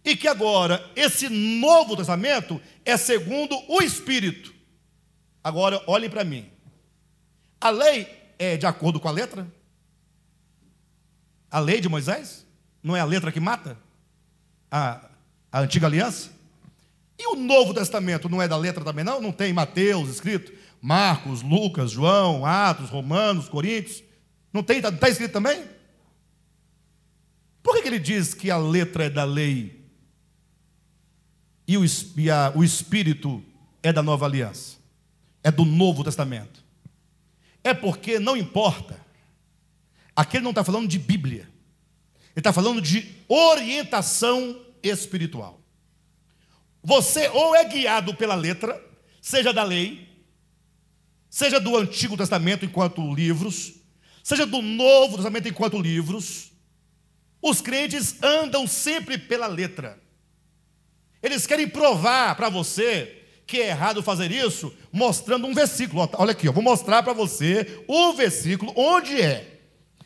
E 0.04 0.14
que 0.14 0.28
agora, 0.28 0.88
esse 0.94 1.28
Novo 1.28 1.96
Testamento 1.96 2.62
é 2.84 2.96
segundo 2.96 3.60
o 3.66 3.82
Espírito. 3.82 4.54
Agora, 5.42 5.82
olhem 5.88 6.08
para 6.08 6.22
mim. 6.22 6.48
A 7.60 7.68
lei 7.68 8.06
é 8.38 8.56
de 8.56 8.66
acordo 8.66 9.00
com 9.00 9.08
a 9.08 9.10
letra? 9.10 9.44
A 11.50 11.58
lei 11.58 11.80
de 11.80 11.88
Moisés? 11.88 12.46
Não 12.80 12.96
é 12.96 13.00
a 13.00 13.04
letra 13.04 13.32
que 13.32 13.40
mata? 13.40 13.76
A, 14.70 15.08
a 15.50 15.62
antiga 15.62 15.88
aliança? 15.88 16.30
E 17.18 17.26
o 17.26 17.34
Novo 17.34 17.74
Testamento 17.74 18.28
não 18.28 18.40
é 18.40 18.46
da 18.46 18.56
letra 18.56 18.84
também, 18.84 19.04
não? 19.04 19.20
Não 19.20 19.32
tem 19.32 19.52
Mateus 19.52 20.08
escrito? 20.08 20.62
Marcos, 20.84 21.40
Lucas, 21.40 21.92
João, 21.92 22.44
Atos, 22.44 22.90
Romanos, 22.90 23.48
Coríntios. 23.48 24.04
Não 24.52 24.62
tem? 24.62 24.76
Está 24.76 24.92
tá 24.92 25.08
escrito 25.08 25.32
também? 25.32 25.64
Por 27.62 27.74
que, 27.74 27.80
que, 27.80 27.88
ele 27.88 27.98
diz 27.98 28.34
que 28.34 28.50
a 28.50 28.58
letra 28.58 29.04
é 29.04 29.08
da 29.08 29.24
lei 29.24 29.82
e 31.66 31.78
o, 31.78 31.84
e 32.18 32.30
a, 32.30 32.52
o 32.54 32.62
Espírito 32.62 33.42
é 33.82 33.94
da 33.94 34.02
nova 34.02 34.26
aliança? 34.26 34.76
É 35.42 35.50
do 35.50 35.64
Novo 35.64 36.04
Testamento? 36.04 36.62
É 37.62 37.72
porque 37.72 38.18
não 38.18 38.36
importa. 38.36 39.00
Aqui 40.14 40.36
ele 40.36 40.44
não 40.44 40.50
está 40.50 40.62
falando 40.62 40.86
de 40.86 40.98
Bíblia. 40.98 41.48
Ele 42.36 42.40
está 42.40 42.52
falando 42.52 42.82
de 42.82 43.10
orientação 43.26 44.60
espiritual. 44.82 45.62
Você 46.82 47.26
ou 47.30 47.56
é 47.56 47.64
guiado 47.64 48.14
pela 48.14 48.34
letra, 48.34 48.78
seja 49.22 49.50
da 49.50 49.62
lei, 49.62 50.13
seja 51.34 51.58
do 51.58 51.76
Antigo 51.76 52.16
Testamento 52.16 52.64
enquanto 52.64 53.12
livros, 53.12 53.72
seja 54.22 54.46
do 54.46 54.62
Novo 54.62 55.16
Testamento 55.16 55.48
enquanto 55.48 55.82
livros, 55.82 56.52
os 57.42 57.60
crentes 57.60 58.22
andam 58.22 58.68
sempre 58.68 59.18
pela 59.18 59.48
letra. 59.48 60.00
Eles 61.20 61.44
querem 61.44 61.68
provar 61.68 62.36
para 62.36 62.48
você 62.48 63.22
que 63.48 63.60
é 63.60 63.70
errado 63.70 64.00
fazer 64.00 64.30
isso, 64.30 64.72
mostrando 64.92 65.48
um 65.48 65.52
versículo. 65.52 66.08
Olha 66.12 66.30
aqui, 66.30 66.46
eu 66.46 66.52
vou 66.52 66.62
mostrar 66.62 67.02
para 67.02 67.12
você 67.12 67.82
o 67.88 68.12
versículo 68.12 68.72
onde 68.76 69.20
é. 69.20 69.58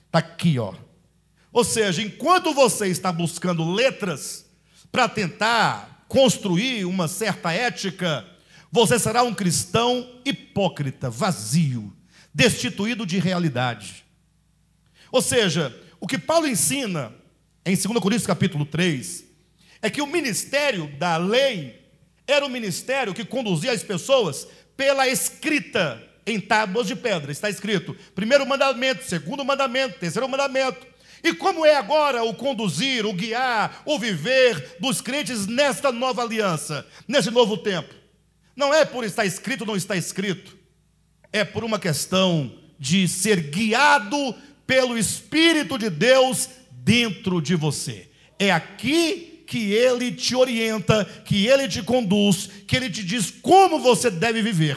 Está 0.07 0.21
aqui, 0.21 0.59
ó. 0.59 0.73
Ou 1.53 1.63
seja, 1.63 2.01
enquanto 2.01 2.55
você 2.55 2.87
está 2.87 3.13
buscando 3.13 3.71
letras 3.71 4.47
para 4.91 5.07
tentar 5.07 6.07
construir 6.09 6.87
uma 6.87 7.07
certa 7.07 7.53
ética, 7.53 8.27
você 8.70 8.99
será 8.99 9.23
um 9.23 9.35
cristão 9.35 10.20
hipócrita, 10.24 11.09
vazio, 11.09 11.93
destituído 12.32 13.07
de 13.07 13.19
realidade. 13.19 14.05
Ou 15.11 15.23
seja, 15.23 15.74
o 16.01 16.07
que 16.07 16.19
Paulo 16.19 16.47
ensina 16.47 17.12
em 17.65 17.74
2 17.74 17.86
Coríntios 17.99 18.27
capítulo 18.27 18.65
3 18.65 19.24
é 19.81 19.89
que 19.89 20.03
o 20.03 20.07
ministério 20.07 20.86
da 20.99 21.16
lei 21.16 21.86
era 22.27 22.45
o 22.45 22.51
ministério 22.51 23.15
que 23.15 23.24
conduzia 23.24 23.73
as 23.73 23.82
pessoas 23.82 24.47
pela 24.77 25.09
escrita 25.09 26.03
em 26.27 26.39
tábuas 26.39 26.86
de 26.86 26.95
pedra. 26.95 27.32
Está 27.32 27.49
escrito: 27.49 27.97
primeiro 28.15 28.47
mandamento, 28.47 29.05
segundo 29.05 29.45
mandamento, 29.45 29.99
terceiro 29.99 30.28
mandamento. 30.28 30.86
E 31.24 31.35
como 31.35 31.66
é 31.66 31.74
agora 31.74 32.23
o 32.23 32.35
conduzir, 32.35 33.05
o 33.05 33.12
guiar, 33.12 33.82
o 33.85 33.99
viver 33.99 34.77
dos 34.78 35.01
crentes 35.01 35.47
nesta 35.47 35.90
nova 35.90 36.23
aliança, 36.23 36.86
nesse 37.09 37.31
novo 37.31 37.57
tempo? 37.57 37.93
Não 38.59 38.75
é 38.75 38.85
por 38.85 39.05
estar 39.05 39.25
escrito 39.25 39.61
ou 39.61 39.69
não 39.69 39.77
está 39.77 39.95
escrito, 39.95 40.59
é 41.33 41.45
por 41.45 41.63
uma 41.63 41.79
questão 41.79 42.59
de 42.77 43.07
ser 43.07 43.51
guiado 43.51 44.35
pelo 44.67 44.99
Espírito 44.99 45.79
de 45.79 45.89
Deus 45.89 46.49
dentro 46.73 47.41
de 47.41 47.55
você. 47.55 48.11
É 48.37 48.51
aqui 48.51 49.45
que 49.47 49.73
ele 49.73 50.11
te 50.11 50.35
orienta, 50.35 51.05
que 51.25 51.47
ele 51.47 51.69
te 51.69 51.85
conduz, 51.85 52.51
que 52.67 52.75
ele 52.75 52.91
te 52.91 53.05
diz 53.05 53.31
como 53.31 53.79
você 53.79 54.11
deve 54.11 54.43
viver. 54.43 54.77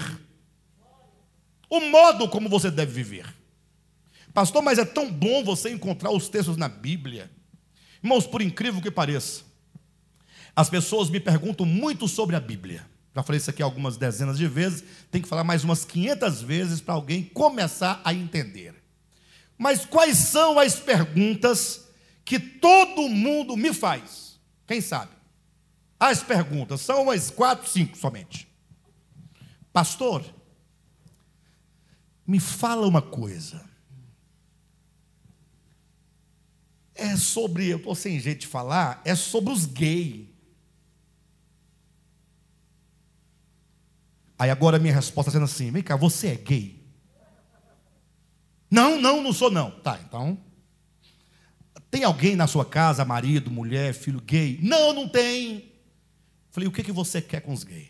O 1.68 1.80
modo 1.80 2.30
como 2.30 2.48
você 2.48 2.70
deve 2.70 2.91
viver. 2.91 3.34
Pastor, 4.32 4.62
mas 4.62 4.78
é 4.78 4.86
tão 4.86 5.12
bom 5.12 5.44
você 5.44 5.72
encontrar 5.72 6.12
os 6.12 6.30
textos 6.30 6.56
na 6.56 6.70
Bíblia. 6.70 7.32
Irmãos, 8.03 8.28
por 8.28 8.44
incrível 8.44 8.80
que 8.80 8.91
pareça, 8.91 9.41
as 10.56 10.70
pessoas 10.70 11.10
me 11.10 11.20
perguntam 11.20 11.66
muito 11.66 12.08
sobre 12.08 12.36
a 12.36 12.40
Bíblia. 12.40 12.90
Já 13.13 13.23
falei 13.23 13.38
isso 13.38 13.49
aqui 13.49 13.61
algumas 13.61 13.97
dezenas 13.97 14.38
de 14.38 14.47
vezes, 14.47 14.83
tem 15.09 15.21
que 15.21 15.27
falar 15.27 15.43
mais 15.43 15.63
umas 15.63 15.83
500 15.83 16.41
vezes 16.41 16.81
para 16.81 16.93
alguém 16.93 17.23
começar 17.23 18.01
a 18.05 18.13
entender. 18.13 18.73
Mas 19.57 19.85
quais 19.85 20.17
são 20.17 20.57
as 20.57 20.79
perguntas 20.79 21.88
que 22.23 22.39
todo 22.39 23.09
mundo 23.09 23.57
me 23.57 23.73
faz? 23.73 24.39
Quem 24.65 24.79
sabe? 24.79 25.11
As 25.99 26.23
perguntas 26.23 26.81
são 26.81 27.03
umas 27.03 27.29
quatro, 27.29 27.69
cinco 27.69 27.97
somente. 27.97 28.47
Pastor, 29.73 30.23
me 32.25 32.39
fala 32.39 32.88
uma 32.88 33.01
coisa. 33.01 33.63
É 36.95 37.15
sobre, 37.17 37.67
eu 37.67 37.77
estou 37.77 37.93
sem 37.93 38.19
jeito 38.19 38.41
de 38.41 38.47
falar, 38.47 39.01
é 39.03 39.15
sobre 39.15 39.51
os 39.51 39.65
gays. 39.65 40.31
Aí 44.41 44.49
agora 44.49 44.77
a 44.77 44.80
minha 44.80 44.95
resposta 44.95 45.30
sendo 45.30 45.45
assim: 45.45 45.69
vem 45.69 45.84
cá, 45.84 45.95
você 45.95 46.30
é 46.30 46.35
gay? 46.35 46.84
Não, 48.72 48.99
não, 48.99 49.22
não 49.22 49.31
sou 49.31 49.51
não. 49.51 49.69
Tá, 49.69 49.99
então. 50.03 50.35
Tem 51.91 52.03
alguém 52.03 52.35
na 52.35 52.47
sua 52.47 52.65
casa, 52.65 53.05
marido, 53.05 53.51
mulher, 53.51 53.93
filho 53.93 54.19
gay? 54.19 54.57
Não, 54.63 54.93
não 54.93 55.07
tem. 55.07 55.72
Falei, 56.49 56.68
o 56.68 56.72
que, 56.72 56.81
que 56.81 56.91
você 56.91 57.22
quer 57.22 57.41
com 57.41 57.53
os 57.53 57.63
gays? 57.63 57.89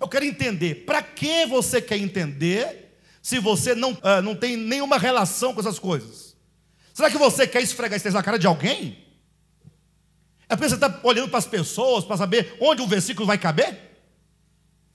Eu 0.00 0.06
quero 0.06 0.24
entender. 0.24 0.86
Para 0.86 1.02
que 1.02 1.44
você 1.46 1.82
quer 1.82 1.96
entender 1.96 3.00
se 3.20 3.40
você 3.40 3.74
não, 3.74 3.94
uh, 3.94 4.22
não 4.22 4.36
tem 4.36 4.56
nenhuma 4.56 4.96
relação 4.96 5.54
com 5.54 5.58
essas 5.58 5.80
coisas? 5.80 6.36
Será 6.94 7.10
que 7.10 7.18
você 7.18 7.48
quer 7.48 7.62
esfregar 7.62 7.96
isso 7.96 8.08
na 8.12 8.22
cara 8.22 8.38
de 8.38 8.46
alguém? 8.46 9.04
É 10.48 10.54
porque 10.54 10.68
você 10.68 10.76
está 10.76 11.00
olhando 11.02 11.30
para 11.30 11.38
as 11.40 11.46
pessoas 11.48 12.04
para 12.04 12.16
saber 12.16 12.56
onde 12.60 12.80
o 12.80 12.86
versículo 12.86 13.26
vai 13.26 13.38
caber? 13.38 13.87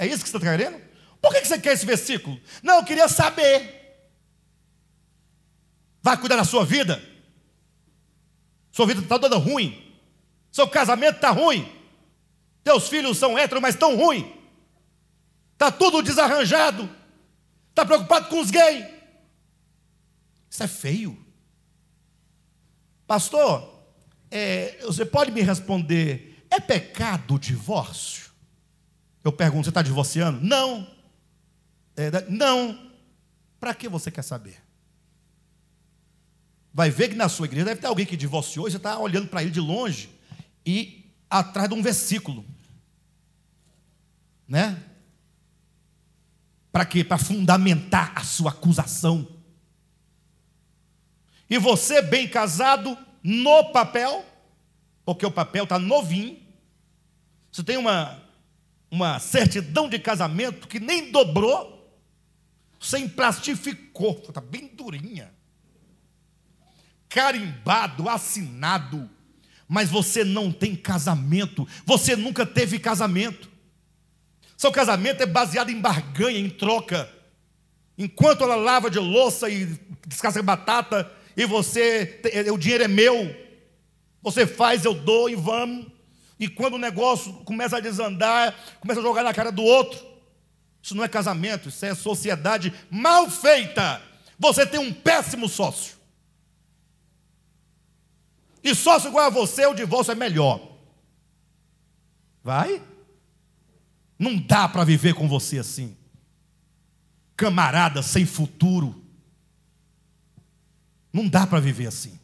É 0.03 0.05
isso 0.05 0.21
que 0.21 0.29
você 0.29 0.35
está 0.35 0.51
querendo? 0.51 0.81
Por 1.21 1.33
que 1.33 1.45
você 1.45 1.57
quer 1.57 1.71
esse 1.71 1.85
versículo? 1.85 2.37
Não, 2.61 2.75
eu 2.75 2.83
queria 2.83 3.07
saber. 3.07 3.81
Vai 6.01 6.17
cuidar 6.17 6.35
da 6.35 6.43
sua 6.43 6.65
vida? 6.65 7.01
Sua 8.69 8.85
vida 8.85 8.99
está 8.99 9.17
toda 9.17 9.37
ruim. 9.37 9.97
Seu 10.51 10.67
casamento 10.67 11.15
está 11.15 11.29
ruim. 11.29 11.71
Teus 12.65 12.89
filhos 12.89 13.17
são 13.17 13.37
héteros, 13.37 13.61
mas 13.61 13.75
estão 13.75 13.95
ruins. 13.95 14.25
Está 15.53 15.71
tudo 15.71 16.01
desarranjado. 16.01 16.89
Está 17.69 17.85
preocupado 17.85 18.27
com 18.27 18.41
os 18.41 18.51
gays. 18.51 18.85
Isso 20.49 20.63
é 20.63 20.67
feio. 20.67 21.17
Pastor, 23.07 23.87
é, 24.29 24.79
você 24.81 25.05
pode 25.05 25.31
me 25.31 25.39
responder: 25.41 26.45
é 26.49 26.59
pecado 26.59 27.35
o 27.35 27.39
divórcio? 27.39 28.22
Eu 29.23 29.31
pergunto: 29.31 29.65
você 29.65 29.69
está 29.69 29.81
divorciando? 29.81 30.39
Não. 30.41 30.87
É, 31.95 32.09
não. 32.29 32.91
Para 33.59 33.73
que 33.73 33.87
você 33.87 34.11
quer 34.11 34.23
saber? 34.23 34.63
vai 36.73 36.89
ver 36.89 37.09
que 37.09 37.15
na 37.15 37.29
sua 37.29 37.45
igreja 37.45 37.65
deve 37.65 37.81
ter 37.81 37.87
alguém 37.87 38.05
que 38.05 38.17
divorciou 38.17 38.67
e 38.67 38.71
você 38.71 38.77
está 38.77 38.97
olhando 38.97 39.27
para 39.27 39.43
ele 39.43 39.51
de 39.51 39.59
longe 39.59 40.09
e 40.65 41.05
atrás 41.29 41.69
de 41.69 41.75
um 41.75 41.83
versículo. 41.83 42.43
Né? 44.47 44.81
Para 46.71 46.85
quê? 46.85 47.03
Para 47.03 47.19
fundamentar 47.19 48.11
a 48.15 48.23
sua 48.23 48.49
acusação. 48.49 49.27
E 51.47 51.59
você, 51.59 52.01
bem 52.01 52.27
casado, 52.27 52.97
no 53.21 53.71
papel, 53.71 54.25
porque 55.05 55.25
o 55.25 55.31
papel 55.31 55.65
está 55.65 55.77
novinho, 55.77 56.41
você 57.51 57.63
tem 57.63 57.77
uma, 57.77 58.19
uma 58.93 59.19
certidão 59.19 59.89
de 59.89 59.97
casamento 59.97 60.67
que 60.67 60.79
nem 60.79 61.11
dobrou, 61.11 61.97
você 62.79 62.99
emplastificou, 62.99 64.23
está 64.27 64.39
bem 64.39 64.67
durinha 64.67 65.33
carimbado, 67.13 68.09
assinado, 68.09 69.07
mas 69.67 69.87
você 69.87 70.23
não 70.23 70.51
tem 70.51 70.75
casamento, 70.75 71.67
você 71.85 72.15
nunca 72.15 72.43
teve 72.43 72.79
casamento. 72.79 73.51
Seu 74.57 74.71
casamento 74.71 75.21
é 75.21 75.27
baseado 75.27 75.69
em 75.69 75.79
barganha, 75.79 76.39
em 76.39 76.49
troca. 76.49 77.07
Enquanto 77.95 78.43
ela 78.43 78.55
lava 78.55 78.89
de 78.89 78.97
louça 78.97 79.47
e 79.47 79.79
descasca 80.07 80.41
batata, 80.41 81.11
e 81.37 81.45
você, 81.45 82.19
o 82.51 82.57
dinheiro 82.57 82.85
é 82.85 82.87
meu, 82.87 83.35
você 84.19 84.47
faz, 84.47 84.83
eu 84.83 84.95
dou 84.95 85.29
e 85.29 85.35
vamos. 85.35 85.92
E 86.43 86.49
quando 86.49 86.73
o 86.73 86.77
negócio 86.77 87.31
começa 87.45 87.77
a 87.77 87.79
desandar, 87.79 88.53
começa 88.81 88.99
a 88.99 89.03
jogar 89.03 89.23
na 89.23 89.33
cara 89.33 89.49
do 89.49 89.63
outro, 89.63 89.97
isso 90.81 90.93
não 90.93 91.01
é 91.01 91.07
casamento, 91.07 91.69
isso 91.69 91.85
é 91.85 91.95
sociedade 91.95 92.73
mal 92.91 93.31
feita. 93.31 94.01
Você 94.37 94.67
tem 94.67 94.77
um 94.77 94.91
péssimo 94.91 95.47
sócio. 95.47 95.95
E 98.61 98.75
sócio 98.75 99.07
igual 99.07 99.27
a 99.27 99.29
você, 99.29 99.65
o 99.65 99.73
divórcio 99.73 100.11
é 100.11 100.15
melhor. 100.15 100.59
Vai? 102.43 102.83
Não 104.19 104.37
dá 104.37 104.67
para 104.67 104.83
viver 104.83 105.13
com 105.13 105.29
você 105.29 105.59
assim. 105.59 105.95
Camarada 107.37 108.03
sem 108.03 108.25
futuro. 108.25 109.01
Não 111.13 111.25
dá 111.25 111.47
para 111.47 111.61
viver 111.61 111.87
assim. 111.87 112.19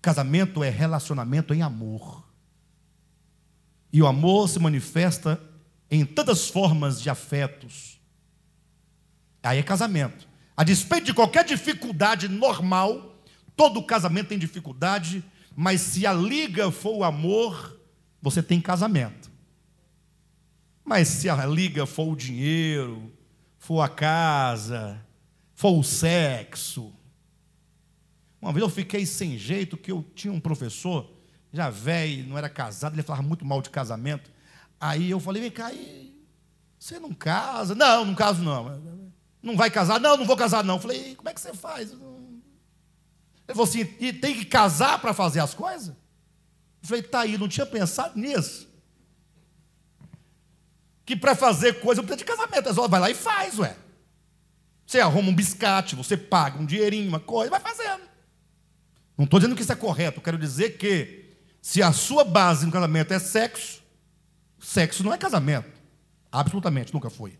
Casamento 0.00 0.62
é 0.62 0.70
relacionamento 0.70 1.52
em 1.52 1.62
amor. 1.62 2.23
E 3.94 4.02
o 4.02 4.08
amor 4.08 4.48
se 4.48 4.58
manifesta 4.58 5.40
em 5.88 6.04
tantas 6.04 6.48
formas 6.48 7.00
de 7.00 7.08
afetos. 7.08 8.00
Aí 9.40 9.60
é 9.60 9.62
casamento. 9.62 10.26
A 10.56 10.64
despeito 10.64 11.06
de 11.06 11.14
qualquer 11.14 11.44
dificuldade 11.44 12.26
normal, 12.26 13.22
todo 13.54 13.80
casamento 13.84 14.30
tem 14.30 14.38
dificuldade, 14.38 15.22
mas 15.54 15.80
se 15.80 16.04
a 16.08 16.12
liga 16.12 16.72
for 16.72 16.96
o 16.96 17.04
amor, 17.04 17.78
você 18.20 18.42
tem 18.42 18.60
casamento. 18.60 19.30
Mas 20.84 21.06
se 21.06 21.28
a 21.28 21.46
liga 21.46 21.86
for 21.86 22.08
o 22.08 22.16
dinheiro, 22.16 23.12
for 23.58 23.80
a 23.80 23.88
casa, 23.88 25.00
for 25.54 25.78
o 25.78 25.84
sexo. 25.84 26.92
Uma 28.42 28.52
vez 28.52 28.64
eu 28.64 28.68
fiquei 28.68 29.06
sem 29.06 29.38
jeito, 29.38 29.76
que 29.76 29.92
eu 29.92 30.04
tinha 30.16 30.32
um 30.32 30.40
professor, 30.40 31.13
já 31.54 31.70
velho, 31.70 32.26
não 32.26 32.36
era 32.36 32.48
casado, 32.48 32.94
ele 32.94 33.02
falava 33.02 33.22
muito 33.22 33.44
mal 33.44 33.62
de 33.62 33.70
casamento. 33.70 34.30
Aí 34.80 35.10
eu 35.10 35.20
falei, 35.20 35.40
vem 35.40 35.50
cá, 35.50 35.70
você 36.78 36.98
não 36.98 37.14
casa? 37.14 37.74
Não, 37.74 38.04
não 38.04 38.14
caso 38.14 38.42
não. 38.42 39.12
Não 39.40 39.56
vai 39.56 39.70
casar? 39.70 40.00
Não, 40.00 40.16
não 40.16 40.26
vou 40.26 40.36
casar 40.36 40.64
não. 40.64 40.74
Eu 40.74 40.80
falei, 40.80 41.14
como 41.14 41.28
é 41.28 41.32
que 41.32 41.40
você 41.40 41.54
faz? 41.54 41.92
Ele 43.46 43.54
falou 43.54 43.64
assim: 43.64 43.80
e 44.00 44.12
tem 44.12 44.34
que 44.34 44.44
casar 44.44 44.98
para 45.00 45.14
fazer 45.14 45.40
as 45.40 45.54
coisas? 45.54 45.88
Eu 45.88 46.88
falei: 46.88 47.02
tá 47.02 47.20
aí, 47.20 47.38
não 47.38 47.48
tinha 47.48 47.66
pensado 47.66 48.18
nisso. 48.18 48.68
Que 51.04 51.14
para 51.14 51.34
fazer 51.34 51.80
coisa 51.80 52.00
não 52.00 52.06
precisa 52.06 52.24
de 52.24 52.36
casamento, 52.36 52.68
é 52.68 52.74
só 52.74 52.88
vai 52.88 52.98
lá 52.98 53.10
e 53.10 53.14
faz, 53.14 53.58
ué. 53.58 53.76
Você 54.86 55.00
arruma 55.00 55.28
um 55.28 55.34
biscate, 55.34 55.94
você 55.94 56.16
paga 56.16 56.58
um 56.58 56.66
dinheirinho, 56.66 57.08
uma 57.08 57.20
coisa, 57.20 57.50
vai 57.50 57.60
fazendo. 57.60 58.02
Não 59.16 59.26
estou 59.26 59.38
dizendo 59.38 59.54
que 59.54 59.62
isso 59.62 59.72
é 59.72 59.76
correto, 59.76 60.18
eu 60.18 60.22
quero 60.22 60.38
dizer 60.38 60.78
que 60.78 61.23
se 61.64 61.82
a 61.82 61.92
sua 61.92 62.24
base 62.24 62.66
no 62.66 62.70
casamento 62.70 63.14
é 63.14 63.18
sexo, 63.18 63.82
sexo 64.60 65.02
não 65.02 65.14
é 65.14 65.16
casamento. 65.16 65.66
Absolutamente, 66.30 66.92
nunca 66.92 67.08
foi. 67.08 67.38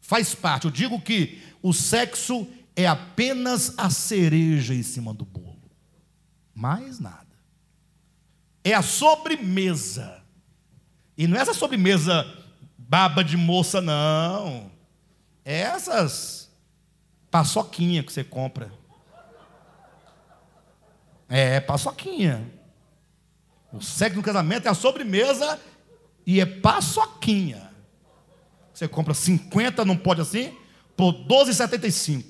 Faz 0.00 0.34
parte. 0.34 0.64
Eu 0.64 0.70
digo 0.70 0.98
que 0.98 1.38
o 1.62 1.70
sexo 1.70 2.48
é 2.74 2.86
apenas 2.86 3.74
a 3.76 3.90
cereja 3.90 4.72
em 4.72 4.82
cima 4.82 5.12
do 5.12 5.26
bolo. 5.26 5.70
Mais 6.54 6.98
nada. 6.98 7.26
É 8.64 8.72
a 8.72 8.80
sobremesa. 8.80 10.22
E 11.14 11.26
não 11.26 11.36
é 11.36 11.42
essa 11.42 11.52
sobremesa 11.52 12.24
baba 12.78 13.22
de 13.22 13.36
moça, 13.36 13.82
não. 13.82 14.72
É 15.44 15.60
essas 15.60 16.50
paçoquinha 17.30 18.02
que 18.02 18.10
você 18.14 18.24
compra. 18.24 18.72
É, 21.28 21.60
paçoquinha. 21.60 22.61
O 23.72 23.80
sexo 23.80 24.16
no 24.16 24.22
casamento 24.22 24.66
é 24.66 24.70
a 24.70 24.74
sobremesa 24.74 25.58
e 26.26 26.40
é 26.40 26.46
paçoquinha. 26.46 27.70
Você 28.72 28.86
compra 28.86 29.14
50, 29.14 29.84
não 29.84 29.96
pode 29.96 30.20
assim, 30.20 30.56
por 30.96 31.12
12,75. 31.12 32.24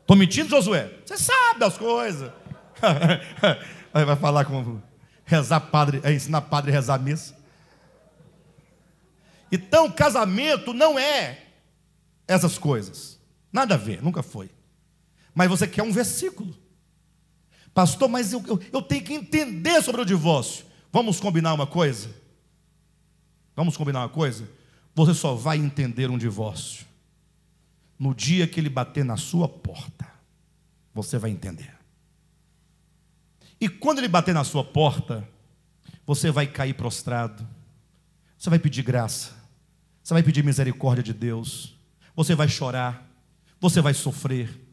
Estou 0.00 0.16
mentindo, 0.16 0.48
Josué? 0.48 0.90
Você 1.04 1.18
sabe 1.18 1.60
das 1.60 1.76
coisas. 1.76 2.32
Aí 3.92 4.04
vai 4.04 4.16
falar 4.16 4.44
como 4.46 4.82
rezar 5.24 5.60
padre, 5.60 6.00
é 6.02 6.12
ensinar 6.12 6.40
padre 6.42 6.70
a 6.70 6.74
rezar 6.74 6.98
missa. 6.98 7.36
Então, 9.52 9.90
casamento 9.90 10.72
não 10.72 10.98
é 10.98 11.42
essas 12.26 12.56
coisas. 12.58 13.18
Nada 13.52 13.74
a 13.74 13.78
ver, 13.78 14.02
nunca 14.02 14.22
foi. 14.22 14.50
Mas 15.34 15.48
você 15.48 15.66
quer 15.66 15.82
um 15.82 15.92
versículo. 15.92 16.54
Pastor, 17.78 18.08
mas 18.08 18.32
eu, 18.32 18.42
eu, 18.44 18.60
eu 18.72 18.82
tenho 18.82 19.04
que 19.04 19.14
entender 19.14 19.80
sobre 19.84 20.00
o 20.00 20.04
divórcio. 20.04 20.66
Vamos 20.92 21.20
combinar 21.20 21.54
uma 21.54 21.64
coisa? 21.64 22.10
Vamos 23.54 23.76
combinar 23.76 24.00
uma 24.00 24.08
coisa? 24.08 24.50
Você 24.96 25.14
só 25.14 25.36
vai 25.36 25.58
entender 25.58 26.10
um 26.10 26.18
divórcio 26.18 26.84
No 27.96 28.12
dia 28.12 28.48
que 28.48 28.58
ele 28.58 28.68
bater 28.68 29.04
na 29.04 29.16
sua 29.16 29.48
porta, 29.48 30.08
você 30.92 31.18
vai 31.18 31.30
entender. 31.30 31.72
E 33.60 33.68
quando 33.68 33.98
ele 33.98 34.08
bater 34.08 34.34
na 34.34 34.42
sua 34.42 34.64
porta, 34.64 35.28
você 36.04 36.32
vai 36.32 36.48
cair 36.48 36.74
prostrado, 36.74 37.46
você 38.36 38.50
vai 38.50 38.58
pedir 38.58 38.82
graça, 38.82 39.34
você 40.02 40.14
vai 40.14 40.24
pedir 40.24 40.42
misericórdia 40.42 41.04
de 41.04 41.12
Deus, 41.12 41.78
você 42.16 42.34
vai 42.34 42.48
chorar, 42.48 43.08
você 43.60 43.80
vai 43.80 43.94
sofrer, 43.94 44.67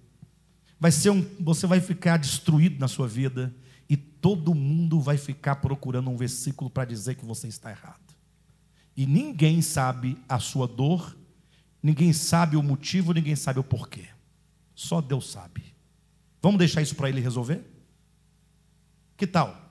vai 0.80 0.92
ser 0.92 1.10
um, 1.10 1.22
você 1.40 1.66
vai 1.66 1.80
ficar 1.80 2.18
destruído 2.18 2.80
na 2.80 2.88
sua 2.88 3.08
vida 3.08 3.54
e 3.90 3.96
todo 3.96 4.54
mundo 4.54 5.00
vai 5.00 5.18
ficar 5.18 5.58
procurando 5.58 6.10
um 6.10 6.18
versículo 6.18 6.70
para 6.70 6.86
dizer 6.86 7.16
que 7.16 7.26
você 7.26 7.48
está 7.48 7.72
errado. 7.72 8.16
E 8.96 9.06
ninguém 9.06 9.62
sabe 9.62 10.18
a 10.28 10.40
sua 10.40 10.68
dor, 10.68 11.18
ninguém 11.84 12.14
sabe 12.14 12.56
o 12.56 12.64
motivo, 12.64 13.14
ninguém 13.14 13.36
sabe 13.36 13.60
o 13.60 13.64
porquê. 13.64 14.08
Só 14.74 15.02
Deus 15.02 15.30
sabe. 15.30 15.76
Vamos 16.42 16.60
deixar 16.60 16.82
isso 16.82 16.96
para 16.96 17.10
ele 17.10 17.22
resolver? 17.22 17.64
Que 19.18 19.26
tal? 19.26 19.66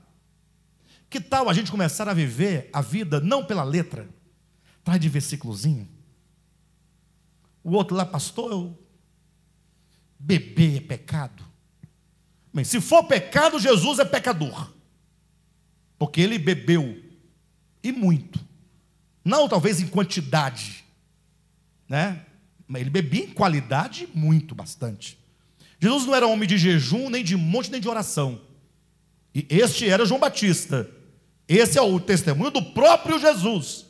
Que 1.09 1.21
tal 1.21 1.49
a 1.49 1.53
gente 1.53 1.71
começar 1.71 2.09
a 2.09 2.15
viver 2.15 2.69
a 2.73 2.81
vida 2.81 3.21
não 3.21 3.45
pela 3.45 3.63
letra, 3.63 4.09
atrás 4.81 5.01
de 5.01 5.09
versículozinho? 5.09 5.89
O 7.63 7.73
outro 7.73 7.97
lá, 7.97 8.05
pastor, 8.05 8.51
eu... 8.51 8.84
beber 10.25 10.79
é 10.79 10.81
pecado. 10.81 11.45
Bem, 12.53 12.65
se 12.65 12.81
for 12.81 13.05
pecado, 13.05 13.59
Jesus 13.59 13.99
é 13.99 14.05
pecador. 14.05 14.73
Porque 15.99 16.21
ele 16.21 16.39
bebeu 16.39 17.03
e 17.83 17.93
muito. 17.93 18.41
Não 19.25 19.49
talvez 19.49 19.81
em 19.81 19.87
quantidade, 19.87 20.85
né? 21.89 22.25
Mas 22.67 22.81
ele 22.81 22.91
bebia 22.91 23.25
em 23.25 23.31
qualidade 23.31 24.09
muito, 24.15 24.55
bastante. 24.55 25.19
Jesus 25.79 26.07
não 26.07 26.15
era 26.15 26.27
homem 26.27 26.49
de 26.49 26.57
jejum, 26.57 27.11
nem 27.11 27.23
de 27.23 27.37
monte, 27.37 27.71
nem 27.71 27.81
de 27.81 27.89
oração. 27.89 28.41
E 29.35 29.47
este 29.51 29.89
era 29.89 30.07
João 30.07 30.21
Batista. 30.21 30.89
Esse 31.47 31.79
é 31.79 31.83
o 31.83 32.01
testemunho 32.01 32.51
do 32.51 32.63
próprio 32.63 33.19
Jesus. 33.19 33.87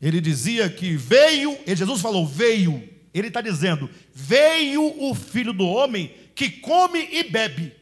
Ele 0.00 0.20
dizia 0.20 0.70
que 0.70 0.96
veio, 0.96 1.58
e 1.66 1.76
Jesus 1.76 2.00
falou, 2.00 2.26
veio. 2.26 2.99
Ele 3.12 3.28
está 3.28 3.40
dizendo, 3.40 3.90
veio 4.12 5.02
o 5.02 5.14
filho 5.14 5.52
do 5.52 5.66
homem 5.66 6.14
que 6.34 6.50
come 6.50 7.08
e 7.10 7.24
bebe. 7.24 7.74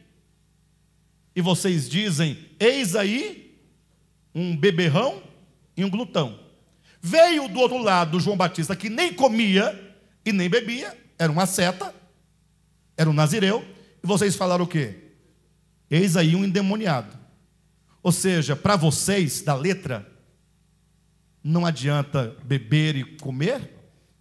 E 1.35 1.41
vocês 1.41 1.89
dizem, 1.89 2.37
eis 2.59 2.95
aí 2.95 3.57
um 4.33 4.55
beberrão 4.55 5.21
e 5.77 5.85
um 5.85 5.89
glutão. 5.89 6.39
Veio 7.01 7.47
do 7.47 7.59
outro 7.59 7.77
lado 7.77 8.19
João 8.19 8.35
Batista 8.35 8.75
que 8.75 8.89
nem 8.89 9.13
comia 9.13 9.95
e 10.25 10.33
nem 10.33 10.49
bebia, 10.49 10.97
era 11.17 11.31
uma 11.31 11.45
seta, 11.45 11.93
era 12.97 13.09
um 13.09 13.13
nazireu, 13.13 13.65
e 14.03 14.07
vocês 14.07 14.35
falaram 14.35 14.65
o 14.65 14.67
quê? 14.67 14.95
Eis 15.89 16.17
aí 16.17 16.35
um 16.35 16.43
endemoniado. 16.43 17.17
Ou 18.03 18.11
seja, 18.11 18.55
para 18.55 18.75
vocês, 18.75 19.41
da 19.41 19.53
letra, 19.53 20.09
não 21.43 21.65
adianta 21.65 22.35
beber 22.43 22.95
e 22.95 23.03
comer, 23.17 23.78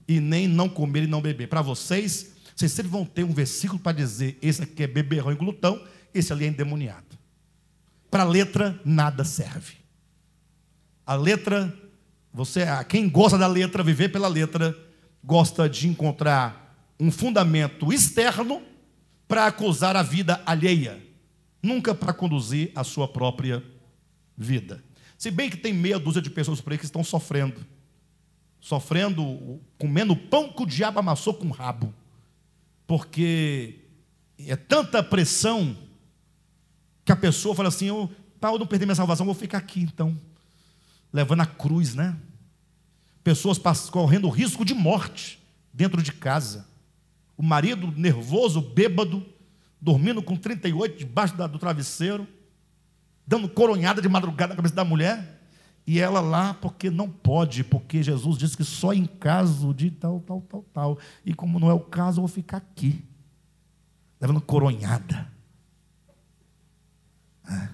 e 0.09 0.21
nem 0.21 0.49
não 0.49 0.69
comer 0.69 1.05
e 1.05 1.07
não 1.07 1.21
beber. 1.21 1.47
Para 1.49 1.63
vocês, 1.63 2.33
vocês 2.57 2.73
sempre 2.73 2.91
vão 2.91 3.05
ter 3.05 3.23
um 3.23 3.33
versículo 3.33 3.79
para 3.79 3.93
dizer: 3.93 4.39
esse 4.43 4.63
aqui 4.63 4.83
é 4.83 4.87
beberrão 4.87 5.31
e 5.31 5.37
glutão, 5.37 5.81
esse 6.15 6.33
ali 6.33 6.47
é 6.47 6.49
endemoniado. 6.49 7.07
Para 8.11 8.23
a 8.23 8.27
letra, 8.27 8.81
nada 8.85 9.23
serve. 9.23 9.75
A 11.07 11.15
letra, 11.15 11.73
você, 12.33 12.65
quem 12.89 13.09
gosta 13.09 13.37
da 13.37 13.47
letra, 13.47 13.83
viver 13.83 14.09
pela 14.09 14.29
letra, 14.29 14.77
gosta 15.23 15.69
de 15.69 15.87
encontrar 15.87 16.95
um 16.99 17.11
fundamento 17.11 17.93
externo 17.93 18.63
para 19.27 19.47
acusar 19.47 19.95
a 19.95 20.03
vida 20.03 20.41
alheia 20.47 21.07
nunca 21.63 21.95
para 21.95 22.13
conduzir 22.13 22.71
a 22.75 22.85
sua 22.85 23.09
própria 23.09 23.63
vida. 24.37 24.83
Se 25.17 25.31
bem 25.31 25.51
que 25.51 25.57
tem 25.57 25.73
meia 25.73 25.99
dúzia 25.99 26.23
de 26.23 26.31
pessoas 26.31 26.61
por 26.61 26.73
aí 26.73 26.79
que 26.79 26.85
estão 26.85 27.03
sofrendo, 27.03 27.65
sofrendo, 28.69 29.59
comendo 29.79 30.15
pão 30.15 30.53
que 30.53 30.63
o 30.63 30.67
diabo 30.67 30.99
amassou 30.99 31.33
com 31.33 31.47
o 31.47 31.51
rabo, 31.51 31.95
porque 32.87 33.77
é 34.39 34.57
tanta 34.57 35.03
pressão 35.03 35.75
que 37.03 37.11
a 37.11 37.17
pessoa 37.17 37.55
fala 37.55 37.71
assim: 37.71 37.87
eu, 37.87 38.11
para 38.39 38.51
eu 38.51 38.59
não 38.59 38.67
perder 38.67 38.85
minha 38.85 38.95
salvação, 38.95 39.25
vou 39.25 39.35
ficar 39.35 39.57
aqui 39.57 39.81
então, 39.81 40.15
levando 41.11 41.41
a 41.41 41.47
cruz, 41.47 41.95
né? 41.95 42.15
Pessoas 43.25 43.59
correndo 43.89 44.29
risco 44.29 44.67
de 44.67 44.75
morte 44.75 45.43
dentro 45.73 46.03
de 46.03 46.13
casa. 46.13 46.67
O 47.39 47.43
marido 47.43 47.91
nervoso, 47.97 48.61
bêbado, 48.61 49.25
dormindo 49.81 50.23
com 50.23 50.37
38 50.37 50.99
debaixo 50.99 51.35
do 51.35 51.59
travesseiro, 51.59 52.29
dando 53.27 53.49
coronhada 53.49 54.03
de 54.03 54.09
madrugada 54.11 54.51
na 54.51 54.57
cabeça 54.57 54.75
da 54.75 54.85
mulher, 54.85 55.38
e 55.89 56.01
ela 56.01 56.21
lá, 56.21 56.53
porque 56.53 56.91
não 56.91 57.09
pode, 57.09 57.65
porque 57.65 58.03
Jesus 58.03 58.37
disse 58.37 58.55
que 58.55 58.63
só 58.63 58.93
em 58.93 59.07
caso 59.07 59.73
de 59.73 59.91
tal, 59.91 60.21
tal, 60.21 60.43
tal, 60.43 60.63
tal. 60.65 60.99
E 61.25 61.33
como 61.33 61.59
não 61.59 61.71
é 61.71 61.73
o 61.73 61.81
caso, 61.81 62.19
eu 62.19 62.27
vou 62.27 62.29
ficar 62.29 62.59
aqui, 62.59 63.03
levando 64.21 64.39
coronhada. 64.39 65.33
Ah. 67.43 67.71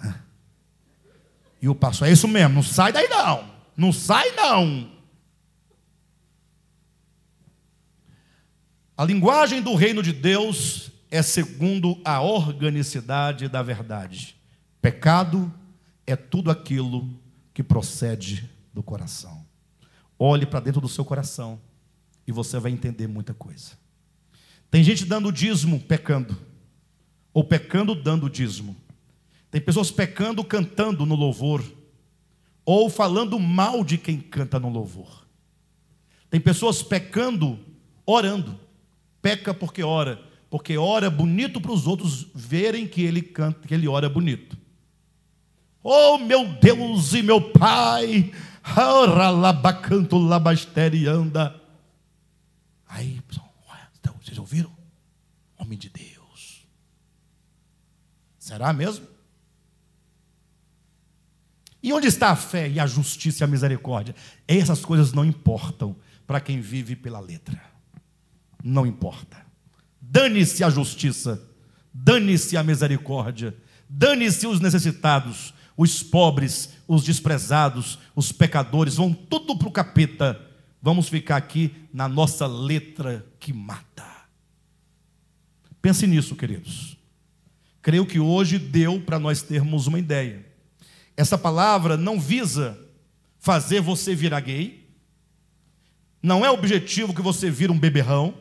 Ah. 0.00 0.20
E 1.60 1.68
o 1.68 1.74
pastor, 1.74 2.06
é 2.06 2.12
isso 2.12 2.28
mesmo, 2.28 2.54
não 2.54 2.62
sai 2.62 2.92
daí 2.92 3.08
não, 3.08 3.50
não 3.76 3.92
sai 3.92 4.30
não. 4.36 4.88
A 8.96 9.04
linguagem 9.04 9.60
do 9.60 9.74
reino 9.74 10.00
de 10.00 10.12
Deus 10.12 10.92
é 11.10 11.22
segundo 11.22 12.00
a 12.04 12.20
organicidade 12.20 13.48
da 13.48 13.64
verdade. 13.64 14.40
Pecado 14.80 15.52
é 16.06 16.14
tudo 16.14 16.50
aquilo 16.50 17.08
que 17.52 17.62
procede 17.62 18.48
do 18.72 18.82
coração. 18.82 19.44
Olhe 20.18 20.46
para 20.46 20.60
dentro 20.60 20.80
do 20.80 20.88
seu 20.88 21.04
coração 21.04 21.60
e 22.26 22.32
você 22.32 22.58
vai 22.58 22.72
entender 22.72 23.06
muita 23.06 23.34
coisa. 23.34 23.72
Tem 24.70 24.82
gente 24.82 25.04
dando 25.04 25.32
dízimo 25.32 25.80
pecando, 25.80 26.36
ou 27.32 27.44
pecando 27.44 27.94
dando 27.94 28.28
dízimo. 28.28 28.76
Tem 29.50 29.60
pessoas 29.60 29.90
pecando 29.90 30.42
cantando 30.44 31.06
no 31.06 31.14
louvor, 31.14 31.64
ou 32.64 32.90
falando 32.90 33.38
mal 33.38 33.84
de 33.84 33.96
quem 33.96 34.20
canta 34.20 34.58
no 34.58 34.68
louvor. 34.68 35.26
Tem 36.28 36.40
pessoas 36.40 36.82
pecando 36.82 37.58
orando 38.04 38.66
peca 39.26 39.52
porque 39.52 39.82
ora, 39.82 40.22
porque 40.48 40.78
ora 40.78 41.10
bonito 41.10 41.60
para 41.60 41.72
os 41.72 41.88
outros 41.88 42.28
verem 42.32 42.86
que 42.86 43.02
ele 43.02 43.20
canta, 43.20 43.66
que 43.66 43.74
ele 43.74 43.88
ora 43.88 44.08
bonito. 44.08 44.56
Oh 45.88 46.18
meu 46.18 46.46
Deus 46.54 47.14
e 47.14 47.22
meu 47.22 47.40
Pai, 47.40 48.32
labacanto 48.76 50.18
labasterianda. 50.18 51.60
Aí, 52.88 53.20
então, 53.98 54.14
vocês 54.20 54.38
ouviram? 54.38 54.74
Homem 55.56 55.78
de 55.78 55.88
Deus. 55.88 56.66
Será 58.38 58.72
mesmo? 58.72 59.06
E 61.82 61.92
onde 61.92 62.08
está 62.08 62.30
a 62.30 62.36
fé 62.36 62.68
e 62.68 62.80
a 62.80 62.86
justiça 62.86 63.42
e 63.42 63.44
a 63.44 63.48
misericórdia? 63.48 64.14
Essas 64.48 64.84
coisas 64.84 65.12
não 65.12 65.24
importam 65.24 65.94
para 66.26 66.40
quem 66.40 66.60
vive 66.60 66.96
pela 66.96 67.20
letra 67.20 67.76
não 68.66 68.84
importa. 68.84 69.36
Dane-se 70.00 70.64
a 70.64 70.70
justiça, 70.70 71.40
dane-se 71.92 72.56
a 72.56 72.62
misericórdia, 72.64 73.56
dane-se 73.88 74.46
os 74.46 74.60
necessitados, 74.60 75.54
os 75.76 76.02
pobres, 76.02 76.70
os 76.88 77.04
desprezados, 77.04 77.98
os 78.14 78.32
pecadores, 78.32 78.96
vão 78.96 79.12
tudo 79.12 79.56
para 79.56 79.68
o 79.68 79.72
capeta. 79.72 80.40
Vamos 80.80 81.08
ficar 81.08 81.36
aqui 81.36 81.74
na 81.92 82.08
nossa 82.08 82.46
letra 82.46 83.26
que 83.38 83.52
mata. 83.52 84.06
Pense 85.82 86.06
nisso, 86.06 86.34
queridos. 86.34 86.96
Creio 87.82 88.06
que 88.06 88.18
hoje 88.18 88.58
deu 88.58 89.00
para 89.00 89.18
nós 89.18 89.42
termos 89.42 89.86
uma 89.86 89.98
ideia. 89.98 90.44
Essa 91.16 91.38
palavra 91.38 91.96
não 91.96 92.20
visa 92.20 92.78
fazer 93.38 93.80
você 93.80 94.14
virar 94.14 94.40
gay, 94.40 94.88
não 96.22 96.44
é 96.44 96.50
objetivo 96.50 97.14
que 97.14 97.22
você 97.22 97.48
vira 97.48 97.72
um 97.72 97.78
beberrão, 97.78 98.34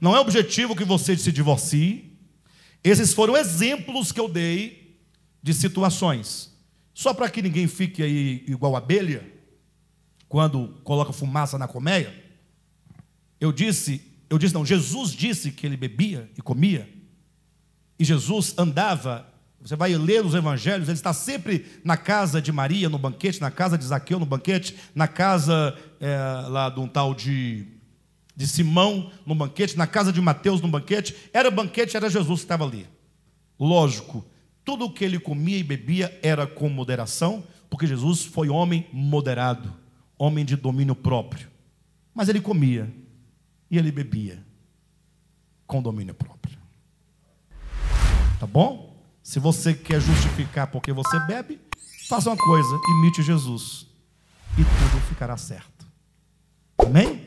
não 0.00 0.16
é 0.16 0.20
objetivo 0.20 0.74
que 0.74 0.84
você 0.84 1.16
se 1.16 1.30
divorcie. 1.30 2.18
Esses 2.82 3.14
foram 3.14 3.36
exemplos 3.36 4.10
que 4.10 4.18
eu 4.18 4.28
dei 4.28 4.81
de 5.42 5.52
situações. 5.52 6.52
Só 6.94 7.12
para 7.12 7.28
que 7.28 7.42
ninguém 7.42 7.66
fique 7.66 8.02
aí 8.02 8.44
igual 8.46 8.76
abelha, 8.76 9.30
quando 10.28 10.80
coloca 10.82 11.12
fumaça 11.12 11.58
na 11.58 11.68
colmeia. 11.68 12.14
Eu 13.38 13.52
disse, 13.52 14.00
eu 14.30 14.38
disse 14.38 14.54
não, 14.54 14.64
Jesus 14.64 15.10
disse 15.12 15.50
que 15.50 15.66
ele 15.66 15.76
bebia 15.76 16.30
e 16.38 16.40
comia. 16.40 16.88
E 17.98 18.04
Jesus 18.04 18.54
andava 18.56 19.30
Você 19.62 19.76
vai 19.76 19.94
ler 19.94 20.24
os 20.24 20.34
evangelhos, 20.34 20.88
ele 20.88 20.96
está 20.96 21.12
sempre 21.12 21.66
na 21.84 21.96
casa 21.96 22.42
de 22.42 22.50
Maria, 22.50 22.88
no 22.88 22.98
banquete, 22.98 23.40
na 23.40 23.50
casa 23.50 23.78
de 23.78 23.84
Zaqueu, 23.84 24.18
no 24.18 24.26
banquete, 24.26 24.74
na 24.92 25.06
casa 25.06 25.78
é, 26.00 26.16
lá 26.48 26.68
de 26.68 26.80
um 26.80 26.88
tal 26.88 27.14
de, 27.14 27.68
de 28.34 28.46
Simão, 28.48 29.12
no 29.24 29.36
banquete, 29.36 29.78
na 29.78 29.86
casa 29.86 30.12
de 30.12 30.20
Mateus, 30.20 30.60
no 30.60 30.66
banquete. 30.66 31.14
Era 31.32 31.48
banquete, 31.48 31.96
era 31.96 32.10
Jesus 32.10 32.40
que 32.40 32.44
estava 32.44 32.64
ali. 32.64 32.88
Lógico, 33.58 34.24
tudo 34.64 34.84
o 34.84 34.92
que 34.92 35.04
ele 35.04 35.18
comia 35.18 35.58
e 35.58 35.62
bebia 35.62 36.18
era 36.22 36.46
com 36.46 36.68
moderação, 36.68 37.44
porque 37.68 37.86
Jesus 37.86 38.24
foi 38.24 38.48
homem 38.48 38.86
moderado, 38.92 39.72
homem 40.18 40.44
de 40.44 40.56
domínio 40.56 40.94
próprio. 40.94 41.48
Mas 42.14 42.28
ele 42.28 42.40
comia 42.40 42.92
e 43.70 43.78
ele 43.78 43.90
bebia 43.90 44.44
com 45.66 45.82
domínio 45.82 46.14
próprio. 46.14 46.58
Tá 48.38 48.46
bom? 48.46 49.00
Se 49.22 49.38
você 49.38 49.72
quer 49.72 50.00
justificar 50.00 50.66
porque 50.66 50.92
você 50.92 51.18
bebe, 51.20 51.60
faça 52.08 52.28
uma 52.28 52.36
coisa, 52.36 52.68
imite 52.98 53.22
Jesus. 53.22 53.86
E 54.58 54.64
tudo 54.64 55.00
ficará 55.08 55.36
certo. 55.36 55.86
Amém? 56.76 57.21